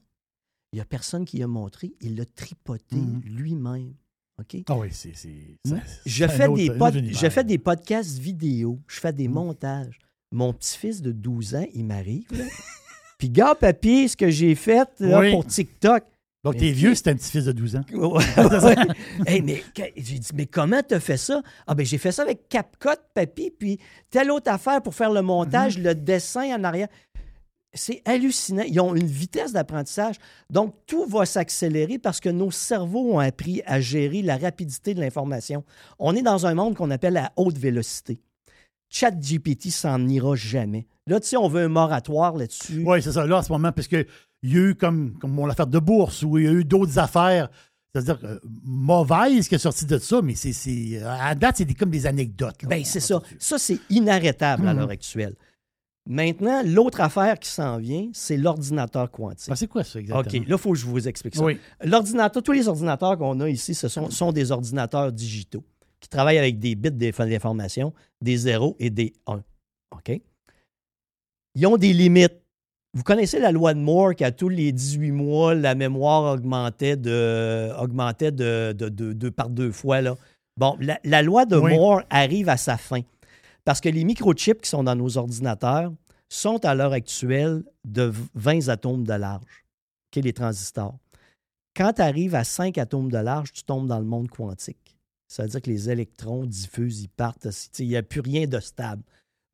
Il 0.72 0.76
n'y 0.76 0.80
a 0.82 0.84
personne 0.84 1.24
qui 1.24 1.42
a 1.42 1.46
montré. 1.46 1.94
Il 2.00 2.16
l'a 2.16 2.26
tripoté 2.26 2.96
Mhm. 2.96 3.20
lui-même. 3.24 3.94
OK? 4.38 4.56
Ah 4.68 4.76
oui, 4.76 4.88
c'est. 4.90 5.14
ça- 5.14 5.76
Je 6.04 6.26
fais, 6.26 6.46
autre- 6.46 6.56
des 6.56 6.70
pod- 6.76 6.94
je 7.10 7.28
fais 7.30 7.44
des 7.44 7.58
podcasts 7.58 8.18
vidéo, 8.18 8.80
je 8.88 9.00
fais 9.00 9.12
des 9.12 9.28
Mm. 9.28 9.32
montages. 9.32 9.98
Mon 10.32 10.52
petit-fils 10.52 11.00
de 11.00 11.12
12 11.12 11.54
ans, 11.54 11.66
il 11.72 11.84
m'arrive. 11.86 12.26
Puis, 13.24 13.30
gars, 13.30 13.54
papier, 13.54 14.06
ce 14.06 14.18
que 14.18 14.28
j'ai 14.28 14.54
fait 14.54 14.86
là, 15.00 15.20
Oui. 15.20 15.30
pour 15.30 15.46
TikTok. 15.46 16.04
Donc, 16.44 16.58
t'es 16.58 16.72
vieux, 16.72 16.94
c'est 16.94 17.08
un 17.08 17.14
petit-fils 17.14 17.46
de 17.46 17.52
12 17.52 17.76
ans. 17.76 17.84
Hey, 19.26 19.40
mais 19.40 19.62
j'ai 19.96 20.18
dit, 20.18 20.28
mais 20.34 20.44
comment 20.44 20.82
t'as 20.86 21.00
fait 21.00 21.16
ça? 21.16 21.40
Ah, 21.66 21.74
ben 21.74 21.86
j'ai 21.86 21.96
fait 21.96 22.12
ça 22.12 22.20
avec 22.20 22.50
CapCut, 22.50 23.00
papy, 23.14 23.50
puis 23.50 23.78
telle 24.10 24.30
autre 24.30 24.50
affaire 24.50 24.82
pour 24.82 24.94
faire 24.94 25.10
le 25.10 25.22
montage, 25.22 25.78
le 25.78 25.94
dessin 25.94 26.54
en 26.54 26.64
arrière. 26.64 26.88
C'est 27.72 28.02
hallucinant. 28.04 28.64
Ils 28.68 28.78
ont 28.78 28.94
une 28.94 29.06
vitesse 29.06 29.52
d'apprentissage. 29.54 30.16
Donc, 30.50 30.74
tout 30.86 31.06
va 31.06 31.24
s'accélérer 31.24 31.98
parce 31.98 32.20
que 32.20 32.28
nos 32.28 32.50
cerveaux 32.50 33.14
ont 33.14 33.20
appris 33.20 33.62
à 33.64 33.80
gérer 33.80 34.20
la 34.20 34.36
rapidité 34.36 34.92
de 34.92 35.00
l'information. 35.00 35.64
On 35.98 36.14
est 36.14 36.20
dans 36.20 36.44
un 36.44 36.52
monde 36.52 36.74
qu'on 36.76 36.90
appelle 36.90 37.16
à 37.16 37.32
haute 37.36 37.56
vélocité. 37.56 38.20
ChatGPT 38.90 39.70
s'en 39.70 40.06
ira 40.08 40.36
jamais. 40.36 40.86
Là, 41.06 41.20
tu 41.20 41.28
sais, 41.28 41.36
on 41.36 41.48
veut 41.48 41.62
un 41.64 41.68
moratoire 41.68 42.34
là-dessus. 42.36 42.82
Oui, 42.86 43.02
c'est 43.02 43.12
ça. 43.12 43.26
Là, 43.26 43.38
en 43.38 43.42
ce 43.42 43.52
moment, 43.52 43.72
parce 43.72 43.88
qu'il 43.88 44.06
y 44.42 44.56
a 44.56 44.60
eu 44.60 44.74
comme, 44.74 45.18
comme 45.18 45.32
mon 45.32 45.48
affaire 45.48 45.66
de 45.66 45.78
bourse 45.78 46.22
ou 46.22 46.38
il 46.38 46.44
y 46.44 46.48
a 46.48 46.52
eu 46.52 46.64
d'autres 46.64 46.98
affaires, 46.98 47.50
c'est-à-dire 47.92 48.18
euh, 48.24 48.38
mauvaises 48.64 49.46
qui 49.48 49.54
est 49.54 49.58
sorti 49.58 49.84
de 49.86 49.98
ça, 49.98 50.22
mais 50.22 50.34
c'est, 50.34 50.52
c'est- 50.54 51.02
à 51.02 51.34
date, 51.34 51.58
c'est 51.58 51.64
des- 51.66 51.74
comme 51.74 51.90
des 51.90 52.06
anecdotes. 52.06 52.62
là. 52.62 52.68
Ben, 52.70 52.84
c'est 52.84 53.00
ça. 53.00 53.20
Ça, 53.38 53.58
c'est 53.58 53.78
inarrêtable 53.90 54.66
à 54.66 54.72
l'heure 54.74 54.90
actuelle. 54.90 55.34
Maintenant, 56.06 56.62
l'autre 56.64 57.00
affaire 57.00 57.38
qui 57.38 57.48
s'en 57.48 57.78
vient, 57.78 58.08
c'est 58.12 58.36
l'ordinateur 58.36 59.10
quantique. 59.10 59.48
Ah, 59.50 59.56
c'est 59.56 59.68
quoi 59.68 59.84
ça 59.84 59.98
exactement? 60.00 60.20
OK, 60.40 60.46
là, 60.48 60.54
il 60.56 60.58
faut 60.58 60.72
que 60.72 60.78
je 60.78 60.84
vous 60.86 61.08
explique 61.08 61.34
ça. 61.34 61.42
Oui. 61.42 61.58
L'ordinateur, 61.82 62.42
tous 62.42 62.52
les 62.52 62.68
ordinateurs 62.68 63.16
qu'on 63.16 63.40
a 63.40 63.48
ici, 63.48 63.74
ce 63.74 63.88
sont, 63.88 64.10
sont 64.10 64.30
des 64.32 64.52
ordinateurs 64.52 65.12
digitaux 65.12 65.64
qui 66.00 66.08
travaillent 66.10 66.36
avec 66.38 66.58
des 66.58 66.74
bits 66.74 66.90
d'information, 66.90 67.94
des 68.20 68.36
0 68.36 68.76
et 68.78 68.90
des 68.90 69.14
1. 69.26 69.42
OK? 69.92 70.20
Ils 71.54 71.66
ont 71.66 71.76
des 71.76 71.92
limites. 71.92 72.40
Vous 72.94 73.02
connaissez 73.02 73.40
la 73.40 73.50
loi 73.52 73.74
de 73.74 73.80
Moore 73.80 74.14
qu'à 74.14 74.30
tous 74.30 74.48
les 74.48 74.70
18 74.72 75.10
mois, 75.10 75.54
la 75.54 75.74
mémoire 75.74 76.32
augmentait 76.34 76.96
de, 76.96 77.70
augmentait 77.80 78.30
de, 78.32 78.72
de- 78.72 79.28
par 79.30 79.50
deux 79.50 79.72
fois. 79.72 80.00
Là. 80.00 80.16
Bon, 80.56 80.76
la, 80.80 81.00
la 81.02 81.22
loi 81.22 81.44
de 81.44 81.56
Oui. 81.56 81.74
Moore 81.74 82.02
arrive 82.10 82.48
à 82.48 82.56
sa 82.56 82.76
fin 82.76 83.00
parce 83.64 83.80
que 83.80 83.88
les 83.88 84.04
microchips 84.04 84.60
qui 84.60 84.68
sont 84.70 84.84
dans 84.84 84.94
nos 84.94 85.16
ordinateurs 85.18 85.92
sont 86.28 86.64
à 86.64 86.74
l'heure 86.74 86.92
actuelle 86.92 87.64
de 87.84 88.12
20 88.34 88.68
atomes 88.68 89.04
de 89.04 89.12
large, 89.14 89.64
OK, 90.16 90.22
les 90.22 90.32
transistors. 90.32 90.96
Quand 91.76 91.94
tu 91.94 92.02
arrives 92.02 92.36
à 92.36 92.44
5 92.44 92.78
atomes 92.78 93.10
de 93.10 93.18
large, 93.18 93.52
tu 93.52 93.64
tombes 93.64 93.88
dans 93.88 93.98
le 93.98 94.04
monde 94.04 94.28
quantique. 94.28 94.96
Ça 95.26 95.42
veut 95.42 95.48
dire 95.48 95.62
que 95.62 95.70
les 95.70 95.90
électrons 95.90 96.44
diffusent, 96.44 97.02
ils 97.02 97.08
partent. 97.08 97.48
Il 97.80 97.88
n'y 97.88 97.96
a 97.96 98.02
plus 98.04 98.20
rien 98.20 98.46
de 98.46 98.60
stable. 98.60 99.02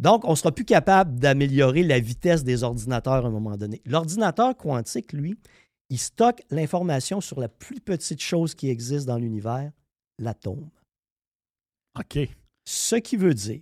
Donc, 0.00 0.24
on 0.24 0.30
ne 0.30 0.34
sera 0.34 0.50
plus 0.50 0.64
capable 0.64 1.18
d'améliorer 1.18 1.82
la 1.82 2.00
vitesse 2.00 2.42
des 2.42 2.62
ordinateurs 2.62 3.26
à 3.26 3.28
un 3.28 3.30
moment 3.30 3.58
donné. 3.58 3.82
L'ordinateur 3.84 4.56
quantique, 4.56 5.12
lui, 5.12 5.38
il 5.90 5.98
stocke 5.98 6.42
l'information 6.50 7.20
sur 7.20 7.38
la 7.38 7.50
plus 7.50 7.80
petite 7.80 8.22
chose 8.22 8.54
qui 8.54 8.70
existe 8.70 9.06
dans 9.06 9.18
l'univers, 9.18 9.70
l'atome. 10.18 10.70
OK. 11.98 12.18
Ce 12.64 12.96
qui 12.96 13.18
veut 13.18 13.34
dire 13.34 13.60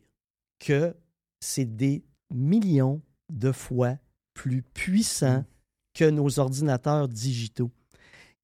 que 0.61 0.95
c'est 1.41 1.65
des 1.65 2.05
millions 2.33 3.03
de 3.31 3.51
fois 3.51 3.97
plus 4.33 4.63
puissant 4.63 5.45
que 5.93 6.09
nos 6.09 6.39
ordinateurs 6.39 7.09
digitaux. 7.09 7.73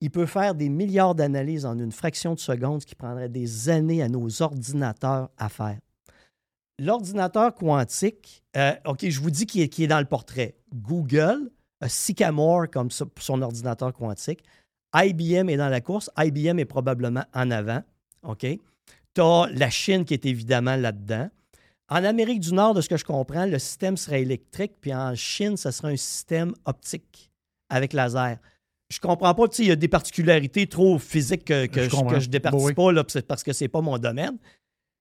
Il 0.01 0.11
peut 0.11 0.26
faire 0.26 0.57
des 0.57 0.68
milliards 0.68 1.14
d'analyses 1.14 1.64
en 1.64 1.78
une 1.78 1.92
fraction 1.92 2.34
de 2.34 2.40
seconde, 2.40 2.80
ce 2.80 2.86
qui 2.86 2.97
prendrait 2.97 3.28
des 3.28 3.68
années 3.68 4.03
à 4.03 4.09
nos 4.09 4.42
ordinateurs 4.42 5.30
à 5.38 5.49
faire. 5.49 5.78
L'ordinateur 6.79 7.55
quantique, 7.55 8.43
euh, 8.57 8.75
OK, 8.85 9.09
je 9.09 9.20
vous 9.20 9.31
dis 9.31 9.47
qui 9.47 9.62
est, 9.62 9.68
qui 9.68 9.85
est 9.85 9.89
dans 9.89 10.01
le 10.01 10.07
portrait. 10.07 10.57
Google, 10.75 11.51
a 11.81 11.89
Sycamore 11.89 12.70
comme 12.70 12.91
ça 12.91 13.07
pour 13.07 13.22
son 13.25 13.43
ordinateur 13.43 13.93
quantique. 13.93 14.43
IBM 14.95 15.49
est 15.49 15.57
dans 15.57 15.68
la 15.68 15.81
course. 15.81 16.11
IBM 16.16 16.59
est 16.59 16.64
probablement 16.64 17.25
en 17.35 17.51
avant. 17.51 17.83
OK? 18.22 18.47
Tu 19.14 19.20
as 19.20 19.49
la 19.53 19.70
Chine 19.70 20.05
qui 20.05 20.14
est 20.14 20.27
évidemment 20.27 20.77
là-dedans. 20.77 21.29
En 21.89 22.03
Amérique 22.03 22.41
du 22.41 22.55
Nord, 22.55 22.75
de 22.75 22.81
ce 22.81 22.89
que 22.89 22.97
je 22.97 23.05
comprends, 23.05 23.45
le 23.47 23.59
système 23.59 23.97
serait 23.97 24.22
électrique, 24.22 24.72
puis 24.81 24.95
en 24.95 25.14
Chine, 25.14 25.57
ça 25.57 25.70
serait 25.70 25.93
un 25.93 25.97
système 25.97 26.55
optique 26.64 27.31
avec 27.68 27.93
laser. 27.93 28.39
Je 28.89 29.01
comprends 29.01 29.35
pas, 29.35 29.49
tu 29.49 29.57
sais, 29.57 29.62
il 29.64 29.68
y 29.68 29.72
a 29.72 29.77
des 29.77 29.89
particularités 29.89 30.66
trop 30.66 30.99
physiques 30.99 31.45
que, 31.45 31.66
que 31.66 31.85
Je 31.85 32.20
je 32.20 32.29
départis 32.29 32.57
oui. 32.59 32.75
pas 32.75 32.93
là, 32.93 33.05
parce 33.29 33.43
que 33.43 33.53
c'est 33.53 33.68
pas 33.68 33.81
mon 33.81 33.99
domaine. 33.99 34.39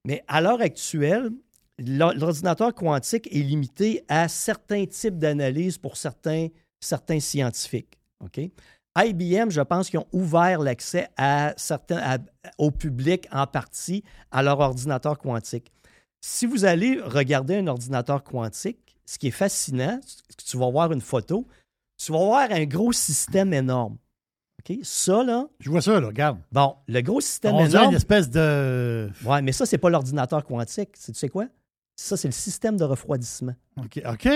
Mais 0.06 0.24
à 0.28 0.42
l'heure 0.42 0.62
actuelle, 0.62 1.32
l'ordinateur 1.80 2.74
quantique 2.74 3.28
est 3.32 3.40
limité 3.42 4.04
à 4.08 4.28
certains 4.28 4.86
types 4.86 5.18
d'analyses 5.18 5.78
pour 5.78 5.98
certains, 5.98 6.48
certains 6.80 7.20
scientifiques. 7.20 8.00
OK? 8.24 8.40
IBM, 8.96 9.50
je 9.50 9.62
pense 9.62 9.90
qu'ils 9.90 10.00
ont 10.00 10.08
ouvert 10.14 10.60
l'accès 10.60 11.08
à 11.18 11.54
certains, 11.58 11.98
à- 11.98 12.18
au 12.60 12.70
public 12.70 13.28
en 13.32 13.48
partie 13.48 14.04
à 14.32 14.44
leur 14.44 14.60
ordinateur 14.60 15.18
quantique. 15.18 15.72
Si 16.22 16.46
vous 16.46 16.64
allez 16.64 17.00
regarder 17.02 17.56
un 17.58 17.68
ordinateur 17.68 18.24
quantique, 18.24 18.96
ce 19.06 19.18
qui 19.18 19.28
est 19.28 19.32
fascinant, 19.32 20.00
c'est 20.06 20.36
que 20.38 20.44
tu 20.44 20.58
vas 20.58 20.70
voir 20.70 20.92
une 20.94 21.02
photo, 21.02 21.48
tu 21.98 22.12
vas 22.12 22.20
voir 22.20 22.52
un 22.52 22.66
gros 22.66 22.94
système 22.94 23.52
énorme. 23.54 23.98
OK? 24.62 24.78
Ça, 24.84 25.24
là, 25.24 25.48
Je 25.60 25.70
vois 25.72 25.82
ça, 25.82 26.00
là, 26.00 26.08
regarde. 26.08 26.40
bon, 26.52 26.76
le 26.88 27.02
gros 27.02 27.20
système 27.20 27.56
On 27.56 27.66
énorme. 27.66 27.90
une 27.90 27.96
espèce 27.96 28.30
de. 28.30 29.10
Ouais, 29.26 29.42
mais 29.42 29.52
ça, 29.52 29.66
c'est 29.66 29.80
pas 29.80 29.90
l'ordinateur 29.90 30.46
quantique. 30.46 30.92
C'est- 30.94 31.12
Tu 31.14 31.18
sais 31.20 31.30
quoi? 31.30 31.48
Ça, 31.96 32.18
c'est 32.18 32.28
le 32.28 32.34
système 32.34 32.76
de 32.78 32.84
refroidissement. 32.84 33.54
OK. 33.78 34.02
OK. 34.06 34.30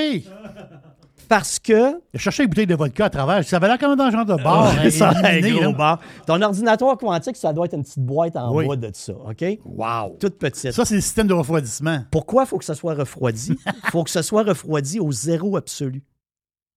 Parce 1.27 1.59
que. 1.59 1.95
a 1.97 2.17
cherché 2.17 2.43
une 2.43 2.49
bouteille 2.49 2.67
de 2.67 2.75
vodka 2.75 3.05
à 3.05 3.09
travers. 3.09 3.43
Ça 3.43 3.57
avait 3.57 3.67
l'air 3.67 3.79
comme 3.79 3.95
dans 3.95 4.03
un 4.05 4.11
genre 4.11 4.25
de 4.25 4.35
bar. 4.41 4.73
Ouais, 4.77 4.91
ça, 4.91 5.09
un 5.09 5.33
illuminé, 5.37 5.61
gros 5.63 5.73
bar. 5.73 5.99
Ton 6.25 6.41
ordinateur 6.41 6.97
quantique, 6.97 7.35
ça 7.35 7.51
doit 7.53 7.65
être 7.65 7.73
une 7.73 7.83
petite 7.83 7.99
boîte 7.99 8.35
en 8.35 8.53
Oui. 8.55 8.65
bois 8.65 8.75
de 8.77 8.91
ça, 8.93 9.13
OK? 9.13 9.43
Wow. 9.65 10.17
Toute 10.19 10.37
petite. 10.37 10.71
Ça, 10.71 10.85
c'est 10.85 10.95
le 10.95 11.01
système 11.01 11.27
de 11.27 11.33
refroidissement. 11.33 12.03
Pourquoi 12.11 12.43
il 12.43 12.47
faut 12.47 12.57
que 12.59 12.65
ça 12.65 12.75
soit 12.75 12.93
refroidi? 12.93 13.57
Il 13.65 13.89
faut 13.91 14.03
que 14.03 14.09
ça 14.11 14.23
soit 14.23 14.43
refroidi 14.43 14.99
au 14.99 15.11
zéro 15.11 15.57
absolu. 15.57 16.03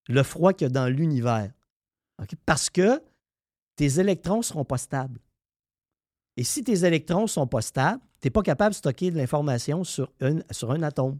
Le 0.08 0.22
froid 0.22 0.52
qu'il 0.54 0.64
y 0.66 0.70
a 0.70 0.72
dans 0.72 0.88
l'univers. 0.88 1.50
OK? 2.20 2.30
Parce 2.46 2.70
que 2.70 3.00
tes 3.76 4.00
électrons 4.00 4.38
ne 4.38 4.42
seront 4.42 4.64
pas 4.64 4.78
stables. 4.78 5.20
Et 6.36 6.44
si 6.44 6.64
tes 6.64 6.84
électrons 6.84 7.22
ne 7.22 7.26
sont 7.28 7.46
pas 7.46 7.60
stables, 7.60 8.02
tu 8.20 8.26
n'es 8.26 8.30
pas 8.30 8.42
capable 8.42 8.70
de 8.70 8.76
stocker 8.76 9.10
de 9.10 9.16
l'information 9.16 9.84
sur, 9.84 10.10
une- 10.20 10.44
sur 10.50 10.70
un 10.72 10.82
atome. 10.82 11.18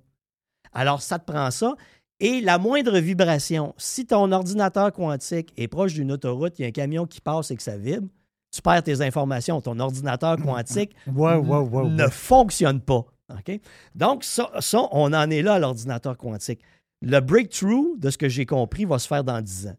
Alors, 0.73 1.03
ça 1.03 1.19
te 1.19 1.31
prend 1.31 1.51
ça. 1.51 1.75
Et 2.21 2.41
la 2.43 2.59
moindre 2.59 2.99
vibration, 2.99 3.75
si 3.79 4.05
ton 4.07 4.31
ordinateur 4.33 4.93
quantique 4.93 5.53
est 5.57 5.69
proche 5.69 5.95
d'une 5.95 6.13
autoroute, 6.13 6.59
il 6.59 6.63
y 6.63 6.65
a 6.67 6.69
un 6.69 6.73
camion 6.73 7.07
qui 7.07 7.21
passe 7.21 7.51
et 7.51 7.57
que 7.57 7.63
ça 7.63 7.79
vibre, 7.79 8.09
tu 8.53 8.61
perds 8.61 8.83
tes 8.83 9.01
informations. 9.01 9.61
Ton 9.61 9.79
ordinateur 9.81 10.37
quantique 10.37 10.95
Ouais, 11.07 11.37
ouais, 11.37 11.59
ouais. 11.59 11.89
ne 11.89 12.09
fonctionne 12.09 12.81
pas. 12.81 13.07
OK? 13.31 13.61
Donc, 13.95 14.25
ça, 14.25 14.51
ça, 14.61 14.87
on 14.93 15.13
en 15.15 15.31
est 15.31 15.41
là 15.43 15.55
à 15.55 15.59
l'ordinateur 15.59 16.17
quantique. 16.19 16.61
Le 17.01 17.21
breakthrough, 17.21 17.99
de 17.99 18.11
ce 18.11 18.19
que 18.19 18.29
j'ai 18.29 18.45
compris, 18.45 18.85
va 18.85 18.99
se 18.99 19.07
faire 19.09 19.25
dans 19.25 19.41
10 19.41 19.69
ans. 19.69 19.77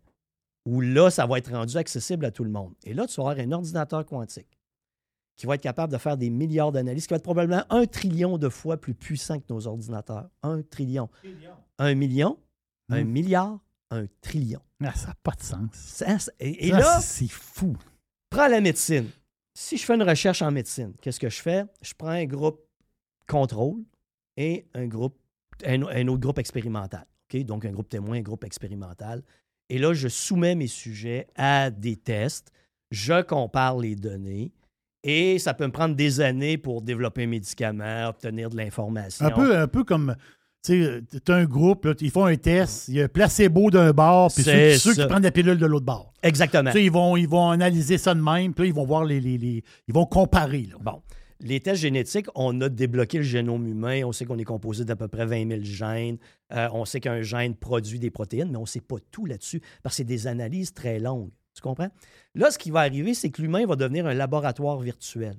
Où 0.66 0.82
là, 0.82 1.10
ça 1.12 1.26
va 1.28 1.38
être 1.38 1.52
rendu 1.52 1.78
accessible 1.78 2.26
à 2.26 2.32
tout 2.32 2.44
le 2.44 2.50
monde. 2.50 2.74
Et 2.86 2.94
là, 2.94 3.06
tu 3.08 3.16
vas 3.22 3.30
avoir 3.30 3.46
un 3.46 3.52
ordinateur 3.52 4.06
quantique 4.06 4.48
qui 5.42 5.48
va 5.48 5.56
être 5.56 5.62
capable 5.62 5.92
de 5.92 5.98
faire 5.98 6.18
des 6.18 6.30
milliards 6.30 6.72
d'analyses, 6.72 7.08
qui 7.08 7.14
va 7.14 7.18
être 7.18 7.24
probablement 7.24 7.64
un 7.72 7.88
trillion 7.88 8.38
de 8.38 8.48
fois 8.48 8.78
plus 8.78 8.94
puissant 8.94 9.40
que 9.40 9.46
nos 9.50 9.66
ordinateurs. 9.66 10.30
Un 10.44 10.62
trillion. 10.62 11.10
Un 11.80 11.96
million, 11.96 12.38
un 12.90 13.04
Hmm. 13.04 13.08
milliard, 13.08 13.60
un 13.90 14.06
trillion. 14.22 14.62
Ah, 14.84 14.94
ça 14.94 15.08
n'a 15.08 15.16
pas 15.24 15.32
de 15.32 15.42
sens. 15.42 15.70
Ça, 15.74 16.20
ça- 16.20 16.32
et, 16.40 16.68
et 16.68 16.70
Ça, 16.72 16.78
là, 16.78 17.00
c'est 17.02 17.28
fou. 17.32 17.76
prends 18.30 18.48
la 18.48 18.62
médecine. 18.62 19.08
Si 19.56 19.78
je 19.78 19.84
fais 19.84 19.96
une 19.96 20.04
recherche 20.04 20.44
en 20.44 20.52
médecine, 20.52 20.94
qu'est-ce 21.02 21.20
que 21.20 21.30
je 21.30 21.42
fais? 21.42 21.66
Je 21.82 21.94
prends 21.98 22.10
un 22.10 22.26
groupe 22.26 22.62
contrôle 23.28 23.82
et 24.38 24.68
un 24.76 24.86
groupe, 24.86 25.18
un, 25.66 25.82
un 25.88 26.08
autre 26.08 26.22
groupe 26.22 26.38
expérimental. 26.40 27.06
OK? 27.34 27.44
Donc, 27.46 27.66
un 27.66 27.72
groupe 27.72 27.90
témoin, 27.90 28.18
un 28.18 28.22
groupe 28.22 28.44
expérimental. 28.44 29.24
Et 29.70 29.80
là, 29.80 29.94
je 29.94 30.08
soumets 30.08 30.54
mes 30.56 30.68
sujets 30.68 31.28
à 31.36 31.72
des 31.72 31.96
tests. 31.96 32.52
Je 32.92 33.22
compare 33.24 33.78
les 33.80 33.96
données. 33.96 34.52
Et 35.04 35.40
ça 35.40 35.54
peut 35.54 35.66
me 35.66 35.72
prendre 35.72 35.96
des 35.96 36.22
années 36.22 36.58
pour 36.58 36.82
développer 36.82 37.24
un 37.24 37.28
médicament, 37.28 38.08
obtenir 38.10 38.50
de 38.50 38.58
l'information. 38.58 39.26
Un 39.26 39.32
peu, 39.32 39.58
un 39.58 39.68
peu 39.68 39.84
comme. 39.84 40.16
Tu 40.64 40.84
sais, 40.84 41.02
t'as 41.26 41.38
un 41.38 41.46
groupe, 41.46 41.86
là, 41.86 41.94
ils 42.02 42.12
font 42.12 42.26
un 42.26 42.36
test, 42.36 42.88
il 42.88 42.94
y 42.94 43.02
a 43.02 43.06
un 43.06 43.08
placebo 43.08 43.72
d'un 43.72 43.92
bord, 43.94 44.32
puis 44.32 44.44
ceux, 44.44 44.52
C'est 44.52 44.78
ceux 44.78 44.94
qui 44.94 45.08
prennent 45.08 45.24
la 45.24 45.32
pilule 45.32 45.58
de 45.58 45.66
l'autre 45.66 45.88
bord. 45.88 46.14
Exactement. 46.22 46.70
Tu 46.70 46.78
sais, 46.78 46.84
ils 46.86 46.92
vont, 46.92 47.18
ils 47.18 47.28
vont 47.28 47.50
analyser 47.50 47.98
ça 47.98 48.14
de 48.14 48.22
même, 48.22 48.54
puis 48.54 48.66
là, 48.66 48.68
ils 48.68 48.74
vont 48.76 48.86
voir 48.86 49.04
les. 49.04 49.20
les- 49.20 49.40
les- 49.40 49.64
ils 49.88 49.94
vont 49.94 50.06
comparer. 50.06 50.68
Là. 50.70 50.76
Bon. 50.80 51.02
Les 51.40 51.60
tests 51.60 51.82
génétiques, 51.82 52.28
on 52.36 52.62
a 52.62 52.70
débloqué 52.70 53.18
le 53.18 53.24
génome 53.24 53.66
humain. 53.68 54.04
On 54.06 54.12
sait 54.12 54.26
qu'on 54.26 54.38
est 54.38 54.44
composé 54.44 54.86
d'à 54.86 54.96
peu 54.96 55.08
près 55.08 55.26
20 55.26 55.48
000 55.50 55.62
gènes. 55.64 56.18
Euh, 56.54 56.70
on 56.74 56.86
sait 56.86 57.00
qu'un 57.00 57.24
gène 57.24 57.56
produit 57.56 57.98
des 57.98 58.12
protéines, 58.12 58.52
mais 58.52 58.58
on 58.58 58.62
ne 58.62 58.66
sait 58.68 58.82
pas 58.82 58.98
tout 59.10 59.26
là-dessus 59.26 59.60
parce 59.82 59.94
que 59.96 59.98
c'est 59.98 60.04
des 60.04 60.28
analyses 60.28 60.72
très 60.76 61.00
longues. 61.00 61.32
Tu 61.54 61.62
comprends? 61.62 61.90
Là, 62.36 62.52
ce 62.52 62.58
qui 62.58 62.72
va 62.72 62.82
arriver, 62.82 63.14
c'est 63.14 63.30
que 63.30 63.42
l'humain 63.42 63.66
va 63.66 63.76
devenir 63.76 64.06
un 64.06 64.14
laboratoire 64.14 64.80
virtuel. 64.80 65.38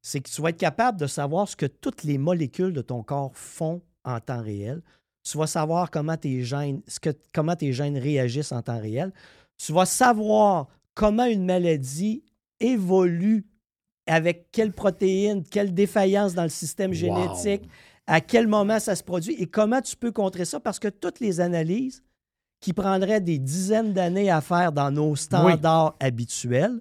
C'est 0.00 0.20
que 0.20 0.30
tu 0.30 0.42
vas 0.42 0.50
être 0.50 0.58
capable 0.58 0.98
de 0.98 1.06
savoir 1.06 1.48
ce 1.48 1.56
que 1.56 1.66
toutes 1.66 2.02
les 2.02 2.18
molécules 2.18 2.72
de 2.72 2.82
ton 2.82 3.02
corps 3.02 3.36
font 3.36 3.82
en 4.04 4.18
temps 4.20 4.42
réel. 4.42 4.82
Tu 5.22 5.38
vas 5.38 5.46
savoir 5.46 5.90
comment 5.90 6.16
tes 6.16 6.42
gènes, 6.42 6.82
ce 6.88 6.98
que, 6.98 7.10
comment 7.32 7.54
tes 7.54 7.72
gènes 7.72 7.96
réagissent 7.96 8.52
en 8.52 8.62
temps 8.62 8.80
réel. 8.80 9.12
Tu 9.58 9.72
vas 9.72 9.86
savoir 9.86 10.66
comment 10.94 11.26
une 11.26 11.44
maladie 11.44 12.24
évolue 12.58 13.46
avec 14.06 14.50
quelle 14.50 14.72
protéine, 14.72 15.44
quelle 15.44 15.72
défaillance 15.72 16.34
dans 16.34 16.42
le 16.42 16.48
système 16.48 16.92
génétique, 16.92 17.68
à 18.06 18.20
quel 18.20 18.48
moment 18.48 18.80
ça 18.80 18.96
se 18.96 19.04
produit 19.04 19.34
et 19.34 19.46
comment 19.46 19.80
tu 19.80 19.96
peux 19.96 20.10
contrer 20.10 20.44
ça 20.44 20.58
parce 20.58 20.80
que 20.80 20.88
toutes 20.88 21.20
les 21.20 21.40
analyses 21.40 22.02
qui 22.62 22.72
prendraient 22.72 23.20
des 23.20 23.38
dizaines 23.38 23.92
d'années 23.92 24.30
à 24.30 24.40
faire 24.40 24.72
dans 24.72 24.90
nos 24.90 25.14
standards 25.16 25.96
habituels 26.00 26.80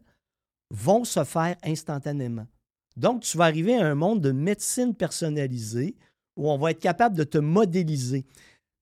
vont 0.70 1.04
se 1.04 1.24
faire 1.26 1.58
instantanément. 1.64 2.48
Donc, 2.96 3.24
tu 3.24 3.36
vas 3.36 3.46
arriver 3.46 3.76
à 3.76 3.88
un 3.88 3.96
monde 3.96 4.22
de 4.22 4.32
médecine 4.32 4.94
personnalisée 4.94 5.96
où 6.38 6.50
on 6.50 6.58
va 6.58 6.72
être 6.72 6.80
capable 6.80 7.18
de 7.18 7.24
te 7.24 7.40
modéliser. 7.40 8.26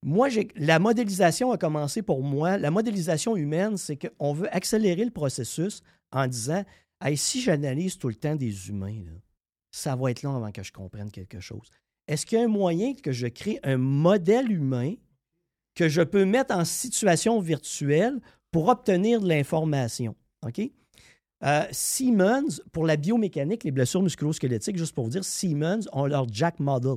Moi, 0.04 0.28
la 0.56 0.78
modélisation 0.78 1.52
a 1.52 1.58
commencé 1.58 2.02
pour 2.02 2.22
moi. 2.22 2.58
La 2.58 2.70
modélisation 2.70 3.36
humaine, 3.36 3.78
c'est 3.78 3.98
qu'on 3.98 4.34
veut 4.34 4.54
accélérer 4.54 5.06
le 5.06 5.12
processus 5.12 5.82
en 6.12 6.28
disant 6.28 6.64
Hey, 7.02 7.16
si 7.16 7.42
j'analyse 7.42 7.98
tout 7.98 8.10
le 8.10 8.16
temps 8.16 8.36
des 8.36 8.68
humains, 8.68 9.02
là, 9.06 9.12
ça 9.72 9.96
va 9.96 10.12
être 10.12 10.24
long 10.24 10.36
avant 10.36 10.52
que 10.52 10.64
je 10.64 10.74
comprenne 10.74 11.12
quelque 11.12 11.40
chose. 11.40 11.70
Est-ce 12.08 12.26
qu'il 12.26 12.40
y 12.40 12.42
a 12.42 12.46
un 12.46 12.50
moyen 12.50 12.94
que 12.94 13.14
je 13.14 13.28
crée 13.28 13.60
un 13.64 13.78
modèle 13.78 14.52
humain 14.52 14.96
que 15.80 15.88
je 15.88 16.02
peux 16.02 16.26
mettre 16.26 16.54
en 16.54 16.66
situation 16.66 17.40
virtuelle 17.40 18.20
pour 18.52 18.68
obtenir 18.68 19.22
de 19.22 19.30
l'information. 19.30 20.14
OK? 20.46 20.60
Euh, 21.46 21.64
Siemens, 21.72 22.62
pour 22.74 22.86
la 22.86 22.98
biomécanique, 22.98 23.64
les 23.64 23.72
blessures 23.72 24.02
musculo-squelettiques, 24.02 24.76
juste 24.76 24.94
pour 24.94 25.06
vous 25.06 25.12
dire, 25.12 25.24
Siemens 25.24 25.88
ont 25.94 26.06
leur 26.06 26.28
Jack 26.30 26.60
Model. 26.60 26.96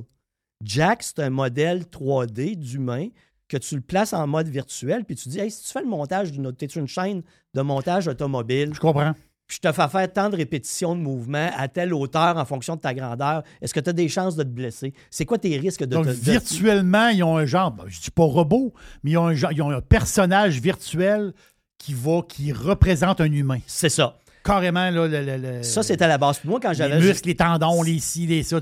Jack, 0.65 1.01
c'est 1.01 1.19
un 1.19 1.29
modèle 1.29 1.83
3D 1.83 2.57
d'humain 2.57 3.07
que 3.47 3.55
tu 3.55 3.75
le 3.75 3.81
places 3.81 4.11
en 4.11 4.27
mode 4.27 4.49
virtuel, 4.49 5.05
puis 5.05 5.15
tu 5.15 5.29
dis, 5.29 5.39
hey, 5.39 5.49
si 5.49 5.63
tu 5.63 5.69
fais 5.69 5.81
le 5.81 5.87
montage 5.87 6.33
d'une 6.33 6.53
tu 6.53 6.77
une 6.77 6.87
chaîne 6.87 7.23
de 7.53 7.61
montage 7.61 8.09
automobile, 8.09 8.73
Je 8.73 8.81
comprends. 8.81 9.13
Puis 9.53 9.59
je 9.61 9.69
te 9.69 9.71
fais 9.73 9.87
faire 9.87 10.11
tant 10.13 10.29
de 10.29 10.35
répétitions 10.35 10.95
de 10.95 11.01
mouvements 11.01 11.51
à 11.55 11.67
telle 11.67 11.93
hauteur 11.93 12.37
en 12.37 12.45
fonction 12.45 12.75
de 12.75 12.81
ta 12.81 12.93
grandeur, 12.93 13.43
est-ce 13.61 13.73
que 13.73 13.79
tu 13.79 13.89
as 13.89 13.93
des 13.93 14.09
chances 14.09 14.35
de 14.35 14.43
te 14.43 14.47
blesser? 14.49 14.93
C'est 15.11 15.25
quoi 15.25 15.37
tes 15.37 15.55
risques 15.57 15.81
de 15.83 15.87
Donc, 15.95 16.05
te... 16.05 16.11
virtuellement, 16.11 17.09
ils 17.09 17.23
ont 17.23 17.37
un 17.37 17.45
genre, 17.45 17.75
je 17.87 17.99
dis 18.01 18.11
pas 18.11 18.23
robot, 18.23 18.73
mais 19.03 19.11
ils 19.11 19.17
ont 19.17 19.27
un, 19.27 19.33
genre- 19.35 19.51
ils 19.51 19.61
ont 19.61 19.69
un 19.71 19.81
personnage 19.81 20.59
virtuel 20.59 21.33
qui 21.77 21.93
va, 21.93 22.21
qui 22.27 22.51
représente 22.51 23.21
un 23.21 23.31
humain. 23.31 23.59
C'est 23.67 23.89
ça. 23.89 24.17
Carrément, 24.43 24.89
là, 24.89 25.07
le, 25.07 25.21
le- 25.23 25.37
le- 25.37 25.63
Ça, 25.63 25.83
c'était 25.83 26.07
la 26.07 26.17
base. 26.17 26.39
Puis 26.39 26.49
moi, 26.49 26.59
quand 26.59 26.69
les 26.69 26.75
j'avais... 26.75 26.99
muscles, 26.99 27.29
les 27.29 27.35
tendons, 27.35 27.81
les 27.81 27.99
ci, 27.99 28.27
les 28.27 28.43
ça, 28.43 28.57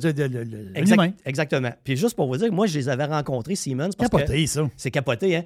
Exact- 0.75 1.19
exactement. 1.25 1.71
Puis 1.83 1.97
juste 1.97 2.15
pour 2.15 2.27
vous 2.27 2.37
dire, 2.37 2.51
moi, 2.53 2.67
je 2.67 2.77
les 2.77 2.87
avais 2.87 3.05
rencontrés, 3.05 3.55
Siemens, 3.55 3.89
parce 3.97 4.09
que... 4.09 4.17
Capoté, 4.17 4.45
ça. 4.45 4.69
C'est 4.77 4.91
capoté, 4.91 5.35
hein? 5.37 5.43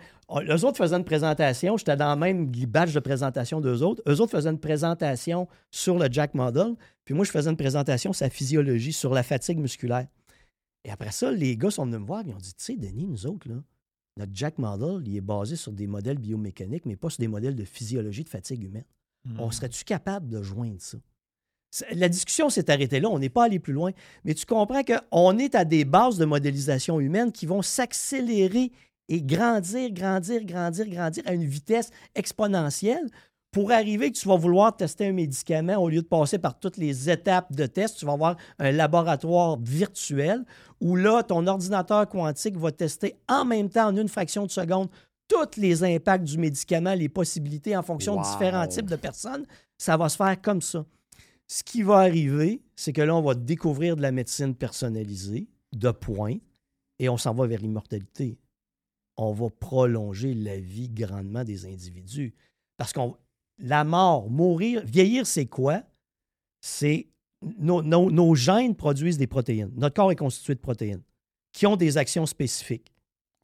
Eux 0.50 0.66
autres 0.66 0.78
faisaient 0.78 0.96
une 0.98 1.06
présentation, 1.06 1.78
j'étais 1.78 1.96
dans 1.96 2.14
le 2.16 2.20
même 2.20 2.48
batch 2.68 2.92
de 2.94 3.00
présentation 3.00 3.62
d'eux 3.62 3.82
autres. 3.82 4.04
Eux 4.08 4.20
autres 4.20 4.32
faisaient 4.32 4.50
une 4.50 4.60
présentation 4.60 5.48
sur 5.72 5.98
le 5.98 6.08
Jack 6.12 6.34
Model, 6.34 6.74
puis 7.06 7.14
moi, 7.14 7.24
je 7.24 7.32
faisais 7.32 7.50
une 7.50 7.56
présentation 7.58 8.12
sur 8.12 8.26
la 8.26 8.30
physiologie, 8.30 8.92
sur 8.92 9.14
la 9.14 9.24
fatigue 9.24 9.60
musculaire. 9.60 10.08
Et 10.84 10.92
après 10.92 11.12
ça, 11.12 11.32
les 11.32 11.56
gars 11.56 11.72
sont 11.72 11.86
venus 11.86 12.00
me 12.02 12.06
voir, 12.06 12.24
ils 12.28 12.34
ont 12.34 12.38
dit, 12.38 12.54
tu 12.56 12.64
sais, 12.64 12.76
Denis, 12.76 13.06
nous 13.06 13.26
autres, 13.26 13.48
là, 13.48 13.56
notre 14.18 14.32
Jack 14.34 14.58
Model, 14.58 15.02
il 15.08 15.16
est 15.16 15.22
basé 15.22 15.56
sur 15.56 15.72
des 15.72 15.88
modèles 15.88 16.18
biomécaniques, 16.18 16.86
mais 16.86 16.96
pas 16.96 17.10
sur 17.10 17.20
des 17.20 17.28
modèles 17.28 17.56
de 17.56 17.64
physiologie 17.66 18.24
de 18.24 18.30
fatigue 18.30 18.64
humaine. 18.64 18.84
On 19.40 19.52
serait-tu 19.52 19.84
capable 19.84 20.28
de 20.28 20.42
joindre 20.42 20.80
ça? 20.80 20.98
La 21.92 22.08
discussion 22.08 22.50
s'est 22.50 22.70
arrêtée 22.70 23.00
là, 23.00 23.10
on 23.10 23.20
n'est 23.20 23.30
pas 23.30 23.46
allé 23.46 23.60
plus 23.60 23.74
loin, 23.74 23.92
mais 24.24 24.34
tu 24.34 24.46
comprends 24.46 24.82
qu'on 24.84 25.38
est 25.38 25.56
à 25.56 25.66
des 25.66 25.84
bases 25.84 26.18
de 26.18 26.24
modélisation 26.24 27.02
humaine 27.02 27.34
qui 27.34 27.46
vont 27.46 27.62
s'accélérer 27.62 28.72
et 29.10 29.22
grandir, 29.22 29.92
grandir, 29.92 30.46
grandir, 30.46 30.88
grandir 30.88 31.24
à 31.26 31.34
une 31.34 31.46
vitesse 31.46 31.90
exponentielle 32.16 33.10
pour 33.56 33.72
arriver 33.72 34.12
que 34.12 34.18
tu 34.18 34.28
vas 34.28 34.36
vouloir 34.36 34.76
tester 34.76 35.08
un 35.08 35.14
médicament 35.14 35.78
au 35.78 35.88
lieu 35.88 36.02
de 36.02 36.08
passer 36.08 36.38
par 36.38 36.60
toutes 36.60 36.76
les 36.76 37.10
étapes 37.10 37.54
de 37.54 37.66
test, 37.66 37.98
tu 37.98 38.06
vas 38.06 38.12
avoir 38.12 38.36
un 38.60 38.72
laboratoire 38.72 39.58
virtuel 39.62 40.44
où 40.82 40.98
là, 40.98 41.24
ton 41.24 41.48
ordinateur 41.48 42.10
quantique 42.10 42.58
va 42.58 42.74
tester 42.74 43.16
en 43.30 43.46
même 43.46 43.70
temps, 43.70 43.88
en 43.88 43.96
une 43.96 44.10
fraction 44.10 44.46
de 44.46 44.52
seconde, 44.52 44.90
tous 45.28 45.60
les 45.60 45.84
impacts 45.84 46.24
du 46.26 46.38
médicament, 46.38 46.94
les 46.94 47.10
possibilités 47.10 47.76
en 47.76 47.84
fonction 47.84 48.16
de 48.16 48.22
différents 48.24 48.68
types 48.68 48.90
de 48.90 48.96
personnes. 48.96 49.46
Ça 49.78 49.98
va 49.98 50.10
se 50.10 50.18
faire 50.18 50.40
comme 50.42 50.62
ça. 50.62 50.86
Ce 51.48 51.64
qui 51.64 51.84
va 51.84 51.98
arriver, 52.00 52.62
c'est 52.76 52.94
que 52.94 53.02
là, 53.02 53.16
on 53.16 53.22
va 53.22 53.36
découvrir 53.36 53.96
de 53.96 54.02
la 54.02 54.12
médecine 54.12 54.56
personnalisée, 54.56 55.48
de 55.74 55.92
points, 55.92 56.38
et 57.00 57.10
on 57.10 57.18
s'en 57.18 57.34
va 57.34 57.46
vers 57.48 57.60
l'immortalité. 57.60 58.38
On 59.18 59.32
va 59.34 59.50
prolonger 59.50 60.34
la 60.34 60.58
vie 60.58 60.90
grandement 60.90 61.44
des 61.44 61.66
individus. 61.66 62.34
Parce 62.78 62.94
qu'on 62.94 63.16
la 63.60 63.84
mort, 63.84 64.30
mourir, 64.30 64.84
vieillir, 64.86 65.26
c'est 65.28 65.46
quoi? 65.46 65.84
C'est 66.62 67.08
nos, 67.60 67.82
nos- 67.82 68.12
nos 68.12 68.36
gènes 68.36 68.76
produisent 68.76 69.18
des 69.18 69.28
protéines. 69.28 69.72
Notre 69.76 69.96
corps 69.96 70.12
est 70.12 70.16
constitué 70.18 70.56
de 70.56 70.60
protéines 70.60 71.04
qui 71.52 71.66
ont 71.68 71.76
des 71.78 71.98
actions 71.98 72.26
spécifiques. 72.26 72.92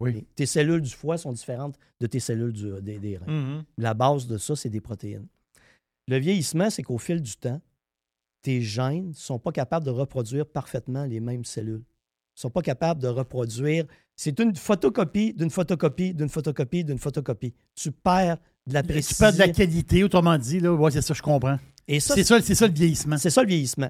Oui. 0.01 0.25
Tes 0.35 0.45
cellules 0.45 0.81
du 0.81 0.89
foie 0.91 1.17
sont 1.17 1.31
différentes 1.31 1.77
de 1.99 2.07
tes 2.07 2.19
cellules 2.19 2.53
du- 2.53 2.81
des, 2.81 2.99
des 2.99 3.17
reins. 3.17 3.63
La 3.77 3.93
base 3.93 4.27
de 4.27 4.37
ça, 4.37 4.55
c'est 4.55 4.69
des 4.69 4.81
protéines. 4.81 5.27
Le 6.07 6.17
vieillissement, 6.17 6.69
c'est 6.69 6.83
qu'au 6.83 6.97
fil 6.97 7.21
du 7.21 7.35
temps, 7.35 7.61
tes 8.41 8.61
gènes 8.61 9.09
ne 9.09 9.13
sont 9.13 9.37
pas 9.39 9.51
capables 9.51 9.85
de 9.85 9.91
reproduire 9.91 10.45
parfaitement 10.47 11.05
les 11.05 11.19
mêmes 11.19 11.45
cellules. 11.45 11.83
Ils 11.83 12.37
ne 12.37 12.41
sont 12.41 12.49
pas 12.49 12.61
capables 12.63 13.01
de 13.01 13.07
reproduire. 13.07 13.85
C'est 14.15 14.39
une 14.39 14.55
photocopie 14.55 15.33
d'une 15.33 15.49
photocopie 15.51 16.13
d'une 16.13 16.29
photocopie 16.29 16.83
d'une 16.83 16.97
photocopie. 16.97 17.53
Tu 17.75 17.91
perds 17.91 18.37
de 18.67 18.73
la 18.73 18.81
Tu 18.81 18.89
précision. 18.89 19.25
perds 19.25 19.33
de 19.33 19.39
la 19.39 19.49
qualité, 19.49 20.03
autrement 20.03 20.37
dit. 20.37 20.59
Là. 20.59 20.73
Ouais, 20.73 20.91
c'est 20.91 21.01
ça, 21.01 21.13
je 21.13 21.21
comprends. 21.21 21.57
Et 21.87 21.99
ça, 21.99 22.15
C'est 22.15 22.23
ça, 22.23 22.41
c'est 22.41 22.55
ça 22.55 22.67
le 22.67 22.73
vieillissement. 22.73 23.17
c'est 23.17 23.29
ça 23.29 23.41
le 23.43 23.47
vieillissement. 23.47 23.89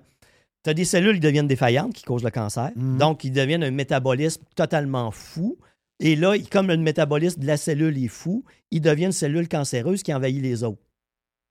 Tu 0.64 0.70
as 0.70 0.74
des 0.74 0.86
cellules 0.86 1.16
qui 1.16 1.20
deviennent 1.22 1.48
défaillantes, 1.48 1.94
qui 1.94 2.04
causent 2.04 2.24
le 2.24 2.30
cancer. 2.30 2.72
Mhm. 2.76 2.98
Donc, 2.98 3.24
ils 3.24 3.32
deviennent 3.32 3.64
un 3.64 3.72
métabolisme 3.72 4.44
totalement 4.56 5.12
fou. 5.12 5.58
Et 6.04 6.16
là, 6.16 6.36
il- 6.36 6.50
comme 6.50 6.68
le 6.68 6.78
métabolisme 6.78 7.40
de 7.42 7.48
la 7.48 7.58
cellule 7.58 7.98
est 8.04 8.08
fou, 8.08 8.44
ils 8.72 8.82
deviennent 8.82 9.10
une 9.10 9.14
cellule 9.14 9.48
cancéreuse 9.48 10.02
qui 10.02 10.12
envahit 10.14 10.42
les 10.42 10.64
autres. 10.64 10.82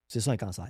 C'est 0.09 0.20
ça 0.20 0.32
un 0.32 0.36
cancer. 0.36 0.68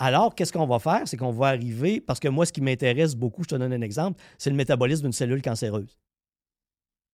Alors, 0.00 0.34
qu'est-ce 0.34 0.52
qu'on 0.52 0.66
va 0.66 0.80
faire? 0.80 1.02
C'est 1.06 1.16
qu'on 1.16 1.30
va 1.30 1.46
arriver, 1.46 2.00
parce 2.00 2.18
que 2.18 2.26
moi, 2.26 2.44
ce 2.44 2.52
qui 2.52 2.60
m'intéresse 2.60 3.14
beaucoup, 3.14 3.44
je 3.44 3.48
te 3.50 3.54
donne 3.54 3.72
un 3.72 3.80
exemple, 3.82 4.20
c'est 4.36 4.50
le 4.50 4.56
métabolisme 4.56 5.02
d'une 5.02 5.12
cellule 5.12 5.40
cancéreuse. 5.40 5.96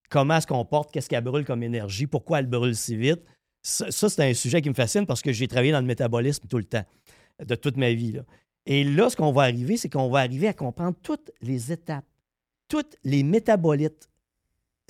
Comment 0.08 0.36
elle 0.36 0.42
se 0.42 0.46
comporte, 0.46 0.90
qu'est-ce 0.90 1.06
qu'elle 1.10 1.22
brûle 1.22 1.44
comme 1.44 1.62
énergie, 1.62 2.06
pourquoi 2.06 2.38
elle 2.38 2.46
brûle 2.46 2.74
si 2.74 2.96
vite? 2.96 3.20
Ça, 3.60 3.90
c'est 3.90 4.30
un 4.30 4.32
sujet 4.32 4.62
qui 4.62 4.70
me 4.70 4.74
fascine 4.74 5.04
parce 5.04 5.20
que 5.20 5.32
j'ai 5.32 5.48
travaillé 5.48 5.72
dans 5.72 5.80
le 5.80 5.86
métabolisme 5.86 6.46
tout 6.48 6.56
le 6.56 6.64
temps, 6.64 6.84
de 7.44 7.54
toute 7.56 7.76
ma 7.76 7.92
vie. 7.92 8.18
Et 8.64 8.84
là, 8.84 9.10
ce 9.10 9.16
qu'on 9.16 9.32
va 9.32 9.42
arriver, 9.42 9.76
c'est 9.76 9.90
qu'on 9.90 10.08
va 10.08 10.20
arriver 10.20 10.48
à 10.48 10.54
comprendre 10.54 10.96
toutes 11.02 11.30
les 11.42 11.72
étapes, 11.72 12.06
toutes 12.68 12.96
les 13.04 13.22
métabolites. 13.22 14.08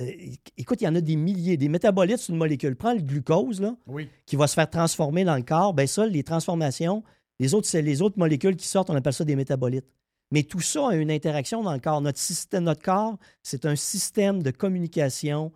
Euh, 0.00 0.10
écoute, 0.56 0.80
il 0.80 0.84
y 0.84 0.88
en 0.88 0.94
a 0.94 1.00
des 1.00 1.16
milliers. 1.16 1.56
Des 1.56 1.68
métabolites, 1.68 2.18
c'est 2.18 2.32
une 2.32 2.38
molécule. 2.38 2.76
Prends 2.76 2.94
le 2.94 3.00
glucose, 3.00 3.60
là, 3.60 3.76
Oui. 3.86 4.08
qui 4.26 4.36
va 4.36 4.46
se 4.46 4.54
faire 4.54 4.70
transformer 4.70 5.24
dans 5.24 5.36
le 5.36 5.42
corps. 5.42 5.74
Bien, 5.74 5.86
ça, 5.86 6.06
les 6.06 6.22
transformations, 6.22 7.02
les 7.40 7.54
autres, 7.54 7.66
c'est 7.66 7.82
les 7.82 8.00
autres 8.02 8.18
molécules 8.18 8.56
qui 8.56 8.66
sortent, 8.68 8.90
on 8.90 8.94
appelle 8.94 9.12
ça 9.12 9.24
des 9.24 9.36
métabolites. 9.36 9.86
Mais 10.30 10.42
tout 10.42 10.60
ça 10.60 10.90
a 10.90 10.94
une 10.94 11.10
interaction 11.10 11.62
dans 11.62 11.72
le 11.72 11.80
corps. 11.80 12.00
Notre, 12.00 12.18
système, 12.18 12.64
notre 12.64 12.82
corps, 12.82 13.18
c'est 13.42 13.64
un 13.64 13.76
système 13.76 14.42
de 14.42 14.50
communication 14.50 15.52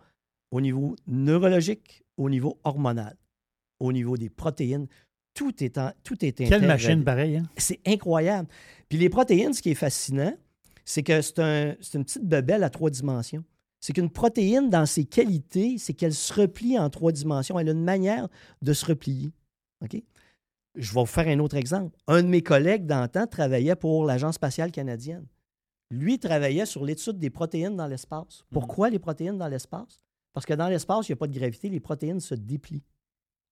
au 0.51 0.59
niveau 0.61 0.95
neurologique, 1.07 2.03
au 2.17 2.29
niveau 2.29 2.57
hormonal, 2.63 3.15
au 3.79 3.93
niveau 3.93 4.17
des 4.17 4.29
protéines. 4.29 4.87
Tout 5.35 5.63
est, 5.63 5.77
en, 5.77 5.91
tout 6.03 6.23
est 6.25 6.33
Quelle 6.33 6.65
machine 6.67 7.03
pareille, 7.03 7.37
hein? 7.37 7.43
C'est 7.57 7.79
incroyable. 7.87 8.47
Puis 8.89 8.97
les 8.97 9.09
protéines, 9.09 9.53
ce 9.53 9.61
qui 9.61 9.71
est 9.71 9.75
fascinant, 9.75 10.33
c'est 10.85 11.01
que 11.01 11.21
c'est 11.21 11.39
un- 11.39 11.75
c'est 11.81 11.97
une 11.97 12.03
petite 12.03 12.25
bebelle 12.25 12.63
à 12.63 12.69
trois 12.69 12.89
dimensions. 12.89 13.43
C'est 13.83 13.91
qu'une 13.91 14.09
protéine, 14.09 14.69
dans 14.69 14.85
ses 14.85 15.03
qualités, 15.03 15.77
c'est 15.77 15.93
qu'elle 15.93 16.13
se 16.13 16.31
replie 16.31 16.79
en 16.79 16.89
trois 16.89 17.11
dimensions. 17.11 17.59
Elle 17.59 17.67
a 17.67 17.73
une 17.73 17.83
manière 17.83 18.29
de 18.61 18.71
se 18.71 18.85
replier. 18.85 19.33
OK? 19.83 20.01
Je 20.75 20.93
vais 20.93 20.99
vous 21.01 21.05
faire 21.05 21.27
un 21.27 21.37
autre 21.39 21.57
exemple. 21.57 21.93
Un 22.07 22.23
de 22.23 22.29
mes 22.29 22.41
collègues 22.41 22.85
d'antan 22.85 23.27
travaillait 23.27 23.75
pour 23.75 24.05
l'Agence 24.05 24.35
spatiale 24.35 24.71
canadienne. 24.71 25.25
Lui 25.91 26.17
travaillait 26.17 26.65
sur 26.65 26.85
l'étude 26.85 27.19
des 27.19 27.29
protéines 27.29 27.75
dans 27.75 27.87
l'espace. 27.87 28.45
Pourquoi 28.51 28.89
les 28.89 28.99
protéines 28.99 29.37
dans 29.37 29.49
l'espace? 29.49 29.99
Parce 30.31 30.45
que 30.45 30.53
dans 30.53 30.69
l'espace, 30.69 31.09
il 31.09 31.11
n'y 31.11 31.15
a 31.15 31.17
pas 31.17 31.27
de 31.27 31.37
gravité, 31.37 31.67
les 31.67 31.81
protéines 31.81 32.21
se 32.21 32.35
déplient, 32.35 32.85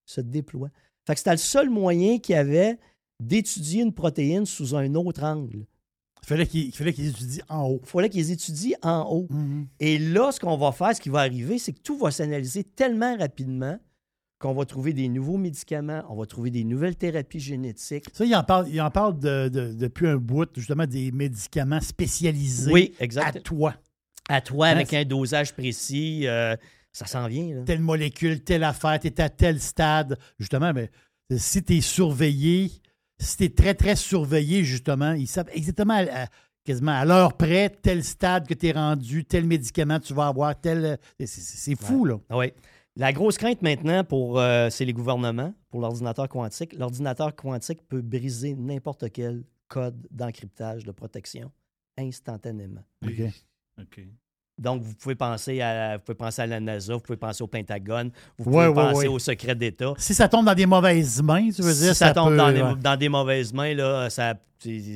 se 0.06 0.22
déploient. 0.22 0.72
Fait 1.06 1.14
que 1.14 1.20
c'était 1.20 1.32
le 1.32 1.38
seul 1.40 1.70
moyen 1.70 2.20
qu'il 2.20 2.36
y 2.36 2.38
avait 2.38 2.80
d'étudier 3.20 3.84
une 3.84 3.94
protéine 3.94 4.46
sous 4.46 4.78
un 4.78 4.96
autre 4.96 5.24
angle. 5.24 5.66
Il 6.24 6.28
fallait 6.28 6.46
qu'ils 6.46 6.66
il 6.68 6.72
fallait 6.72 6.94
qu'ils 6.94 7.08
étudient 7.10 7.44
en 7.50 7.64
haut. 7.68 7.80
Il 7.84 7.88
fallait 7.90 8.10
qu'ils 8.10 8.32
étudient 8.32 8.78
en 8.84 9.08
haut. 9.10 9.28
Mhm. 9.30 9.68
Et 9.80 9.98
là, 9.98 10.32
ce 10.32 10.40
qu'on 10.40 10.56
va 10.58 10.72
faire, 10.72 10.96
ce 10.96 11.02
qui 11.02 11.10
va 11.10 11.20
arriver, 11.20 11.58
c'est 11.58 11.74
que 11.74 11.82
tout 11.82 11.98
va 11.98 12.12
s'analyser 12.12 12.64
tellement 12.64 13.18
rapidement 13.18 13.80
qu'on 14.40 14.54
va 14.54 14.66
trouver 14.66 14.94
des 14.94 15.08
nouveaux 15.08 15.38
médicaments, 15.38 16.04
on 16.10 16.16
va 16.16 16.26
trouver 16.26 16.50
des 16.50 16.64
nouvelles 16.64 16.96
thérapies 16.96 17.40
génétiques. 17.40 18.06
Ça, 18.14 18.26
il 18.26 18.36
en 18.36 18.44
parle, 18.44 18.68
il 18.70 18.82
en 18.82 18.90
parle 18.90 19.20
de- 19.20 19.50
de- 19.50 19.74
depuis 19.74 20.08
un 20.08 20.18
bout, 20.18 20.50
justement, 20.56 20.88
des 20.88 21.12
médicaments 21.12 21.80
spécialisés 21.82 22.72
Oui, 22.72 22.94
à 23.00 23.04
exact. 23.04 23.44
toi. 23.44 23.76
À 24.30 24.42
toi, 24.42 24.68
Hein, 24.68 24.72
avec 24.78 24.94
un 24.94 25.04
dosage 25.06 25.54
précis, 25.54 26.28
euh, 26.28 26.56
ça 26.92 27.06
s'en 27.06 27.28
vient. 27.28 27.54
là. 27.56 27.62
Telle 27.66 27.82
molécule, 27.82 28.42
telle 28.44 28.64
affaire, 28.64 29.00
tu 29.00 29.08
es 29.08 29.22
à 29.22 29.30
tel 29.30 29.60
stade. 29.60 30.18
Justement, 30.40 30.72
mais 30.74 30.90
si 31.38 31.64
tu 31.64 31.78
es 31.78 31.82
surveillé, 31.82 32.72
si 33.22 33.38
tu 33.38 33.44
es 33.46 33.50
très, 33.50 33.74
très 33.74 33.96
surveillé, 33.96 34.64
justement, 34.64 35.14
ils 35.14 35.28
savent 35.28 35.50
exactement 35.54 35.94
à- 35.94 36.24
à- 36.24 36.28
quasiment 36.64 36.92
à 36.92 37.06
l'heure 37.06 37.38
près, 37.38 37.70
tel 37.70 38.04
stade 38.04 38.48
que 38.48 38.54
tu 38.54 38.68
es 38.68 38.72
rendu, 38.72 39.26
tel 39.26 39.46
médicament 39.46 40.00
tu 40.00 40.14
vas 40.14 40.28
avoir, 40.28 40.60
tel. 40.60 40.98
C'est 41.20 41.28
c'est 41.28 41.76
fou, 41.76 42.06
là. 42.06 42.20
Ah 42.30 42.38
Oui. 42.38 42.52
La 42.98 43.14
grosse 43.14 43.38
crainte 43.38 43.62
maintenant, 43.62 44.04
pour, 44.04 44.38
euh, 44.38 44.70
c'est 44.70 44.84
les 44.84 44.92
gouvernements, 44.94 45.54
pour 45.70 45.80
l'ordinateur 45.80 46.28
quantique. 46.28 46.74
L'ordinateur 46.74 47.34
quantique 47.36 47.88
peut 47.88 48.02
briser 48.02 48.54
n'importe 48.54 49.10
quel 49.14 49.44
code 49.70 50.06
d'encryptage 50.12 50.84
de 50.84 50.92
protection 50.92 51.50
instantanément. 51.98 52.84
OK. 53.06 53.22
OK. 53.80 54.02
Donc, 54.62 54.82
vous 54.84 54.94
pouvez 54.94 55.16
penser 55.16 55.60
à, 55.60 55.98
vous 55.98 56.04
pouvez 56.04 56.16
penser 56.16 56.42
à 56.44 56.48
la 56.48 56.60
NASA, 56.60 56.94
vous 56.94 57.00
pouvez 57.00 57.18
penser 57.18 57.44
au 57.44 57.48
Pentagone, 57.48 58.12
vous 58.38 58.44
pouvez 58.46 58.74
penser 58.74 59.08
au 59.08 59.20
secret 59.20 59.56
d'État. 59.56 59.94
Si 59.98 60.14
ça 60.14 60.30
tombe 60.30 60.46
dans 60.46 60.54
des 60.56 60.66
mauvaises 60.68 61.22
mains, 61.22 61.50
tu 61.50 61.62
veux 61.64 61.74
Si 61.74 61.82
dire, 61.82 61.96
ça, 61.96 62.14
tombe 62.14 62.30
peut- 62.30 62.38
dans, 62.38 62.52
des, 62.52 62.62
ouais. 62.62 62.76
dans 62.80 62.96
des 62.96 63.10
mauvaises 63.10 63.52
mains, 63.54 63.74
là, 63.74 64.10
ça, 64.10 64.36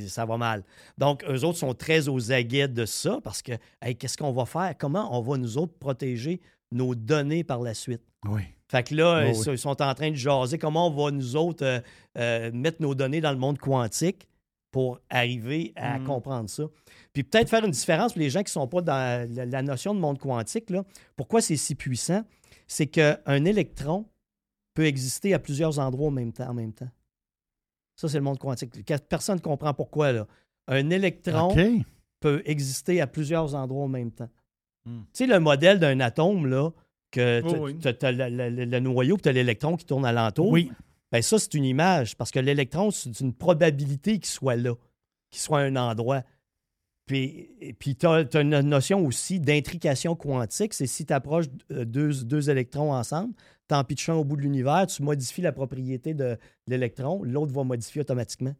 ça 0.07 0.26
va 0.26 0.38
mal. 0.38 0.63
Donc, 0.97 1.24
eux 1.28 1.43
autres 1.43 1.57
sont 1.57 1.74
très 1.74 2.07
aux 2.07 2.32
aguets 2.32 2.68
de 2.68 2.86
ça 2.86 3.20
parce 3.24 3.41
que, 3.41 3.53
hey, 3.82 3.95
qu'est-ce 3.95 4.18
qu'on 4.18 4.32
va 4.32 4.45
faire? 4.45 4.74
Comment 4.78 5.18
on 5.18 5.22
va 5.22 5.38
nous 5.38 5.57
autres 5.57 5.74
protéger 5.80 6.39
nos 6.72 6.93
données 6.95 7.43
par 7.43 7.59
la 7.61 7.74
suite? 7.74 8.01
Oui. 8.28 8.41
Fait 8.68 8.84
que 8.88 8.95
là, 8.95 9.22
Oui, 9.24 9.30
ils, 9.30 9.36
sont- 9.36 9.51
ils 9.51 9.57
sont 9.57 9.82
en 9.82 9.93
train 9.95 10.11
de 10.11 10.16
jaser 10.16 10.57
comment 10.57 10.88
on 10.88 10.91
va, 11.05 11.11
nous 11.11 11.36
autres, 11.36 11.63
euh, 11.66 11.80
euh, 12.18 12.51
mettre 12.53 12.82
nos 12.82 12.93
données 12.95 13.22
dans 13.22 13.32
le 13.32 13.38
monde 13.38 13.57
quantique 13.59 14.28
pour 14.76 14.99
arriver 15.09 15.71
à 15.78 15.99
Mm. 15.99 16.03
comprendre 16.03 16.49
ça. 16.49 16.65
Puis 17.13 17.23
peut-être 17.23 17.47
faire 17.47 17.63
une 17.63 17.71
différence 17.71 18.11
pour 18.11 18.19
les 18.19 18.30
gens 18.30 18.41
qui 18.41 18.49
ne 18.49 18.59
sont 18.59 18.67
pas 18.67 18.82
dans 18.82 19.26
la, 19.34 19.45
la 19.45 19.61
notion 19.61 19.95
de 19.95 20.01
monde 20.01 20.19
quantique. 20.19 20.69
Là. 20.69 20.84
Pourquoi 21.15 21.39
c'est 21.39 21.55
si 21.55 21.76
puissant? 21.76 22.26
C'est 22.67 22.88
qu'un 22.88 23.45
électron 23.45 24.05
peut 24.73 24.84
exister 24.86 25.34
à 25.34 25.39
plusieurs 25.39 25.80
endroits 25.80 26.07
au 26.09 26.11
même 26.11 26.34
temps, 26.34 26.49
en 26.49 26.53
même 26.53 26.73
temps. 26.73 26.89
Ça, 27.95 28.09
c'est 28.09 28.17
le 28.17 28.23
monde 28.26 28.38
quantique. 28.38 28.84
Que- 28.84 28.97
Personne 28.97 29.38
ne 29.38 29.41
comprend 29.41 29.73
pourquoi. 29.73 30.11
Là. 30.11 30.28
Un 30.67 30.89
électron 30.89 31.55
peut 32.19 32.41
exister 32.45 32.99
à 32.99 33.07
plusieurs 33.07 33.55
endroits 33.55 33.86
en 33.86 33.88
même 33.88 34.11
temps. 34.11 34.28
Hmm. 34.86 35.03
Tu 35.13 35.23
sais, 35.23 35.28
le 35.28 35.39
modèle 35.39 35.80
d'un 35.80 36.01
atome, 36.01 36.47
là, 36.47 36.71
que 37.11 37.41
Oh, 37.45 37.67
oui. 37.67 37.78
tu 37.80 37.88
as, 37.88 38.11
le, 38.11 38.49
le- 38.49 38.65
le 38.65 38.80
noyau, 38.82 39.15
puis 39.15 39.21
tu 39.23 39.30
as 39.30 39.32
l'électron 39.32 39.78
qui 39.78 39.86
tourne 39.86 40.05
alentour. 40.05 40.49
Oui. 40.49 40.69
Ben 41.12 41.22
ça, 41.22 41.39
c'est 41.39 41.53
une 41.53 41.66
image, 41.66 42.18
parce 42.18 42.32
que 42.32 42.39
l'électron, 42.39 42.91
c'est 42.91 43.20
une 43.20 43.34
probabilité 43.34 44.14
qu'il 44.14 44.26
soit 44.26 44.56
là, 44.56 44.76
qu'il 45.30 45.41
soit 45.41 45.60
à 45.60 45.64
un 45.64 45.76
endroit. 45.76 46.24
Puis, 47.06 47.76
puis 47.78 47.95
tu 47.95 48.08
as, 48.08 48.28
une 48.34 48.62
notion 48.62 49.06
aussi 49.06 49.39
d'intrication 49.39 50.16
quantique, 50.16 50.74
c'est 50.74 50.88
si 50.88 51.06
tu 51.06 51.14
approches 51.14 51.45
deux, 51.70 52.24
deux 52.24 52.49
électrons 52.49 52.93
ensemble, 52.93 53.36
t'en 53.68 53.84
pitches 53.84 54.10
un 54.10 54.16
au 54.16 54.24
bout 54.24 54.36
de 54.38 54.41
l'univers, 54.41 54.88
tu 54.88 55.03
modifies 55.03 55.41
la 55.41 55.51
propriété 55.51 56.16
de 56.16 56.38
l'électron, 56.68 57.24
l'autre 57.24 57.53
va 57.53 57.64
modifier 57.64 58.01
automatiquement. 58.01 58.56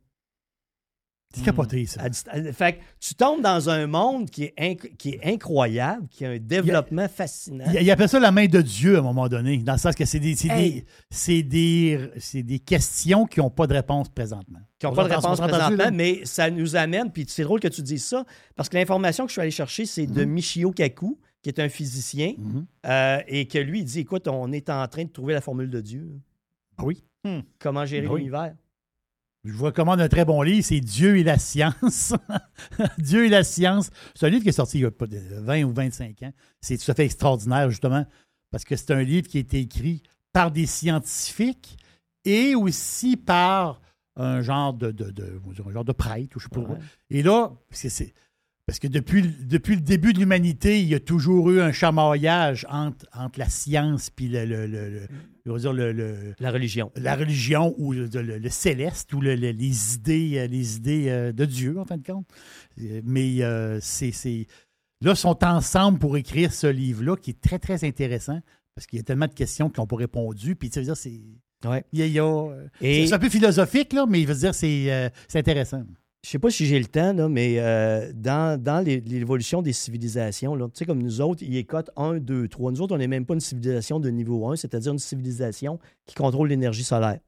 C'est 1.36 1.44
capoté, 1.46 1.86
ça. 1.86 2.02
À 2.02 2.06
à- 2.06 2.54
Fait 2.54 2.74
que 2.74 2.80
tu 3.00 3.14
tombes 3.16 3.42
dans 3.42 3.70
un 3.70 3.88
monde 3.88 4.30
qui 4.30 4.44
est, 4.46 4.54
inc- 4.58 4.96
qui 4.98 5.10
est 5.12 5.20
incroyable, 5.26 6.08
qui 6.10 6.26
a 6.26 6.30
un 6.32 6.38
développement 6.40 7.08
fascinant. 7.08 7.66
Il, 7.74 7.82
il 7.82 7.92
appelle 7.92 8.10
ça 8.10 8.20
la 8.20 8.32
main 8.32 8.46
de 8.46 8.62
Dieu 8.62 8.96
à 8.96 9.00
un 9.00 9.04
moment 9.04 9.28
donné, 9.28 9.58
dans 9.58 9.74
le 9.74 9.78
sens 9.80 9.96
que 9.96 10.06
c'est 10.06 10.20
des, 10.20 10.36
Hey. 10.48 10.86
des, 11.44 12.60
questions 12.66 13.26
qui 13.26 13.40
n'ont 13.40 13.50
pas 13.50 13.68
de 13.68 13.74
réponse 13.74 14.10
présentement. 14.10 14.60
qui 14.80 14.86
n'ont 14.86 14.92
On 14.92 14.96
pas 14.96 15.08
de 15.08 15.14
réponse 15.14 15.40
présentement, 15.40 15.90
mais 15.94 16.22
ça 16.26 16.50
nous 16.50 16.76
amène, 16.76 17.12
puis 17.12 17.26
c'est 17.28 17.44
drôle 17.44 17.60
que 17.60 17.68
tu 17.68 17.82
dises 17.82 18.06
ça, 18.06 18.26
parce 18.56 18.70
que 18.70 18.78
l'information 18.78 19.26
que 19.26 19.30
je 19.30 19.34
suis 19.34 19.42
allé 19.42 19.52
chercher, 19.52 19.86
c'est 19.86 20.08
de 20.08 20.24
Michio 20.26 20.72
Kaku, 20.72 21.20
qui 21.42 21.50
est 21.50 21.60
un 21.60 21.70
physicien, 21.70 22.34
Mhm. 22.38 22.66
euh, 22.88 23.20
et 23.28 23.48
que 23.48 23.58
lui, 23.60 23.80
il 23.80 23.86
dit, 23.86 24.00
écoute, 24.00 24.28
on 24.28 24.52
est 24.52 24.70
en 24.70 24.88
train 24.88 25.04
de 25.04 25.10
trouver 25.10 25.34
la 25.34 25.42
formule 25.42 25.70
de 25.70 25.82
Dieu. 25.82 26.10
Ah 26.78 26.84
oui? 26.86 27.04
Comment 27.60 27.86
gérer 27.86 28.06
Ah 28.08 28.14
oui. 28.14 28.20
l'univers. 28.20 28.54
Je 29.46 29.54
vous 29.54 29.66
recommande 29.66 30.02
un 30.02 30.10
très 30.10 30.26
bon 30.26 30.42
livre, 30.42 30.66
c'est 30.66 30.80
Dieu 30.80 31.18
et 31.18 31.24
la 31.24 31.38
science. 31.38 32.14
Dieu 32.98 33.26
et 33.28 33.30
la 33.30 33.44
science. 33.44 33.92
C'est 34.16 34.26
un 34.26 34.30
livre 34.30 34.42
qui 34.44 34.50
est 34.50 34.54
sorti 34.54 34.80
il 34.80 34.82
y 34.82 34.86
a 34.86 34.92
pas 34.92 35.06
de 35.06 35.20
20 35.20 35.64
ou 35.66 35.72
25 35.72 36.24
ans. 36.24 36.34
C'est 36.62 36.78
tout 36.78 36.90
à 36.90 36.96
fait 36.96 37.06
extraordinaire, 37.06 37.70
justement, 37.70 38.06
parce 38.50 38.64
que 38.66 38.76
c'est 38.76 38.90
un 38.92 39.04
livre 39.04 39.28
qui 39.28 39.38
a 39.38 39.42
été 39.42 39.60
écrit 39.60 40.02
par 40.34 40.50
des 40.50 40.66
scientifiques 40.66 41.78
et 42.24 42.56
aussi 42.56 43.18
par 43.18 43.82
un 44.16 44.42
genre 44.42 44.74
de, 44.74 44.96
un 45.68 45.72
genre 45.72 45.86
de 45.86 45.92
prêtre, 45.92 46.36
ou 46.36 46.40
je 46.40 46.46
sais 46.46 46.50
pas. 46.50 46.62
Ouais. 46.62 46.80
Et 47.12 47.22
là, 47.22 47.52
c'est- 47.70 48.14
parce 48.68 48.80
que 48.80 48.88
depuis, 48.88 49.22
le- 49.22 49.30
depuis 49.44 49.76
le 49.76 49.82
début 49.82 50.12
de 50.14 50.20
l'humanité, 50.20 50.80
il 50.82 50.88
y 50.88 50.96
a 50.96 51.00
toujours 51.00 51.52
eu 51.52 51.62
un 51.62 51.72
chamaillage 51.72 52.66
entre, 52.70 53.06
entre 53.14 53.38
la 53.40 53.48
science 53.50 54.10
puis 54.10 54.28
le, 54.28 54.46
le- 54.46 54.66
le- 54.68 54.90
le- 54.90 55.08
dire 55.60 55.72
La 56.40 56.52
religion. 56.52 56.92
la 56.96 57.16
religion 57.16 57.76
ou 57.78 57.94
le, 57.94 58.08
le- 58.08 58.40
le 58.40 58.50
céleste 58.50 59.14
ou 59.14 59.22
le- 59.22 59.36
le- 59.36 59.52
les 59.52 59.96
idées, 59.96 60.32
euh, 60.38 60.48
les 60.48 60.78
idées 60.78 61.10
euh, 61.10 61.32
de 61.32 61.46
Dieu, 61.46 61.78
en 61.80 61.86
fin 61.86 61.98
de 61.98 62.06
compte. 62.06 62.26
Euh, 62.82 63.02
Mais 63.04 63.44
euh, 63.44 63.78
c'est, 63.82 64.12
c'est- 64.12 64.48
là, 65.02 65.12
ils 65.12 65.16
sont 65.18 65.44
ensemble 65.44 66.00
pour 66.00 66.18
écrire 66.18 66.52
ce 66.52 66.66
livre-là 66.68 67.16
qui 67.18 67.32
est 67.32 67.42
très, 67.42 67.60
très 67.60 67.84
intéressant 67.84 68.40
parce 68.74 68.88
qu'il 68.88 68.98
y 68.98 69.00
a 69.00 69.04
tellement 69.04 69.28
de 69.28 69.34
questions 69.34 69.70
qui 69.70 69.80
n'ont 69.80 69.88
pas 69.88 69.96
répondu. 69.96 70.56
Puis, 70.56 70.70
tu 70.72 70.80
veux 70.80 70.86
dire, 70.86 70.98
c'est. 70.98 71.22
Ouais. 71.64 71.84
c'est 73.08 73.14
un 73.14 73.20
peu 73.20 73.30
philosophique, 73.30 73.94
là, 73.94 74.06
mais 74.08 74.22
il 74.22 74.28
veut 74.28 74.36
dire 74.36 74.54
c'est, 74.54 74.92
euh, 74.92 75.10
c'est 75.28 75.40
intéressant. 75.40 75.84
Je 76.26 76.32
sais 76.32 76.40
pas 76.40 76.50
si 76.50 76.66
j'ai 76.66 76.80
le 76.80 76.86
temps, 76.86 77.14
là, 77.14 77.30
mais 77.30 77.60
euh, 77.60 78.12
dans, 78.16 78.60
dans 78.60 78.84
l'évolution 78.84 79.62
des 79.62 79.74
civilisations, 79.74 80.58
tu 80.58 80.64
sais, 80.74 80.86
comme 80.88 81.04
nous 81.04 81.22
autres, 81.22 81.44
ils 81.44 81.56
écotent 81.56 81.92
1, 81.98 82.16
2, 82.16 82.48
3. 82.48 82.72
Nous 82.72 82.82
autres, 82.82 82.96
on 82.96 82.98
n'est 82.98 83.06
même 83.06 83.28
pas 83.28 83.36
une 83.36 83.40
civilisation 83.40 84.00
de 84.00 84.10
niveau 84.10 84.48
1, 84.48 84.56
c'est-à-dire 84.56 84.92
une 84.92 84.98
civilisation 84.98 85.78
qui 86.08 86.16
contrôle 86.16 86.48
l'énergie 86.50 86.84
solaire 86.84 87.20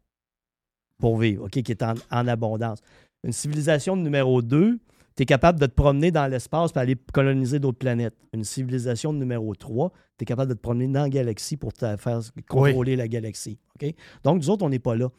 pour 0.98 1.20
vivre, 1.20 1.46
OK, 1.46 1.62
qui 1.62 1.72
est 1.72 1.84
en, 1.84 1.94
en 2.10 2.28
abondance. 2.28 2.80
Une 3.24 3.34
civilisation 3.34 3.96
de 3.96 4.02
numéro 4.02 4.42
2, 4.42 4.80
tu 5.16 5.24
es 5.24 5.26
capable 5.28 5.60
de 5.60 5.68
te 5.68 5.76
promener 5.76 6.10
dans 6.10 6.26
l'espace 6.26 6.72
pour 6.72 6.82
aller 6.82 6.96
coloniser 7.14 7.60
d'autres 7.60 7.78
planètes. 7.78 8.16
Une 8.34 8.44
civilisation 8.44 9.14
de 9.14 9.20
numéro 9.20 9.54
3, 9.54 9.92
tu 10.18 10.24
es 10.24 10.26
capable 10.26 10.50
de 10.50 10.56
te 10.56 10.62
promener 10.62 10.88
dans 10.88 11.04
la 11.04 11.10
galaxie 11.10 11.56
pour 11.56 11.72
te 11.72 11.98
faire 11.98 12.22
contrôler 12.50 12.96
la 12.96 13.08
galaxie. 13.08 13.60
OK? 13.80 13.94
Donc, 14.24 14.38
nous 14.38 14.50
autres, 14.50 14.66
on 14.66 14.70
n'est 14.70 14.80
pas 14.80 14.96
là. 14.96 15.12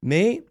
Mais 0.00 0.42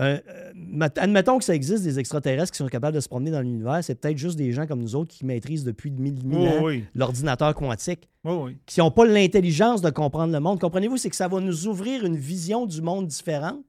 euh, 0.00 0.18
euh, 0.28 0.88
admettons 0.96 1.38
que 1.38 1.44
ça 1.44 1.54
existe 1.54 1.84
des 1.84 1.98
extraterrestres 1.98 2.50
qui 2.52 2.58
sont 2.58 2.66
capables 2.66 2.96
de 2.96 3.00
se 3.00 3.08
promener 3.08 3.30
dans 3.30 3.40
l'univers, 3.40 3.78
c'est 3.82 3.94
peut-être 3.94 4.18
juste 4.18 4.36
des 4.36 4.50
gens 4.52 4.66
comme 4.66 4.80
nous 4.80 4.96
autres 4.96 5.10
qui 5.14 5.24
maîtrisent 5.24 5.64
depuis 5.64 5.90
mille, 5.90 6.24
mille 6.24 6.48
Oh, 6.52 6.58
ans 6.58 6.64
oui. 6.64 6.84
l'ordinateur 6.94 7.54
quantique, 7.54 8.08
Oh, 8.24 8.44
oui. 8.46 8.56
qui 8.66 8.80
n'ont 8.80 8.90
pas 8.90 9.04
l'intelligence 9.06 9.82
de 9.82 9.90
comprendre 9.90 10.32
le 10.32 10.40
monde. 10.40 10.60
Comprenez-vous, 10.60 10.96
c'est 10.96 11.10
que 11.10 11.16
ça 11.16 11.28
va 11.28 11.38
nous 11.40 11.66
ouvrir 11.68 12.04
une 12.04 12.16
vision 12.16 12.66
du 12.66 12.82
monde 12.82 13.06
différente. 13.06 13.60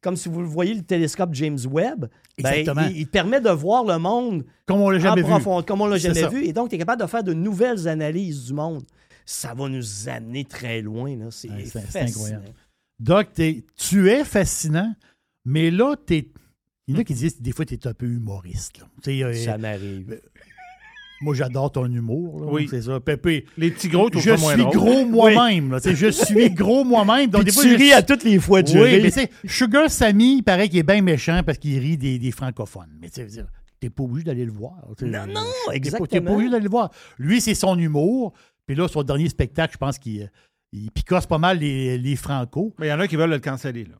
Comme 0.00 0.14
si 0.16 0.28
vous 0.28 0.40
le 0.40 0.46
voyez 0.46 0.74
le 0.74 0.82
télescope 0.82 1.30
James 1.34 1.58
Webb, 1.70 2.08
ben, 2.40 2.50
Exactement. 2.50 2.86
il, 2.88 2.98
il 2.98 3.06
permet 3.08 3.40
de 3.40 3.50
voir 3.50 3.82
le 3.84 3.98
monde 3.98 4.44
Comme 4.66 4.80
on 4.80 4.90
l'a 4.90 5.00
jamais 5.00 5.22
profondeur, 5.22 5.66
comme 5.66 5.80
on 5.80 5.86
l'a 5.86 5.96
jamais 5.98 6.20
ça. 6.20 6.28
vu. 6.28 6.44
Et 6.44 6.52
donc, 6.52 6.68
tu 6.68 6.76
es 6.76 6.78
capable 6.78 7.02
de 7.02 7.06
faire 7.08 7.24
de 7.24 7.32
nouvelles 7.32 7.88
analyses 7.88 8.44
du 8.44 8.52
monde. 8.52 8.84
Ça 9.26 9.54
va 9.54 9.68
nous 9.68 10.08
amener 10.08 10.44
très 10.44 10.82
loin. 10.82 11.16
C'est 11.30 11.50
Ouais, 11.50 11.64
incroyable. 12.00 12.44
Doc, 13.00 13.28
tu 13.76 14.08
es 14.10 14.22
fascinant, 14.24 14.94
mais 15.48 15.70
là, 15.70 15.94
t'es. 15.96 16.28
Il 16.86 16.94
y 16.94 16.96
en 16.96 17.00
a 17.00 17.04
qui 17.04 17.14
disent 17.14 17.36
que 17.36 17.42
des 17.42 17.52
fois, 17.52 17.64
tu 17.66 17.74
es 17.74 17.86
un 17.86 17.92
peu 17.94 18.06
humoriste. 18.06 18.78
là. 18.78 18.86
Euh, 19.08 19.34
Ça 19.34 19.58
m'arrive. 19.58 20.20
moi, 21.20 21.34
j'adore 21.34 21.70
ton 21.72 21.84
humour. 21.86 22.40
là, 22.40 22.46
Oui. 22.50 22.66
C'est 22.70 22.82
ça. 22.82 22.98
Pépé, 23.00 23.44
Les 23.58 23.70
petits 23.70 23.88
gros, 23.88 24.08
je 24.12 24.30
moins 24.40 24.54
suis 24.54 24.62
drôle. 24.62 24.74
gros 24.76 25.04
moi-même. 25.04 25.74
Tu 25.82 25.90
sais, 25.90 25.94
Je 25.96 26.10
suis 26.10 26.50
gros 26.50 26.84
moi-même. 26.84 27.28
Donc, 27.28 27.42
Puis 27.42 27.50
des 27.50 27.52
fois, 27.52 27.62
tu 27.64 27.70
je- 27.72 27.76
ris 27.76 27.92
à 27.92 28.02
toutes 28.02 28.24
les 28.24 28.38
fois, 28.38 28.62
tu 28.62 28.78
Oui, 28.78 28.84
ris. 28.96 29.02
mais 29.02 29.10
tu 29.10 29.20
sais, 29.20 29.30
Sugar 29.44 29.90
Sammy, 29.90 30.36
il 30.38 30.42
paraît 30.42 30.68
qu'il 30.68 30.78
est 30.78 30.82
bien 30.84 31.02
méchant 31.02 31.42
parce 31.44 31.58
qu'il 31.58 31.78
rit 31.78 31.98
des, 31.98 32.18
des 32.18 32.30
francophones. 32.30 32.88
Mais 33.00 33.08
tu 33.08 33.16
sais, 33.16 33.22
je 33.22 33.26
veux 33.26 33.32
dire, 33.32 33.46
t'es 33.80 33.90
pas 33.90 34.04
obligé 34.04 34.24
d'aller 34.24 34.44
le 34.46 34.52
voir. 34.52 34.76
Non, 35.02 35.26
non, 35.26 35.26
T'es 35.26 35.26
pas- 35.26 35.34
T'es 35.34 35.40
pas 35.66 35.74
exactement. 35.74 36.34
obligé 36.34 36.50
d'aller 36.50 36.64
le 36.64 36.70
voir. 36.70 36.90
Lui, 37.18 37.40
c'est 37.40 37.54
son 37.54 37.76
humour. 37.78 38.32
Puis 38.66 38.76
là, 38.76 38.86
son 38.88 39.02
dernier 39.02 39.28
spectacle, 39.28 39.72
je 39.74 39.78
pense 39.78 39.98
qu'il 39.98 40.30
il 40.72 40.90
picosse 40.90 41.26
pas 41.26 41.38
mal 41.38 41.58
les, 41.58 41.98
les 41.98 42.16
francos. 42.16 42.74
Mais 42.78 42.86
il 42.86 42.90
y 42.90 42.92
en 42.92 43.00
a 43.00 43.08
qui 43.08 43.16
veulent 43.16 43.30
le 43.30 43.38
canceller, 43.40 43.84
là. 43.84 43.96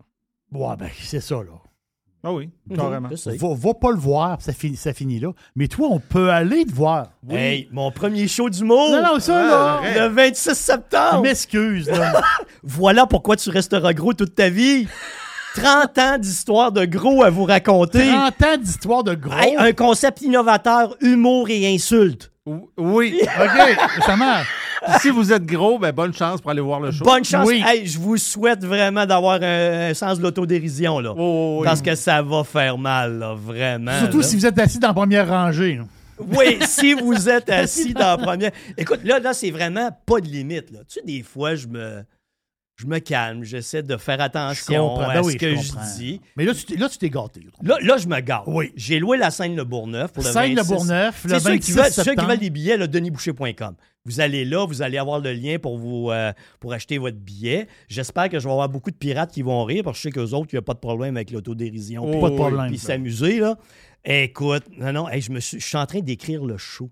Ouais, 0.53 0.77
ben, 0.79 0.89
c'est 1.03 1.21
ça, 1.21 1.37
là. 1.37 1.53
Ah 2.25 2.33
oui, 2.33 2.51
Mhm, 2.69 2.77
carrément. 2.77 3.09
Va, 3.09 3.49
va 3.55 3.75
pas 3.75 3.91
le 3.93 3.97
voir, 3.99 4.39
puis 4.39 4.45
ça 4.47 4.53
finit, 4.53 4.77
ça 4.77 4.93
finit 4.93 5.21
là. 5.21 5.29
Mais 5.55 5.69
toi, 5.69 5.87
on 5.89 6.01
peut 6.01 6.31
aller 6.31 6.65
te 6.65 6.73
voir. 6.73 7.13
Hey, 7.31 7.69
mon 7.71 7.93
premier 7.93 8.27
show 8.27 8.51
d'humour. 8.51 8.91
Non, 8.91 9.03
non, 9.15 9.21
ça, 9.21 9.41
là. 9.45 9.81
Le 9.95 10.09
26 10.09 10.51
Je 10.51 10.55
septembre. 10.55 11.23
m'excuse, 11.23 11.89
là. 11.89 12.21
Voilà 12.65 13.07
pourquoi 13.07 13.37
tu 13.37 13.51
resteras 13.51 13.93
gros 13.93 14.15
toute 14.15 14.35
ta 14.35 14.49
vie. 14.51 14.89
30 15.55 15.99
ans 15.99 16.19
d'histoire 16.19 16.73
de 16.73 16.85
gros 16.85 17.23
à 17.23 17.31
vous 17.31 17.45
raconter. 17.45 18.09
30 18.09 18.43
ans 18.43 18.57
d'histoire 18.61 19.05
de 19.05 19.15
gros. 19.15 19.33
Hey, 19.33 19.55
un 19.57 19.73
concept 19.73 20.21
innovateur, 20.23 20.97
humour 21.01 21.49
et 21.51 21.73
insulte. 21.73 22.33
Ou- 22.47 22.69
Oui. 22.77 23.21
OK, 23.23 24.03
ça 24.05 24.17
marche. 24.17 24.49
Si 25.01 25.11
vous 25.11 25.33
êtes 25.33 25.45
gros, 25.45 25.79
ben 25.79 25.93
bonne 25.93 26.15
chance 26.15 26.41
pour 26.41 26.51
aller 26.51 26.61
voir 26.61 26.81
le 26.81 26.91
show. 26.91 27.05
Bonne 27.05 27.25
chance. 27.25 27.47
Oui. 27.47 27.63
Hey, 27.67 27.87
je 27.87 27.99
vous 27.99 28.17
souhaite 28.17 28.65
vraiment 28.65 29.07
d'avoir 29.07 29.43
un, 29.43 29.91
un 29.91 29.95
sens 29.95 30.19
de 30.19 30.23
l'autodérision, 30.23 31.01
là. 31.01 31.15
Oh, 31.17 31.59
oui. 31.61 31.65
Parce 31.65 31.83
que 31.83 31.95
ça 31.95 32.23
va 32.23 32.45
faire 32.45 32.79
mal, 32.79 33.19
là, 33.19 33.35
vraiment. 33.35 33.99
Surtout 33.99 34.21
là. 34.21 34.25
si 34.25 34.37
vous 34.37 34.47
êtes 34.47 34.59
assis 34.59 34.79
dans 34.79 34.89
la 34.89 34.95
première 34.95 35.29
rangée. 35.29 35.77
là. 35.77 35.85
Oui, 36.19 36.59
si 36.67 36.95
vous 36.95 37.29
êtes 37.29 37.49
assis 37.51 37.95
dans 37.95 38.17
la 38.17 38.19
première. 38.19 38.51
Écoute, 38.77 39.01
là, 39.05 39.19
là 39.19 39.33
c'est 39.33 39.51
vraiment 39.51 39.91
pas 40.07 40.21
de 40.21 40.27
limite. 40.27 40.71
Là. 40.71 40.81
Tu 40.89 41.01
sais, 41.01 41.03
des 41.05 41.23
fois, 41.23 41.55
je 41.55 41.67
me, 41.67 42.03
je 42.81 42.87
me 42.87 43.01
calme, 43.01 43.43
j'essaie 43.43 43.83
de 43.83 43.97
faire 43.97 44.21
attention 44.21 44.89
comprends. 44.89 45.09
à 45.09 45.15
Ben 45.15 45.23
ce 45.25 45.27
oui, 45.27 45.37
que 45.37 45.51
je 45.57 45.97
dis. 45.97 46.21
Mais 46.37 46.45
là, 46.45 46.55
tu 46.55 46.65
t'es, 46.65 46.77
là, 46.77 46.89
tu 46.89 46.97
t'es 46.97 47.11
gâté. 47.11 47.45
Là, 47.63 47.77
là, 47.83 47.97
je 47.97 48.07
me 48.07 48.21
garde. 48.21 48.45
Oui. 48.47 48.73
J'ai 48.77 49.01
loué 49.01 49.19
la 49.19 49.33
scène 49.33 49.57
Le 49.57 49.65
Bourgneuf 49.65 50.13
pour 50.13 50.23
le 50.23 50.31
Scène 50.31 50.55
26. 50.55 50.71
Le 50.71 50.77
Bourgneuf, 50.77 51.25
le 51.25 51.31
C'est 51.31 51.41
ceux 51.41 51.51
26 51.51 51.67
qui 51.67 51.73
veulent, 51.73 51.93
ceux 51.93 52.15
qui 52.15 52.25
veulent 52.25 52.39
des 52.39 52.51
billets, 52.51 52.77
le 52.77 52.87
denisboucher.com. 52.87 53.75
Vous 54.05 54.21
allez 54.21 54.45
là, 54.45 54.65
vous 54.65 54.81
allez 54.81 54.97
avoir 54.97 55.19
le 55.19 55.33
lien 55.33 55.59
pour 55.59 55.77
vous 55.77 56.11
euh, 56.13 56.33
pour 56.61 56.73
acheter 56.73 56.99
votre 56.99 57.17
billet. 57.19 57.67
J'espère 57.89 58.29
que 58.29 58.39
je 58.39 58.45
vais 58.45 58.53
avoir 58.53 58.69
beaucoup 58.69 58.93
de 58.93 58.97
pirates 58.97 59.33
qui 59.33 59.43
vont 59.43 59.65
rire 59.65 59.83
parce 59.83 59.97
que 59.99 59.99
je 59.99 60.03
sais 60.05 60.13
qu'eux 60.13 60.35
autres, 60.37 60.49
il 60.53 60.55
n'y 60.55 60.61
a 60.61 60.63
pas 60.63 60.75
de 60.75 60.79
problème 60.79 61.17
avec 61.17 61.33
l'autodérision. 61.33 62.05
Oh, 62.07 62.21
Pas 62.21 62.31
de 62.31 62.37
problème. 62.37 62.69
Puis 62.69 62.79
s'amuser, 62.79 63.41
là. 63.41 63.59
Écoute, 64.05 64.63
non, 64.79 64.93
non, 64.93 65.09
hey, 65.09 65.21
je, 65.21 65.33
me 65.33 65.41
suis, 65.41 65.59
je 65.59 65.67
suis 65.67 65.77
en 65.77 65.85
train 65.85 65.99
d'écrire 65.99 66.45
le 66.45 66.57
show. 66.57 66.91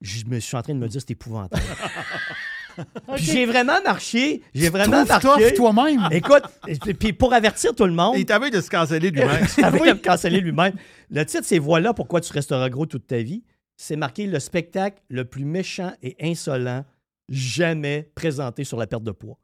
Je 0.00 0.24
me 0.26 0.40
suis 0.40 0.56
en 0.56 0.62
train 0.62 0.74
de 0.74 0.78
me 0.78 0.88
dire 0.88 1.00
c'est 1.00 1.12
épouvantable. 1.12 1.62
Puis 3.16 3.24
j'ai 3.24 3.46
vraiment 3.46 3.80
marché. 3.84 4.42
J'ai 4.54 4.68
vraiment 4.68 5.04
Trouve 5.04 5.38
marché. 5.38 5.54
toi-même. 5.54 6.08
Écoute, 6.10 6.42
et- 6.66 6.94
puis 6.94 7.12
pour 7.12 7.32
avertir 7.32 7.74
tout 7.74 7.84
le 7.86 7.92
monde, 7.92 8.14
Il 8.16 8.26
t'avait 8.26 8.50
de 8.50 8.60
se 8.60 8.70
canceller 8.70 9.10
lui-même. 9.10 9.46
avec 9.62 9.82
à 9.82 9.94
me 9.94 10.00
canceller 10.00 10.40
lui-même. 10.40 10.74
Le 11.10 11.24
titre, 11.24 11.44
c'est 11.44 11.58
Voilà 11.58 11.94
pourquoi 11.94 12.20
tu 12.20 12.32
resteras 12.32 12.68
gros 12.70 12.86
toute 12.86 13.06
ta 13.06 13.18
vie. 13.18 13.42
C'est 13.76 13.96
marqué 13.96 14.26
le 14.26 14.38
spectacle 14.38 14.98
le 15.08 15.24
plus 15.24 15.44
méchant 15.44 15.92
et 16.02 16.16
insolent 16.20 16.84
jamais 17.28 18.08
présenté 18.14 18.64
sur 18.64 18.78
la 18.78 18.86
perte 18.86 19.02
de 19.04 19.10
poids. 19.10 19.38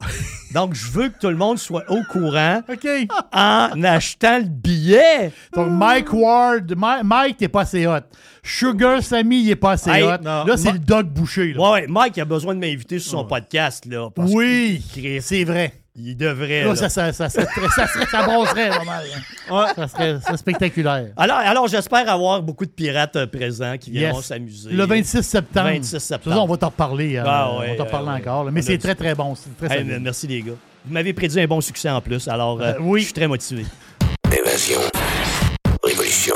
Donc, 0.53 0.75
je 0.75 0.91
veux 0.91 1.09
que 1.09 1.19
tout 1.19 1.29
le 1.29 1.37
monde 1.37 1.59
soit 1.59 1.85
au 1.89 2.03
courant 2.11 2.61
en 3.33 3.83
achetant 3.85 4.39
le 4.39 4.45
billet. 4.49 5.33
Donc, 5.55 5.71
Mike 5.71 6.13
Ward, 6.13 6.75
Ma- 6.77 7.03
Mike, 7.03 7.37
t'es 7.39 7.49
pas 7.49 7.63
assez 7.63 7.87
hot. 7.87 8.01
Sugar 8.43 9.03
Sammy, 9.03 9.43
il 9.43 9.51
est 9.51 9.57
pas 9.57 9.73
assez 9.73 9.91
Hey, 9.91 10.03
hot. 10.03 10.19
non. 10.23 10.45
Là, 10.45 10.57
c'est 10.57 10.65
Ma- 10.67 10.73
le 10.73 10.79
Doc 10.79 11.07
Boucher. 11.07 11.53
Là. 11.53 11.71
Ouais, 11.73 11.87
Mike 11.89 12.19
a 12.19 12.25
besoin 12.25 12.55
de 12.55 12.61
m'inviter 12.61 12.99
sur 12.99 13.13
son 13.13 13.25
podcast, 13.25 13.87
là. 13.87 14.11
parce 14.15 14.31
Oui, 14.33 14.83
que 14.95 15.21
c'est 15.21 15.45
vrai. 15.45 15.73
Il 15.97 16.17
devrait. 16.17 16.63
Là, 16.63 16.69
là. 16.69 16.77
ça, 16.77 16.89
ça, 16.89 17.13
ça, 17.13 17.29
ça, 17.29 17.47
serait, 17.47 18.07
ça 18.07 18.23
brosserait 18.25 18.69
pas 18.71 18.85
mal. 18.85 19.05
hein. 19.15 19.67
Ça 19.77 19.89
serait, 19.89 20.15
ça 20.15 20.27
serait 20.27 20.37
spectaculaire. 20.37 21.07
Alors, 21.17 21.37
alors 21.39 21.69
j'espère 21.69 22.09
avoir 22.09 22.43
beaucoup 22.43 22.65
de 22.65 22.71
pirates 22.71 23.17
euh, 23.17 23.27
présents 23.27 23.77
qui 23.79 23.91
viendront 23.91 24.19
Yes. 24.19 24.27
s'amuser. 24.27 24.71
Le 24.71 24.85
26 24.87 25.23
septembre. 25.23 25.71
26 25.71 25.91
Ça, 25.91 26.01
septembre. 26.01 26.43
on 26.43 26.47
va 26.47 26.57
t'en 26.57 26.69
reparler. 26.69 27.17
euh, 27.17 27.25
Ah 27.27 27.51
on 27.53 27.59
va 27.61 27.75
t'en 27.77 27.85
reparler 27.85 28.09
euh, 28.09 28.17
encore. 28.17 28.45
là. 28.45 28.51
Mais 28.51 28.63
c'est 28.63 28.79
très, 28.79 28.95
très 28.95 29.15
bon. 29.15 29.35
C'est 29.35 29.67
très 29.67 29.79
Hey, 29.81 29.85
merci 30.01 30.27
les 30.27 30.43
gars. 30.43 30.53
Vous 30.87 30.95
m'avez 30.95 31.13
prédit 31.13 31.41
un 31.41 31.47
bon 31.47 31.61
succès 31.61 31.91
en 31.91 32.01
plus, 32.01 32.27
alors 32.29 32.61
euh, 32.61 32.73
Euh, 32.73 32.79
oui. 32.81 33.01
je 33.01 33.05
suis 33.07 33.15
très 33.15 33.27
motivé. 33.29 33.67
Évasion. 34.33 34.81
Révolution. 35.85 36.35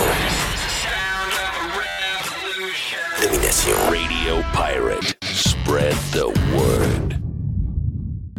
Domination. 3.22 3.72
Radio 3.88 4.42
Pirate. 4.52 5.16
Spread 5.22 5.94
the 6.12 6.26
word. 6.55 7.03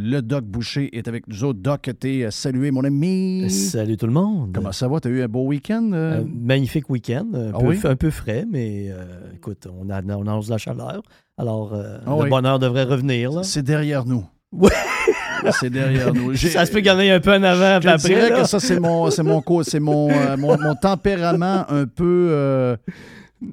Le 0.08 0.22
Doc 0.22 0.46
Boucher 0.46 0.96
est 0.96 1.08
avec 1.08 1.28
nous 1.28 1.44
autres. 1.44 1.58
Doc, 1.60 1.90
t'es 2.00 2.26
euh, 2.26 2.30
salué, 2.30 2.70
mon 2.70 2.84
ami. 2.84 3.50
Salut 3.50 3.98
tout 3.98 4.06
le 4.06 4.12
monde. 4.14 4.52
Comment 4.54 4.72
ça 4.72 4.88
va? 4.88 5.00
T'as 5.00 5.10
eu 5.10 5.24
un 5.24 5.28
beau 5.28 5.46
week-end? 5.48 5.90
euh? 5.94 6.20
Euh, 6.20 6.24
magnifique 6.28 6.92
week-end, 6.92 7.26
un, 7.34 7.52
Ah 7.56 7.58
peu, 7.60 7.66
oui? 7.66 7.80
un 7.84 7.96
peu 7.96 8.12
frais, 8.12 8.46
mais 8.48 8.92
euh, 8.92 9.04
écoute, 9.34 9.68
on, 9.68 9.90
a, 9.90 10.04
on 10.04 10.42
la 10.48 10.58
chaleur. 10.60 11.02
Alors, 11.40 11.74
Ah 11.74 12.02
le 12.20 12.24
oui. 12.24 12.30
bonheur 12.30 12.60
devrait 12.60 12.84
revenir. 12.84 13.44
C'est 13.44 13.64
derrière 13.64 14.06
nous. 14.06 14.24
Ouais. 14.52 14.70
C'est 15.60 15.72
derrière 15.72 16.14
nous. 16.14 16.36
Ça 16.36 16.68
se 16.68 16.72
peut 16.72 16.78
qu'il 16.82 16.88
y 16.88 16.92
en 16.92 17.00
ait 17.00 17.10
un 17.10 17.20
peu 17.20 17.34
en 17.34 17.42
avant, 17.42 17.82
Je 17.82 17.88
après. 17.90 18.08
dirais 18.10 18.30
là. 18.30 18.42
que 18.42 18.48
ça, 18.48 18.60
c'est 18.60 18.80
mon, 18.80 19.10
c'est 19.10 19.24
mon, 19.24 19.42
c'est 19.64 19.80
mon, 19.80 20.12
euh, 20.12 20.38
mon, 20.38 20.56
mon 20.60 20.76
tempérament 20.76 21.66
un 21.70 21.86
peu. 21.88 22.28
euh, 22.30 22.78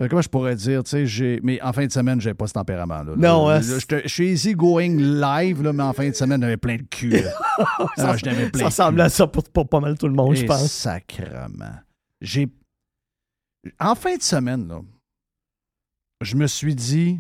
comment 0.09 0.23
je 0.23 0.29
pourrais 0.29 0.57
dire, 0.57 0.83
tu 0.85 0.91
sais, 0.91 1.07
j'ai. 1.07 1.41
Mais 1.43 1.61
en 1.63 1.73
fin 1.73 1.87
de 1.87 1.93
semaine, 1.93 2.21
j'ai 2.21 2.35
pas 2.35 2.47
ce 2.47 2.53
tempérament-là. 2.55 3.15
Non, 3.17 3.49
Là, 3.49 3.57
hein, 3.57 3.61
là, 3.61 3.79
Je 3.79 3.97
je 4.05 4.09
suis 4.09 4.29
easy 4.31 4.55
going 4.55 4.97
live, 4.99 5.63
là, 5.63 5.73
mais 5.73 5.83
en 5.83 5.93
fin 5.93 6.09
de 6.09 6.15
semaine, 6.15 6.41
j'avais 6.41 6.57
plein 6.57 6.77
de 6.77 6.83
cul. 6.83 7.15
Ah, 7.99 8.17
je 8.17 8.25
n'avais 8.25 8.49
plein 8.51 8.61
Ça 8.61 8.67
ressemble 8.67 8.97
cul. 8.97 9.03
à 9.03 9.09
ça 9.09 9.27
pour, 9.27 9.45
pour 9.45 9.69
pas 9.69 9.79
mal 9.81 9.97
tout 9.99 10.09
le 10.09 10.15
monde, 10.15 10.35
je 10.35 10.43
Et 10.43 10.47
pense. 10.47 10.71
Sacrement. 10.73 11.77
J'ai. 12.21 12.49
En 13.79 13.95
fin 13.95 14.17
de 14.17 14.23
semaine, 14.23 14.67
là, 14.69 14.81
je 16.23 16.37
me 16.37 16.47
suis 16.47 16.75
dit. 16.75 17.19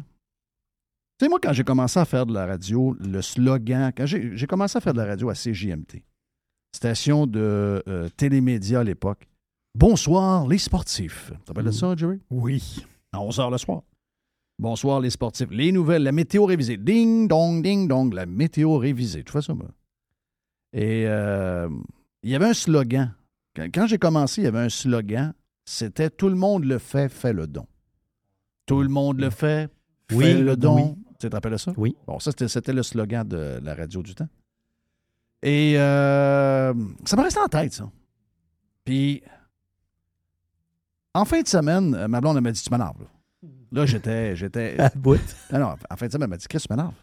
Tu 1.18 1.26
sais, 1.26 1.28
moi, 1.28 1.38
quand 1.42 1.52
j'ai 1.52 1.64
commencé 1.64 2.00
à 2.00 2.04
faire 2.04 2.26
de 2.26 2.32
la 2.34 2.46
radio, 2.46 2.96
le 2.98 3.20
slogan. 3.22 3.92
Quand 3.96 4.06
j'ai 4.06 4.36
j'ai 4.36 4.46
commencé 4.46 4.76
à 4.78 4.80
faire 4.80 4.94
de 4.94 4.98
la 4.98 5.06
radio 5.06 5.28
à 5.30 5.34
CJMT, 5.34 6.02
station 6.74 7.26
de 7.26 7.82
euh, 7.86 8.08
télémédia 8.16 8.80
à 8.80 8.84
l'époque. 8.84 9.28
Bonsoir, 9.74 10.46
les 10.46 10.58
sportifs. 10.58 11.32
De 11.54 11.70
ça, 11.70 11.94
Jerry? 11.96 12.20
Oui. 12.30 12.84
À 13.12 13.20
11 13.20 13.38
h 13.38 13.50
le 13.50 13.58
soir. 13.58 13.82
Bonsoir, 14.58 15.00
les 15.00 15.10
sportifs. 15.10 15.48
Les 15.50 15.72
nouvelles, 15.72 16.02
la 16.02 16.12
météo 16.12 16.44
révisée. 16.44 16.76
Ding, 16.76 17.26
dong, 17.26 17.62
ding, 17.62 17.88
dong, 17.88 18.12
la 18.12 18.26
météo 18.26 18.76
révisée. 18.76 19.24
Tu 19.24 19.32
fais 19.32 19.40
ça, 19.42 19.54
moi? 19.54 19.68
Et 20.74 21.04
euh, 21.06 21.68
il 22.22 22.30
y 22.30 22.34
avait 22.34 22.46
un 22.48 22.54
slogan. 22.54 23.14
Quand, 23.56 23.64
quand 23.72 23.86
j'ai 23.86 23.98
commencé, 23.98 24.42
il 24.42 24.44
y 24.44 24.48
avait 24.48 24.60
un 24.60 24.68
slogan. 24.68 25.32
C'était 25.64 26.10
Tout 26.10 26.28
le 26.28 26.34
monde 26.34 26.64
le 26.64 26.78
fait, 26.78 27.08
fais 27.08 27.32
le 27.32 27.46
don. 27.46 27.66
Tout 28.66 28.82
le 28.82 28.88
monde 28.88 29.20
le 29.20 29.30
fait, 29.30 29.70
Oui, 30.12 30.24
fais 30.24 30.34
le 30.34 30.56
don. 30.56 30.76
oui. 30.76 31.04
Tu 31.18 31.28
te 31.28 31.34
rappelles 31.34 31.52
de 31.52 31.56
ça? 31.56 31.72
Oui. 31.76 31.96
Bon, 32.06 32.18
ça, 32.18 32.30
c'était, 32.46 32.72
le 32.72 32.82
slogan 32.82 33.26
de 33.26 33.58
la 33.62 33.74
radio 33.74 34.02
du 34.02 34.14
temps. 34.14 34.28
Et 35.42 35.74
euh, 35.78 36.74
ça 37.04 37.16
me 37.16 37.22
restait 37.22 37.40
en 37.40 37.48
tête, 37.48 37.72
ça. 37.72 37.90
Puis, 38.84 39.22
en 41.14 41.24
fin 41.24 41.42
de 41.42 41.48
semaine, 41.48 41.94
euh, 41.94 42.08
ma 42.08 42.20
blonde, 42.20 42.40
m'a 42.40 42.52
dit 42.52 42.62
Tu 42.62 42.70
m'énerves. 42.70 43.00
Là, 43.00 43.48
Là, 43.72 43.86
j'étais. 43.86 44.36
j'étais... 44.36 44.76
À 44.80 44.90
bout. 44.90 45.18
Non, 45.52 45.58
non, 45.58 45.74
en 45.90 45.96
fin 45.96 46.06
de 46.06 46.12
semaine, 46.12 46.24
elle 46.24 46.30
m'a 46.30 46.36
dit 46.36 46.46
Chris, 46.48 46.60
tu 46.60 46.66
m'énerves. 46.70 46.94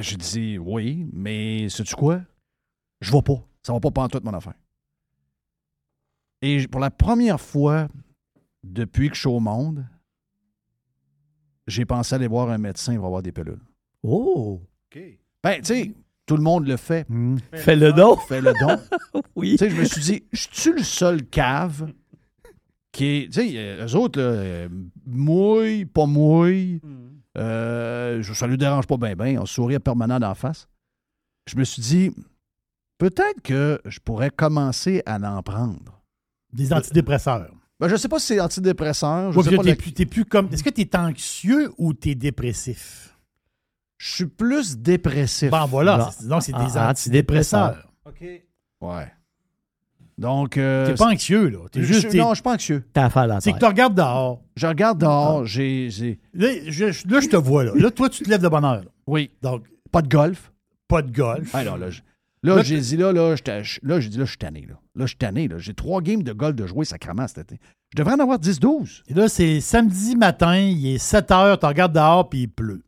J'ai 0.00 0.16
dit 0.16 0.58
Oui, 0.58 1.08
mais 1.12 1.68
sais-tu 1.68 1.94
quoi? 1.94 2.20
Je 3.00 3.12
vais 3.12 3.22
pas. 3.22 3.42
Ça 3.62 3.72
va 3.72 3.80
pas 3.80 3.90
pantoute 3.90 4.24
mon 4.24 4.34
affaire. 4.34 4.54
Et 6.42 6.66
pour 6.68 6.80
la 6.80 6.90
première 6.90 7.40
fois 7.40 7.88
depuis 8.62 9.08
que 9.08 9.14
je 9.14 9.20
suis 9.20 9.28
au 9.28 9.40
monde, 9.40 9.84
j'ai 11.66 11.84
pensé 11.84 12.14
aller 12.14 12.28
voir 12.28 12.50
un 12.50 12.58
médecin 12.58 12.96
pour 12.96 13.06
avoir 13.06 13.22
des 13.22 13.32
pilules. 13.32 13.60
Oh! 14.02 14.62
Ben, 15.42 15.56
tu 15.60 15.64
sais, 15.64 15.92
tout 16.26 16.36
le 16.36 16.42
monde 16.42 16.66
le 16.66 16.76
fait. 16.76 17.06
Fais 17.52 17.76
le 17.76 17.92
don. 17.92 18.16
Fais 18.16 18.40
le 18.40 18.52
don. 18.60 19.22
Oui. 19.36 19.52
Tu 19.52 19.58
sais, 19.58 19.70
je 19.70 19.76
me 19.76 19.84
suis 19.84 20.00
dit, 20.00 20.24
je 20.32 20.48
suis 20.50 20.72
le 20.72 20.82
seul 20.82 21.24
cave 21.26 21.92
qui 22.92 23.04
est. 23.04 23.26
Tu 23.26 23.32
sais, 23.32 23.52
euh, 23.56 23.86
eux 23.86 23.94
autres, 23.96 24.18
là, 24.20 24.26
euh, 24.26 24.68
mouille, 25.06 25.84
pas 25.84 26.06
mouille. 26.06 26.80
euh, 27.36 28.22
ça 28.22 28.46
ne 28.46 28.50
lui 28.52 28.58
dérange 28.58 28.86
pas 28.86 28.96
bien, 28.96 29.14
bien. 29.14 29.40
On 29.40 29.46
sourire 29.46 29.80
permanent 29.80 30.18
d'en 30.18 30.34
face. 30.34 30.68
Je 31.46 31.56
me 31.56 31.64
suis 31.64 31.82
dit, 31.82 32.10
peut-être 32.98 33.40
que 33.42 33.80
je 33.84 34.00
pourrais 34.00 34.30
commencer 34.30 35.02
à 35.06 35.16
en 35.18 35.42
prendre. 35.42 36.02
Des 36.52 36.72
antidépresseurs. 36.72 37.50
Ben, 37.80 37.86
je 37.88 37.92
ne 37.92 37.98
sais 37.98 38.08
pas 38.08 38.18
si 38.18 38.26
c'est 38.28 38.40
antidépresseur. 38.40 39.30
Je 39.32 39.36
Ouais, 39.38 39.44
sais 39.44 39.50
puis 39.50 39.56
pas 39.58 39.62
là, 39.62 39.66
t'es 39.70 39.76
la- 39.76 39.82
plus, 39.82 39.92
t'es 39.92 40.06
plus 40.06 40.24
comme. 40.24 40.48
Est-ce 40.52 40.64
que 40.64 40.70
tu 40.70 40.80
es 40.80 40.96
anxieux 40.96 41.70
ou 41.78 41.94
tu 41.94 42.10
es 42.10 42.14
dépressif? 42.14 43.14
Je 43.98 44.14
suis 44.14 44.26
plus 44.26 44.76
dépressif. 44.78 45.50
Bon, 45.50 45.66
voilà. 45.66 45.98
Non. 45.98 46.06
c'est- 46.10 46.26
Donc, 46.26 46.42
c'est 46.42 46.52
des 46.52 46.76
Ah, 46.76 46.90
antidépresseurs. 46.90 47.88
Ouais. 48.80 49.12
Donc. 50.18 50.56
euh, 50.56 50.86
T'es 50.86 50.94
pas 50.94 51.06
anxieux, 51.12 51.48
là. 51.48 51.58
T'es 51.70 51.82
juste. 51.82 52.12
non, 52.14 52.30
je 52.30 52.34
suis 52.34 52.42
pas 52.42 52.54
anxieux. 52.54 52.84
T'as 52.92 53.04
affaire 53.06 53.38
C'est 53.40 53.52
que 53.52 53.58
tu 53.58 53.64
regardes 53.64 53.94
dehors. 53.94 54.42
Je 54.56 54.66
regarde 54.66 54.98
dehors, 55.00 55.44
j'ai. 55.46 55.88
j'ai- 55.90 56.18
Là 56.34 56.48
je, 56.66 56.84
là, 57.08 57.20
je 57.20 57.28
te 57.28 57.36
vois, 57.36 57.64
là. 57.64 57.72
Là, 57.74 57.90
toi, 57.90 58.08
tu 58.08 58.24
te 58.24 58.28
lèves 58.30 58.42
de 58.42 58.48
bonne 58.48 58.64
heure. 58.64 58.82
là. 58.82 58.90
Oui. 59.06 59.30
Donc, 59.42 59.64
Pas 59.90 60.02
de 60.02 60.08
golf. 60.08 60.52
pas 60.88 61.02
de 61.02 61.10
golf. 61.12 61.50
Ah 61.54 61.64
non, 61.64 61.76
là, 61.76 61.90
je- 61.90 62.00
là, 62.42 62.62
j'ai 62.62 62.78
dit, 62.80 62.96
là, 62.96 63.12
là, 63.12 63.34
là, 63.82 64.00
j'ai 64.00 64.08
dit, 64.08 64.18
là, 64.18 64.24
je 64.24 64.28
suis 64.30 64.38
tanné, 64.38 64.66
là. 64.68 64.74
Là, 64.96 65.04
je 65.04 65.08
suis 65.08 65.16
tanné, 65.16 65.48
là. 65.48 65.58
J'ai 65.58 65.74
trois 65.74 66.02
games 66.02 66.22
de 66.22 66.32
golf 66.32 66.54
de 66.56 66.66
jouer 66.66 66.84
sacrément 66.84 67.26
cet 67.28 67.38
été. 67.38 67.60
Je 67.94 67.96
devrais 68.02 68.14
en 68.14 68.18
avoir 68.20 68.38
10-12. 68.38 69.02
Et 69.08 69.14
là, 69.14 69.28
c'est 69.28 69.60
samedi 69.60 70.16
matin, 70.16 70.56
il 70.58 70.86
est 70.94 70.98
7 70.98 71.30
heures, 71.30 71.58
tu 71.58 71.66
regardes 71.66 71.94
dehors, 71.94 72.28
puis 72.28 72.40
il 72.40 72.48
pleut. 72.48 72.82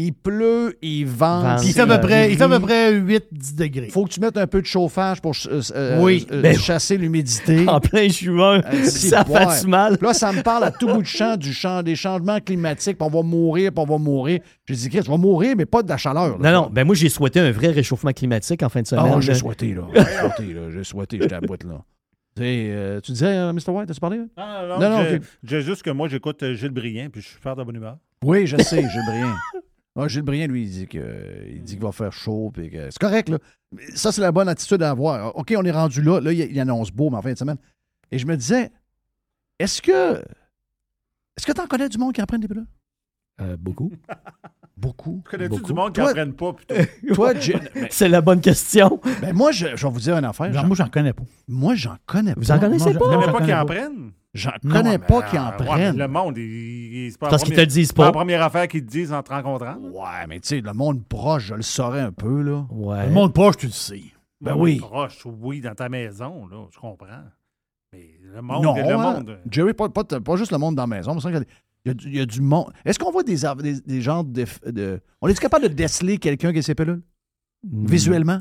Il 0.00 0.12
pleut, 0.12 0.76
il 0.80 1.06
vente. 1.06 1.64
Il 1.64 1.72
fait 1.72 1.80
à 1.80 1.86
peu 1.88 1.98
près, 2.00 2.30
il 2.30 2.36
fait 2.38 2.44
à 2.44 2.48
peu 2.48 2.60
près 2.60 2.92
8-10 2.94 3.56
degrés. 3.56 3.88
Faut 3.88 4.04
que 4.04 4.10
tu 4.10 4.20
mettes 4.20 4.36
un 4.36 4.46
peu 4.46 4.60
de 4.60 4.66
chauffage 4.66 5.20
pour 5.20 5.32
euh, 5.50 5.60
euh, 5.74 6.00
Oui, 6.00 6.24
euh, 6.30 6.40
ben- 6.40 6.56
chasser 6.56 6.96
l'humidité. 6.96 7.64
En 7.68 7.80
plein 7.80 8.06
juin, 8.08 8.62
Euh, 8.72 8.84
si, 8.84 9.08
ça 9.08 9.24
ouais. 9.28 9.44
fait 9.48 9.66
mal. 9.66 9.98
Là, 10.00 10.14
ça 10.14 10.30
me 10.32 10.40
parle 10.42 10.62
à 10.62 10.70
tout 10.70 10.86
bout 10.86 11.02
de 11.02 11.06
champ 11.06 11.36
du 11.36 11.52
champ 11.52 11.82
des 11.82 11.96
changements 11.96 12.38
climatiques, 12.38 12.96
puis 12.96 13.06
on 13.06 13.10
va 13.10 13.22
mourir, 13.22 13.72
puis 13.72 13.84
on 13.84 13.90
va 13.90 13.98
mourir. 13.98 14.38
J'ai 14.66 14.74
dit, 14.76 14.88
Chris, 14.88 15.00
on 15.08 15.12
va 15.12 15.16
mourir, 15.18 15.54
mais 15.56 15.66
pas 15.66 15.82
de 15.82 15.88
la 15.88 15.96
chaleur. 15.96 16.38
là. 16.38 16.52
Non, 16.52 16.62
non, 16.62 16.70
ben 16.70 16.84
moi, 16.84 16.94
j'ai 16.94 17.08
souhaité 17.08 17.40
un 17.40 17.50
vrai 17.50 17.68
réchauffement 17.72 18.12
climatique 18.12 18.62
en 18.62 18.68
fin 18.68 18.82
de 18.82 18.86
Ah, 18.92 19.02
semaine. 19.02 19.20
j'ai 19.20 19.32
là. 19.32 19.38
souhaité, 19.38 19.74
là. 19.74 19.82
J'ai 19.92 20.04
souhaité, 20.04 20.52
là. 20.54 20.60
J'ai 20.72 20.84
souhaité, 20.84 21.18
j'étais 21.20 21.34
à 21.34 21.40
bout, 21.40 21.64
là. 21.64 21.80
Tu 22.36 22.42
sais, 22.44 22.68
euh, 22.70 23.00
tu 23.00 23.10
disais, 23.10 23.26
euh, 23.26 23.52
Mr. 23.52 23.70
White, 23.70 23.90
as-tu 23.90 23.98
parlé? 23.98 24.20
Ah, 24.36 24.62
non, 24.68 24.78
Non, 24.78 24.90
non, 24.90 25.04
j'ai- 25.10 25.20
j'ai 25.42 25.60
juste 25.62 25.82
que 25.82 25.90
moi, 25.90 26.06
j'écoute 26.06 26.44
Gilles 26.52 26.70
Brien, 26.70 27.08
puis 27.10 27.20
je 27.20 27.26
suis 27.30 27.38
fier 27.42 27.56
de 27.56 27.64
bonne 27.64 27.74
humeur. 27.74 27.96
Oui, 28.24 28.46
je 28.46 28.56
sais, 28.58 28.80
Gilles 28.80 29.04
Brien. 29.08 29.34
Ah, 29.96 30.06
Gilles 30.08 30.22
Brien, 30.22 30.46
lui, 30.46 30.62
il 30.64 30.70
dit 30.70 30.86
que 30.86 31.44
il 31.48 31.62
dit 31.62 31.74
qu'il 31.74 31.82
va 31.82 31.92
faire 31.92 32.12
chaud. 32.12 32.50
puis 32.54 32.70
que- 32.70 32.90
C'est 32.90 32.98
correct, 33.00 33.28
là. 33.28 33.38
Ça, 33.94 34.12
c'est 34.12 34.20
la 34.20 34.32
bonne 34.32 34.48
attitude 34.48 34.82
à 34.82 34.90
avoir. 34.90 35.34
OK, 35.36 35.52
on 35.56 35.64
est 35.64 35.70
rendu 35.72 36.00
là. 36.02 36.20
Là, 36.20 36.32
il, 36.32 36.38
il 36.40 36.60
annonce 36.60 36.90
beau, 36.90 37.10
mais 37.10 37.16
en 37.16 37.22
fin 37.22 37.32
de 37.32 37.38
semaine. 37.38 37.58
Et 38.12 38.18
je 38.18 38.26
me 38.26 38.36
disais, 38.36 38.70
est-ce 39.58 39.82
que. 39.82 40.22
Est-ce 41.36 41.46
que 41.46 41.52
tu 41.52 41.60
en 41.60 41.66
connais 41.66 41.88
du 41.88 41.98
monde 41.98 42.12
qui 42.14 42.22
en 42.22 42.26
prennent 42.26 42.40
des 42.40 42.48
pilules? 42.48 42.66
Euh, 43.40 43.56
beaucoup. 43.58 43.92
Beaucoup. 44.76 45.24
Connais-tu 45.28 45.60
du 45.60 45.72
monde 45.72 45.92
qui 45.92 46.00
n'en 46.00 46.12
prenne 46.12 46.32
pas, 46.34 46.52
plutôt? 46.52 46.74
Toi, 47.14 47.34
Jim, 47.34 47.58
mais- 47.74 47.88
C'est 47.90 48.08
la 48.08 48.20
bonne 48.20 48.40
question. 48.40 49.00
ben, 49.20 49.34
moi, 49.34 49.50
je, 49.50 49.74
je 49.74 49.84
vais 49.86 49.92
vous 49.92 49.98
dire 49.98 50.16
une 50.16 50.24
affaire. 50.24 50.52
Genre, 50.52 50.62
J'en- 50.62 50.68
moi, 50.68 50.76
j'en 50.76 50.88
connais 50.88 51.12
pas. 51.12 51.24
moi, 51.48 51.74
j'en 51.74 51.96
connais 52.06 52.34
pas. 52.34 52.40
Vous 52.40 52.52
en 52.52 52.60
connaissez 52.60 52.92
pas? 52.94 52.98
j'en 53.00 53.20
connais 53.20 53.32
pas 53.32 53.40
qu'ils 53.44 53.54
en 53.54 53.64
connais 53.64 53.80
prennent? 53.80 54.12
J'en 54.34 54.50
connais 54.70 54.98
pas 54.98 55.22
qui 55.22 55.38
en 55.38 55.50
ouais, 55.50 55.56
prennent. 55.56 55.96
le 55.96 56.06
monde, 56.08 56.36
il- 56.36 56.42
il- 57.06 57.10
c'est 57.12 57.18
pas, 57.18 57.30
Parce 57.30 57.42
qu'ils 57.42 57.54
te 57.54 57.60
le 57.60 57.66
disent 57.66 57.88
c'est 57.88 57.96
pas 57.96 58.02
pas. 58.02 58.08
la 58.08 58.12
première 58.12 58.42
affaire 58.42 58.68
qu'ils 58.68 58.84
te 58.84 58.90
disent 58.90 59.12
en 59.12 59.22
te 59.22 59.30
rencontrant. 59.32 59.76
Ouais, 59.76 60.26
mais 60.28 60.38
tu 60.40 60.48
sais, 60.48 60.60
le 60.60 60.72
monde 60.74 61.02
proche, 61.06 61.46
je 61.46 61.54
le 61.54 61.62
saurais 61.62 62.00
un 62.00 62.12
peu, 62.12 62.42
là. 62.42 62.66
Ouais. 62.70 63.06
Le 63.06 63.12
monde 63.12 63.32
proche, 63.32 63.56
tu 63.56 63.66
le 63.66 63.72
sais. 63.72 64.02
Ben 64.40 64.52
Monde 64.52 64.62
oui. 64.62 64.76
Proche, 64.78 65.26
oui, 65.40 65.60
dans 65.60 65.74
ta 65.74 65.88
maison, 65.88 66.46
là, 66.46 66.66
je 66.70 66.78
comprends. 66.78 67.06
Mais 67.92 68.10
le 68.22 68.42
monde, 68.42 68.62
non, 68.62 68.74
le 68.76 68.82
hein. 68.82 68.96
monde. 69.14 69.38
Jerry, 69.50 69.72
pas, 69.72 69.88
pas, 69.88 70.04
pas 70.04 70.36
juste 70.36 70.52
le 70.52 70.58
monde 70.58 70.76
dans 70.76 70.82
la 70.82 70.86
maison. 70.86 71.16
qu'il 71.16 71.32
y 71.86 71.90
a 71.90 71.94
du- 71.94 72.06
il 72.08 72.16
y, 72.16 72.20
a 72.20 72.26
du 72.26 72.42
monde. 72.42 72.70
Est-ce 72.84 72.98
qu'on 72.98 73.10
voit 73.10 73.22
des, 73.22 73.36
des, 73.62 73.80
des 73.80 74.00
genres 74.02 74.24
de, 74.24 74.44
de- 74.66 75.00
On 75.22 75.26
est 75.28 75.38
capable 75.40 75.64
de 75.64 75.72
déceler 75.74 76.18
quelqu'un 76.18 76.52
qui 76.52 76.58
a 76.58 76.62
ses 76.62 76.74
pilules? 76.74 77.02
Mm. 77.64 77.86
Visuellement? 77.86 78.40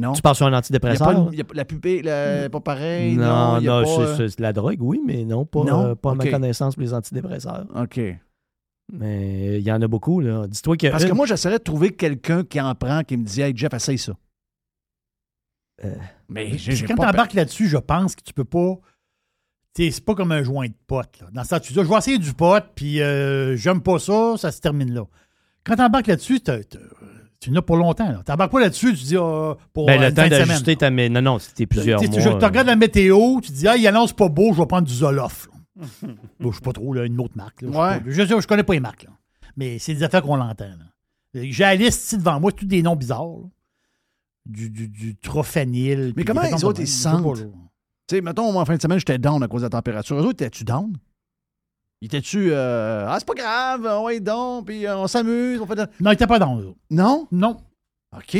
Non. 0.00 0.12
Tu 0.12 0.22
parles 0.22 0.34
sur 0.36 0.46
un 0.46 0.50
Il 0.50 0.52
y 0.52 0.54
a 0.54 0.58
antidépresseur? 0.58 1.06
pas, 1.06 1.12
une- 1.14 1.28
il 1.32 1.38
y 1.38 1.40
a 1.40 1.44
pas- 1.44 1.54
la 1.54 1.64
pupille, 1.64 2.02
la- 2.02 2.48
pas 2.50 2.60
pareil. 2.60 3.16
Non, 3.16 3.60
non, 3.60 3.82
pas, 3.82 3.84
c'est- 3.84 4.00
euh, 4.00 4.16
c'est 4.16 4.28
c'est 4.30 4.38
de 4.38 4.42
la 4.42 4.52
drogue, 4.52 4.78
oui, 4.80 5.00
mais 5.06 5.24
non, 5.24 5.44
pas, 5.44 5.64
Non? 5.64 5.86
euh, 5.88 5.94
pas 5.94 6.12
à 6.12 6.14
ma 6.14 6.26
connaissance 6.30 6.74
pour 6.74 6.82
les 6.82 6.94
antidépresseurs. 6.94 7.66
OK. 7.74 8.00
Mais 8.92 9.58
il 9.60 9.62
y 9.66 9.70
en 9.70 9.80
a 9.82 9.86
beaucoup, 9.86 10.20
là. 10.20 10.46
Dis-toi 10.48 10.76
que. 10.76 10.88
Parce 10.88 11.04
que 11.04 11.12
moi, 11.12 11.26
j'essaierais 11.26 11.58
de 11.58 11.62
trouver 11.64 11.92
quelqu'un 11.92 12.42
qui 12.44 12.60
en 12.60 12.74
prend, 12.74 13.02
qui 13.04 13.16
me 13.16 13.24
dit 13.24 13.40
Hey, 13.40 13.52
Jeff, 13.56 13.72
essaye 13.74 13.98
ça. 13.98 14.12
Euh, 15.84 15.94
Mais 16.28 16.58
j'ai 16.58 16.72
j'ai 16.72 16.86
quand 16.86 16.96
pas. 16.96 17.06
t'embarques 17.10 17.34
là-dessus, 17.34 17.68
je 17.68 17.78
pense 17.78 18.14
que 18.16 18.22
tu 18.22 18.32
peux 18.34 18.44
pas. 18.44 18.78
Tu 19.74 19.84
sais, 19.84 19.90
c'est 19.92 20.04
pas 20.04 20.14
comme 20.14 20.32
un 20.32 20.42
joint 20.42 20.66
de 20.66 20.74
pote. 20.86 21.20
Là. 21.20 21.28
Dans 21.32 21.44
ça, 21.44 21.60
tu 21.60 21.72
dis, 21.72 21.78
je 21.80 21.88
vais 21.88 21.96
essayer 21.96 22.18
du 22.18 22.32
pot, 22.34 22.62
puis 22.74 23.00
euh, 23.00 23.56
j'aime 23.56 23.80
pas 23.80 23.98
ça, 23.98 24.34
ça 24.36 24.50
se 24.50 24.60
termine 24.60 24.92
là. 24.92 25.04
Quand 25.64 25.76
t'embarques 25.76 26.08
là-dessus, 26.08 26.40
t'as- 26.40 26.64
t'as- 26.64 26.78
tu 27.40 27.50
n'as 27.50 27.62
pas 27.62 27.76
longtemps. 27.76 28.10
Là. 28.10 28.22
T'embarques 28.24 28.52
pas 28.52 28.60
là-dessus, 28.60 28.94
tu 28.94 29.04
dis, 29.04 29.16
ah, 29.16 29.54
pour 29.72 29.86
ben, 29.86 29.98
euh, 29.98 30.02
le 30.04 30.08
une 30.10 30.14
temps 30.14 30.22
fin 30.22 30.28
de 30.28 30.34
semaine, 30.34 30.48
d'ajuster 30.48 30.76
ta. 30.76 30.90
Mais 30.90 31.08
non, 31.08 31.22
non, 31.22 31.38
c'était 31.38 31.66
plusieurs 31.66 32.00
Tu 32.00 32.08
tu- 32.10 32.20
mois. 32.20 32.38
tu 32.38 32.44
regardes 32.44 32.66
la 32.66 32.76
météo, 32.76 33.40
tu 33.42 33.50
dis, 33.52 33.66
ah, 33.66 33.76
il 33.76 33.86
annonce 33.86 34.12
pas 34.12 34.28
beau, 34.28 34.52
je 34.52 34.60
vais 34.60 34.66
prendre 34.66 34.86
du 34.86 34.94
Zoloft. 34.94 35.48
Bon, 36.38 36.50
je 36.52 36.56
sais 36.56 36.62
pas 36.62 36.72
trop, 36.72 36.92
là, 36.92 37.04
une 37.06 37.18
autre 37.20 37.36
marque. 37.36 37.62
Je 37.62 37.68
Ouais. 37.68 38.02
je 38.06 38.46
connais 38.46 38.62
pas 38.64 38.74
les 38.74 38.80
marques, 38.80 39.04
là. 39.04 39.10
Mais 39.56 39.78
c'est 39.78 39.94
des 39.94 40.02
affaires 40.02 40.22
qu'on 40.22 40.36
l'entend. 40.36 40.64
là. 40.66 41.42
J'ai 41.42 41.62
la 41.62 41.74
liste 41.76 42.04
ici 42.04 42.18
devant 42.18 42.38
moi, 42.40 42.52
tous 42.52 42.66
des 42.66 42.82
noms 42.82 42.96
bizarres. 42.96 43.24
là. 43.24 43.48
Du, 44.46 44.68
du, 44.70 44.88
du 44.88 45.16
Trofanil. 45.16 46.12
Mais 46.16 46.24
comment 46.24 46.42
les 46.42 46.64
autres, 46.64 46.80
ils 46.80 46.88
sentent? 46.88 47.36
Tu 48.08 48.16
sais, 48.16 48.20
mettons, 48.20 48.58
en 48.58 48.64
fin 48.64 48.76
de 48.76 48.82
semaine, 48.82 48.98
j'étais 48.98 49.18
down 49.18 49.40
à 49.42 49.46
cause 49.48 49.60
de 49.60 49.66
la 49.66 49.70
température. 49.70 50.16
Eux 50.16 50.22
autres, 50.22 50.42
étais-tu 50.42 50.64
down? 50.64 50.92
Ils 52.02 52.06
étaient-tu. 52.06 52.50
euh, 52.52 53.04
ah, 53.08 53.16
c'est 53.18 53.26
pas 53.26 53.34
grave, 53.34 53.86
on 53.86 54.04
va 54.06 54.18
donc, 54.20 54.66
puis 54.66 54.86
euh, 54.86 54.96
on 54.96 55.06
s'amuse, 55.06 55.60
on 55.60 55.66
fait 55.66 55.74
de... 55.74 55.86
Non, 56.00 56.10
il 56.10 56.14
était 56.14 56.26
pas 56.26 56.38
dans 56.38 56.58
eux. 56.58 56.74
Non? 56.90 57.28
Non. 57.30 57.60
OK. 58.16 58.36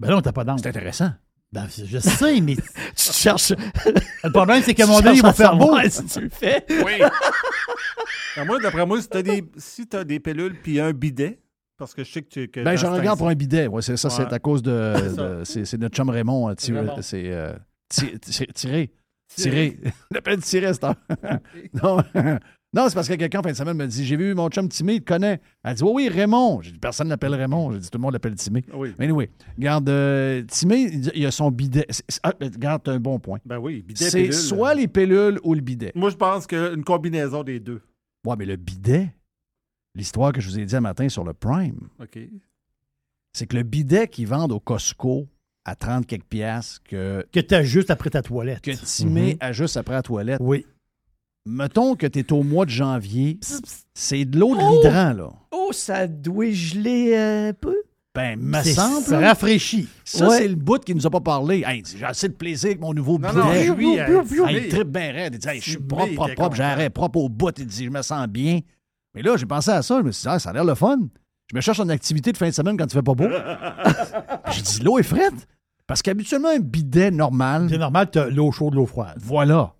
Ben 0.00 0.10
non, 0.10 0.20
t'es 0.22 0.32
pas 0.32 0.44
dans. 0.44 0.56
C'est 0.58 0.68
intéressant. 0.68 1.10
Ben, 1.52 1.68
je 1.68 1.98
sais, 1.98 2.40
mais 2.40 2.56
Tu 2.96 3.12
cherches. 3.12 3.52
le 3.52 4.30
problème, 4.32 4.60
c'est 4.64 4.74
qu'à 4.74 4.86
moment 4.88 5.00
donné, 5.00 5.16
il 5.18 5.22
va 5.22 5.32
faire 5.32 5.56
beau. 5.56 5.76
Si 5.88 6.04
tu 6.06 6.20
le 6.22 6.28
fais. 6.30 6.64
Oui. 6.68 7.00
Ben, 8.36 8.44
moi, 8.44 8.58
d'après 8.60 8.84
moi, 8.84 9.00
si 9.00 9.08
t'as 9.08 9.22
des, 9.22 9.44
si 9.56 9.86
t'as 9.86 10.02
des 10.02 10.18
pilules 10.18 10.56
puis 10.60 10.80
un 10.80 10.92
bidet, 10.92 11.38
parce 11.78 11.94
que 11.94 12.02
je 12.02 12.10
sais 12.10 12.22
que 12.22 12.28
tu. 12.28 12.48
Que 12.48 12.60
Ben, 12.64 12.76
j'en 12.76 12.92
regarde 12.92 13.18
pour 13.18 13.28
un 13.28 13.34
bidet. 13.36 13.68
Ouais, 13.68 13.82
c'est 13.82 13.96
ça, 13.96 14.10
c'est 14.10 14.32
à 14.32 14.38
cause 14.40 14.62
de. 14.62 15.42
C'est 15.44 15.76
de- 15.76 15.82
notre 15.82 15.94
chum 15.94 16.10
Raymond. 16.10 16.48
euh. 16.50 16.54
C'est. 17.02 17.30
euh, 17.30 17.52
ti- 17.88 18.18
ti- 18.18 18.46
tiré. 18.52 18.92
Tiré. 19.28 19.76
Tiré. 19.76 19.78
On 20.10 20.14
l'appelle 20.14 20.40
tiré, 20.42 20.72
c'est 20.74 20.84
un- 20.84 20.96
Non, 21.82 22.02
non 22.74 22.88
c'est 22.88 22.94
parce 22.94 23.08
que 23.08 23.14
quelqu'un, 23.14 23.38
en 23.38 23.42
fin 23.42 23.52
de 23.52 23.56
semaine, 23.56 23.76
me 23.76 23.86
dit 23.86 24.04
J'ai 24.04 24.16
vu 24.16 24.34
mon 24.34 24.48
chum 24.50 24.68
Timé, 24.68 24.94
il 24.94 25.00
te 25.00 25.06
connaît. 25.06 25.40
Elle 25.62 25.74
dit 25.76 25.82
Oui, 25.84 25.92
oui, 25.94 26.08
Raymond. 26.08 26.60
J'ai 26.62 26.72
dit 26.72 26.78
Personne 26.78 27.08
l'appelle 27.08 27.34
Raymond. 27.34 27.72
J'ai 27.72 27.78
dit 27.78 27.88
Tout 27.90 27.98
le 27.98 28.02
monde 28.02 28.12
l'appelle 28.12 28.34
Timé. 28.34 28.64
Oui. 28.74 28.92
Mais 28.98 29.04
anyway, 29.06 29.30
regarde, 29.56 29.88
euh, 29.88 30.42
Timé, 30.48 30.90
il 31.14 31.24
a 31.26 31.30
son 31.30 31.50
bidet. 31.50 31.86
Ah, 32.22 32.32
regarde, 32.40 32.82
t'as 32.84 32.92
un 32.92 33.00
bon 33.00 33.18
point. 33.18 33.38
Ben 33.46 33.58
oui, 33.58 33.82
bidet 33.82 34.04
C'est 34.10 34.18
pilule. 34.22 34.32
soit 34.34 34.74
les 34.74 34.88
pilules 34.88 35.38
ou 35.44 35.54
le 35.54 35.60
bidet. 35.60 35.92
Moi, 35.94 36.10
je 36.10 36.16
pense 36.16 36.46
qu'une 36.46 36.84
combinaison 36.84 37.42
des 37.44 37.60
deux. 37.60 37.80
Ouais, 38.26 38.34
mais 38.38 38.46
le 38.46 38.56
bidet, 38.56 39.14
l'histoire 39.94 40.32
que 40.32 40.40
je 40.40 40.48
vous 40.48 40.58
ai 40.58 40.64
dit 40.64 40.74
un 40.76 40.80
matin 40.80 41.08
sur 41.08 41.24
le 41.24 41.32
Prime, 41.34 41.88
OK. 42.00 42.18
c'est 43.32 43.46
que 43.46 43.56
le 43.56 43.62
bidet 43.62 44.08
qu'ils 44.08 44.26
vendent 44.26 44.52
au 44.52 44.60
Costco 44.60 45.28
à 45.64 45.74
30 45.76 46.06
quelques 46.06 46.24
piastres 46.24 46.82
que, 46.84 47.24
Que 47.32 47.40
t'as 47.40 47.62
juste 47.62 47.90
après 47.90 48.10
ta 48.10 48.22
toilette. 48.22 48.60
que 48.60 48.70
Timé 48.72 49.36
ajuste 49.40 49.76
après 49.76 49.94
la 49.94 50.02
toilette, 50.02 50.38
Oui. 50.40 50.66
Mettons 51.46 51.94
que 51.96 52.06
tu 52.06 52.20
es 52.20 52.32
au 52.32 52.42
mois 52.42 52.64
de 52.64 52.70
janvier, 52.70 53.38
c'est 53.94 54.24
de 54.24 54.38
l'eau 54.38 54.54
de 54.54 54.60
l'hydrant, 54.60 55.12
là. 55.12 55.30
Oh, 55.50 55.70
ça 55.72 56.06
doit 56.06 56.50
geler 56.50 57.16
un 57.16 57.52
peu. 57.52 57.76
Ben, 58.14 58.38
me 58.38 58.62
semble. 58.62 59.04
Ça 59.04 59.18
rafraîchit. 59.18 59.88
Ça, 60.04 60.28
Ouais. 60.28 60.38
c'est 60.38 60.48
le 60.48 60.54
bout 60.54 60.78
qui 60.84 60.94
nous 60.94 61.04
a 61.04 61.10
pas 61.10 61.20
parlé. 61.20 61.64
Hey, 61.66 61.78
il 61.78 61.82
dit, 61.82 61.96
j'ai 61.98 62.04
assez 62.04 62.28
de 62.28 62.34
plaisir 62.34 62.68
avec 62.68 62.80
mon 62.80 62.94
nouveau 62.94 63.18
Non, 63.18 63.28
bidet. 63.30 63.66
non, 63.68 63.74
lui, 63.74 63.98
euh, 63.98 64.22
il 64.50 64.68
tripe 64.68 64.88
bien 64.88 65.10
raide. 65.12 65.34
Il 65.34 65.38
dit, 65.40 65.48
hey, 65.48 65.60
je 65.60 65.70
suis 65.70 65.78
propre, 65.80 66.14
propre, 66.14 66.34
propre, 66.34 66.54
j'arrête 66.56 66.92
propre 66.94 67.18
au 67.18 67.28
bout. 67.28 67.52
Il 67.58 67.66
dit, 67.66 67.84
je 67.86 67.90
me 67.90 68.02
sens 68.02 68.28
bien. 68.28 68.60
Mais 69.16 69.22
là, 69.22 69.36
j'ai 69.36 69.46
pensé 69.46 69.70
à 69.72 69.82
ça. 69.82 69.98
Je 69.98 70.04
me 70.04 70.12
suis 70.12 70.22
dit, 70.22 70.28
ah, 70.30 70.38
ça 70.38 70.50
a 70.50 70.52
l'air 70.52 70.64
le 70.64 70.76
fun. 70.76 70.98
Je 71.50 71.56
me 71.56 71.60
cherche 71.60 71.80
une 71.80 71.90
activité 71.90 72.30
de 72.30 72.36
fin 72.36 72.46
de 72.48 72.54
semaine 72.54 72.76
quand 72.76 72.84
il 72.86 72.92
fait 72.92 73.02
pas 73.02 73.14
beau. 73.14 73.26
J'ai 74.52 74.62
dit, 74.62 74.80
l'eau 74.82 74.98
est 74.98 75.02
frette. 75.02 75.48
Parce 75.86 76.00
qu'habituellement, 76.00 76.48
un 76.50 76.60
bidet 76.60 77.10
normal, 77.10 77.66
C'est 77.68 77.78
normal, 77.78 78.10
t'as 78.10 78.28
l'eau 78.30 78.52
chaude, 78.52 78.74
l'eau 78.74 78.86
froide. 78.86 79.18
voilà. 79.20 79.74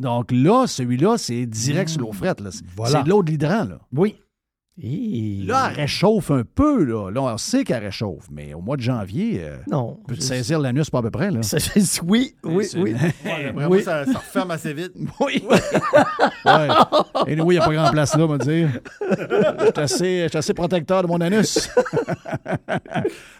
Donc 0.00 0.32
là, 0.32 0.66
celui-là, 0.66 1.16
c'est 1.18 1.46
direct 1.46 1.90
sur 1.90 2.00
l'eau 2.00 2.12
frette. 2.12 2.40
là. 2.40 2.50
C'est 2.50 2.64
Voilà. 2.76 2.98
c'est 2.98 3.04
de 3.04 3.10
l'eau 3.10 3.22
de 3.22 3.30
l'hydrant. 3.30 3.64
Là. 3.64 3.78
Oui. 3.92 4.16
Là, 4.82 5.68
elle 5.70 5.76
réchauffe 5.82 6.30
un 6.30 6.42
peu. 6.54 6.84
Là, 6.84 7.10
là 7.10 7.20
on 7.22 7.36
sait 7.36 7.64
qu'elle 7.64 7.82
réchauffe. 7.84 8.24
Mais 8.30 8.54
au 8.54 8.60
mois 8.62 8.76
de 8.78 8.82
janvier, 8.82 9.40
euh, 9.42 9.56
Non. 9.70 9.98
on 10.00 10.06
peut 10.06 10.16
te 10.16 10.22
saisir 10.22 10.58
l'anus 10.58 10.88
pas 10.88 11.00
à 11.00 11.02
peu 11.02 11.10
près. 11.10 11.30
Là. 11.30 11.40
Oui, 12.06 12.34
oui, 12.44 12.66
oui. 12.76 12.94
Ouais, 12.94 13.44
d'après 13.52 13.66
Oui. 13.66 13.82
ça, 13.82 14.06
ça 14.06 14.18
referme 14.18 14.50
assez 14.52 14.72
vite. 14.72 14.92
Oui. 15.20 15.44
ouais. 15.50 16.68
Et 17.26 17.38
oui, 17.40 17.56
il 17.56 17.58
n'y 17.58 17.58
a 17.58 17.66
pas 17.66 17.74
grand 17.74 17.90
place 17.90 18.16
là, 18.16 18.24
on 18.24 18.28
va 18.28 18.38
dire. 18.38 18.68
Je 19.76 19.86
suis 19.86 20.36
assez, 20.38 20.54
protecteur 20.54 21.02
de 21.02 21.08
mon 21.08 21.20
anus. 21.20 21.68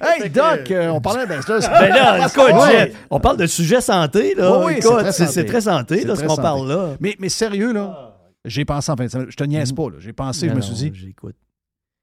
hey, 0.01 0.23
que- 0.25 0.29
Doc, 0.29 0.71
euh, 0.71 0.89
on 0.91 1.01
parlait. 1.01 1.27
Ben, 1.27 1.41
Ben 1.49 1.89
là, 1.89 2.27
écoute, 2.27 2.53
Ouais. 2.53 2.71
Jeff, 2.71 2.97
on 3.11 3.19
parle 3.21 3.39
de 3.39 3.47
sujet 3.47 3.81
santé, 3.81 4.35
là. 4.35 4.59
Oui, 4.59 4.65
oui, 4.67 4.73
c'est 4.81 4.89
Écoute, 4.89 5.01
très 5.01 5.13
c'est 5.13 5.19
santé. 5.27 5.33
c'est 5.33 5.45
très 5.45 5.61
santé, 5.63 5.99
C'est 6.03 6.07
là, 6.09 6.17
ce 6.17 6.25
qu'on 6.25 6.37
parle 6.37 6.69
là. 6.69 6.89
Mais, 7.01 7.17
mais 7.19 7.29
sérieux, 7.31 7.73
là, 7.73 8.10
j'ai 8.45 8.65
pensé 8.65 8.91
en 8.93 8.97
fin 8.97 9.05
de 9.05 9.11
semaine. 9.11 9.31
Je 9.31 9.37
te 9.37 9.45
niaise 9.45 9.73
pas, 9.73 9.91
là. 9.91 9.97
J'ai 9.99 10.13
pensé, 10.13 10.49
je 10.49 10.55
me 10.55 10.61
suis 10.61 10.75
dit. 10.75 10.91
J'écoute. 10.95 11.37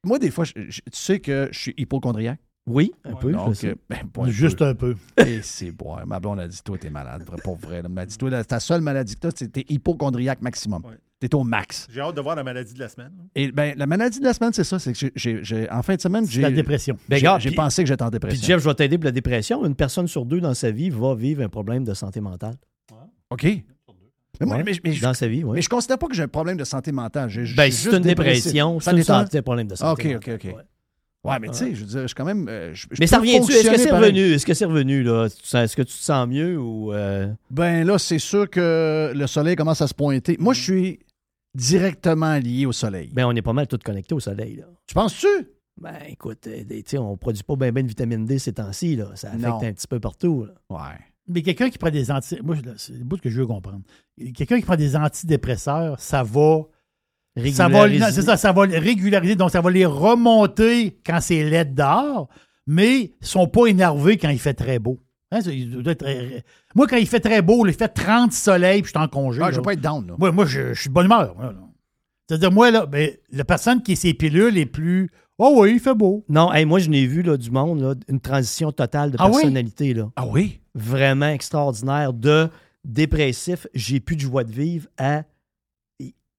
Moi, 0.06 0.20
des 0.20 0.32
fois, 0.32 0.46
je- 0.46 0.54
je- 0.70 0.82
tu 0.82 0.92
sais 0.94 1.20
que 1.20 1.50
je 1.52 1.60
suis 1.60 1.74
hypochondriaque? 1.78 2.40
Oui, 2.70 2.92
un 3.06 3.14
peu. 3.14 3.32
je 3.32 3.38
Donc, 3.38 3.56
sais. 3.56 3.70
euh, 3.70 3.76
ben, 3.90 4.06
pas 4.12 4.24
un 4.24 4.30
Juste 4.30 4.58
peu. 4.60 4.66
un 4.66 4.76
peu. 4.76 4.96
Et 5.26 5.42
c'est 5.42 5.72
bon. 5.72 5.96
Ma 6.06 6.20
blonde 6.20 6.40
a 6.42 6.48
dit, 6.48 6.60
toi, 6.64 6.78
t'es 6.78 6.90
malade. 6.90 7.24
Pour 7.44 7.56
vrai. 7.56 7.78
Elle 7.84 7.88
m'a 7.90 8.06
dit, 8.06 8.18
toi, 8.18 8.44
ta 8.44 8.60
seule 8.60 8.82
maladie 8.82 9.16
que 9.16 9.22
t'as, 9.22 9.30
c'est 9.34 9.48
que 9.48 9.52
t'es 9.52 9.66
hypochondriaque 9.70 10.42
maximum. 10.42 10.84
Ouais. 10.86 10.98
T'es 11.20 11.34
au 11.34 11.44
max. 11.44 11.88
J'ai 11.90 12.02
hâte 12.02 12.16
de 12.16 12.22
voir 12.22 12.36
la 12.36 12.44
maladie 12.44 12.74
de 12.74 12.80
la 12.80 12.90
semaine. 12.90 13.12
Et 13.34 13.52
ben, 13.52 13.74
la 13.78 13.88
maladie 13.88 14.20
de 14.20 14.26
la 14.26 14.34
semaine, 14.34 14.52
c'est 14.54 14.64
ça. 14.66 14.78
C'est 14.80 14.92
que 14.94 15.00
j'ai- 15.00 15.12
j'ai- 15.16 15.44
j'ai- 15.44 15.72
en 15.72 15.82
fin 15.82 15.96
de 15.96 16.02
semaine, 16.02 16.26
C'est 16.26 16.34
j'ai 16.34 16.42
la 16.42 16.52
dépression. 16.52 16.96
Ben, 17.10 17.16
j'ai- 17.16 17.22
regarde, 17.22 17.42
j'ai 17.42 17.50
puis- 17.50 17.56
pensé 17.56 17.82
que 17.84 17.88
j'étais 17.88 18.04
en 18.04 18.08
Puis 18.10 18.20
dépression. 18.20 18.46
Jeff, 18.46 18.60
je 18.62 18.68
vais 18.70 18.76
t'aider 18.76 18.98
pour 18.98 19.06
la 19.06 19.12
dépression. 19.12 19.66
Une 19.66 19.74
personne 19.74 20.08
sur 20.08 20.26
deux 20.26 20.40
dans 20.42 20.54
sa 20.54 20.70
vie 20.70 20.90
va 20.92 21.16
vivre 21.16 21.42
un 21.42 21.50
problème 21.50 21.84
de 21.86 21.94
santé 21.96 22.20
mentale. 22.22 22.56
OK. 23.32 23.48
Mais, 24.40 24.46
moi, 24.48 24.58
Ouais. 24.58 24.64
mais, 24.66 24.74
mais 24.84 24.92
je, 24.94 25.02
Dans 25.02 25.14
sa 25.14 25.28
vie, 25.28 25.44
oui. 25.44 25.52
mais 25.56 25.62
je 25.62 25.70
considère 25.70 25.98
pas 25.98 26.08
que 26.08 26.14
j'ai 26.16 26.24
un 26.24 26.28
problème 26.28 26.58
de 26.58 26.64
santé 26.64 26.92
mentale. 26.92 27.30
Ben, 27.56 27.72
si 27.72 27.84
c'est 27.90 27.96
une 27.96 28.04
dépression, 28.04 28.80
c'est 28.80 28.92
un- 29.10 29.42
problème 29.42 29.68
de 29.68 29.76
santé. 29.76 30.16
OK, 30.16 30.18
OK, 30.18 30.28
mentale. 30.28 30.36
OK. 30.36 30.44
Ouais. 30.58 30.64
Ouais, 31.32 31.40
mais 31.40 31.48
tu 31.50 31.56
sais, 31.56 31.76
je 31.76 31.82
veux 31.82 31.86
dire, 31.88 32.02
je 32.04 32.08
suis 32.08 32.16
quand 32.16 32.24
même. 32.26 32.48
euh, 32.48 32.74
je- 32.74 32.88
Mais 33.00 33.08
ça 33.08 33.18
revient-tu? 33.20 33.52
Est-ce 33.52 33.70
que 33.70 33.78
c'est 33.78 33.92
revenu? 33.92 34.20
Est-ce 34.34 34.46
que 34.46 34.54
c'est 34.54 34.66
revenu, 34.66 35.04
là? 35.04 35.26
Est-ce 35.26 35.76
que 35.76 35.82
tu 35.82 35.94
te 35.94 36.04
sens 36.04 36.28
mieux 36.28 36.58
ou. 36.58 36.94
euh, 36.94 37.28
Ben 37.52 37.86
là, 37.86 37.98
c'est 37.98 38.20
sûr 38.20 38.50
que 38.50 39.12
le 39.14 39.28
soleil 39.28 39.56
commence 39.58 39.82
à 39.82 39.88
se 39.88 39.94
pointer. 39.94 40.38
Moi, 40.40 40.54
je 40.54 40.62
suis 40.62 41.00
directement 41.54 42.38
lié 42.38 42.66
au 42.66 42.72
soleil. 42.72 43.10
Ben, 43.14 43.26
on 43.26 43.36
est 43.36 43.42
pas 43.42 43.54
mal 43.54 43.68
tous 43.68 43.78
connectés 43.84 44.14
au 44.16 44.20
soleil, 44.20 44.58
là. 44.58 44.64
tu 44.86 44.94
penses-tu? 44.94 45.28
Ben, 45.82 45.96
écoute, 46.08 46.48
euh, 46.48 46.64
tu 46.70 46.84
sais, 46.86 46.98
on 46.98 47.18
produit 47.18 47.44
pas 47.44 47.56
bien 47.56 47.72
ben 47.72 47.84
de 47.84 47.90
vitamine 47.90 48.26
D 48.26 48.40
ces 48.40 48.54
temps-ci, 48.54 48.96
là. 48.96 49.10
Ça 49.16 49.30
affecte 49.30 49.44
Non. 49.46 49.62
un 49.62 49.74
petit 49.74 49.88
peu 49.88 50.00
partout, 50.00 50.46
là. 50.48 50.54
Ouais. 50.76 50.98
Mais 51.28 51.42
quelqu'un 51.42 51.70
qui 51.70 51.78
prend 51.78 51.90
des 51.90 52.10
anti... 52.12 52.38
Moi, 52.44 52.56
c'est 52.78 52.94
le 52.98 53.04
bout 53.04 53.20
que 53.20 53.30
je 53.30 53.40
veux 53.40 53.48
comprendre. 53.48 53.82
Quelqu'un 54.36 54.58
qui 54.60 54.66
prend 54.66 54.76
des 54.76 54.96
antidépresseurs, 54.96 56.00
ça 56.00 56.24
va... 56.24 56.62
Ça 57.52 57.68
va, 57.68 57.88
c'est 58.12 58.22
ça, 58.24 58.36
ça 58.36 58.52
va 58.52 58.62
régulariser, 58.64 59.36
donc 59.36 59.52
ça 59.52 59.62
va 59.62 59.70
les 59.70 59.86
remonter 59.86 61.00
quand 61.06 61.20
c'est 61.22 61.44
laid 61.48 61.66
dehors, 61.76 62.30
mais 62.66 62.96
ils 63.22 63.28
sont 63.28 63.48
pas 63.48 63.68
énervés 63.68 64.18
quand 64.18 64.30
il 64.30 64.40
fait 64.40 64.56
très 64.56 64.80
beau. 64.80 65.00
Hein, 65.32 65.42
ça, 65.42 65.52
il 65.52 65.70
doit 65.84 65.92
être- 65.94 66.44
Moi, 66.74 66.88
quand 66.88 66.98
il 66.98 67.06
fait 67.06 67.20
très 67.20 67.44
beau, 67.44 67.64
il 67.68 67.74
fait 67.74 67.90
30 67.90 68.32
soleil, 68.34 68.82
puis 68.82 68.92
je 68.92 68.98
suis 68.98 69.06
en 69.06 69.08
congé. 69.08 69.40
Ah, 69.44 69.52
je 69.52 69.58
veux 69.58 69.62
pas 69.62 69.74
être 69.74 69.82
down, 69.82 70.08
là. 70.08 70.16
Moi, 70.18 70.32
moi 70.32 70.46
je, 70.46 70.74
je 70.74 70.80
suis 70.82 70.90
de 70.90 70.94
bonne 70.96 71.06
humeur. 71.06 71.36
C'est-à-dire, 72.28 72.52
moi, 72.52 72.72
là, 72.72 72.86
ben, 72.88 73.12
la 73.32 73.46
personne 73.46 73.84
qui 73.84 73.92
est 73.92 73.96
ses 73.96 74.14
pilules 74.16 74.58
est 74.58 74.66
plus. 74.66 75.10
Oh 75.38 75.54
oui, 75.60 75.74
il 75.74 75.80
fait 75.80 75.94
beau. 75.94 76.26
Non, 76.30 76.52
hey, 76.52 76.66
moi, 76.66 76.80
je 76.80 76.90
n'ai 76.90 77.06
vu 77.06 77.22
là, 77.22 77.38
du 77.38 77.52
monde, 77.52 77.82
là, 77.82 77.94
une 78.08 78.20
transition 78.20 78.72
totale 78.72 79.12
de 79.12 79.18
Ah 79.20 79.28
oui? 79.28 79.34
personnalité. 79.34 79.94
Là. 79.94 80.10
Ah 80.16 80.26
oui? 80.26 80.60
Vraiment 80.78 81.28
extraordinaire. 81.30 82.14
De 82.14 82.50
dépressif, 82.86 83.68
j'ai 83.74 84.00
plus 84.00 84.16
de 84.16 84.22
joie 84.22 84.44
de 84.44 84.52
vivre 84.52 84.88
à 84.98 85.24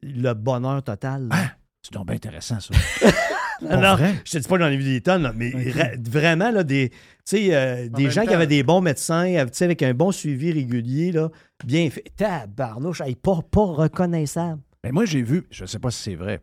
le 0.02 0.32
bonheur 0.34 0.82
total. 0.82 1.28
là. 1.28 1.36
C'est 1.82 1.92
donc 1.92 2.06
bien 2.06 2.16
intéressant, 2.16 2.58
ça. 2.60 2.74
Non, 3.60 3.80
non, 3.80 3.96
je 4.24 4.30
te 4.30 4.38
dis 4.38 4.46
pas 4.46 4.56
que 4.56 4.62
j'en 4.62 4.68
ai 4.70 4.76
vu 4.76 4.84
des 4.84 5.00
tonnes, 5.00 5.22
là, 5.24 5.32
mais 5.34 5.50
ra- 5.72 5.88
vraiment, 6.00 6.52
là, 6.52 6.62
des, 6.62 6.90
tu 6.90 6.96
sais, 7.24 7.48
euh, 7.56 7.88
des 7.88 8.08
gens 8.08 8.22
qui 8.24 8.32
avaient 8.32 8.46
des 8.46 8.62
bons 8.62 8.80
médecins, 8.80 9.34
euh, 9.34 9.46
tu 9.46 9.50
sais, 9.54 9.64
avec 9.64 9.82
un 9.82 9.94
bon 9.94 10.12
suivi 10.12 10.52
régulier, 10.52 11.10
là, 11.10 11.28
bien 11.66 11.90
fait. 11.90 12.04
Tabarnouche, 12.14 13.00
hey, 13.00 13.16
pas, 13.16 13.40
pas 13.50 13.64
reconnaissable. 13.64 14.60
Ben 14.84 14.92
moi, 14.92 15.06
j'ai 15.06 15.22
vu, 15.22 15.44
je 15.50 15.64
sais 15.64 15.80
pas 15.80 15.90
si 15.90 16.00
c'est 16.00 16.14
vrai, 16.14 16.40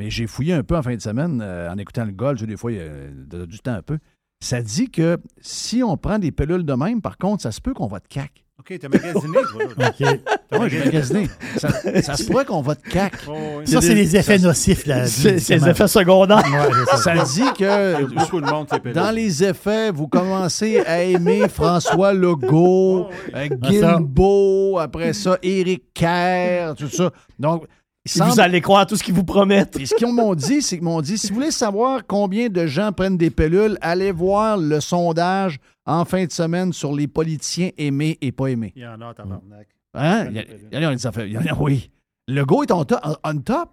mais 0.00 0.10
j'ai 0.10 0.26
fouillé 0.26 0.54
un 0.54 0.64
peu 0.64 0.76
en 0.76 0.82
fin 0.82 0.96
de 0.96 1.00
semaine 1.00 1.40
euh, 1.40 1.70
en 1.70 1.78
écoutant 1.78 2.04
le 2.04 2.10
golf. 2.10 2.42
Des 2.42 2.56
fois, 2.56 2.72
il 2.72 2.78
y 2.78 2.80
a 2.80 3.46
du 3.46 3.60
temps 3.60 3.74
un 3.74 3.82
peu. 3.82 4.00
Ça 4.46 4.62
dit 4.62 4.88
que 4.88 5.18
si 5.40 5.82
on 5.82 5.96
prend 5.96 6.20
des 6.20 6.30
pilules 6.30 6.64
de 6.64 6.72
même, 6.74 7.02
par 7.02 7.18
contre, 7.18 7.42
ça 7.42 7.50
se 7.50 7.60
peut 7.60 7.74
qu'on 7.74 7.88
va 7.88 7.98
te 7.98 8.06
cac. 8.06 8.30
OK, 8.60 8.78
t'as 8.80 8.88
magasiné, 8.88 9.38
toi. 9.50 9.64
OK. 9.88 10.20
Oui, 10.60 10.70
j'ai 10.70 10.84
magasiné. 10.84 11.28
Ça, 11.56 11.68
ça 12.02 12.16
se 12.16 12.24
pourrait 12.24 12.44
qu'on 12.44 12.62
va 12.62 12.76
te 12.76 12.88
cac. 12.88 13.12
Oh, 13.28 13.32
oui. 13.58 13.66
Ça, 13.66 13.80
c'est 13.80 13.94
les 13.96 14.14
effets 14.16 14.38
nocifs. 14.38 14.86
Là, 14.86 15.06
C'est 15.08 15.32
les 15.32 15.68
effets 15.68 15.88
secondaires. 15.88 16.38
Ouais, 16.38 16.84
ça. 16.92 16.96
Ça 16.96 17.24
dit 17.24 17.52
que 17.58 18.04
Beaucoup 18.14 18.40
de 18.40 18.46
monde, 18.46 18.68
dans 18.94 19.10
les 19.10 19.42
effets, 19.42 19.90
vous 19.90 20.06
commencez 20.06 20.78
à 20.86 21.02
aimer 21.02 21.48
François 21.48 22.12
Legault, 22.12 23.08
euh, 23.34 23.48
Ah. 23.48 23.48
Guilbeault, 23.48 24.78
après 24.78 25.12
ça, 25.12 25.38
Éric 25.42 25.92
Kerr, 25.92 26.74
tout 26.76 26.88
ça. 26.88 27.10
Donc, 27.40 27.66
Et 28.06 28.18
Vous 28.20 28.24
semble- 28.28 28.40
allez 28.40 28.60
croire 28.60 28.86
tout 28.86 28.96
ce 28.96 29.02
qu'ils 29.02 29.14
vous 29.14 29.24
promettent. 29.24 29.78
Et 29.80 29.84
ce 29.86 29.94
qu'ils 29.96 30.12
m'ont 30.12 30.34
dit, 30.34 30.62
c'est 30.62 30.76
qu'ils 30.76 30.84
m'ont 30.84 31.00
dit 31.00 31.18
si 31.18 31.28
vous 31.28 31.34
voulez 31.34 31.50
savoir 31.50 32.02
combien 32.06 32.48
de 32.48 32.66
gens 32.66 32.92
prennent 32.92 33.16
des 33.16 33.30
pilules, 33.30 33.76
allez 33.80 34.12
voir 34.12 34.56
le 34.56 34.80
sondage 34.80 35.58
en 35.86 36.04
fin 36.04 36.24
de 36.24 36.30
semaine 36.30 36.72
sur 36.72 36.94
les 36.94 37.08
politiciens 37.08 37.70
aimés 37.76 38.16
et 38.20 38.30
pas 38.32 38.46
aimés. 38.46 38.72
Il 38.76 38.82
y 38.82 38.86
en 38.86 39.00
a, 39.00 39.12
tabarnak. 39.12 39.66
Hein? 39.94 40.26
Il 40.30 40.36
y, 40.36 40.38
a- 40.38 40.42
il 40.42 40.74
y 40.74 40.86
en 40.86 40.90
a 40.90 40.92
il 41.24 41.32
y 41.32 41.38
en 41.38 41.40
a- 41.40 41.58
oui. 41.60 41.90
Le 42.28 42.44
go 42.44 42.62
est 42.62 42.70
on 42.72 42.84
top. 42.84 43.70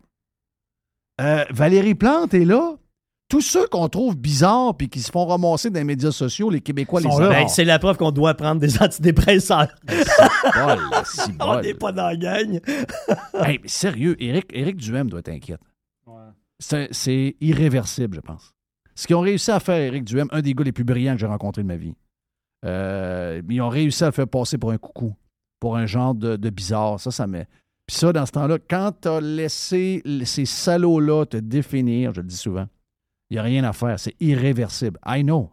Euh, 1.21 1.45
Valérie 1.51 1.95
Plante 1.95 2.33
est 2.33 2.45
là. 2.45 2.75
Tous 3.33 3.41
ceux 3.41 3.65
qu'on 3.65 3.89
trouve 3.89 4.15
bizarres 4.15 4.77
puis 4.77 4.89
qui 4.89 4.99
se 4.99 5.09
font 5.09 5.25
ramasser 5.25 5.71
dans 5.71 5.79
les 5.79 5.83
médias 5.83 6.11
sociaux, 6.11 6.51
les 6.51 6.61
Québécois 6.61 7.01
les. 7.01 7.09
Ben, 7.09 7.47
c'est 7.47 7.65
la 7.65 7.79
preuve 7.79 7.97
qu'on 7.97 8.11
doit 8.11 8.35
prendre 8.35 8.61
des 8.61 8.77
antidépresseurs. 8.83 9.73
Bol, 9.87 10.79
On 11.39 11.59
n'est 11.59 11.73
pas 11.73 11.91
dans 11.91 12.09
la 12.09 12.15
gang. 12.15 12.59
Hey, 13.33 13.59
mais 13.63 13.67
sérieux, 13.67 14.15
Éric, 14.21 14.51
Éric 14.53 14.77
Duhem 14.77 15.09
doit 15.09 15.21
être 15.21 15.29
inquiète. 15.29 15.61
Ouais. 16.05 16.13
C'est 16.59 16.89
c'est 16.91 17.35
irréversible, 17.41 18.17
je 18.17 18.21
pense. 18.21 18.53
Ce 18.93 19.07
qu'ils 19.07 19.15
ont 19.15 19.21
réussi 19.21 19.49
à 19.49 19.59
faire, 19.59 19.81
Éric 19.81 20.03
Duhem, 20.03 20.27
un 20.31 20.41
des 20.41 20.53
gars 20.53 20.63
les 20.63 20.71
plus 20.71 20.83
brillants 20.83 21.15
que 21.15 21.19
j'ai 21.21 21.25
rencontrés 21.25 21.63
de 21.63 21.67
ma 21.67 21.75
vie, 21.75 21.95
euh, 22.65 23.41
ils 23.49 23.61
ont 23.63 23.69
réussi 23.69 24.03
à 24.03 24.07
le 24.09 24.13
faire 24.13 24.27
passer 24.27 24.59
pour 24.59 24.69
un 24.69 24.77
coucou, 24.77 25.15
pour 25.59 25.75
un 25.75 25.87
genre 25.87 26.13
de, 26.13 26.35
de 26.35 26.49
bizarre. 26.51 26.99
Ça, 26.99 27.09
ça 27.09 27.25
met. 27.25 27.47
Puis 27.87 27.97
ça, 27.97 28.13
dans 28.13 28.27
ce 28.27 28.31
temps-là, 28.33 28.59
quand 28.69 28.91
t'as 29.01 29.19
laissé 29.19 30.03
ces 30.23 30.45
salauds-là 30.45 31.25
te 31.25 31.37
définir, 31.37 32.13
je 32.13 32.21
le 32.21 32.27
dis 32.27 32.37
souvent, 32.37 32.67
il 33.33 33.37
n'y 33.37 33.39
a 33.39 33.43
rien 33.43 33.63
à 33.63 33.73
faire. 33.73 33.99
C'est 33.99 34.13
irréversible. 34.19 34.99
I 35.07 35.23
know. 35.23 35.49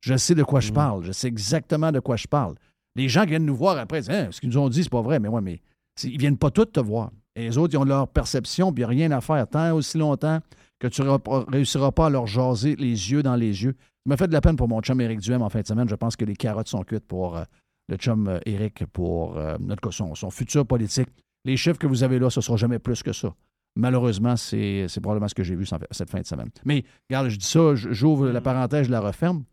Je 0.00 0.16
sais 0.16 0.34
de 0.34 0.42
quoi 0.42 0.58
je 0.58 0.72
parle. 0.72 1.04
Je 1.04 1.12
sais 1.12 1.28
exactement 1.28 1.92
de 1.92 2.00
quoi 2.00 2.16
je 2.16 2.26
parle. 2.26 2.56
Les 2.96 3.08
gens 3.08 3.22
qui 3.22 3.28
viennent 3.28 3.46
nous 3.46 3.54
voir 3.54 3.78
après 3.78 4.00
disent 4.00 4.10
Hein, 4.10 4.28
ce 4.32 4.40
qu'ils 4.40 4.48
nous 4.48 4.58
ont 4.58 4.68
dit, 4.68 4.82
c'est 4.82 4.90
pas 4.90 5.02
vrai. 5.02 5.20
Mais 5.20 5.28
ouais, 5.28 5.40
mais 5.40 5.60
ils 6.02 6.18
viennent 6.18 6.36
pas 6.36 6.50
tous 6.50 6.66
te 6.66 6.80
voir. 6.80 7.12
Et 7.36 7.44
les 7.44 7.58
autres, 7.58 7.74
ils 7.74 7.76
ont 7.76 7.84
leur 7.84 8.08
perception, 8.08 8.72
puis 8.72 8.82
il 8.82 8.86
n'y 8.88 9.04
a 9.04 9.06
rien 9.06 9.10
à 9.12 9.20
faire. 9.20 9.46
Tant 9.46 9.72
aussi 9.72 9.98
longtemps 9.98 10.40
que 10.80 10.88
tu 10.88 11.02
ne 11.02 11.16
réussiras 11.52 11.92
pas 11.92 12.06
à 12.06 12.10
leur 12.10 12.26
jaser 12.26 12.74
les 12.74 12.88
yeux 13.12 13.22
dans 13.22 13.36
les 13.36 13.62
yeux. 13.62 13.76
Ça 13.78 14.08
m'a 14.08 14.16
fait 14.16 14.26
de 14.26 14.32
la 14.32 14.40
peine 14.40 14.56
pour 14.56 14.66
mon 14.66 14.80
chum 14.80 15.00
Éric 15.00 15.20
Duhem 15.20 15.42
en 15.42 15.48
fin 15.48 15.60
de 15.60 15.66
semaine. 15.66 15.88
Je 15.88 15.94
pense 15.94 16.16
que 16.16 16.24
les 16.24 16.34
carottes 16.34 16.66
sont 16.66 16.82
cuites 16.82 17.06
pour 17.06 17.36
euh, 17.36 17.44
le 17.88 17.96
chum 17.98 18.26
euh, 18.26 18.40
Éric, 18.46 18.84
pour 18.86 19.38
euh, 19.38 19.56
notre 19.60 19.92
son 19.92 20.30
futur 20.30 20.66
politique. 20.66 21.08
Les 21.44 21.56
chiffres 21.56 21.78
que 21.78 21.86
vous 21.86 22.02
avez 22.02 22.18
là, 22.18 22.30
ce 22.30 22.40
ne 22.40 22.42
sera 22.42 22.56
jamais 22.56 22.80
plus 22.80 23.00
que 23.04 23.12
ça. 23.12 23.32
Malheureusement, 23.74 24.36
c'est 24.36 24.86
probablement 25.00 25.28
ce 25.28 25.34
que 25.34 25.42
j'ai 25.42 25.54
vu 25.54 25.66
cette 25.90 26.10
fin 26.10 26.20
de 26.20 26.26
semaine. 26.26 26.50
Mais, 26.64 26.84
regarde, 27.08 27.28
je 27.28 27.36
dis 27.36 27.46
ça, 27.46 27.74
j'ouvre 27.74 28.28
la 28.28 28.40
parenthèse, 28.40 28.86
je 28.86 28.90
la 28.90 29.00
referme. 29.00 29.44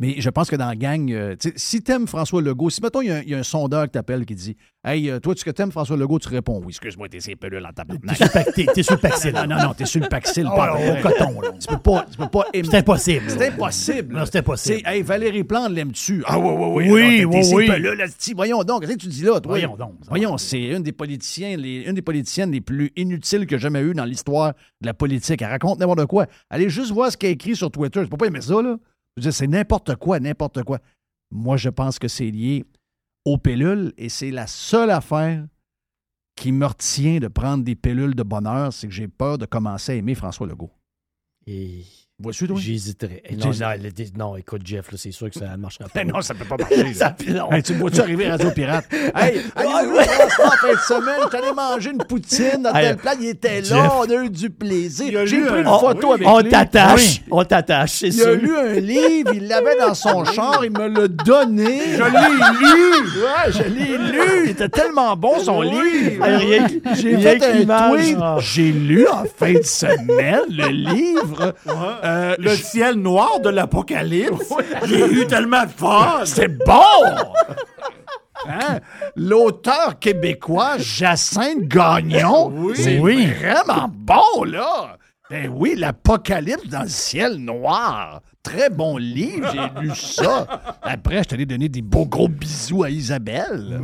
Mais 0.00 0.14
je 0.18 0.30
pense 0.30 0.48
que 0.50 0.56
dans 0.56 0.66
la 0.66 0.74
gang, 0.76 1.12
euh, 1.12 1.36
si 1.56 1.82
t'aimes 1.82 2.06
François 2.08 2.40
Legault, 2.42 2.70
si 2.70 2.80
mettons, 2.82 3.02
il 3.02 3.08
y, 3.08 3.10
a 3.12 3.16
un- 3.16 3.20
il 3.22 3.28
y 3.28 3.34
a 3.34 3.38
un 3.38 3.42
sondeur 3.42 3.84
qui 3.84 3.90
t'appelle 3.90 4.24
qui 4.24 4.34
dit 4.34 4.56
Hey, 4.82 5.10
euh, 5.10 5.20
toi, 5.20 5.34
tu 5.34 5.44
que 5.44 5.50
t'aimes 5.50 5.70
François 5.70 5.96
Legault, 5.98 6.18
tu 6.18 6.28
réponds 6.30 6.58
oui. 6.60 6.68
Excuse-moi, 6.70 7.06
t'es 7.10 7.20
ces 7.20 7.36
pelules 7.36 7.64
en 7.66 7.70
tabarnak. 7.70 8.16
T'es 8.74 8.82
sur 8.82 8.94
le 8.94 8.98
paxil. 9.00 9.32
Non, 9.34 9.46
non, 9.46 9.56
non, 9.62 9.74
t'es 9.74 9.84
sur 9.84 10.00
le 10.00 10.08
paxil, 10.08 10.46
Oh, 10.50 10.56
pas 10.56 10.72
au 10.72 10.78
vrai. 10.78 11.00
coton, 11.02 11.40
là. 11.42 11.50
Tu 11.60 11.66
peux 11.66 11.76
pas, 11.78 12.06
tu 12.10 12.16
peux 12.16 12.28
pas 12.28 12.46
aimer- 12.54 12.68
C'est 12.70 12.78
impossible. 12.78 13.24
C'est 13.28 13.48
impossible. 13.48 14.14
Non, 14.16 14.24
c'est 14.24 14.38
impossible. 14.38 14.80
Hey, 14.86 15.02
Valérie 15.02 15.44
Plante, 15.44 15.70
l'aimes-tu? 15.72 16.22
Ah, 16.24 16.38
oui, 16.38 16.48
oui, 16.56 16.66
oui. 16.88 16.90
Oui, 16.90 17.24
oui, 17.26 17.42
oui. 17.54 17.66
pelules, 17.66 18.00
esti. 18.00 18.32
Voyons 18.32 18.64
donc, 18.64 18.80
qu'est-ce 18.80 18.94
que 18.94 18.98
tu 19.02 19.08
dis 19.08 19.22
là, 19.22 19.38
toi? 19.38 19.52
Voyons 19.52 19.76
donc. 19.76 19.92
Voyons, 20.08 20.38
c'est 20.38 20.62
une 20.62 20.82
des 20.82 20.92
politiciens, 20.92 21.58
les- 21.58 21.82
une 21.82 21.92
des 21.94 22.00
politiciennes 22.02 22.52
les 22.52 22.62
plus 22.62 22.90
inutiles 22.96 23.46
que 23.46 23.58
j'ai 23.58 23.62
jamais 23.64 23.82
eues 23.82 23.92
dans 23.92 24.06
l'histoire 24.06 24.54
de 24.80 24.86
la 24.86 24.94
politique. 24.94 25.42
Elle 25.42 25.48
raconte 25.50 25.78
n'importe 25.78 26.06
quoi. 26.06 26.24
Allez 26.48 26.70
juste 26.70 26.90
voir 26.90 27.12
ce 27.12 27.18
qu'elle 27.18 27.32
écrit 27.32 27.54
sur 27.54 27.70
Twitter. 27.70 28.00
Je 28.02 28.08
peux 28.08 28.16
pas 28.16 28.26
aimer 28.28 28.40
ça, 28.40 28.62
là? 28.62 28.76
C'est 29.20 29.46
n'importe 29.46 29.96
quoi, 29.96 30.20
n'importe 30.20 30.62
quoi. 30.62 30.78
Moi, 31.30 31.56
je 31.56 31.68
pense 31.68 31.98
que 31.98 32.08
c'est 32.08 32.30
lié 32.30 32.64
aux 33.24 33.38
pilules 33.38 33.92
et 33.96 34.08
c'est 34.08 34.30
la 34.30 34.46
seule 34.46 34.90
affaire 34.90 35.46
qui 36.36 36.52
me 36.52 36.66
retient 36.66 37.18
de 37.18 37.28
prendre 37.28 37.64
des 37.64 37.74
pilules 37.74 38.14
de 38.14 38.22
bonheur, 38.22 38.72
c'est 38.72 38.88
que 38.88 38.94
j'ai 38.94 39.08
peur 39.08 39.36
de 39.36 39.44
commencer 39.44 39.92
à 39.92 39.94
aimer 39.96 40.14
François 40.14 40.46
Legault. 40.46 40.72
Vois-tu, 42.22 42.46
toi? 42.46 42.56
J'hésiterais. 42.60 43.22
Non, 43.32 43.46
non, 43.46 43.52
le- 43.82 44.18
non, 44.18 44.36
écoute, 44.36 44.60
Jeff, 44.64 44.92
là, 44.92 44.98
c'est 44.98 45.10
sûr 45.10 45.30
que 45.30 45.38
ça 45.38 45.48
ne 45.48 45.56
marchera 45.56 45.88
pas. 45.94 46.04
Non, 46.04 46.20
ça 46.20 46.34
peut 46.34 46.44
pas 46.44 46.56
marcher. 46.58 46.82
là. 46.82 46.92
Ça 46.94 47.16
long. 47.28 47.50
Hey, 47.50 47.62
tu 47.62 47.72
vois-tu 47.74 48.00
arriver 48.00 48.26
à 48.26 48.32
Radio 48.32 48.50
Pirate? 48.50 48.84
Hey, 49.16 49.40
allez-vous 49.56 49.96
en 49.96 50.50
fin 50.50 50.72
de 50.72 50.78
semaine? 50.78 51.28
J'allais 51.32 51.52
manger 51.54 51.90
une 51.90 51.98
poutine 52.04 52.62
dans 52.62 52.74
Hey, 52.74 52.88
tel 52.88 52.96
plat. 52.98 53.14
Il 53.20 53.26
était 53.28 53.64
Jeff. 53.64 53.70
là, 53.70 53.92
on 53.98 54.10
a 54.10 54.24
eu 54.24 54.30
du 54.30 54.50
plaisir. 54.50 55.26
J'ai 55.26 55.36
lu 55.36 55.46
pris 55.46 55.54
un- 55.54 55.62
une 55.62 55.64
photo 55.80 56.12
avec 56.12 56.26
on 56.28 56.40
lui. 56.40 56.50
t'attache. 56.50 57.00
Oui. 57.00 57.22
On 57.30 57.44
t'attache, 57.44 57.90
c'est 57.92 58.08
Il 58.08 58.20
a 58.20 58.24
sûr. 58.24 58.34
lu 58.36 58.56
un 58.56 58.72
livre, 58.74 59.32
il 59.34 59.48
l'avait 59.48 59.78
dans 59.78 59.94
son 59.94 60.24
char, 60.26 60.62
il 60.64 60.70
me 60.72 60.88
l'a 60.88 61.08
donné. 61.08 61.96
Je 61.96 62.02
l'ai 62.02 62.58
lu! 62.60 63.22
Ouais, 63.22 63.52
je 63.52 63.62
l'ai 63.62 63.98
lu. 64.12 64.39
Était 64.50 64.68
tellement 64.68 65.16
bon, 65.16 65.38
son 65.38 65.60
livre. 65.62 66.24
Hey, 66.24 66.36
rien 66.36 66.66
que- 66.66 66.94
J'ai 66.94 67.16
rien 67.16 67.30
fait 67.30 67.38
que 67.38 67.44
un 67.44 67.52
l'image. 67.52 67.92
tweet. 68.04 68.18
Ah. 68.20 68.36
J'ai 68.40 68.72
lu 68.72 69.06
en 69.08 69.24
fin 69.36 69.52
de 69.52 69.62
semaine 69.62 70.40
le 70.50 70.68
livre. 70.68 71.54
Euh, 72.04 72.34
Le 72.38 72.50
ciel 72.56 72.94
noir 72.96 73.40
de 73.40 73.48
l'Apocalypse. 73.50 74.52
J'ai 74.84 75.06
eu 75.06 75.26
tellement 75.26 75.62
de 75.64 75.70
fun! 75.70 76.20
C'est 76.24 76.48
bon! 76.48 76.74
Hein? 78.48 78.78
L'auteur 79.16 79.98
québécois 79.98 80.76
Jacinthe 80.78 81.68
Gagnon, 81.68 82.50
Oui. 82.56 82.72
c'est 82.76 82.98
Oui. 82.98 83.26
vraiment 83.26 83.90
bon, 83.92 84.44
là! 84.44 84.96
Ben 85.30 85.48
oui, 85.48 85.76
l'Apocalypse 85.76 86.66
dans 86.68 86.82
le 86.82 86.88
ciel 86.88 87.36
noir. 87.36 88.20
Très 88.42 88.68
bon 88.68 88.96
livre, 88.96 89.48
j'ai 89.52 89.80
lu 89.80 89.90
ça. 89.94 90.76
Après, 90.82 91.22
je 91.22 91.28
t'allais 91.28 91.46
donner 91.46 91.68
des 91.68 91.82
beaux 91.82 92.06
gros 92.06 92.26
bisous 92.26 92.82
à 92.82 92.90
Isabelle. 92.90 93.80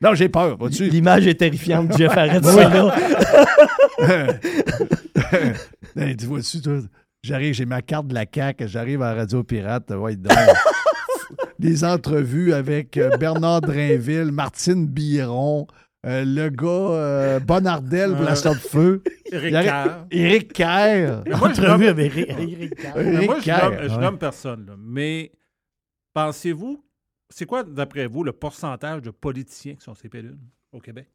non, 0.00 0.14
j'ai 0.14 0.28
peur, 0.28 0.56
vois-tu? 0.56 0.88
L'image 0.88 1.28
est 1.28 1.36
terrifiante, 1.36 1.96
Jeff, 1.96 2.16
arrête 2.16 2.44
ça, 2.44 2.68
là. 2.68 2.94
Tu 6.18 6.26
vois-tu, 6.26 6.60
toi? 6.60 6.78
J'arrive, 7.22 7.54
j'ai 7.54 7.66
ma 7.66 7.82
carte 7.82 8.08
de 8.08 8.14
la 8.14 8.24
CAQ, 8.32 8.66
j'arrive 8.66 9.02
à 9.02 9.14
Radio 9.14 9.44
Pirate, 9.44 9.90
ouais, 9.90 10.16
donc. 10.16 10.32
Des 11.58 11.84
entrevues 11.84 12.52
avec 12.52 12.96
euh, 12.98 13.16
Bernard 13.16 13.62
Drainville, 13.62 14.30
Martine 14.30 14.86
Biron, 14.86 15.66
euh, 16.06 16.24
le 16.24 16.48
gars 16.50 16.66
euh, 16.66 17.40
Bonardel 17.40 18.14
pour 18.14 18.24
la 18.24 18.36
sorte 18.36 18.58
feu. 18.58 19.02
Éric 19.32 19.50
J'arrive- 19.50 19.68
Kerr. 19.70 20.06
Éric 20.10 20.52
Kerr. 20.52 21.22
Mais 21.26 21.36
moi, 21.36 21.52
je 21.52 21.60
nomme, 21.62 21.82
avec 21.82 22.12
Éric- 22.14 22.38
Éric 22.38 22.74
Kerr. 22.76 22.94
moi, 23.26 23.36
je 23.40 23.44
Kerr, 23.44 23.70
nomme- 23.70 23.82
je 23.88 23.94
ouais. 23.94 24.00
nomme 24.00 24.18
personne. 24.18 24.66
là. 24.66 24.74
Mais 24.78 25.32
pensez-vous, 26.14 26.84
c'est 27.28 27.46
quoi, 27.46 27.64
d'après 27.64 28.06
vous, 28.06 28.22
le 28.24 28.32
pourcentage 28.32 29.02
de 29.02 29.10
politiciens 29.10 29.74
qui 29.74 29.82
sont 29.82 29.94
ces 29.94 30.08
pilules 30.08 30.38
au 30.72 30.78
Québec? 30.80 31.08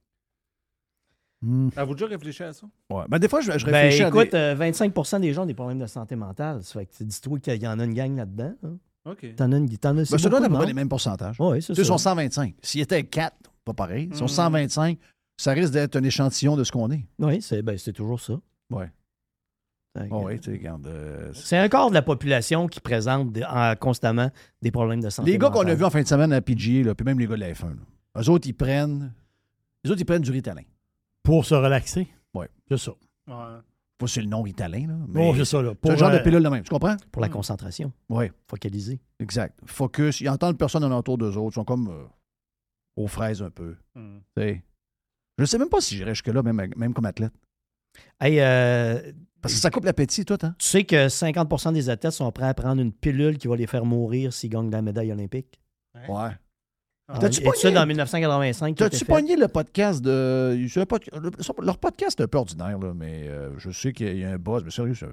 Hmm. 1.44 1.70
Avez-vous 1.76 1.96
déjà 1.96 2.06
réfléchi 2.06 2.44
à 2.44 2.54
ça? 2.54 2.68
Ouais. 2.92 3.04
Ben, 3.10 3.18
des 3.18 3.28
fois, 3.28 3.42
je, 3.42 3.58
je 3.58 3.66
Ben, 3.66 3.72
réfléchis 3.72 4.04
à 4.04 4.10
écoute, 4.10 4.32
des- 4.32 4.38
euh, 4.38 4.56
25% 4.56 5.20
des 5.20 5.34
gens 5.34 5.44
ont 5.44 5.48
des 5.48 5.56
problèmes 5.56 5.80
de 5.80 5.88
santé 5.88 6.16
mentale. 6.16 6.62
Ça 6.64 6.80
fait 6.80 6.86
que 6.86 6.94
tu 6.98 7.04
dis-toi 7.06 7.40
qu'il 7.40 7.64
y 7.64 7.68
en 7.68 7.80
a 7.80 7.84
une 7.86 7.94
gang 7.96 8.16
là-dedans. 8.16 8.54
hein. 8.64 8.78
OK. 9.06 9.36
T'en 9.36 9.52
as 9.52 9.58
une, 9.58 9.68
t'en 9.80 9.90
as 9.92 9.94
Ben, 9.94 10.06
ça 10.06 10.30
doit 10.30 10.38
être 10.40 10.46
à 10.46 10.50
peu 10.50 10.56
près 10.56 10.68
les 10.68 10.74
mêmes 10.76 10.90
pourcentages. 10.90 11.36
Oui, 11.40 11.60
c'est 11.64 11.74
Tu 11.74 11.76
sais, 11.78 11.82
ils 11.82 11.86
ça. 11.86 11.94
sont 11.94 11.98
125. 11.98 12.54
S'ils 12.62 12.82
étaient 12.82 13.04
4, 13.04 13.36
pas 13.66 13.74
pareil. 13.74 14.08
Ils 14.12 14.18
sont 14.18 14.26
Hmm. 14.26 14.28
125. 14.28 14.98
Ça 15.38 15.52
risque 15.54 15.74
d'être 15.74 15.96
un 15.96 16.04
échantillon 16.04 16.56
de 16.56 16.64
ce 16.64 16.72
qu'on 16.72 16.92
est. 16.92 17.06
Oui, 17.20 17.42
c'est 17.42 17.62
ben, 17.62 17.78
c'est 17.78 17.94
toujours 17.94 18.20
ça. 18.22 18.34
Oh, 20.10 20.24
oui, 20.26 20.40
tu 20.40 20.46
sais, 20.52 20.58
regarde. 20.58 20.88
euh, 20.88 21.32
C'est 21.34 21.58
un 21.58 21.68
quart 21.68 21.90
de 21.90 21.94
la 21.96 22.02
population 22.02 22.68
qui 22.68 22.80
présente 22.80 23.34
des- 23.34 23.44
en- 23.44 23.76
constamment 23.76 24.30
des 24.62 24.72
problèmes 24.72 25.02
de 25.02 25.10
santé 25.10 25.32
Les 25.32 25.38
gars 25.38 25.50
qu'on 25.50 25.60
a 25.60 25.64
mentale. 25.64 25.78
vus 25.78 25.84
en 25.84 25.90
fin 25.90 26.02
de 26.02 26.08
semaine 26.08 26.32
à 26.32 26.40
PGA, 26.42 26.84
là, 26.86 26.96
puis 26.96 27.04
même 27.04 27.20
les 27.20 27.28
gars 27.28 27.36
de 27.36 27.42
la 27.42 27.52
F1, 27.54 27.68
là, 27.76 28.22
eux 28.22 28.30
autres, 28.30 28.48
ils 28.48 28.54
prennent. 28.54 29.14
Les 29.84 29.92
autres, 29.92 30.00
ils 30.00 30.06
prennent 30.06 30.22
du 30.22 30.32
Ritalin. 30.32 30.62
Pour 31.24 31.44
se 31.46 31.54
relaxer. 31.56 32.08
Ouais. 32.34 32.48
C'est 32.70 32.78
ça. 32.78 32.92
Ouais. 33.28 33.34
Pas 33.98 34.08
sur 34.08 34.22
le 34.22 34.30
nom 34.30 34.42
Ritalin, 34.44 34.88
là. 34.88 34.94
Mais 35.10 35.34
c'est 35.36 35.46
ça, 35.46 35.62
là. 35.62 35.72
c'est 35.72 35.80
Pour, 35.82 35.92
le 35.92 35.98
genre 35.98 36.10
de 36.10 36.16
euh, 36.16 36.24
pilule 36.24 36.42
de 36.42 36.50
même. 36.50 36.64
Tu 36.64 36.70
comprends? 36.70 36.96
Pour 37.12 37.22
la 37.22 37.28
concentration, 37.30 37.92
Oui, 38.10 38.32
focaliser. 38.48 39.00
exact. 39.20 39.60
Focus. 39.66 40.22
Ils 40.22 40.30
entendent 40.30 40.58
personne 40.58 40.84
alentour 40.86 41.18
d'eux 41.18 41.36
autres. 41.36 41.52
Ils 41.52 41.56
sont 41.56 41.66
comme 41.66 41.90
euh, 41.90 42.06
aux 43.02 43.08
fraises 43.08 43.42
un 43.42 43.50
peu. 43.50 43.76
Hmm. 43.96 44.20
tu 44.36 44.44
sais. 44.44 44.64
Je 45.38 45.46
sais 45.46 45.58
même 45.58 45.70
pas 45.70 45.82
si 45.82 45.96
j'irais 45.98 46.14
jusque-là, 46.14 46.44
même, 46.44 46.62
même 46.76 46.94
comme 46.94 47.06
athlète. 47.06 47.34
Hey, 48.20 48.40
euh, 48.40 49.12
Parce 49.42 49.54
que 49.56 49.60
ça 49.60 49.70
coupe 49.72 49.86
l'appétit, 49.86 50.24
tout, 50.24 50.38
hein? 50.44 50.56
tu 50.60 50.66
sais 50.66 50.84
que 50.84 51.08
50% 51.08 51.74
des 51.74 51.90
athlètes 51.90 52.14
sont 52.14 52.32
prêts 52.32 52.48
à 52.48 52.54
prendre 52.54 52.82
une 52.82 52.92
pilule 52.94 53.38
qui 53.38 53.48
va 53.48 53.56
les 53.56 53.68
faire 53.68 53.86
mourir 53.86 54.32
s'ils 54.34 54.50
gagnent 54.50 54.70
la 54.70 54.82
médaille 54.82 55.12
olympique. 55.12 55.60
Ouais. 56.08 56.30
Ah, 57.14 57.18
T'as-tu 57.20 57.42
et 57.42 57.46
ça 57.46 57.52
pogné- 57.70 57.74
dans 57.74 57.86
1985. 57.86 58.76
qui 58.76 58.84
a 58.84 58.86
été 58.88 58.96
T'as-tu 58.98 59.06
pogné 59.06 59.36
le 59.36 59.48
podcast 59.50 60.02
de. 60.02 60.58
Leur 61.62 61.78
podcast 61.78 62.20
est 62.20 62.24
un 62.24 62.28
peu 62.28 62.38
ordinaire, 62.38 62.78
là, 62.80 62.94
mais 62.94 63.28
euh, 63.28 63.50
je 63.58 63.72
sais 63.72 63.92
qu'il 63.92 64.18
y 64.18 64.24
a 64.24 64.32
un 64.32 64.38
buzz, 64.38 64.64
mais 64.64 64.72
sérieux, 64.72 64.94
c'est 64.94 65.08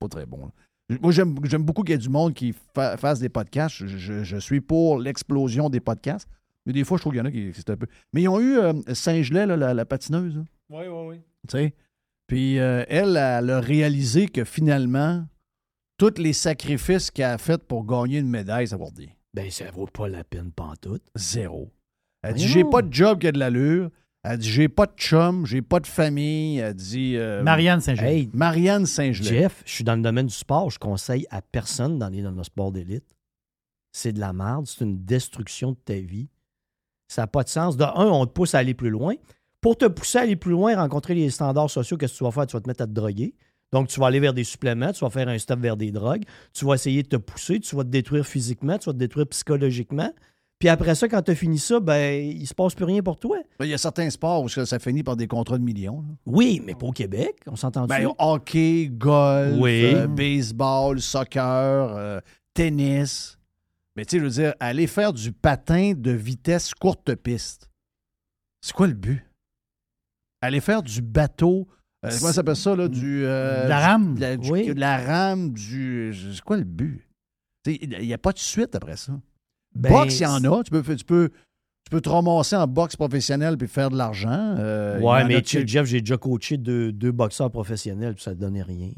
pas 0.00 0.08
très 0.08 0.26
bon. 0.26 0.46
là. 0.46 0.96
Moi, 1.00 1.12
j'aime 1.12 1.36
j'aime 1.44 1.62
beaucoup 1.62 1.82
qu'il 1.82 1.92
y 1.92 1.94
ait 1.94 1.98
du 1.98 2.08
monde 2.08 2.34
qui 2.34 2.52
fa- 2.74 2.96
fasse 2.96 3.20
des 3.20 3.28
podcasts. 3.28 3.76
Je, 3.76 3.86
je- 3.86 4.24
je 4.24 4.36
suis 4.38 4.60
pour 4.60 4.98
l'explosion 4.98 5.70
des 5.70 5.78
podcasts. 5.80 6.28
Mais 6.66 6.72
des 6.72 6.84
fois, 6.84 6.96
je 6.96 7.02
trouve 7.02 7.12
qu'il 7.12 7.18
y 7.18 7.22
en 7.22 7.26
a 7.26 7.30
qui 7.32 7.50
c'est 7.54 7.70
un 7.70 7.76
peu. 7.76 7.86
Mais 8.12 8.22
ils 8.22 8.28
ont 8.28 8.40
eu 8.40 8.56
euh, 8.58 8.72
Saint-Gelais, 8.94 9.46
la, 9.46 9.74
la 9.74 9.84
patineuse, 9.84 10.36
là, 10.36 10.42
Oui, 10.70 10.84
oui, 10.88 11.06
oui. 11.08 11.20
tu 11.48 11.58
sais? 11.58 11.74
Puis 12.28 12.58
euh, 12.58 12.84
elle, 12.88 13.16
elle 13.16 13.50
a 13.50 13.60
réalisé 13.60 14.26
que 14.28 14.44
finalement, 14.44 15.26
tous 15.98 16.18
les 16.18 16.32
sacrifices 16.32 17.10
qu'elle 17.10 17.26
a 17.32 17.38
fait 17.38 17.62
pour 17.62 17.84
gagner 17.84 18.18
une 18.18 18.28
médaille, 18.28 18.68
ça 18.68 18.76
vaut 18.76 18.90
rien. 18.96 19.08
Ben, 19.34 19.50
ça 19.50 19.70
vaut 19.70 19.86
pas 19.86 20.08
la 20.08 20.24
peine 20.24 20.52
pantoute. 20.52 21.02
Zéro. 21.16 21.72
Elle 22.22 22.34
dit. 22.34 22.46
J'ai 22.46 22.64
pas 22.64 22.82
de 22.82 22.92
job 22.92 23.18
qui 23.20 23.26
a 23.26 23.32
de 23.32 23.38
l'allure. 23.38 23.90
Elle 24.24 24.38
dit 24.38 24.48
J'ai 24.48 24.68
pas 24.68 24.86
de 24.86 24.92
chum, 24.96 25.44
j'ai 25.46 25.62
pas 25.62 25.80
de 25.80 25.86
famille. 25.86 26.58
Elle 26.58 26.74
dit 26.74 27.16
euh, 27.16 27.42
Marianne 27.42 27.80
Saint-Gelais. 27.80 28.18
Hey, 28.20 28.30
Marianne 28.32 28.86
Saint-Gelais. 28.86 29.28
Jeff, 29.40 29.62
je 29.66 29.72
suis 29.72 29.84
dans 29.84 29.96
le 29.96 30.02
domaine 30.02 30.26
du 30.26 30.34
sport. 30.34 30.70
Je 30.70 30.78
conseille 30.78 31.26
à 31.30 31.42
personne 31.42 31.98
d'aller 31.98 32.22
dans 32.22 32.30
le 32.30 32.44
sport 32.44 32.70
d'élite. 32.70 33.04
C'est 33.90 34.12
de 34.12 34.20
la 34.20 34.32
merde. 34.32 34.66
C'est 34.66 34.84
une 34.84 35.04
destruction 35.04 35.72
de 35.72 35.76
ta 35.84 35.94
vie. 35.98 36.28
Ça 37.12 37.22
n'a 37.22 37.26
pas 37.26 37.42
de 37.42 37.48
sens. 37.48 37.76
De 37.76 37.84
un, 37.84 38.06
on 38.06 38.26
te 38.26 38.32
pousse 38.32 38.54
à 38.54 38.58
aller 38.58 38.74
plus 38.74 38.90
loin. 38.90 39.14
Pour 39.60 39.76
te 39.76 39.84
pousser 39.86 40.18
à 40.18 40.20
aller 40.22 40.36
plus 40.36 40.52
loin, 40.52 40.74
rencontrer 40.76 41.14
les 41.14 41.30
standards 41.30 41.70
sociaux, 41.70 41.96
qu'est-ce 41.96 42.14
que 42.14 42.18
tu 42.18 42.24
vas 42.24 42.30
faire? 42.30 42.46
Tu 42.46 42.56
vas 42.56 42.60
te 42.60 42.68
mettre 42.68 42.82
à 42.82 42.86
te 42.86 42.92
droguer. 42.92 43.34
Donc, 43.72 43.88
tu 43.88 44.00
vas 44.00 44.06
aller 44.06 44.20
vers 44.20 44.34
des 44.34 44.44
suppléments, 44.44 44.92
tu 44.92 45.00
vas 45.04 45.10
faire 45.10 45.28
un 45.28 45.38
stop 45.38 45.58
vers 45.60 45.76
des 45.76 45.90
drogues, 45.92 46.24
tu 46.52 46.64
vas 46.66 46.74
essayer 46.74 47.02
de 47.02 47.08
te 47.08 47.16
pousser, 47.16 47.58
tu 47.60 47.74
vas 47.76 47.84
te 47.84 47.88
détruire 47.88 48.26
physiquement, 48.26 48.76
tu 48.76 48.86
vas 48.86 48.92
te 48.92 48.98
détruire 48.98 49.26
psychologiquement. 49.28 50.10
Puis 50.58 50.68
après 50.68 50.94
ça, 50.94 51.08
quand 51.08 51.22
tu 51.22 51.30
as 51.30 51.34
fini 51.34 51.58
ça, 51.58 51.80
ben, 51.80 52.22
il 52.22 52.46
se 52.46 52.54
passe 52.54 52.74
plus 52.74 52.84
rien 52.84 53.02
pour 53.02 53.18
toi. 53.18 53.38
Il 53.60 53.66
y 53.66 53.74
a 53.74 53.78
certains 53.78 54.08
sports 54.10 54.42
où 54.42 54.48
ça 54.48 54.64
ça 54.66 54.78
finit 54.78 55.02
par 55.02 55.16
des 55.16 55.26
contrats 55.26 55.58
de 55.58 55.64
millions. 55.64 56.02
là. 56.06 56.14
Oui, 56.26 56.60
mais 56.64 56.74
pas 56.74 56.86
au 56.86 56.92
Québec, 56.92 57.36
on 57.46 57.56
s'entend 57.56 57.86
Ben, 57.86 58.08
hockey, 58.18 58.88
golf, 58.92 59.56
Oui. 59.58 59.92
euh, 59.94 60.06
baseball, 60.06 61.00
soccer, 61.00 61.94
euh, 61.96 62.20
tennis. 62.54 63.38
Mais 63.96 64.04
tu 64.04 64.12
sais, 64.12 64.18
je 64.20 64.24
veux 64.24 64.30
dire, 64.30 64.54
aller 64.60 64.86
faire 64.86 65.12
du 65.12 65.32
patin 65.32 65.92
de 65.96 66.10
vitesse 66.10 66.72
courte 66.74 67.14
piste. 67.14 67.68
C'est 68.62 68.72
quoi 68.72 68.86
le 68.86 68.94
but? 68.94 69.22
Aller 70.40 70.60
faire 70.60 70.82
du 70.82 71.02
bateau. 71.02 71.68
euh, 72.04 72.08
comment 72.08 72.28
ça 72.28 72.32
s'appelle 72.32 72.56
ça, 72.56 72.74
là? 72.74 72.88
Du, 72.88 73.24
euh, 73.24 73.64
De 73.64 73.68
la 73.68 73.78
rame? 73.80 74.14
du- 74.14 74.14
de 74.16 74.20
la, 74.20 74.36
du- 74.36 74.50
Oui. 74.50 74.66
de 74.66 74.80
la 74.80 74.96
rame, 74.98 75.52
du. 75.52 76.14
C'est 76.34 76.40
quoi 76.42 76.56
le 76.56 76.64
but? 76.64 77.06
Il 77.66 77.88
n'y 78.00 78.12
a 78.14 78.18
pas 78.18 78.32
de 78.32 78.38
suite 78.38 78.74
après 78.74 78.96
ça. 78.96 79.12
Ben, 79.74 79.90
boxe, 79.92 80.18
il 80.18 80.22
y 80.22 80.26
en 80.26 80.42
a. 80.44 80.62
Tu 80.64 80.70
peux, 80.70 80.82
tu, 80.96 81.04
peux, 81.04 81.28
tu 81.30 81.90
peux 81.90 82.00
te 82.00 82.08
ramasser 82.08 82.56
en 82.56 82.66
boxe 82.66 82.96
professionnelle 82.96 83.56
puis 83.56 83.68
faire 83.68 83.90
de 83.90 83.96
l'argent. 83.96 84.56
Euh, 84.58 84.98
Ouais, 85.00 85.24
mais 85.24 85.42
Jeff, 85.44 85.86
j'ai 85.86 86.00
déjà 86.00 86.16
coaché 86.16 86.56
deux, 86.56 86.90
deux 86.92 87.12
boxeurs 87.12 87.50
professionnels, 87.50 88.14
puis 88.14 88.24
ça 88.24 88.30
ne 88.34 88.40
donnait 88.40 88.62
rien. 88.62 88.90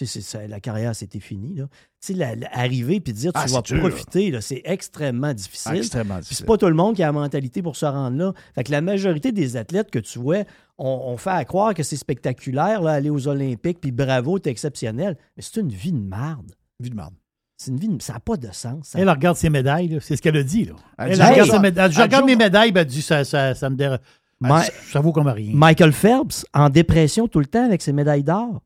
Tu 0.00 0.06
sais, 0.06 0.20
c'est 0.22 0.26
ça, 0.38 0.46
la 0.46 0.60
carrière, 0.60 0.96
c'était 0.96 1.20
fini. 1.20 1.56
Là. 1.56 1.64
Tu 1.70 1.74
sais, 2.00 2.14
la- 2.14 2.34
la- 2.34 2.48
arriver 2.58 3.00
puis 3.00 3.12
dire 3.12 3.32
Ah, 3.34 3.44
tu 3.46 3.52
vas 3.52 3.60
c'est 3.62 3.74
dur. 3.74 3.86
profiter, 3.86 4.40
c'est 4.40 4.62
extrêmement 4.64 5.34
difficile. 5.34 5.76
extrêmement 5.76 6.14
Puis 6.14 6.22
difficile. 6.22 6.36
c'est 6.38 6.46
pas 6.46 6.56
tout 6.56 6.68
le 6.68 6.74
monde 6.74 6.96
qui 6.96 7.02
a 7.02 7.06
la 7.06 7.12
mentalité 7.12 7.60
pour 7.60 7.76
se 7.76 7.84
rendre 7.84 8.16
là. 8.16 8.32
Fait 8.54 8.64
que 8.64 8.70
la 8.72 8.80
majorité 8.80 9.30
des 9.30 9.58
athlètes 9.58 9.90
que 9.90 9.98
tu 9.98 10.18
vois, 10.18 10.44
on, 10.78 10.88
on 11.08 11.16
fait 11.18 11.28
à 11.30 11.44
croire 11.44 11.74
que 11.74 11.82
c'est 11.82 11.96
spectaculaire, 11.98 12.80
là, 12.80 12.92
aller 12.92 13.10
aux 13.10 13.28
Olympiques, 13.28 13.78
puis 13.82 13.90
bravo, 13.92 14.38
t'es 14.38 14.48
exceptionnel. 14.50 15.18
Mais 15.36 15.42
c'est 15.42 15.60
une 15.60 15.68
vie 15.68 15.92
de 15.92 15.98
merde. 16.00 16.52
Vie 16.80 16.88
de 16.88 16.96
merde. 16.96 17.12
C'est 17.58 17.70
une 17.72 17.76
vie 17.76 17.88
de... 17.88 18.00
Ça 18.00 18.14
n'a 18.14 18.20
pas 18.20 18.38
de 18.38 18.48
sens. 18.52 18.86
Ça- 18.88 18.98
Elle 18.98 19.10
regarde 19.10 19.36
ses 19.36 19.50
médailles, 19.50 19.98
c'est 20.00 20.16
ce 20.16 20.22
qu'elle 20.22 20.38
a 20.38 20.42
dit. 20.42 20.64
Là. 20.64 20.72
Elle 20.96 21.12
regarde 21.22 21.50
ses 21.50 21.58
médailles. 21.58 21.92
Je 21.92 22.00
regarde 22.00 22.24
mes 22.24 22.36
médailles, 22.36 22.72
ben, 22.72 22.80
elle 22.80 22.86
dit, 22.86 23.02
ça, 23.02 23.22
ça, 23.24 23.54
ça 23.54 23.68
me 23.68 23.76
dérange. 23.76 23.98
Ma- 24.40 24.64
ça 24.90 25.00
vaut 25.00 25.12
comme 25.12 25.26
rien. 25.28 25.52
Michael 25.54 25.92
Phelps, 25.92 26.46
en 26.54 26.70
dépression 26.70 27.28
tout 27.28 27.40
le 27.40 27.44
temps 27.44 27.66
avec 27.66 27.82
ses 27.82 27.92
médailles 27.92 28.24
d'or. 28.24 28.62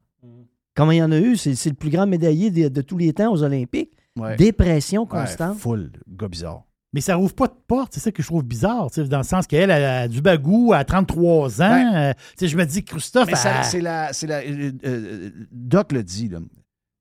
Comment 0.77 0.91
il 0.93 0.99
y 0.99 1.03
en 1.03 1.13
a 1.13 1.19
eu? 1.19 1.37
C'est 1.37 1.69
le 1.69 1.75
plus 1.75 1.91
grand 1.91 2.07
médaillé 2.07 2.51
de, 2.51 2.69
de 2.69 2.81
tous 2.83 2.99
les 2.99 3.13
temps 3.13 3.33
aux 3.33 3.43
Olympiques. 3.43 3.97
Ouais. 4.19 4.37
Dépression 4.37 5.03
Ouais, 5.03 5.09
constante. 5.09 5.59
full, 5.59 5.91
gars 6.09 6.29
bizarre. 6.29 6.63
Mais 6.93 7.01
ça 7.01 7.17
rouvre 7.17 7.35
pas 7.35 7.49
de 7.49 7.55
porte, 7.67 7.93
c'est 7.95 7.99
ça 8.01 8.13
que 8.13 8.23
je 8.23 8.29
trouve 8.29 8.45
bizarre, 8.45 8.89
dans 9.11 9.19
le 9.19 9.25
sens 9.25 9.49
qu'elle 9.49 9.71
elle 9.71 9.85
a 9.85 10.07
du 10.07 10.21
bagou 10.23 10.73
à 10.73 10.85
33 10.85 11.61
ans. 11.61 11.69
Ben, 11.69 11.95
euh, 11.95 12.13
je 12.47 12.57
me 12.57 12.65
dis, 12.65 12.85
Christophe, 12.85 13.27
Mais 13.27 13.35
c'est 13.35 13.81
la, 13.81 14.13
c'est 14.13 14.27
la- 14.29 14.43
euh, 14.43 14.71
euh, 14.85 15.31
Doc 15.51 15.91
le 15.91 16.05
dit, 16.05 16.29
là. 16.29 16.39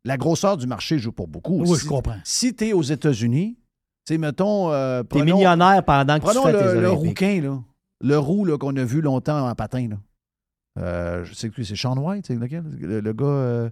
la 0.03 0.17
grosseur 0.17 0.57
du 0.57 0.65
marché 0.65 0.97
joue 0.97 1.11
pour 1.11 1.27
beaucoup. 1.27 1.59
Oui, 1.61 1.77
Si- 1.77 1.83
je 1.83 1.87
comprends. 1.89 2.15
Si 2.23 2.55
tu 2.55 2.69
es 2.69 2.73
aux 2.73 2.81
États-Unis, 2.81 3.55
tu 4.07 4.13
sais, 4.15 4.17
mettons. 4.17 4.71
euh, 4.71 5.03
T'es 5.03 5.19
prenons- 5.19 5.35
millionnaire 5.37 5.83
pendant 5.85 6.19
que 6.19 6.25
tu 6.27 6.33
fais 6.39 6.51
tes 6.51 6.51
le, 6.51 6.81
le 6.81 6.87
Olympiques. 6.87 7.07
rouquin, 7.07 7.41
là. 7.43 7.59
Le 8.01 8.17
roux 8.17 8.45
là, 8.45 8.57
qu'on 8.57 8.75
a 8.75 8.83
vu 8.83 8.99
longtemps 9.01 9.47
en 9.47 9.53
patin. 9.53 9.87
Là. 9.89 9.97
Euh, 10.79 11.23
je 11.23 11.33
sais 11.33 11.49
que 11.49 11.63
c'est 11.63 11.75
Sean 11.75 11.97
White, 11.97 12.25
c'est 12.27 12.35
lequel? 12.35 12.63
Le, 12.79 12.99
le 12.99 13.13
gars. 13.13 13.25
euh, 13.25 13.69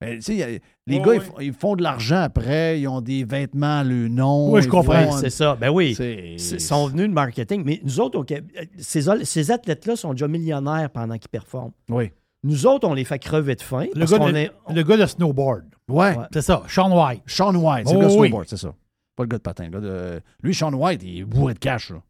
ben, 0.00 0.20
y 0.28 0.42
a- 0.42 0.48
les 0.86 1.00
gars, 1.00 1.14
ils 1.14 1.20
font- 1.20 1.40
ils, 1.40 1.52
font 1.52 1.76
de 1.76 1.82
l'argent 1.82 2.20
après, 2.22 2.80
ils 2.80 2.86
ont 2.88 3.00
des 3.00 3.24
vêtements, 3.24 3.82
le 3.82 4.08
nom. 4.08 4.52
Oui, 4.52 4.62
je 4.62 4.68
comprends. 4.68 5.10
font- 5.12 5.16
C'est 5.18 5.30
ça. 5.30 5.56
Ben 5.58 5.70
oui. 5.70 5.96
Ils 5.98 6.60
sont 6.60 6.86
venus 6.88 7.08
de 7.08 7.12
marketing. 7.12 7.62
Mais 7.64 7.80
nous 7.82 8.00
autres, 8.00 8.24
euh, 8.32 8.40
ces, 8.78 9.02
ces 9.24 9.50
athlètes-là 9.50 9.96
sont 9.96 10.12
déjà 10.12 10.28
millionnaires 10.28 10.90
pendant 10.90 11.16
qu'ils 11.18 11.30
performent. 11.30 11.72
Oui. 11.88 12.10
Nous 12.42 12.66
autres, 12.66 12.86
on 12.86 12.92
les 12.94 13.04
fait 13.04 13.18
crever 13.18 13.54
de 13.56 13.62
faim. 13.62 13.86
le, 13.94 14.04
gars 14.04 14.18
de, 14.18 14.36
est- 14.36 14.52
le 14.74 14.82
gars 14.82 14.96
de 14.98 15.06
snowboard. 15.06 15.64
Ouais. 15.88 16.16
Ouais. 16.16 16.24
C'est 16.32 16.42
ça, 16.42 16.62
Sean 16.68 16.90
White. 16.94 17.22
Sean 17.26 17.54
White, 17.54 17.88
c'est 17.88 17.94
Oh, 17.96 18.00
le 18.00 18.06
gars 18.06 18.12
de 18.14 18.18
oui. 18.20 18.28
snowboard, 18.28 18.48
c'est 18.48 18.56
ça. 18.58 18.74
Pas 19.16 19.22
le 19.22 19.28
gars 19.28 19.38
de 19.38 19.42
patin. 19.42 19.64
le 19.64 19.70
gars 19.70 19.80
de- 19.80 20.20
Lui, 20.42 20.54
Sean 20.54 20.72
White, 20.74 21.02
il 21.04 21.20
est 21.20 21.24
bourré 21.24 21.54
de 21.54 21.58
cash. 21.58 21.90
Là. 21.90 22.02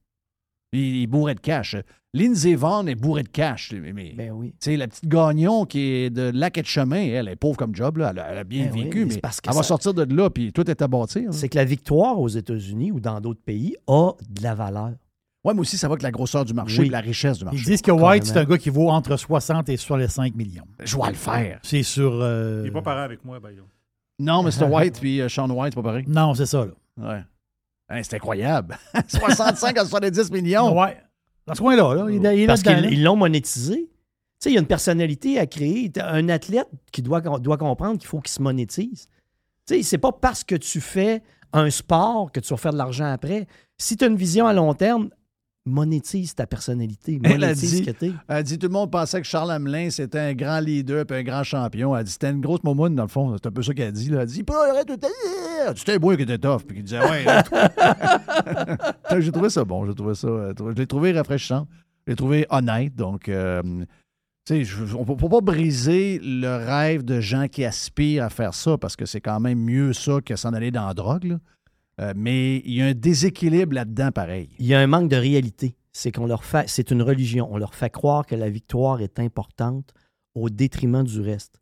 Il 0.75 1.03
est 1.03 1.07
bourré 1.07 1.35
de 1.35 1.41
cash. 1.41 1.77
Lindsay 2.13 2.55
Vaughn 2.55 2.89
est 2.89 2.95
bourré 2.95 3.23
de 3.25 3.29
cash. 3.29 3.73
Mais, 3.73 3.93
mais, 3.93 4.13
Ben 4.17 4.31
oui. 4.31 4.51
tu 4.61 4.71
sais, 4.71 4.77
la 4.77 4.87
petite 4.87 5.09
Gagnon 5.09 5.65
qui 5.67 5.81
est 5.81 6.11
de 6.11 6.31
lac 6.33 6.57
et 6.59 6.63
de 6.63 6.67
chemin, 6.67 7.01
elle 7.03 7.27
est 7.29 7.35
pauvre 7.37 7.57
comme 7.57 7.75
job. 7.75 7.97
Là. 7.97 8.11
Elle, 8.13 8.19
a, 8.21 8.33
elle 8.33 8.39
a 8.39 8.45
bien 8.45 8.67
Ben 8.67 8.73
oui, 8.73 8.83
vécu, 8.85 8.99
mais 9.01 9.05
mais 9.07 9.11
c'est 9.15 9.21
parce 9.21 9.41
que 9.41 9.51
elle 9.51 9.57
va 9.57 9.63
sortir 9.65 9.95
de 9.95 10.05
là, 10.15 10.31
puis 10.31 10.53
tout 10.53 10.71
est 10.71 10.81
à 10.81 10.87
bâtir. 10.87 11.33
C'est 11.35 11.49
que 11.49 11.57
la 11.57 11.65
victoire 11.65 12.21
aux 12.21 12.29
États-Unis 12.29 12.93
ou 12.93 13.01
dans 13.01 13.21
d'autres 13.21 13.43
pays 13.45 13.77
a 13.89 14.13
de 14.31 14.43
la 14.43 14.55
valeur. 14.55 14.93
Ouais, 15.45 15.53
mais 15.55 15.61
aussi, 15.61 15.77
ça 15.77 15.89
va 15.89 15.93
avec 15.93 16.03
la 16.03 16.11
grosseur 16.13 16.45
du 16.45 16.55
marché 16.55 16.83
Oui. 16.83 16.87
et 16.87 16.91
la 16.91 17.01
richesse 17.01 17.39
du 17.39 17.45
marché. 17.45 17.59
Ils 17.61 17.65
disent 17.67 17.83
que 17.83 17.91
White, 17.91 18.25
c'est 18.25 18.39
un 18.39 18.45
gars 18.45 18.57
qui 18.59 18.71
vaut 18.71 18.89
entre 18.89 19.17
60 19.17 19.69
et 19.69 19.77
65 19.77 20.35
millions. 20.37 20.65
Je 20.83 20.97
vais 20.97 21.09
le 21.09 21.15
faire. 21.15 21.59
C'est 21.63 21.83
sur. 21.83 22.13
euh, 22.15 22.61
Il 22.63 22.67
n'est 22.67 22.71
pas 22.71 22.81
pareil 22.81 23.05
avec 23.05 23.25
moi, 23.25 23.39
way. 23.43 23.57
Non, 24.21 24.43
Mr. 24.45 24.65
White 24.71 25.01
puis 25.01 25.21
euh, 25.21 25.29
Sean 25.29 25.51
White, 25.51 25.75
c'est 25.75 25.83
pas 25.83 25.89
pareil. 25.89 26.05
Non, 26.07 26.33
c'est 26.35 26.47
ça, 26.47 26.65
là. 26.65 26.73
Ouais. 26.97 27.23
Hein, 27.89 28.03
c'est 28.03 28.17
incroyable. 28.17 28.79
65 29.09 29.79
à 29.79 29.85
70 29.85 30.31
millions. 30.31 30.79
Ouais. 30.79 30.97
Dans 31.47 31.55
ce 31.55 31.61
coin-là, 31.61 31.95
là, 31.95 32.07
il, 32.11 32.41
il 32.41 32.47
Parce 32.47 32.63
qu'ils 32.63 33.03
l'ont 33.03 33.17
monétisé. 33.17 33.77
Tu 33.77 33.89
sais, 34.41 34.51
il 34.51 34.55
y 34.55 34.57
a 34.57 34.61
une 34.61 34.67
personnalité 34.67 35.39
à 35.39 35.47
créer. 35.47 35.93
Un 36.01 36.29
athlète 36.29 36.69
qui 36.93 37.03
doit, 37.03 37.21
doit 37.21 37.59
comprendre 37.59 37.99
qu'il 37.99 38.09
faut 38.09 38.21
qu'il 38.21 38.33
se 38.33 38.43
monétise. 38.43 39.09
Tu 39.67 39.77
sais, 39.77 39.83
c'est 39.83 39.99
pas 39.99 40.13
parce 40.13 40.45
que 40.45 40.55
tu 40.55 40.81
fais 40.81 41.23
un 41.53 41.71
sport 41.71 42.33
que 42.33 42.41
tu 42.41 42.49
vas 42.49 42.57
faire 42.57 42.73
de 42.73 42.79
l'argent 42.79 43.11
après. 43.11 43.47
Si 43.79 43.97
tu 43.97 44.05
as 44.05 44.09
une 44.09 44.17
vision 44.17 44.47
à 44.47 44.53
long 44.53 44.73
terme, 44.75 45.11
monétise 45.67 46.35
ta 46.35 46.47
personnalité. 46.47 47.19
Elle 47.25 47.43
a 47.45 47.49
Monétise 47.49 47.71
dit- 47.73 47.79
ce 47.79 47.83
que 47.91 47.91
t'es. 47.97 48.13
Elle 48.29 48.43
dit 48.45 48.59
tout 48.59 48.67
le 48.67 48.73
monde 48.73 48.91
pensait 48.91 49.21
que 49.21 49.27
Charles 49.27 49.51
Hamelin, 49.51 49.89
c'était 49.91 50.19
un 50.19 50.35
grand 50.35 50.61
leader 50.61 51.07
puis 51.07 51.17
un 51.17 51.23
grand 51.23 51.43
champion. 51.43 51.97
Elle 51.97 52.05
dit 52.05 52.13
c'était 52.13 52.31
une 52.31 52.41
grosse 52.41 52.63
momoune, 52.63 52.95
dans 52.95 53.03
le 53.05 53.09
fond. 53.09 53.35
C'est 53.37 53.47
un 53.47 53.51
peu 53.51 53.63
ça 53.63 53.73
qu'elle 53.73 53.89
a 53.89 53.93
dit. 53.93 54.11
Là. 54.11 54.23
Elle 54.23 54.29
dit 54.29 54.43
pas 54.43 54.85
tout. 54.85 54.99
C'était 55.77 55.99
moi 55.99 56.17
qui 56.17 56.23
était 56.25 56.39
tough. 56.39 56.63
Puis 56.67 56.77
qui 56.79 56.83
disait 56.83 57.01
ouais. 57.01 57.25
j'ai 59.21 59.33
trouvé 59.33 59.49
ça 59.51 59.65
bon. 59.65 59.87
J'ai 59.87 59.95
trouvé 59.95 60.15
ça. 60.15 60.29
euh, 60.29 60.53
Je 60.59 60.73
l'ai 60.81 60.87
trouvé 60.87 61.13
rafraîchissant. 61.13 61.67
Je 62.07 62.13
l'ai 62.13 62.17
trouvé 62.17 62.47
honnête. 62.51 62.95
Donc, 62.95 63.31
euh, 63.31 63.63
tu 64.47 64.67
sais, 64.67 64.75
on 64.95 65.11
ne 65.11 65.15
peut 65.17 65.29
pas 65.31 65.41
briser 65.41 66.21
le 66.23 66.57
rêve 66.67 67.03
de 67.03 67.21
gens 67.21 67.49
qui 67.49 67.65
aspirent 67.65 68.25
à 68.25 68.29
faire 68.29 68.53
ça 68.53 68.77
parce 68.77 68.95
que 68.97 69.07
c'est 69.07 69.23
quand 69.23 69.41
même 69.41 69.59
mieux 69.59 69.95
ça 69.95 70.19
que 70.23 70.37
s'en 70.37 70.53
aller 70.53 70.71
dans 70.71 70.87
la 70.87 70.93
drogue. 70.93 71.25
là. 71.25 71.37
Euh, 72.01 72.13
mais 72.17 72.57
il 72.65 72.75
y 72.75 72.83
a 72.83 72.87
un 72.87 72.95
déséquilibre 72.95 73.75
là-dedans, 73.75 74.11
pareil. 74.13 74.49
Il 74.59 74.67
y 74.67 74.75
a 74.75 74.81
un 74.81 74.87
manque 74.87 75.09
de 75.09 75.17
réalité. 75.17 75.77
C'est 75.93 76.11
qu'on 76.11 76.27
leur 76.27 76.45
fait, 76.45 76.69
c'est 76.69 76.91
une 76.91 77.03
religion. 77.03 77.49
On 77.53 77.57
leur 77.57 77.75
fait 77.75 77.91
croire 77.91 78.27
que 78.27 78.35
la 78.35 78.51
victoire 78.51 79.01
est 79.01 79.21
importante 79.21 79.93
au 80.35 80.51
détriment 80.51 81.05
du 81.05 81.21
reste. 81.21 81.61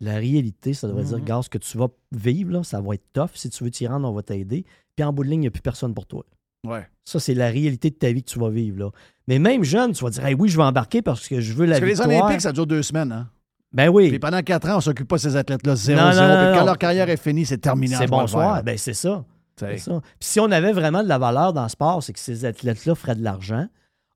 La 0.00 0.16
réalité, 0.16 0.74
ça 0.74 0.86
devrait 0.88 1.04
dire, 1.04 1.18
Mhm. 1.18 1.24
gars, 1.24 1.40
ce 1.42 1.48
que 1.48 1.58
tu 1.58 1.78
vas 1.78 1.88
vivre, 2.12 2.52
là, 2.52 2.62
ça 2.62 2.80
va 2.80 2.94
être 2.94 3.04
tough. 3.14 3.30
Si 3.34 3.48
tu 3.50 3.64
veux 3.64 3.70
t'y 3.70 3.86
rendre, 3.86 4.08
on 4.08 4.12
va 4.12 4.22
t'aider. 4.22 4.64
Puis 4.96 5.04
en 5.04 5.12
bout 5.12 5.24
de 5.24 5.28
ligne, 5.30 5.40
il 5.40 5.42
n'y 5.42 5.48
a 5.48 5.50
plus 5.50 5.62
personne 5.62 5.94
pour 5.94 6.06
toi. 6.06 6.24
Ouais. 6.66 6.86
Ça, 7.06 7.18
c'est 7.20 7.32
la 7.34 7.48
réalité 7.48 7.88
de 7.88 7.94
ta 7.94 8.12
vie 8.12 8.22
que 8.22 8.28
tu 8.30 8.38
vas 8.38 8.50
vivre. 8.50 8.78
Là. 8.78 8.90
Mais 9.28 9.38
même 9.38 9.64
jeune, 9.64 9.92
tu 9.92 10.04
vas 10.04 10.10
dire, 10.10 10.24
Hey, 10.26 10.34
oui, 10.34 10.48
je 10.50 10.56
vais 10.58 10.62
embarquer 10.62 11.00
parce 11.00 11.26
que 11.26 11.40
je 11.40 11.54
veux 11.54 11.64
la 11.64 11.72
Parce 11.72 11.80
que 11.80 11.84
les 11.86 11.92
victoire. 11.94 12.24
Olympiques, 12.24 12.40
ça 12.42 12.52
dure 12.52 12.66
deux 12.66 12.82
semaines. 12.82 13.12
Hein? 13.12 13.30
Ben 13.72 13.88
oui. 13.88 14.08
Puis 14.10 14.18
pendant 14.18 14.42
quatre 14.42 14.68
ans, 14.68 14.76
on 14.78 14.80
s'occupe 14.80 15.08
pas 15.08 15.16
de 15.16 15.20
ces 15.22 15.36
athlètes-là 15.36 15.74
0-0. 15.74 15.96
Non, 15.96 16.02
non, 16.02 16.28
non, 16.28 16.42
Puis 16.44 16.52
quand 16.54 16.60
non. 16.60 16.66
leur 16.66 16.78
carrière 16.78 17.08
est 17.08 17.16
finie, 17.16 17.46
c'est 17.46 17.58
terminé. 17.58 17.94
C'est 17.96 18.06
bonsoir. 18.08 18.62
Ben, 18.62 18.76
c'est 18.76 18.94
ça. 18.94 19.24
T'sais. 19.66 19.78
C'est 19.78 19.90
ça. 19.90 20.00
Puis 20.18 20.28
si 20.28 20.40
on 20.40 20.50
avait 20.50 20.72
vraiment 20.72 21.02
de 21.02 21.08
la 21.08 21.18
valeur 21.18 21.52
dans 21.52 21.62
le 21.64 21.68
sport, 21.68 22.02
c'est 22.02 22.12
que 22.12 22.18
ces 22.18 22.44
athlètes-là 22.44 22.94
feraient 22.94 23.14
de 23.14 23.22
l'argent. 23.24 23.66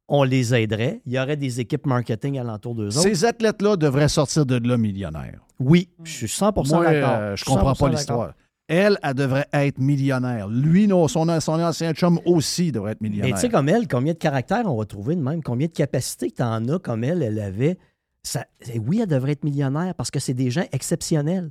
On 0.07 0.23
les 0.23 0.55
aiderait. 0.55 1.01
Il 1.07 1.13
y 1.13 1.19
aurait 1.19 1.37
des 1.39 1.61
équipes 1.61 1.87
marketing 1.87 2.39
alentour 2.39 2.75
d'eux 2.75 2.89
autres. 2.89 3.01
Ces 3.01 3.25
athlètes-là 3.25 3.77
devraient 3.77 4.09
sortir 4.09 4.45
de 4.45 4.57
là 4.69 4.77
millionnaires. 4.77 5.41
Oui, 5.61 5.89
je 6.03 6.13
suis 6.13 6.29
100 6.29 6.53
Moi, 6.57 6.85
d'accord. 6.85 7.17
euh, 7.19 7.37
je 7.37 7.45
comprends 7.45 7.73
100% 7.73 7.79
pas 7.79 7.89
l'histoire. 7.89 8.33
Elle, 8.67 8.99
elle 9.03 9.15
devrait 9.15 9.47
être 9.53 9.79
millionnaire. 9.79 10.49
Lui, 10.49 10.87
non, 10.87 11.07
son, 11.09 11.39
son 11.41 11.61
ancien 11.61 11.93
chum 11.93 12.19
aussi 12.25 12.73
devrait 12.73 12.93
être 12.93 13.01
Mais 13.01 13.09
millionnaire. 13.11 13.35
tu 13.35 13.41
sais, 13.43 13.49
comme 13.49 13.69
elle, 13.69 13.87
combien 13.89 14.13
de 14.15 14.19
caractères 14.19 14.65
on 14.67 14.77
va 14.77 14.85
trouver 14.85 15.17
de 15.17 15.21
même? 15.23 15.43
Combien 15.43 15.67
de 15.69 15.73
capacités 15.73 16.31
que 16.31 16.37
tu 16.37 16.43
en 16.43 16.67
as 16.69 16.79
comme 16.79 17.05
elle, 17.05 17.23
elle 17.23 17.39
avait? 17.39 17.79
Ça, 18.23 18.47
et 18.73 18.79
oui, 18.79 19.01
elle 19.03 19.09
devrait 19.09 19.33
être 19.33 19.45
millionnaire 19.45 19.95
parce 19.95 20.11
que 20.11 20.19
c'est 20.19 20.33
des 20.35 20.51
gens 20.51 20.65
exceptionnels 20.73 21.51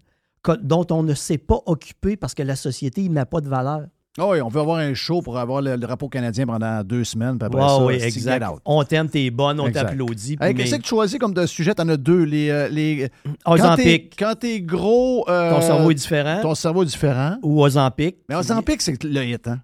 dont 0.61 0.85
on 0.91 1.03
ne 1.03 1.13
s'est 1.13 1.37
pas 1.37 1.59
occupé 1.65 2.17
parce 2.17 2.33
que 2.33 2.43
la 2.43 2.55
société 2.55 3.07
met 3.09 3.25
pas 3.25 3.41
de 3.41 3.47
valeur. 3.49 3.83
Ah 4.19 4.27
oui, 4.27 4.41
on 4.41 4.47
veut 4.47 4.59
avoir 4.61 4.77
un 4.77 4.93
show 4.93 5.23
pour 5.23 5.39
avoir 5.39 5.59
le, 5.63 5.75
drapeau 5.75 6.07
canadien 6.07 6.45
pendant 6.45 6.83
deux 6.83 7.03
semaines. 7.03 7.39
Puis 7.39 7.47
après 7.47 7.61
ça, 7.61 7.83
oui, 7.83 7.95
exact. 7.95 8.43
out. 8.47 8.59
On 8.63 8.83
t'aime, 8.83 9.09
t'es 9.09 9.31
bonne, 9.31 9.59
on 9.59 9.71
t'applaudit. 9.71 10.33
Hey, 10.33 10.37
mais- 10.39 10.53
Qu'est-ce 10.53 10.75
que 10.75 10.81
tu 10.83 10.89
choisis 10.89 11.17
comme 11.17 11.33
de 11.33 11.47
sujet? 11.47 11.73
T'en 11.73 11.89
as 11.89 11.97
deux. 11.97 12.21
Les, 12.23 12.49
euh, 12.51 12.67
les... 12.69 13.09
Quand 13.43 13.55
t'es 13.55 13.61
Ozempic, 13.63 14.15
quand 14.19 14.35
t'es 14.39 14.61
gros... 14.61 15.27
euh, 15.29 15.49
ton 15.55 15.61
cerveau 15.61 15.89
est 15.89 15.95
différent. 15.95 16.39
Ton 16.43 16.53
cerveau 16.53 16.83
est 16.83 16.87
différent. 16.87 17.37
Ou 17.41 17.63
Ozempic. 17.63 18.17
Mais 18.29 18.35
Ozempic, 18.35 18.83
c'est 18.83 19.03
le 19.03 19.23
hit, 19.25 19.47
hein? 19.47 19.61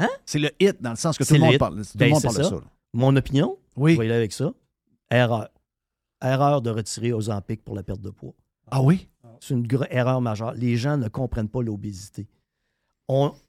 Hein? 0.00 0.08
C'est 0.24 0.40
le 0.40 0.50
hit, 0.58 0.82
dans 0.82 0.90
le 0.90 0.96
sens 0.96 1.16
que 1.16 1.22
tout 1.22 1.34
le 1.34 1.40
monde 1.40 1.52
hit. 1.52 1.58
parle, 1.60 1.76
tout 1.76 1.88
le 1.94 1.98
Ben, 1.98 2.10
monde 2.10 2.22
parle 2.22 2.38
de 2.38 2.42
ça. 2.42 2.50
là. 2.50 2.60
Mon 2.92 3.14
opinion, 3.14 3.56
Oui. 3.76 3.92
je 3.94 3.98
vais 4.00 4.06
y 4.06 4.08
aller 4.08 4.18
avec 4.18 4.32
ça. 4.32 4.52
Erreur. 5.12 5.48
Erreur 6.24 6.60
de 6.60 6.70
retirer 6.70 7.12
Ozempic 7.12 7.62
pour 7.62 7.76
la 7.76 7.84
perte 7.84 8.00
de 8.00 8.10
poids. 8.10 8.34
Ah 8.68 8.82
oui? 8.82 9.06
C'est 9.40 9.54
une 9.54 9.66
erreur 9.90 10.20
majeure. 10.20 10.52
Les 10.54 10.76
gens 10.76 10.96
ne 10.96 11.08
comprennent 11.08 11.48
pas 11.48 11.62
l'obésité. 11.62 12.26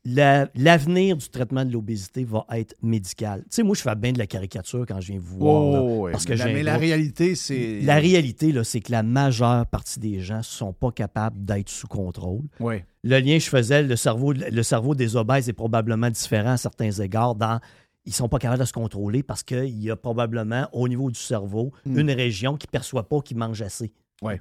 La- 0.06 0.48
L'avenir 0.56 1.18
du 1.18 1.28
traitement 1.30 1.66
de 1.66 1.72
l'obésité 1.74 2.24
va 2.24 2.46
être 2.52 2.76
médical. 2.84 3.42
Tu 3.42 3.48
sais, 3.56 3.64
moi, 3.64 3.76
je 3.76 3.82
fais 3.82 3.96
bien 3.96 4.12
de 4.12 4.20
la 4.20 4.28
caricature 4.28 4.86
quand 4.88 5.02
je 5.02 5.12
viens 5.14 5.20
vous 5.20 5.40
voir. 5.40 5.62
Oh, 5.84 6.08
parce 6.12 6.26
que 6.26 6.34
Mais 6.34 6.38
la- 6.38 6.46
mais 6.46 6.64
réalité, 6.78 7.34
c'est. 7.34 7.82
La 7.82 7.96
réalité, 7.96 8.52
là, 8.52 8.64
c'est 8.64 8.82
que 8.82 8.92
la 8.92 9.02
majeure 9.02 9.66
partie 9.66 10.00
des 10.00 10.20
gens 10.20 10.38
ne 10.38 10.44
sont 10.44 10.74
pas 10.74 10.92
capables 10.92 11.44
d'être 11.44 11.70
sous 11.70 11.88
contrôle. 11.88 12.42
Oui. 12.60 12.76
Le 13.04 13.18
lien 13.20 13.38
que 13.40 13.44
je 13.44 13.50
faisais, 13.50 13.82
le 13.82 13.96
cerveau, 13.96 14.32
le 14.34 14.64
cerveau 14.64 14.94
des 14.94 15.16
obèses 15.16 15.50
est 15.50 15.54
probablement 15.54 16.10
différent 16.12 16.52
à 16.52 16.58
certains 16.58 16.92
égards 16.92 17.34
dans 17.34 17.60
ils 18.06 18.14
sont 18.14 18.30
pas 18.30 18.40
capables 18.40 18.62
de 18.62 18.66
se 18.66 18.72
contrôler 18.74 19.22
parce 19.22 19.44
qu'il 19.44 19.84
y 19.84 19.90
a 19.92 19.96
probablement 19.98 20.68
au 20.72 20.88
niveau 20.88 21.10
du 21.12 21.20
cerveau 21.20 21.74
Mm. 21.86 21.98
une 22.00 22.12
région 22.12 22.56
qui 22.58 22.66
ne 22.68 22.72
perçoit 22.72 23.10
pas 23.10 23.20
qu'ils 23.22 23.36
mangent 23.38 23.62
assez. 23.64 23.92
Ouais. 24.24 24.40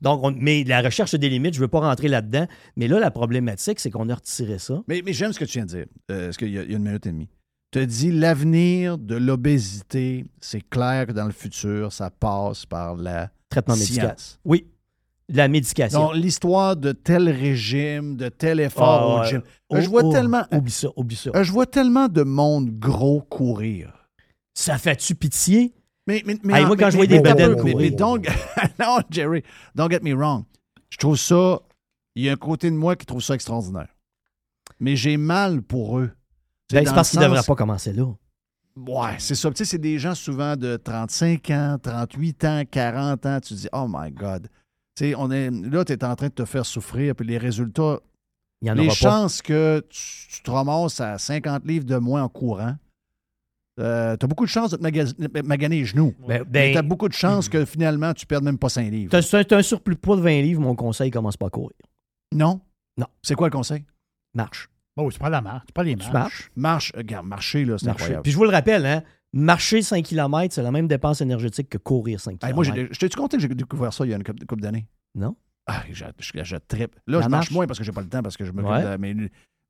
Donc, 0.00 0.20
on- 0.24 0.30
mais 0.34 0.64
la 0.64 0.80
recherche 0.80 1.14
des 1.14 1.28
limites, 1.28 1.54
je 1.54 1.58
ne 1.60 1.64
veux 1.64 1.68
pas 1.68 1.80
rentrer 1.80 2.08
là-dedans, 2.08 2.46
mais 2.76 2.88
là, 2.88 2.98
la 3.00 3.10
problématique, 3.10 3.78
c'est 3.80 3.90
qu'on 3.90 4.08
a 4.08 4.14
retiré 4.14 4.58
ça. 4.58 4.82
Mais, 4.88 5.02
mais 5.04 5.12
j'aime 5.12 5.32
ce 5.32 5.38
que 5.38 5.44
tu 5.44 5.58
viens 5.58 5.66
de 5.66 5.70
dire, 5.70 5.86
euh, 6.10 6.26
parce 6.26 6.36
qu'il 6.38 6.48
y, 6.50 6.58
a 6.58 6.62
il 6.62 6.70
y 6.70 6.74
a 6.74 6.76
une 6.78 6.84
minute 6.84 7.04
et 7.06 7.10
demie. 7.12 7.28
Tu 7.72 7.78
as 7.80 7.86
dit 7.86 8.10
l'avenir 8.10 8.98
de 8.98 9.14
l'obésité, 9.16 10.24
c'est 10.40 10.66
clair 10.68 11.06
que 11.06 11.12
dans 11.12 11.26
le 11.26 11.32
futur, 11.32 11.92
ça 11.92 12.10
passe 12.10 12.66
par 12.66 12.96
la 12.96 13.30
Traitement 13.50 13.76
médical. 13.76 14.16
Oui. 14.44 14.66
La 15.32 15.46
médication. 15.46 16.06
Donc, 16.06 16.14
l'histoire 16.16 16.74
de 16.76 16.90
tel 16.90 17.28
régime, 17.28 18.16
de 18.16 18.28
tel 18.28 18.58
effort 18.58 18.88
Ah, 18.88 19.06
au 19.06 19.20
ouais. 19.20 19.28
gym. 19.28 19.42
Oh, 19.68 19.76
Euh, 19.76 19.80
je 19.80 19.88
vois 19.88 20.02
oh, 20.04 20.10
tellement. 20.12 20.42
Oublie 20.50 20.72
ça, 20.72 20.88
oublie 20.96 21.14
ça. 21.14 21.30
euh, 21.36 21.44
je 21.44 21.52
vois 21.52 21.66
tellement 21.66 22.08
de 22.08 22.22
monde 22.24 22.70
gros 22.80 23.20
courir. 23.20 24.08
Ça 24.54 24.76
fait-tu 24.78 25.14
pitié? 25.14 25.72
Mais, 26.06 26.22
mais, 26.26 26.36
mais 26.42 26.54
Hey, 26.60 26.66
moi, 26.66 26.76
quand 26.76 26.90
je 26.90 26.96
vois 26.96 27.06
des 27.06 27.20
mais 27.20 27.56
courir. 27.56 27.92
don't- 27.92 28.26
non, 28.80 28.98
Jerry, 29.10 29.42
don't 29.74 29.90
get 29.90 30.00
me 30.02 30.14
wrong. 30.14 30.44
Je 30.88 30.96
trouve 30.96 31.16
ça. 31.16 31.60
Il 32.16 32.24
y 32.24 32.28
a 32.28 32.32
un 32.32 32.36
côté 32.36 32.70
de 32.70 32.76
moi 32.76 32.96
qui 32.96 33.06
trouve 33.06 33.22
ça 33.22 33.34
extraordinaire. 33.34 33.88
Mais 34.80 34.96
j'ai 34.96 35.16
mal 35.16 35.62
pour 35.62 35.98
eux. 35.98 36.10
Ben, 36.72 36.84
c'est 36.86 36.94
parce 36.94 37.10
qu'ils 37.10 37.20
ne 37.20 37.24
devraient 37.26 37.42
pas 37.42 37.54
commencer 37.54 37.92
là. 37.92 38.06
Ouais, 38.76 39.16
c'est 39.18 39.34
ça. 39.34 39.50
Tu 39.50 39.56
sais, 39.58 39.64
c'est 39.64 39.78
des 39.78 39.98
gens 39.98 40.14
souvent 40.14 40.56
de 40.56 40.76
35 40.76 41.50
ans, 41.50 41.76
38 41.82 42.44
ans, 42.44 42.62
40 42.70 43.26
ans. 43.26 43.40
Tu 43.40 43.54
te 43.54 43.60
dis, 43.60 43.68
oh 43.72 43.86
my 43.88 44.10
God. 44.10 44.48
Tu 44.96 45.04
sais, 45.10 45.14
on 45.16 45.30
est, 45.30 45.50
là, 45.50 45.84
tu 45.84 45.92
es 45.92 46.04
en 46.04 46.16
train 46.16 46.28
de 46.28 46.32
te 46.32 46.44
faire 46.44 46.64
souffrir, 46.66 47.14
puis 47.14 47.26
les 47.26 47.38
résultats, 47.38 48.00
Il 48.62 48.68
y 48.68 48.70
en 48.70 48.74
les 48.74 48.80
aura 48.86 48.88
pas. 48.90 48.94
chances 48.94 49.42
que 49.42 49.84
tu, 49.88 50.28
tu 50.30 50.42
te 50.42 50.50
ramasses 50.50 51.00
à 51.00 51.18
50 51.18 51.64
livres 51.66 51.84
de 51.84 51.96
moins 51.96 52.22
en 52.22 52.28
courant, 52.28 52.76
tu 54.18 54.24
as 54.24 54.28
beaucoup 54.28 54.44
de 54.44 54.50
chances 54.50 54.70
de 54.70 54.76
te 54.76 54.82
maga- 54.82 55.42
maganer 55.44 55.78
les 55.80 55.84
genoux. 55.84 56.14
Ben, 56.26 56.40
Mais 56.40 56.44
ben, 56.44 56.72
tu 56.72 56.78
as 56.78 56.82
beaucoup 56.82 57.08
de 57.08 57.14
chances 57.14 57.48
que 57.48 57.64
finalement, 57.64 58.12
tu 58.14 58.26
perdes 58.26 58.44
même 58.44 58.58
pas 58.58 58.68
5 58.68 58.90
livres. 58.90 59.10
T'as 59.10 59.44
t'as 59.44 59.56
un 59.58 59.62
surplus 59.62 59.94
de 59.94 60.00
poids 60.00 60.16
de 60.16 60.22
20 60.22 60.42
livres, 60.42 60.60
mon 60.60 60.74
conseil, 60.74 61.10
commence 61.10 61.36
pas 61.36 61.46
à 61.46 61.50
courir. 61.50 61.70
Non? 62.34 62.60
Non. 62.98 63.06
C'est 63.22 63.34
quoi 63.34 63.48
le 63.48 63.52
conseil? 63.52 63.84
Marche. 64.34 64.68
Bon, 64.96 65.08
tu 65.08 65.18
prends 65.18 65.28
la 65.28 65.40
marche. 65.40 65.66
Tu 65.66 65.72
prends 65.72 65.82
les 65.82 65.94
Tu 65.96 65.98
marches. 66.04 66.12
marches. 66.12 66.50
Marche, 66.56 66.92
regarde, 66.96 67.26
marcher, 67.26 67.64
là, 67.64 67.78
c'est 67.78 67.86
Marcher. 67.86 68.02
incroyable. 68.02 68.22
Puis 68.22 68.32
je 68.32 68.36
vous 68.36 68.44
le 68.44 68.50
rappelle, 68.50 68.84
hein, 68.86 69.02
marcher 69.32 69.82
5 69.82 70.04
km, 70.04 70.54
c'est 70.54 70.62
la 70.62 70.70
même 70.72 70.88
dépense 70.88 71.20
énergétique 71.20 71.68
que 71.68 71.78
courir 71.78 72.20
5 72.20 72.32
km. 72.38 72.46
Hey, 72.46 72.54
moi, 72.54 72.64
j'ai- 72.64 72.88
je 72.92 72.98
t'ai-tu 72.98 73.16
compté 73.16 73.36
que 73.36 73.42
j'ai 73.42 73.48
découvert 73.48 73.92
ça 73.92 74.04
il 74.04 74.10
y 74.10 74.12
a 74.12 74.16
une 74.16 74.24
couple, 74.24 74.44
couple 74.46 74.62
d'années? 74.62 74.86
Non? 75.14 75.36
Ah, 75.66 75.82
je, 75.90 76.04
je, 76.18 76.32
je. 76.44 76.54
Là, 76.56 76.58
La 77.06 77.20
je 77.22 77.28
marche 77.28 77.30
marche? 77.30 77.50
moins 77.52 77.66
parce 77.66 77.78
que 77.78 77.84
j'ai 77.84 77.92
pas 77.92 78.00
le 78.00 78.08
temps, 78.08 78.22
parce 78.22 78.36
que 78.36 78.44
je 78.44 78.52
me 78.52 78.62
Ouais. 78.62 78.98
mais, 78.98 79.14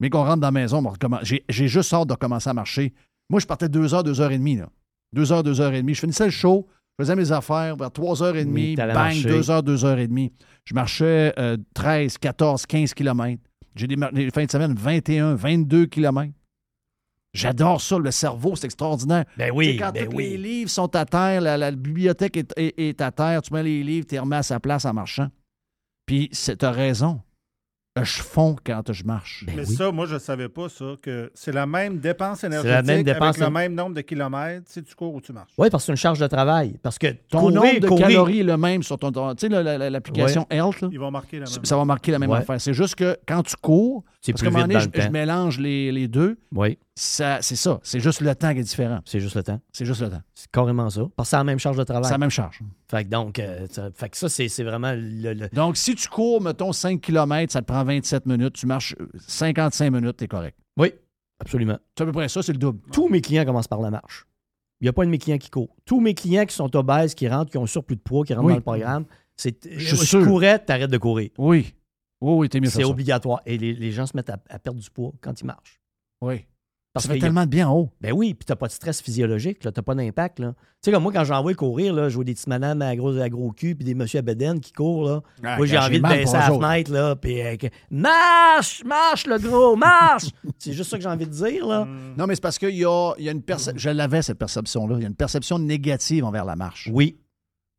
mais 0.00 0.08
qu'on 0.10 0.24
rentre 0.24 0.40
dans 0.40 0.46
la 0.48 0.50
maison, 0.52 0.82
j'ai, 1.22 1.44
j'ai 1.48 1.68
juste 1.68 1.92
hâte 1.92 2.08
de 2.08 2.12
recommencer 2.14 2.48
à 2.48 2.54
marcher. 2.54 2.94
Moi, 3.30 3.40
je 3.40 3.46
partais 3.46 3.68
deux 3.70 3.94
heures, 3.94 4.02
deux 4.04 4.20
heures 4.20 4.32
et 4.32 4.38
demie. 4.38 4.56
Là. 4.56 4.68
Deux 5.14 5.32
heures, 5.32 5.42
deux 5.42 5.60
heures 5.60 5.72
et 5.72 5.80
demie. 5.80 5.94
Je 5.94 6.00
finissais 6.00 6.26
le 6.26 6.30
show, 6.30 6.66
je 6.98 7.04
faisais 7.04 7.16
mes 7.16 7.32
affaires 7.32 7.76
vers 7.76 7.90
trois 7.90 8.22
heures 8.22 8.36
et 8.36 8.44
demie, 8.44 8.70
Oui, 8.70 8.76
bang, 8.76 8.92
marcher. 8.92 9.28
deux 9.28 9.50
heures, 9.50 9.62
deux 9.62 9.84
heures 9.86 9.98
et 9.98 10.06
demie. 10.06 10.32
Je 10.64 10.74
marchais 10.74 11.32
euh, 11.38 11.56
13, 11.74 12.18
14, 12.18 12.66
15 12.66 12.92
kilomètres. 12.92 13.42
J'ai 13.76 13.86
des, 13.86 13.96
fins 14.30 14.44
de 14.44 14.50
semaine 14.50 14.74
21, 14.74 15.34
22 15.36 15.86
kilomètres. 15.86 16.34
J'adore 17.32 17.80
ça, 17.80 17.96
le 17.96 18.10
cerveau, 18.10 18.56
c'est 18.56 18.64
extraordinaire. 18.66 19.24
Ben 19.38 19.44
Tu 19.44 19.50
sais, 19.50 19.56
oui, 19.56 19.76
quand 19.76 19.92
ben 19.92 20.08
tous 20.08 20.16
oui. 20.16 20.30
les 20.30 20.36
livres 20.38 20.70
sont 20.70 20.94
à 20.96 21.04
terre, 21.06 21.40
la, 21.40 21.56
la 21.56 21.70
bibliothèque 21.70 22.36
est, 22.36 22.52
est- 22.56 22.74
est 22.76 23.00
à 23.00 23.12
terre, 23.12 23.40
tu 23.42 23.52
mets 23.54 23.62
les 23.62 23.84
livres, 23.84 24.04
tu 24.08 24.14
les 24.16 24.18
remets 24.18 24.36
à 24.36 24.42
sa 24.42 24.58
place 24.58 24.84
en 24.84 24.92
marchant. 24.92 25.28
Puis, 26.06 26.28
c'est- 26.32 26.56
t'as 26.56 26.72
raison. 26.72 27.20
Je 28.00 28.22
fonds 28.22 28.54
quand 28.64 28.92
je 28.92 29.02
marche. 29.02 29.42
Ben 29.44 29.54
Mais 29.56 29.68
oui. 29.68 29.74
ça, 29.74 29.90
moi, 29.90 30.06
je 30.06 30.14
ne 30.14 30.20
savais 30.20 30.48
pas 30.48 30.68
ça, 30.68 30.94
que 31.02 31.32
c'est 31.34 31.50
la 31.50 31.66
même 31.66 31.98
dépense 31.98 32.42
la 32.42 32.48
énergétique 32.48 32.86
même 32.86 33.02
dépense 33.02 33.36
avec 33.36 33.40
le 33.40 33.50
même 33.50 33.74
nombre 33.74 33.96
de 33.96 34.00
kilomètres 34.02 34.66
si 34.68 34.80
tu 34.84 34.94
cours 34.94 35.12
ou 35.12 35.20
tu 35.20 35.32
marches. 35.32 35.50
Oui, 35.58 35.68
parce 35.70 35.82
que 35.82 35.86
c'est 35.86 35.92
une 35.92 35.96
charge 35.96 36.20
de 36.20 36.26
travail. 36.28 36.78
Parce 36.84 36.98
que 36.98 37.08
Ton 37.28 37.40
courir, 37.40 37.54
nombre 37.56 37.80
de 37.80 37.88
courir- 37.88 38.06
calories 38.06 38.40
est 38.40 38.44
le 38.44 38.56
même 38.56 38.84
sur 38.84 38.96
ton. 38.96 39.10
Tu 39.34 39.40
sais, 39.40 39.48
la- 39.48 39.64
la- 39.64 39.76
la- 39.76 39.90
l'application 39.90 40.46
Health, 40.50 40.80
là, 40.82 40.88
Ils 40.92 41.00
vont 41.00 41.10
marquer 41.10 41.40
la 41.40 41.46
même. 41.46 41.64
ça 41.64 41.76
va 41.76 41.84
marquer 41.84 42.12
la 42.12 42.20
même 42.20 42.30
Ouais. 42.30 42.38
affaire. 42.38 42.60
C'est 42.60 42.74
juste 42.74 42.94
que 42.94 43.18
quand 43.26 43.42
tu 43.42 43.56
cours, 43.60 44.04
c'est 44.20 44.32
plus 44.34 44.46
un 44.46 44.50
vite 44.50 44.58
donné, 44.60 44.74
dans 44.74 44.80
je, 44.80 44.86
le 44.86 44.92
je 44.94 45.06
temps. 45.06 45.10
mélange 45.12 45.58
les, 45.58 45.90
les 45.92 46.06
deux, 46.08 46.38
Oui, 46.54 46.78
ça, 46.94 47.38
c'est 47.40 47.56
ça. 47.56 47.80
C'est 47.82 48.00
juste 48.00 48.20
le 48.20 48.34
temps 48.34 48.52
qui 48.52 48.60
est 48.60 48.64
différent. 48.64 49.00
c'est 49.06 49.20
juste 49.20 49.34
le 49.34 49.42
temps. 49.42 49.60
C'est 49.72 49.86
juste 49.86 50.00
le 50.02 50.10
temps. 50.10 50.20
C'est 50.34 50.50
carrément 50.50 50.90
ça. 50.90 51.02
Parce 51.16 51.28
que 51.28 51.30
c'est 51.30 51.36
la 51.36 51.44
même 51.44 51.58
charge 51.58 51.76
de 51.78 51.84
travail. 51.84 52.04
C'est 52.04 52.10
la 52.12 52.18
même 52.18 52.30
charge. 52.30 52.60
Fait 52.90 53.04
que 53.04 53.08
donc, 53.08 53.38
euh, 53.38 53.66
ça, 53.70 53.90
fait 53.94 54.08
que 54.10 54.16
ça, 54.16 54.28
c'est 54.28 54.48
c'est 54.48 54.64
vraiment 54.64 54.92
le, 54.94 55.32
le- 55.34 55.48
Donc, 55.52 55.76
si 55.76 55.94
tu 55.94 56.08
cours, 56.08 56.40
mettons, 56.42 56.72
5 56.72 57.00
km, 57.00 57.52
ça 57.52 57.60
te 57.62 57.66
prend 57.66 57.82
27 57.84 58.26
minutes. 58.26 58.54
Tu 58.54 58.66
marches 58.66 58.94
euh, 59.00 59.08
55 59.26 59.90
minutes, 59.90 60.16
t'es 60.18 60.28
correct. 60.28 60.56
Oui, 60.76 60.92
absolument. 61.38 61.78
C'est 61.96 62.02
à 62.02 62.06
peu 62.06 62.12
près 62.12 62.28
ça, 62.28 62.42
c'est 62.42 62.52
le 62.52 62.58
double. 62.58 62.80
Tous 62.92 63.08
mes 63.08 63.20
clients 63.20 63.44
commencent 63.44 63.68
par 63.68 63.80
la 63.80 63.90
marche. 63.90 64.26
Il 64.80 64.84
n'y 64.84 64.88
a 64.88 64.92
pas 64.94 65.04
de 65.04 65.10
mes 65.10 65.18
clients 65.18 65.38
qui 65.38 65.50
courent. 65.50 65.76
Tous 65.84 66.00
mes 66.00 66.14
clients 66.14 66.44
qui 66.46 66.54
sont 66.54 66.74
obèses, 66.74 67.14
qui 67.14 67.28
rentrent, 67.28 67.50
qui 67.50 67.58
ont 67.58 67.64
un 67.64 67.66
surplus 67.66 67.96
de 67.96 68.00
poids, 68.00 68.24
qui 68.24 68.32
rentrent 68.34 68.46
Oui. 68.46 68.52
dans 68.52 68.56
le 68.56 68.62
programme, 68.62 69.04
c'est 69.36 69.56
Je 69.70 69.78
suis 69.94 69.96
je 69.96 70.04
sûr. 70.04 70.24
courais, 70.26 70.58
t'arrêtes 70.58 70.90
de 70.90 70.96
courir. 70.98 71.30
Oui. 71.38 71.74
Oui, 72.20 72.34
oui, 72.36 72.48
t'es 72.48 72.60
mieux 72.60 72.68
C'est 72.68 72.84
obligatoire. 72.84 73.40
Et 73.46 73.56
les, 73.58 73.74
les 73.74 73.92
gens 73.92 74.06
se 74.06 74.16
mettent 74.16 74.30
à, 74.30 74.36
à 74.48 74.58
perdre 74.58 74.80
du 74.80 74.90
poids 74.90 75.12
quand 75.20 75.40
ils 75.40 75.46
marchent. 75.46 75.80
Oui. 76.20 76.44
Parce 76.92 77.06
ça 77.06 77.12
fait 77.12 77.18
a- 77.18 77.22
tellement 77.22 77.44
de 77.44 77.50
bien 77.50 77.68
en 77.68 77.76
haut. 77.78 77.90
Ben 78.00 78.12
oui, 78.12 78.34
puis 78.34 78.44
t'as 78.44 78.56
pas 78.56 78.66
de 78.66 78.72
stress 78.72 79.00
physiologique, 79.00 79.60
t'as 79.60 79.70
pas 79.70 79.94
d'impact. 79.94 80.38
Tu 80.38 80.44
sais, 80.82 80.90
comme 80.90 81.04
moi, 81.04 81.12
quand 81.12 81.22
j'envoie 81.22 81.54
courir, 81.54 81.94
là, 81.94 82.08
je 82.08 82.16
vois 82.16 82.24
des 82.24 82.34
petites 82.34 82.48
madames 82.48 82.82
à 82.82 82.96
gros, 82.96 83.16
à 83.16 83.28
gros 83.28 83.52
cul, 83.52 83.76
puis 83.76 83.84
des 83.84 83.94
messieurs 83.94 84.18
à 84.18 84.22
bedaine 84.22 84.58
qui 84.58 84.72
courent. 84.72 85.04
Là. 85.04 85.22
Ah, 85.44 85.56
moi, 85.56 85.66
j'ai 85.66 85.78
envie 85.78 86.00
de 86.00 86.08
baisser 86.08 86.32
la 86.36 86.48
fenêtre, 86.50 86.90
là, 86.92 87.14
puis 87.14 87.40
euh, 87.42 87.56
marche, 87.90 88.82
marche, 88.84 89.26
le 89.26 89.38
gros, 89.38 89.76
marche. 89.76 90.30
C'est 90.58 90.72
juste 90.72 90.90
ça 90.90 90.96
que 90.96 91.02
j'ai 91.04 91.08
envie 91.08 91.26
de 91.26 91.30
dire, 91.32 91.66
là. 91.66 91.86
Non, 92.16 92.26
mais 92.26 92.34
c'est 92.34 92.40
parce 92.40 92.58
qu'il 92.58 92.74
y 92.76 92.84
a, 92.84 93.12
y 93.18 93.28
a 93.28 93.32
une 93.32 93.42
perception. 93.42 93.78
Je 93.78 93.90
l'avais, 93.90 94.22
cette 94.22 94.38
perception-là. 94.38 94.96
Il 94.98 95.02
y 95.02 95.04
a 95.04 95.08
une 95.08 95.14
perception 95.14 95.58
négative 95.60 96.24
envers 96.24 96.44
la 96.44 96.56
marche. 96.56 96.88
Oui. 96.92 97.18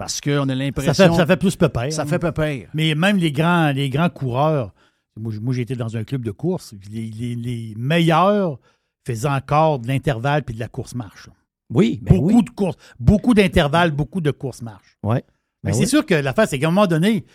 Parce 0.01 0.19
qu'on 0.21 0.43
a 0.43 0.47
Ça 0.47 0.55
l'impression. 0.55 0.93
fait, 0.93 1.15
ça 1.15 1.25
fait 1.25 1.37
plus 1.37 1.55
pépère. 1.55 1.91
ça 1.93 2.05
fait 2.05 2.19
pépère. 2.19 2.67
Mais 2.73 2.95
même 2.95 3.17
les 3.17 3.31
grands, 3.31 3.71
les 3.71 3.89
grands 3.89 4.09
coureurs, 4.09 4.73
moi, 5.17 5.31
j- 5.31 5.39
moi 5.39 5.53
j'ai 5.53 5.61
été 5.61 5.75
dans 5.75 5.95
un 5.97 6.03
club 6.03 6.23
de 6.23 6.31
course, 6.31 6.73
les, 6.91 7.09
les- 7.09 7.35
les 7.35 7.73
meilleurs 7.77 8.59
faisaient 9.05 9.27
encore 9.29 9.79
de 9.79 9.87
l'intervalle 9.87 10.43
puis 10.43 10.55
de 10.55 10.59
la 10.59 10.67
course-marche. 10.67 11.29
Oui, 11.69 11.99
ben 12.01 12.15
beaucoup 12.17 12.37
oui. 12.37 12.43
de 12.43 12.49
courses, 12.49 12.75
beaucoup 12.99 13.33
d'intervalles, 13.33 13.91
beaucoup 13.91 14.21
de 14.21 14.31
course-marche. 14.31 14.97
Ouais. 15.03 15.23
Mais 15.63 15.71
Ben 15.71 15.77
c'est 15.77 15.85
sûr 15.85 16.05
que 16.05 16.13
l'affaire, 16.15 16.47
c'est 16.47 16.59
qu'à 16.59 16.67
un 16.67 16.71
moment 16.71 16.87
donné, 16.87 17.25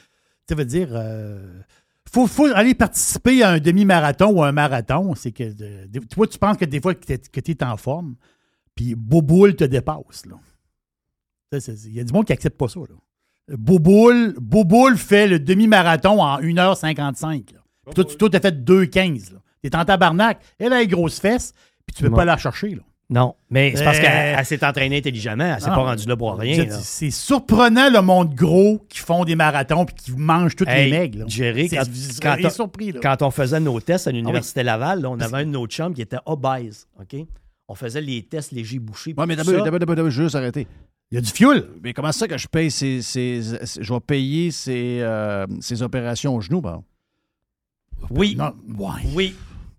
ça 0.49 0.55
veut 0.55 0.65
dire, 0.65 0.89
euh, 0.93 1.61
faut, 2.13 2.27
faut 2.27 2.47
aller 2.47 2.75
participer 2.75 3.43
à 3.43 3.51
un 3.53 3.59
demi-marathon 3.59 4.31
ou 4.33 4.43
un 4.43 4.53
marathon. 4.53 5.15
C'est 5.15 5.33
que, 5.33 5.45
euh, 5.61 5.87
toi, 6.11 6.27
tu 6.27 6.39
penses 6.39 6.57
que 6.57 6.65
des 6.65 6.81
fois 6.81 6.95
que 6.95 7.15
tu 7.15 7.51
es 7.51 7.65
en 7.65 7.77
forme, 7.77 8.17
puis 8.75 8.95
Boboule 8.95 9.57
te 9.57 9.65
dépasse. 9.65 10.27
là. 10.27 10.35
Il 11.53 11.93
y 11.95 12.01
a 12.01 12.05
du 12.05 12.13
monde 12.13 12.25
qui 12.27 12.33
n'accepte 12.33 12.57
pas 12.59 12.69
ça. 12.69 12.81
Là. 12.81 13.57
Boboule, 13.57 14.35
Boboule 14.41 14.97
fait 14.99 15.29
le 15.29 15.39
demi-marathon 15.39 16.21
en 16.21 16.41
1h55. 16.41 17.53
là. 17.53 17.61
Puis 17.87 17.95
toi, 17.95 18.05
tu 18.05 18.17
toi, 18.17 18.29
as 18.33 18.41
fait 18.41 18.65
2h15. 18.65 19.29
Tu 19.63 19.71
es 19.71 19.77
en 19.77 19.85
tabarnak. 19.85 20.41
Elle 20.59 20.73
a 20.73 20.81
les 20.81 20.87
grosses 20.89 21.21
fesses, 21.21 21.53
puis 21.87 21.95
tu 21.97 22.03
peux 22.03 22.11
pas 22.11 22.25
la 22.25 22.37
chercher. 22.37 22.71
Là. 22.71 22.83
Non, 23.09 23.37
mais 23.51 23.73
c'est 23.77 23.85
parce 23.85 23.99
Euh, 23.99 24.01
qu'elle 24.01 24.37
elle 24.37 24.45
s'est 24.45 24.67
entraînée 24.67 24.99
intelligemment. 24.99 25.55
Elle 25.55 25.61
s'est 25.61 25.69
pas 25.69 25.77
rendue 25.77 26.07
là 26.09 26.17
pour 26.17 26.37
rien. 26.37 26.67
C'est- 26.83 27.13
surprenant 27.13 27.89
le 27.89 28.03
monde 28.03 28.35
gros 28.35 28.85
qui 28.89 28.99
font 28.99 29.25
des 29.25 29.37
marathons 29.37 29.85
puis 29.85 29.95
qui 29.95 30.13
mangent 30.13 30.57
toutes 30.57 30.67
Hey, 30.69 30.91
les 30.91 30.99
maigres. 30.99 31.25
Jerry, 31.29 31.69
quand, 31.71 31.85
quand 32.21 32.37
on, 32.43 32.51
surpris, 32.51 32.91
là. 32.91 32.99
quand 33.01 33.23
on 33.23 33.31
faisait 33.31 33.61
nos 33.61 33.79
tests 33.79 34.09
à 34.09 34.11
Ah 34.11 34.13
l'Université 34.13 34.65
Laval, 34.65 35.03
là, 35.03 35.11
on 35.11 35.21
avait 35.21 35.37
un 35.37 35.45
de 35.45 35.51
nos 35.51 35.69
chums 35.69 35.95
qui 35.95 36.03
était 36.03 36.19
obèse. 36.27 36.89
OK? 37.01 37.25
On 37.69 37.77
faisait 37.77 38.01
les 38.01 38.25
tests 38.25 38.51
légers 38.51 38.81
bouchés. 38.81 39.15
Oui, 39.17 39.25
mais 39.29 39.37
d'abord, 39.37 40.11
juste 40.11 40.35
arrêter. 40.35 40.67
Il 41.13 41.15
y 41.15 41.19
a 41.19 41.21
du 41.21 41.31
fioul. 41.31 41.69
Mais 41.83 41.93
comment 41.93 42.11
ça 42.13 42.27
que 42.27 42.37
je 42.37 42.49
paye 42.49 42.71
ces. 42.71 43.01
ces- 43.03 43.43
ces- 43.65 43.83
je 43.83 43.93
vais 43.93 44.01
payer 44.01 44.51
ces, 44.51 44.99
euh, 45.01 45.47
ces 45.61 45.83
opérations 45.83 46.35
au 46.35 46.41
genou, 46.41 46.61
bon? 46.61 46.83
Oui, 48.11 48.37
Non, 48.37 48.53
ouais. 48.79 49.03
oui. 49.15 49.35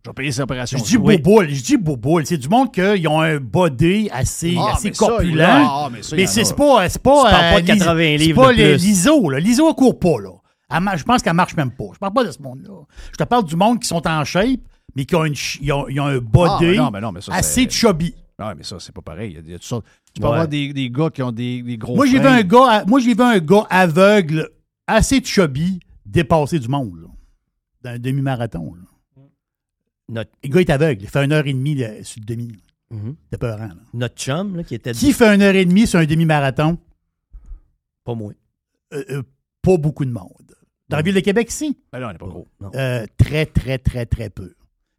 Je 0.06 0.10
vais 0.10 0.14
payer 0.14 0.32
ces 0.32 0.42
opérations 0.42 0.78
Je 0.78 0.84
au 0.84 0.86
dis 0.86 0.94
genou. 0.94 1.04
boboule, 1.06 1.50
je 1.50 1.62
dis 1.62 1.78
boboule. 1.78 2.26
C'est 2.26 2.38
du 2.38 2.48
monde 2.48 2.72
qui 2.74 3.08
ont 3.08 3.20
un 3.20 3.40
body 3.40 4.10
assez, 4.12 4.56
Ah, 4.58 4.74
assez 4.74 4.90
mais 4.90 4.94
ça, 4.96 5.06
corpulent. 5.06 5.42
ah, 5.42 5.90
mais 5.92 6.02
ça, 6.02 6.16
il 6.16 6.20
y 6.20 6.24
mais 6.24 6.28
en 6.30 6.32
c'est 6.32 6.42
a. 6.42 6.46
c'est 6.46 6.56
pas. 6.56 6.90
C'est 6.90 7.02
pas, 7.02 7.24
Tu 7.26 7.30
parles 7.32 7.54
pas 7.56 7.62
de 7.62 7.72
Lise- 7.74 7.80
80 7.84 7.98
c'est 7.98 8.18
livres 8.18 8.42
pas 8.44 8.54
de 8.54 8.58
les- 8.58 8.72
plus. 8.78 8.86
l'ISO. 8.86 9.30
là. 9.30 9.40
L'ISO, 9.40 9.68
elle 9.70 9.76
court 9.76 10.00
pas. 10.00 10.20
Là. 10.22 10.30
Elle 10.70 10.80
mar- 10.82 10.98
je 10.98 11.04
pense 11.04 11.22
qu'elle 11.22 11.34
marche 11.34 11.56
même 11.58 11.72
pas. 11.72 11.86
Je 11.94 12.00
parle 12.00 12.14
pas 12.14 12.24
de 12.24 12.32
ce 12.32 12.42
monde-là. 12.42 12.74
Je 13.12 13.18
te 13.18 13.24
parle 13.26 13.44
du 13.46 13.56
monde 13.58 13.80
qui 13.82 13.88
sont 13.88 14.06
en 14.08 14.24
shape, 14.24 14.62
mais 14.96 15.06
qui 15.06 15.16
ont, 15.16 15.26
une 15.26 15.36
ils 15.62 15.72
ont, 15.74 15.88
ils 15.90 16.00
ont 16.00 16.06
un 16.06 16.20
body 16.20 16.50
Ah, 16.52 16.60
mais 16.62 16.78
non, 16.78 16.92
mais 16.92 17.02
non, 17.02 17.12
mais 17.12 17.22
ça, 17.22 17.34
assez 17.34 17.64
c'est- 17.64 17.70
chubby. 17.70 18.16
Non, 18.40 18.54
mais 18.56 18.64
ça, 18.64 18.80
c'est 18.80 18.92
pas 18.94 19.02
pareil. 19.02 19.32
Il 19.32 19.36
y 19.36 19.38
a, 19.38 19.42
il 19.42 19.50
y 19.50 19.54
a 19.54 19.58
toutes 19.58 19.66
sortes- 19.68 19.86
Tu 20.14 20.22
peux 20.22 20.28
Ouais. 20.28 20.34
avoir 20.34 20.48
des, 20.48 20.72
des 20.74 20.90
gars 20.92 21.10
qui 21.10 21.22
ont 21.24 21.32
des, 21.32 21.62
des 21.64 21.78
gros. 21.78 21.96
Moi, 21.96 22.06
j'ai 22.06 22.20
vu 22.20 22.28
un 22.28 22.44
gars, 22.44 22.66
à- 22.70 22.86
moi, 22.86 23.00
j'ai 23.00 23.14
vu 23.16 23.22
un 23.22 23.40
gars 23.40 23.66
aveugle, 23.70 24.50
assez 24.86 25.24
chubby, 25.24 25.80
dépasser 26.06 26.60
du 26.60 26.68
monde, 26.68 27.00
là, 27.02 27.08
dans 27.82 27.90
un 27.92 28.00
demi-marathon. 28.00 28.76
Notre, 30.10 30.32
Le 30.44 30.50
gars 30.50 30.60
est 30.62 30.70
aveugle. 30.70 31.02
Il 31.04 31.10
fait 31.10 31.24
une 31.26 31.32
heure 31.34 31.46
et 31.48 31.54
demie 31.54 31.76
là, 31.76 32.04
sur 32.04 32.20
le 32.22 32.26
demi. 32.26 32.52
Mhm. 32.90 33.16
C'est 33.32 33.38
peurant, 33.38 33.68
là. 33.68 33.76
notre 33.94 34.16
chum, 34.16 34.56
là, 34.56 34.64
qui 34.64 34.76
était. 34.76 34.94
Qui 34.94 35.12
fait 35.12 35.34
une 35.36 35.42
heure 35.42 35.56
et 35.56 35.66
demie 35.66 35.86
sur 35.88 36.00
un 36.00 36.06
demi-marathon? 36.06 36.78
Pas 38.06 38.16
moi. 38.16 38.32
Euh, 38.94 39.04
euh, 39.10 39.24
pas 39.62 39.76
beaucoup 39.78 40.06
de 40.06 40.12
monde. 40.12 40.56
Dans 40.88 40.96
la 40.98 41.04
ville 41.04 41.16
de 41.16 41.20
Québec, 41.20 41.52
ici, 41.52 41.78
Ben 41.92 42.00
là, 42.00 42.08
on 42.08 42.12
n'est 42.14 42.18
pas 42.18 42.28
gros. 42.28 42.48
Non. 42.62 42.72
euh, 42.76 43.06
très, 43.18 43.46
très, 43.46 43.78
très, 43.78 44.06
très 44.06 44.30
peu. 44.30 44.54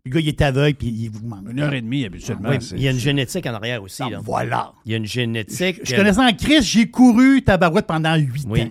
Le 0.09 0.15
gars, 0.15 0.21
il 0.21 0.29
est 0.29 0.43
aveugle, 0.43 0.77
puis 0.77 0.89
il 0.89 1.09
vous 1.11 1.27
manque. 1.27 1.45
Une 1.51 1.61
heure 1.61 1.73
et 1.73 1.81
demie, 1.81 2.05
habituellement. 2.05 2.51
C'est- 2.61 2.77
il 2.77 2.83
y 2.83 2.89
a 2.89 2.91
une 2.91 2.99
génétique 2.99 3.47
en 3.47 3.55
arrière 3.55 3.83
aussi. 3.83 4.03
Ah, 4.03 4.11
là. 4.11 4.21
Voilà. 4.23 4.73
Il 4.85 4.93
y 4.93 4.95
a 4.95 4.99
une 4.99 5.07
génétique. 5.07 5.81
Je 5.85 5.95
connaissais 5.95 6.21
en 6.21 6.33
Chris, 6.33 6.63
j'ai 6.63 6.91
couru 6.91 7.43
tabarouette 7.43 7.87
pendant 7.87 8.15
huit 8.17 8.45
Oui. 8.49 8.63
ans. 8.63 8.69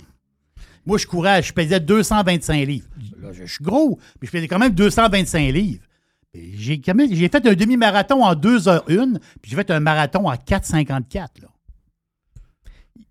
Moi, 0.85 0.97
je 0.97 1.05
courais, 1.05 1.43
je 1.43 1.51
pesais 1.53 1.79
225 1.79 2.65
livres. 2.65 2.87
Là, 3.21 3.33
je, 3.33 3.45
je 3.45 3.53
suis 3.53 3.63
gros, 3.63 3.99
mais 4.21 4.27
je 4.27 4.31
pesais 4.31 4.47
quand 4.47 4.57
même 4.59 4.71
225 4.73 5.51
livres. 5.51 5.83
J'ai 6.33 6.79
fait 6.83 7.45
un 7.47 7.53
demi-marathon 7.53 8.23
en 8.23 8.33
2h01, 8.35 9.19
puis 9.41 9.51
j'ai 9.51 9.55
fait 9.55 9.69
un 9.71 9.79
marathon 9.79 10.27
en 10.29 10.35
4,54. 10.35 11.41
là. 11.41 11.47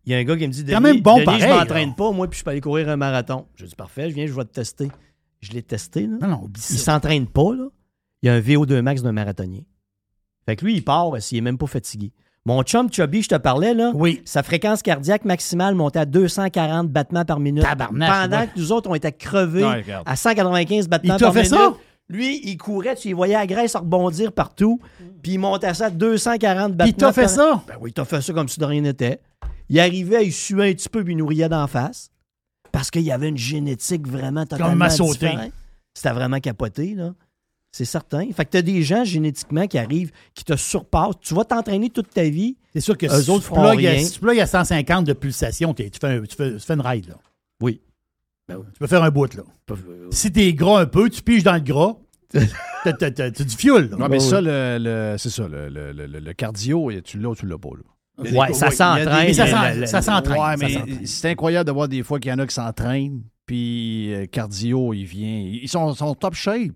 Il 0.04 0.12
y 0.12 0.14
a 0.14 0.18
un 0.18 0.24
gars 0.24 0.36
qui 0.36 0.46
me 0.46 0.52
dit 0.52 0.64
Quand 0.64 0.80
Denis, 0.80 0.94
même 0.94 1.02
bon 1.02 1.14
Denis, 1.16 1.24
pareil, 1.24 1.42
je 1.42 1.48
m'entraîne 1.48 1.94
pas, 1.94 2.12
moi, 2.12 2.28
puis 2.30 2.38
je 2.38 2.44
peux 2.44 2.50
aller 2.50 2.60
courir 2.60 2.88
un 2.88 2.96
marathon. 2.96 3.46
Je 3.56 3.66
dis 3.66 3.74
parfait, 3.74 4.08
je 4.10 4.14
viens, 4.14 4.26
je 4.26 4.32
vais 4.32 4.44
te 4.44 4.52
tester. 4.52 4.88
Je 5.40 5.52
l'ai 5.52 5.62
testé. 5.62 6.06
Là. 6.06 6.16
Non, 6.22 6.28
non, 6.28 6.42
oublie 6.44 6.62
Il 6.70 6.78
s'entraîne 6.78 7.26
pas, 7.26 7.54
là. 7.54 7.66
Il 8.22 8.26
y 8.26 8.30
a 8.30 8.34
un 8.34 8.40
VO2 8.40 8.80
max 8.80 9.02
d'un 9.02 9.12
marathonnier. 9.12 9.66
Fait 10.46 10.56
que 10.56 10.64
lui, 10.64 10.74
il 10.76 10.84
part 10.84 11.10
s'il 11.20 11.38
est 11.38 11.42
même 11.42 11.58
pas 11.58 11.66
fatigué. 11.66 12.12
Mon 12.44 12.62
chum 12.62 12.90
Chubby, 12.92 13.22
je 13.22 13.28
te 13.28 13.34
parlais, 13.34 13.74
là, 13.74 13.90
Oui. 13.94 14.22
sa 14.24 14.44
fréquence 14.44 14.80
cardiaque 14.82 15.24
maximale 15.24 15.74
montait 15.74 15.98
à 15.98 16.04
240 16.06 16.88
battements 16.88 17.24
par 17.24 17.40
minute. 17.40 17.64
Tabarnak, 17.64 18.08
Pendant 18.22 18.38
ouais. 18.42 18.46
que 18.46 18.58
nous 18.58 18.70
autres, 18.72 18.88
on 18.88 18.94
était 18.94 19.10
crevés 19.12 19.64
à 20.04 20.14
195 20.16 20.88
battements 20.88 21.14
Il 21.16 21.18
t'a 21.18 21.24
par 21.26 21.34
fait 21.34 21.42
minute. 21.42 21.54
ça? 21.56 21.74
Lui, 22.08 22.40
il 22.44 22.56
courait, 22.56 22.94
tu 22.94 23.08
y 23.08 23.12
voyais 23.12 23.34
la 23.34 23.48
graisse 23.48 23.74
rebondir 23.74 24.30
partout, 24.32 24.80
puis 25.22 25.32
il 25.32 25.38
montait 25.40 25.74
ça 25.74 25.86
à 25.86 25.90
240 25.90 26.74
battements 26.76 26.84
Puis 26.84 26.90
il 26.92 26.94
t'a 26.94 27.12
fait 27.12 27.22
par- 27.22 27.30
ça? 27.30 27.64
ben 27.66 27.74
oui, 27.80 27.90
il 27.90 27.92
t'a 27.94 28.04
fait 28.04 28.20
ça 28.20 28.32
comme 28.32 28.48
si 28.48 28.60
de 28.60 28.64
rien 28.64 28.80
n'était. 28.82 29.20
Il 29.68 29.80
arrivait, 29.80 30.24
il 30.24 30.32
suait 30.32 30.70
un 30.70 30.72
petit 30.72 30.88
peu, 30.88 31.02
puis 31.02 31.14
il 31.14 31.16
nous 31.16 31.26
riait 31.26 31.48
d'en 31.48 31.66
face. 31.66 32.10
Parce 32.70 32.92
qu'il 32.92 33.02
y 33.02 33.10
avait 33.10 33.28
une 33.28 33.36
génétique 33.36 34.06
vraiment 34.06 34.46
totalement 34.46 34.76
m'a 34.76 34.90
sauté. 34.90 35.30
différente. 35.30 35.50
C'était 35.94 36.12
vraiment 36.12 36.38
capoté, 36.38 36.94
là. 36.94 37.10
C'est 37.76 37.84
certain. 37.84 38.26
Fait 38.32 38.46
que 38.46 38.50
t'as 38.52 38.62
des 38.62 38.82
gens 38.82 39.04
génétiquement 39.04 39.66
qui 39.66 39.76
arrivent, 39.76 40.10
qui 40.34 40.44
te 40.44 40.56
surpassent. 40.56 41.16
Tu 41.20 41.34
vas 41.34 41.44
t'entraîner 41.44 41.90
toute 41.90 42.08
ta 42.08 42.22
vie. 42.24 42.56
C'est 42.72 42.80
sûr 42.80 42.96
que 42.96 43.04
Eux 43.04 43.22
si, 43.22 43.30
autres 43.30 43.46
tu 43.48 43.52
plugues 43.52 43.78
rien. 43.86 43.98
si 43.98 44.12
tu 44.12 44.20
plugues 44.20 44.40
à 44.40 44.46
150 44.46 45.04
de 45.04 45.12
pulsation, 45.12 45.74
t'es- 45.74 45.90
tu 45.90 45.98
fais, 46.00 46.06
un, 46.06 46.22
tu, 46.22 46.34
fais, 46.34 46.52
tu 46.54 46.60
fais 46.60 46.72
une 46.72 46.80
ride. 46.80 47.08
Là. 47.08 47.16
Oui. 47.60 47.82
Tu 48.48 48.56
peux 48.78 48.86
faire 48.86 49.02
un 49.02 49.10
bout. 49.10 49.34
Là. 49.34 49.42
Si 50.10 50.32
t'es 50.32 50.54
gras 50.54 50.80
un 50.80 50.86
peu, 50.86 51.10
tu 51.10 51.20
piges 51.22 51.42
dans 51.42 51.52
le 51.54 51.60
gras. 51.60 51.96
T'as 52.84 53.30
du 53.30 53.70
là. 53.70 53.96
Non, 53.98 54.08
mais 54.08 54.20
ça, 54.20 54.40
le, 54.40 54.78
le- 54.80 55.16
c'est 55.18 55.30
ça, 55.30 55.46
le, 55.46 55.68
le- 55.68 55.92
le- 55.92 56.06
le 56.06 56.32
cardio, 56.32 56.90
tu 57.04 57.18
l'as 57.18 57.28
ou 57.30 57.34
tu 57.34 57.46
l'as 57.46 57.58
pas. 57.58 57.68
Là. 57.76 58.30
Ouais, 58.40 58.52
ça 58.54 58.70
s'entraîne. 58.70 59.34
Ça. 59.34 59.44
Ouais, 59.44 59.86
s'entraîne. 60.00 61.06
c'est 61.06 61.30
incroyable 61.30 61.66
de 61.66 61.72
voir 61.72 61.88
des 61.88 62.02
fois 62.02 62.18
qu'il 62.20 62.30
y 62.30 62.34
en 62.34 62.38
a 62.38 62.46
qui 62.46 62.54
s'entraînent, 62.54 63.22
puis 63.44 64.14
euh, 64.14 64.26
cardio, 64.26 64.94
il 64.94 65.04
vient. 65.04 65.38
Ils 65.62 65.68
sont, 65.68 65.92
sont 65.94 66.14
top 66.14 66.34
shape, 66.34 66.72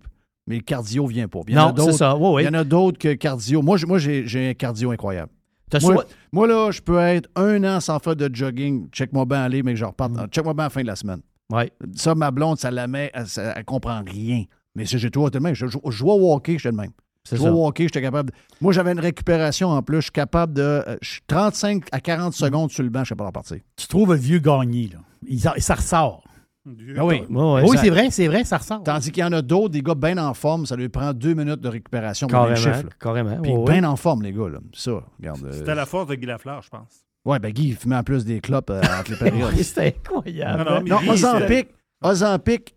mais 0.51 0.57
le 0.57 0.63
cardio 0.63 1.07
vient 1.07 1.29
pas. 1.29 1.39
Il 1.49 1.55
y 1.55 1.59
en 1.59 1.69
Non, 1.69 1.75
c'est 1.87 1.97
ça. 1.97 2.15
Il 2.43 2.45
y 2.45 2.49
en 2.49 2.55
a 2.55 2.65
d'autres 2.65 2.99
que 2.99 3.15
cardio. 3.15 3.63
Moi, 3.63 3.77
j'ai- 3.79 3.87
moi 3.87 3.99
j'ai 3.99 4.51
un 4.51 4.55
cardio 4.55 4.91
incroyable. 4.91 5.31
Moi, 5.73 5.95
soit- 5.95 6.07
moi, 6.33 6.47
là, 6.49 6.71
je 6.73 6.81
peux 6.81 6.99
être 6.99 7.31
un 7.37 7.63
an 7.63 7.79
sans 7.81 7.99
faire 8.01 8.17
de 8.17 8.29
jogging. 8.35 8.89
Check-moi 8.91 9.25
bien 9.25 9.43
aller, 9.45 9.63
mais 9.63 9.73
que 9.73 9.79
je 9.79 9.85
reparte. 9.85 10.11
Mm. 10.13 10.27
Check-moi 10.33 10.53
bien 10.53 10.65
à 10.65 10.67
la 10.67 10.71
fin 10.71 10.83
de 10.83 10.87
la 10.89 10.97
semaine. 10.97 11.21
Ouais. 11.51 11.71
Ça, 11.95 12.15
ma 12.17 12.31
blonde, 12.33 12.59
ça 12.59 12.71
la 12.73 12.87
met, 12.89 13.11
elle, 13.15 13.27
ça- 13.29 13.55
elle 13.57 13.65
comprend 13.65 14.03
rien. 14.05 14.45
Mais 14.75 14.85
c'est 14.85 14.99
j'ai 14.99 15.11
toujours 15.11 15.29
été 15.29 15.39
le 15.39 15.43
même. 15.45 15.55
Je, 15.55 15.67
je, 15.69 15.79
je 15.89 16.03
vois 16.03 16.15
hockey, 16.15 16.53
j'étais 16.59 16.71
le 16.71 16.77
même. 16.77 16.91
Je 17.31 17.37
vois 17.37 17.69
hockey, 17.69 17.85
j'étais 17.85 18.03
capable. 18.03 18.31
de- 18.31 18.37
Moi, 18.61 18.73
j'avais 18.73 18.93
une 18.93 19.01
récupération 19.01 19.69
en 19.69 19.83
plus. 19.83 19.97
Je 19.99 20.03
suis 20.03 20.11
capable 20.13 20.55
de. 20.55 20.63
euh, 20.63 20.97
Je 21.03 21.09
suis 21.09 21.21
35 21.27 21.85
à 21.93 22.01
40 22.01 22.35
secondes 22.35 22.71
sur 22.73 22.83
le 22.83 22.89
banc, 22.89 23.01
je 23.01 23.07
suis 23.07 23.15
pas 23.15 23.27
repartir. 23.27 23.59
Tu 23.77 23.87
trouves 23.87 24.11
un 24.13 24.17
vieux 24.17 24.39
gagné. 24.39 24.91
Là. 24.93 24.99
Il, 25.29 25.39
ça- 25.41 25.55
ça 25.59 26.19
Ah 26.67 27.05
oui. 27.07 27.23
Ouais. 27.31 27.63
oui, 27.67 27.77
c'est 27.81 27.89
vrai, 27.91 28.09
c'est 28.11 28.27
vrai, 28.29 28.45
ça 28.45 28.59
ressort. 28.59 28.83
Tandis 28.83 29.11
qu'il 29.11 29.23
y 29.23 29.25
en 29.27 29.33
a 29.33 29.41
d'autres, 29.41 29.71
des 29.71 29.83
gars 29.83 29.95
bien 29.95 30.19
en 30.19 30.35
forme, 30.35 30.67
ça 30.67 30.77
lui 30.77 30.89
prend 30.91 31.13
deux 31.15 31.33
minutes 31.35 31.61
de 31.61 31.69
récupération 31.69 32.27
pour 32.27 32.39
le 32.47 32.55
Carrément. 32.55 32.75
chiffre. 32.77 32.89
Carrément. 33.01 33.41
Puis 33.43 33.53
bien 33.67 33.85
en 33.85 33.97
forme, 33.97 34.23
les 34.23 34.33
gars. 34.33 34.49
Là. 34.49 34.59
Ça, 34.75 34.93
regarde. 35.19 35.45
euh, 35.45 35.53
C'était 35.53 35.75
la 35.75 35.87
force 35.87 36.09
de 36.09 36.15
Guy 36.17 36.27
Lafleur, 36.27 36.61
je 36.63 36.69
pense. 36.69 37.05
Ouais, 37.25 37.39
ben 37.39 37.51
Guy, 37.51 37.69
il 37.69 37.77
fumait 37.77 37.97
en 37.97 38.03
plus 38.03 38.25
des 38.25 38.41
clopes 38.41 38.71
euh, 38.71 38.81
entre 38.99 39.11
les 39.13 39.17
périodes. 39.31 39.55
C'était 39.57 39.95
incroyable. 39.99 40.59
Non, 40.65 40.81
non, 40.81 40.81
non, 40.81 40.97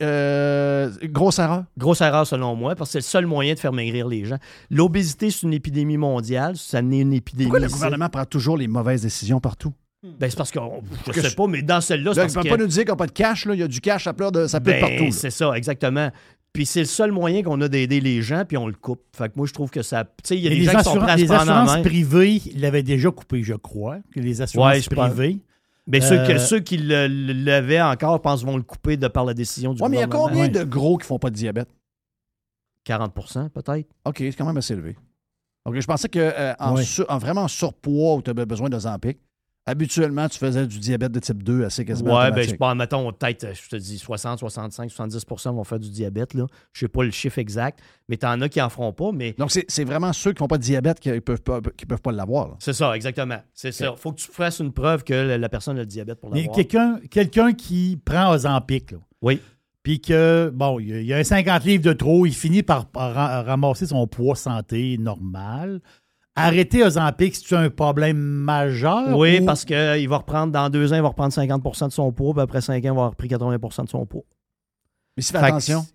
euh, 0.02 0.90
grosse 1.04 1.40
erreur. 1.40 1.64
Grosse 1.78 2.02
erreur 2.02 2.28
selon 2.28 2.56
moi, 2.56 2.76
parce 2.76 2.90
que 2.90 2.92
c'est 2.94 3.00
le 3.00 3.04
seul 3.04 3.26
moyen 3.26 3.54
de 3.54 3.60
faire 3.60 3.72
maigrir 3.72 4.08
les 4.08 4.26
gens. 4.26 4.38
L'obésité, 4.70 5.30
c'est 5.32 5.44
une 5.44 5.54
épidémie 5.54 5.98
mondiale. 5.98 6.58
Ça 6.58 6.82
n'est 6.82 7.00
une 7.00 7.14
épidémie. 7.14 7.50
Pourquoi 7.50 7.66
le 7.66 7.72
gouvernement 7.72 8.10
prend 8.10 8.26
toujours 8.26 8.58
les 8.58 8.68
mauvaises 8.68 9.02
décisions 9.04 9.40
partout? 9.40 9.74
Ben, 10.04 10.30
c'est 10.30 10.36
parce 10.38 10.52
que 10.52 10.60
on- 10.60 10.84
je 11.08 11.12
Que 11.14 11.22
sais 11.22 11.34
pas, 11.36 11.48
mais 11.48 11.62
dans 11.62 11.80
celle-là, 11.82 12.14
c'est 12.14 12.26
ils 12.26 12.28
ne 12.30 12.34
peuvent 12.34 12.50
pas 12.52 12.58
nous 12.58 12.68
dire 12.68 12.84
qu'on 12.86 12.92
n'a 12.92 12.96
pas 12.98 13.08
de 13.08 13.12
cash. 13.14 13.46
Là. 13.46 13.54
Il 13.54 13.60
y 13.62 13.64
a 13.64 13.68
du 13.68 13.80
cash, 13.80 14.04
ça 14.04 14.14
pleure 14.14 14.32
de, 14.34 14.48
ça 14.48 14.60
pleure 14.60 14.76
Ben, 14.82 14.90
partout. 14.90 15.06
là. 15.06 15.12
c'est 15.12 15.30
ça, 15.32 15.54
exactement. 15.56 16.10
Puis 16.52 16.66
c'est 16.66 16.82
le 16.82 16.86
seul 16.86 17.12
moyen 17.12 17.42
qu'on 17.42 17.60
a 17.62 17.68
d'aider 17.68 18.00
les 18.02 18.22
gens, 18.22 18.44
puis 18.48 18.58
on 18.58 18.68
le 18.68 18.74
coupe. 18.74 19.02
Fait 19.18 19.28
que 19.30 19.34
moi, 19.38 19.48
je 19.48 19.54
trouve 19.54 19.72
que 19.72 19.82
ça. 19.82 20.04
Tu 20.04 20.12
sais, 20.24 20.38
il 20.38 20.44
y 20.44 20.48
a 20.48 20.50
Mais 20.50 20.56
des 20.58 20.62
les, 20.62 20.66
gens 20.72 20.78
qui 20.78 20.84
sont 20.84 20.90
assurances, 20.92 21.04
prêts 21.06 21.12
à 21.14 21.18
se 21.18 21.22
les 21.24 21.32
assurances 21.32 21.82
privées, 21.82 22.42
ils 22.54 22.62
l'avaient 22.62 22.84
déjà 22.84 23.10
coupé, 23.12 23.42
je 23.44 23.54
crois. 23.56 23.98
que 24.14 24.20
Les 24.20 24.42
assurances 24.42 24.88
Ouais, 24.88 24.96
privées. 24.96 25.40
Mais 25.88 26.00
ceux, 26.00 26.18
que, 26.18 26.34
Euh, 26.34 26.38
ceux 26.38 26.60
qui 26.60 26.78
le- 26.78 27.08
le- 27.08 27.34
l'avaient 27.34 27.82
encore, 27.82 28.18
je 28.18 28.22
pense, 28.22 28.44
vont 28.46 28.56
le 28.58 28.64
couper 28.64 28.98
de 28.98 29.08
par 29.08 29.26
la 29.26 29.34
décision 29.34 29.74
du 29.74 29.82
Ouais, 29.82 29.90
mais 29.90 29.98
il 29.98 30.00
y 30.00 30.04
a 30.04 30.06
gouvernement. 30.08 30.30
combien 30.30 30.44
Ouais. 30.44 30.50
de 30.50 30.64
gros 30.64 30.98
qui 30.98 31.06
font 31.08 31.18
pas 31.20 31.30
de 31.30 31.36
diabète? 31.36 31.68
40 32.86 33.14
peut-être. 33.54 33.88
OK, 34.06 34.16
c'est 34.18 34.34
quand 34.36 34.46
même 34.46 34.58
assez 34.58 34.74
élevé. 34.74 34.96
OK, 35.66 35.80
je 35.80 35.88
pensais 35.88 36.10
que 36.10 36.20
euh, 36.20 36.54
en, 36.60 36.76
Ouais. 36.76 36.84
sur- 36.84 37.10
en 37.10 37.18
vraiment 37.18 37.48
surpoids 37.48 38.16
où 38.16 38.22
tu 38.22 38.30
avais 38.30 38.46
besoin 38.46 38.70
d'Ozempic, 38.70 39.18
habituellement, 39.66 40.28
tu 40.28 40.38
faisais 40.38 40.68
du 40.68 40.80
diabète 40.80 41.12
de 41.12 41.20
type 41.20 41.42
2 41.44 41.64
assez 41.66 41.86
quasiment 41.86 42.18
Ouais, 42.18 42.32
ben, 42.32 42.48
je 42.48 42.56
pense, 42.56 42.76
mettons, 42.76 43.12
peut-être, 43.14 43.48
je 43.54 43.70
te 43.70 43.76
dis, 43.76 43.98
60, 43.98 44.40
65, 44.40 44.90
70% 44.92 45.56
vont 45.56 45.64
faire 45.64 45.80
du 45.80 45.90
diabète, 45.90 46.34
là. 46.34 46.46
Je 46.74 46.82
sais 46.82 46.88
pas 46.88 47.04
le 47.04 47.12
chiffre 47.12 47.40
exact, 47.40 47.80
mais 48.10 48.18
t'en 48.18 48.40
as 48.42 48.50
qui 48.50 48.62
en 48.62 48.70
feront 48.70 48.92
pas, 48.94 49.12
mais 49.14 49.34
Donc, 49.38 49.52
c'est 49.52 49.66
c'est 49.68 49.84
vraiment 49.84 50.12
ceux 50.14 50.34
qui 50.34 50.40
font 50.40 50.48
pas 50.48 50.58
de 50.58 50.64
diabète 50.64 51.00
qui 51.00 51.10
ne 51.10 51.20
peuvent 51.20 51.42
pas, 51.42 51.60
qui 51.78 51.86
peuvent 51.86 52.02
pas 52.02 52.12
l'avoir. 52.12 52.48
là. 52.50 52.54
c'est 52.60 52.74
ça, 52.74 52.96
exactement. 52.96 53.38
C'est 53.54 53.72
ça. 53.72 53.94
Faut 53.96 54.12
que 54.12 54.20
tu 54.22 54.28
fasses 54.32 54.60
une 54.60 54.74
preuve 54.74 55.04
que 55.04 55.14
la, 55.14 55.38
la 55.38 55.50
personne 55.50 55.78
a 55.78 55.82
le 55.82 55.86
diabète 55.86 56.20
pour 56.20 56.32
Mais 56.32 56.40
l'avoir. 56.42 56.56
quelqu'un 56.58 57.00
quelqu'un 57.10 57.54
qui 57.54 57.98
prend 58.04 58.32
Ozempic, 58.34 58.92
là, 58.92 58.98
Oui. 59.22 59.40
puis 59.82 60.02
que, 60.02 60.52
bon, 60.54 60.80
il 60.80 60.90
y 60.90 60.94
a- 60.94 61.00
il 61.02 61.08
y 61.08 61.14
a 61.14 61.18
un 61.18 61.24
50 61.24 61.64
livres 61.66 61.84
de 61.84 61.94
trop, 61.94 62.26
il 62.26 62.34
finit 62.34 62.64
par, 62.64 62.86
par 62.86 63.14
ra- 63.14 63.44
ramasser 63.44 63.86
son 63.86 64.08
poids 64.08 64.36
santé 64.36 64.98
normal. 64.98 65.82
Arrêter 66.36 66.84
Ozempic, 66.84 67.36
c'est 67.36 67.56
un 67.56 67.70
problème 67.70 68.18
majeur? 68.18 69.16
Oui, 69.18 69.40
ou- 69.42 69.46
parce 69.46 69.66
qu'il 69.66 70.10
va 70.10 70.18
reprendre, 70.18 70.52
dans 70.52 70.70
deux 70.70 70.92
ans, 70.92 70.96
il 70.96 71.02
va 71.02 71.10
reprendre 71.10 71.32
50% 71.34 71.88
de 71.88 71.92
son 71.94 72.12
poids, 72.12 72.34
puis 72.34 72.42
après 72.42 72.62
cinq 72.62 72.78
ans, 72.78 72.80
il 72.80 72.84
va 72.86 72.90
avoir 72.90 73.10
repris 73.12 73.28
80% 73.28 73.84
de 73.84 73.90
son 73.90 74.06
poids. 74.06 74.24
Mais 75.16 75.22
s'il 75.24 75.38
fait 75.38 75.44
attention. 75.44 75.86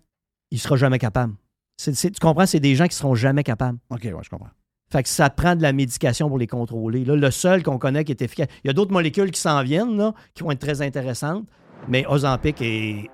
Il 0.51 0.59
sera 0.59 0.77
jamais 0.77 0.97
capable. 0.97 1.33
Tu 1.77 1.91
comprends, 2.21 2.45
c'est 2.45 2.59
des 2.59 2.75
gens 2.75 2.87
qui 2.87 2.95
seront 2.95 3.15
jamais 3.15 3.43
capables. 3.43 3.77
OK, 3.89 4.01
ouais, 4.03 4.11
je 4.21 4.29
comprends. 4.29 4.49
Fait 4.91 5.03
que 5.03 5.09
ça 5.09 5.29
te 5.29 5.39
prend 5.39 5.55
de 5.55 5.61
la 5.61 5.71
médication 5.71 6.27
pour 6.29 6.39
les 6.39 6.47
contrôler. 6.47 7.05
Là, 7.05 7.15
le 7.15 7.29
seul 7.31 7.61
qu'on 7.61 7.77
connaît 7.77 8.03
qui 8.03 8.11
est 8.11 8.21
efficace. 8.21 8.47
Il 8.63 8.67
y 8.67 8.69
a 8.71 8.73
d'autres 8.73 8.91
molécules 8.91 9.29
qui 9.29 9.39
s'en 9.39 9.61
viennent, 9.61 9.95
là, 9.97 10.13
qui 10.33 10.41
vont 10.43 10.51
être 10.51 10.59
très 10.59 10.81
intéressantes, 10.81 11.45
mais 11.87 12.05
Ozempic 12.07 12.59
est, 12.61 13.07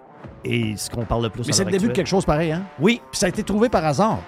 est 0.46 0.78
ce 0.78 0.90
qu'on 0.90 1.04
parle 1.06 1.24
le 1.24 1.30
plus 1.30 1.46
Mais 1.46 1.52
c'est 1.54 1.66
le 1.66 1.72
début 1.72 1.88
de 1.88 1.92
quelque 1.92 2.08
chose 2.08 2.24
pareil, 2.26 2.54
hein? 2.54 2.64
Oui, 2.80 3.02
Puis 3.12 3.20
ça 3.20 3.26
a 3.26 3.30
été 3.30 3.44
trouvé 3.44 3.68
par 3.68 3.84
hasard. 3.84 4.20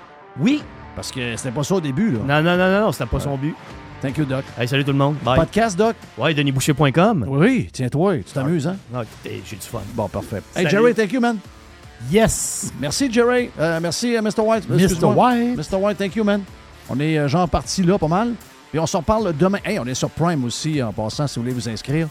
oui. 0.42 0.62
Parce 0.98 1.12
que 1.12 1.36
c'était 1.36 1.52
pas 1.52 1.64
ça 1.64 1.76
au 1.76 1.80
début, 1.80 2.10
là. 2.10 2.20
Non, 2.26 2.42
non, 2.42 2.58
non, 2.58 2.72
non, 2.72 2.82
non 2.88 2.92
c'était 2.92 3.06
pas 3.06 3.20
son 3.20 3.38
but. 3.38 3.54
Thank 4.02 4.18
you, 4.18 4.26
Doc. 4.26 4.44
Hey, 4.58 4.68
salut 4.68 4.84
tout 4.84 4.94
le 4.94 4.98
monde. 4.98 5.16
Bye. 5.24 5.38
Podcast, 5.38 5.78
Doc? 5.78 5.96
Ouais, 6.18 6.34
denisboucher.com. 6.34 7.24
Oui, 7.28 7.70
tiens-toi, 7.72 8.18
tu 8.18 8.34
t'amuses, 8.34 8.66
hein? 8.66 8.78
Écoutez, 8.92 9.44
j'ai 9.46 9.58
du 9.58 9.62
fun. 9.62 9.82
Bon, 9.94 10.08
parfait. 10.08 10.42
Hey. 10.56 10.68
Jerry, 10.68 10.96
thank 10.96 11.14
you, 11.14 11.22
man. 11.22 11.38
Yes! 12.12 12.74
Merci, 12.80 13.14
Jerry. 13.14 13.52
Euh, 13.60 13.80
merci, 13.80 14.18
euh, 14.18 14.24
Mr. 14.24 14.42
White. 14.42 14.68
Mr. 14.68 15.06
White. 15.06 15.58
Mr. 15.58 15.78
White, 15.78 15.98
thank 16.00 16.16
you, 16.16 16.24
man. 16.24 16.42
On 16.90 17.00
est 17.00 17.20
euh, 17.20 17.28
genre 17.28 17.48
parti 17.48 17.84
là, 17.84 18.00
pas 18.00 18.08
mal. 18.08 18.34
Puis 18.72 18.80
on 18.80 18.88
s'en 18.88 19.04
parle 19.04 19.38
demain. 19.38 19.60
Hey, 19.64 19.78
on 19.78 19.86
est 19.86 19.94
sur 19.94 20.10
Prime 20.10 20.44
aussi, 20.46 20.82
en 20.82 20.94
passant, 20.94 21.28
si 21.28 21.36
vous 21.36 21.44
voulez 21.44 21.54
vous 21.54 21.70
inscrire. 21.70 22.08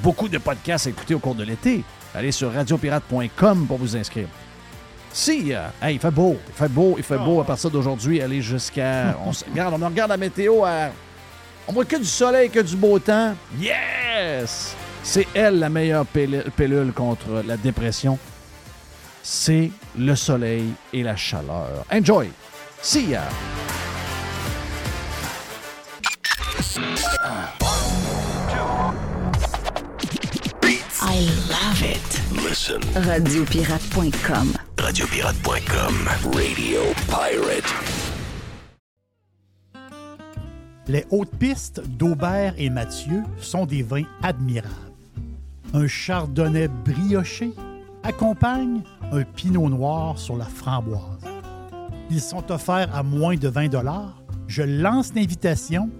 Beaucoup 0.00 0.28
de 0.28 0.38
podcasts 0.38 0.86
à 0.86 0.90
écouter 0.90 1.14
au 1.14 1.18
cours 1.18 1.34
de 1.34 1.42
l'été. 1.42 1.82
Allez 2.14 2.30
sur 2.30 2.52
radiopirate.com 2.52 3.66
pour 3.66 3.78
vous 3.78 3.96
inscrire. 3.96 4.28
Si, 5.12 5.52
euh, 5.52 5.66
hey, 5.82 5.94
il 5.96 6.00
fait 6.00 6.10
beau, 6.10 6.36
il 6.48 6.54
fait 6.54 6.68
beau, 6.68 6.94
il 6.98 7.02
fait 7.04 7.18
beau 7.18 7.40
à 7.40 7.44
partir 7.44 7.70
d'aujourd'hui, 7.70 8.20
aller 8.22 8.40
jusqu'à... 8.42 9.16
On, 9.26 9.32
se- 9.32 9.44
regarde, 9.44 9.74
on 9.80 9.86
regarde 9.86 10.10
la 10.10 10.16
météo 10.16 10.64
à... 10.64 10.90
On 11.66 11.72
voit 11.72 11.84
que 11.84 11.96
du 11.96 12.04
soleil, 12.04 12.48
que 12.50 12.60
du 12.60 12.76
beau 12.76 12.98
temps. 12.98 13.34
Yes! 13.58 14.74
C'est 15.02 15.26
elle 15.34 15.58
la 15.58 15.68
meilleure 15.68 16.06
pilule, 16.06 16.44
pilule 16.56 16.92
contre 16.92 17.42
la 17.46 17.56
dépression. 17.56 18.18
c'est 19.22 19.70
le 19.98 20.14
soleil 20.14 20.72
et 20.92 21.02
la 21.02 21.16
chaleur. 21.16 21.84
Enjoy! 21.92 22.30
See 22.80 23.10
ya! 23.10 23.22
I 31.00 31.20
love 31.48 31.82
it. 31.82 31.97
Listen. 32.48 32.80
Radiopirate.com. 32.94 34.54
Radiopirate.com. 34.78 35.94
Radio 36.32 36.80
Pirate. 37.06 37.74
Les 40.86 41.04
hautes 41.10 41.36
pistes 41.38 41.82
d'Aubert 41.86 42.54
et 42.56 42.70
Mathieu 42.70 43.22
sont 43.38 43.66
des 43.66 43.82
vins 43.82 44.06
admirables. 44.22 44.74
Un 45.74 45.86
chardonnay 45.86 46.68
brioché 46.68 47.52
accompagne 48.02 48.80
un 49.12 49.24
pinot 49.24 49.68
noir 49.68 50.18
sur 50.18 50.38
la 50.38 50.46
framboise. 50.46 51.02
Ils 52.10 52.22
sont 52.22 52.50
offerts 52.50 52.94
à 52.94 53.02
moins 53.02 53.36
de 53.36 53.48
20 53.48 53.68
Je 54.46 54.62
lance 54.62 55.12
l'invitation. 55.14 55.90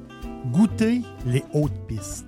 Goûtez 0.46 1.02
les 1.26 1.44
hautes 1.52 1.86
pistes. 1.86 2.27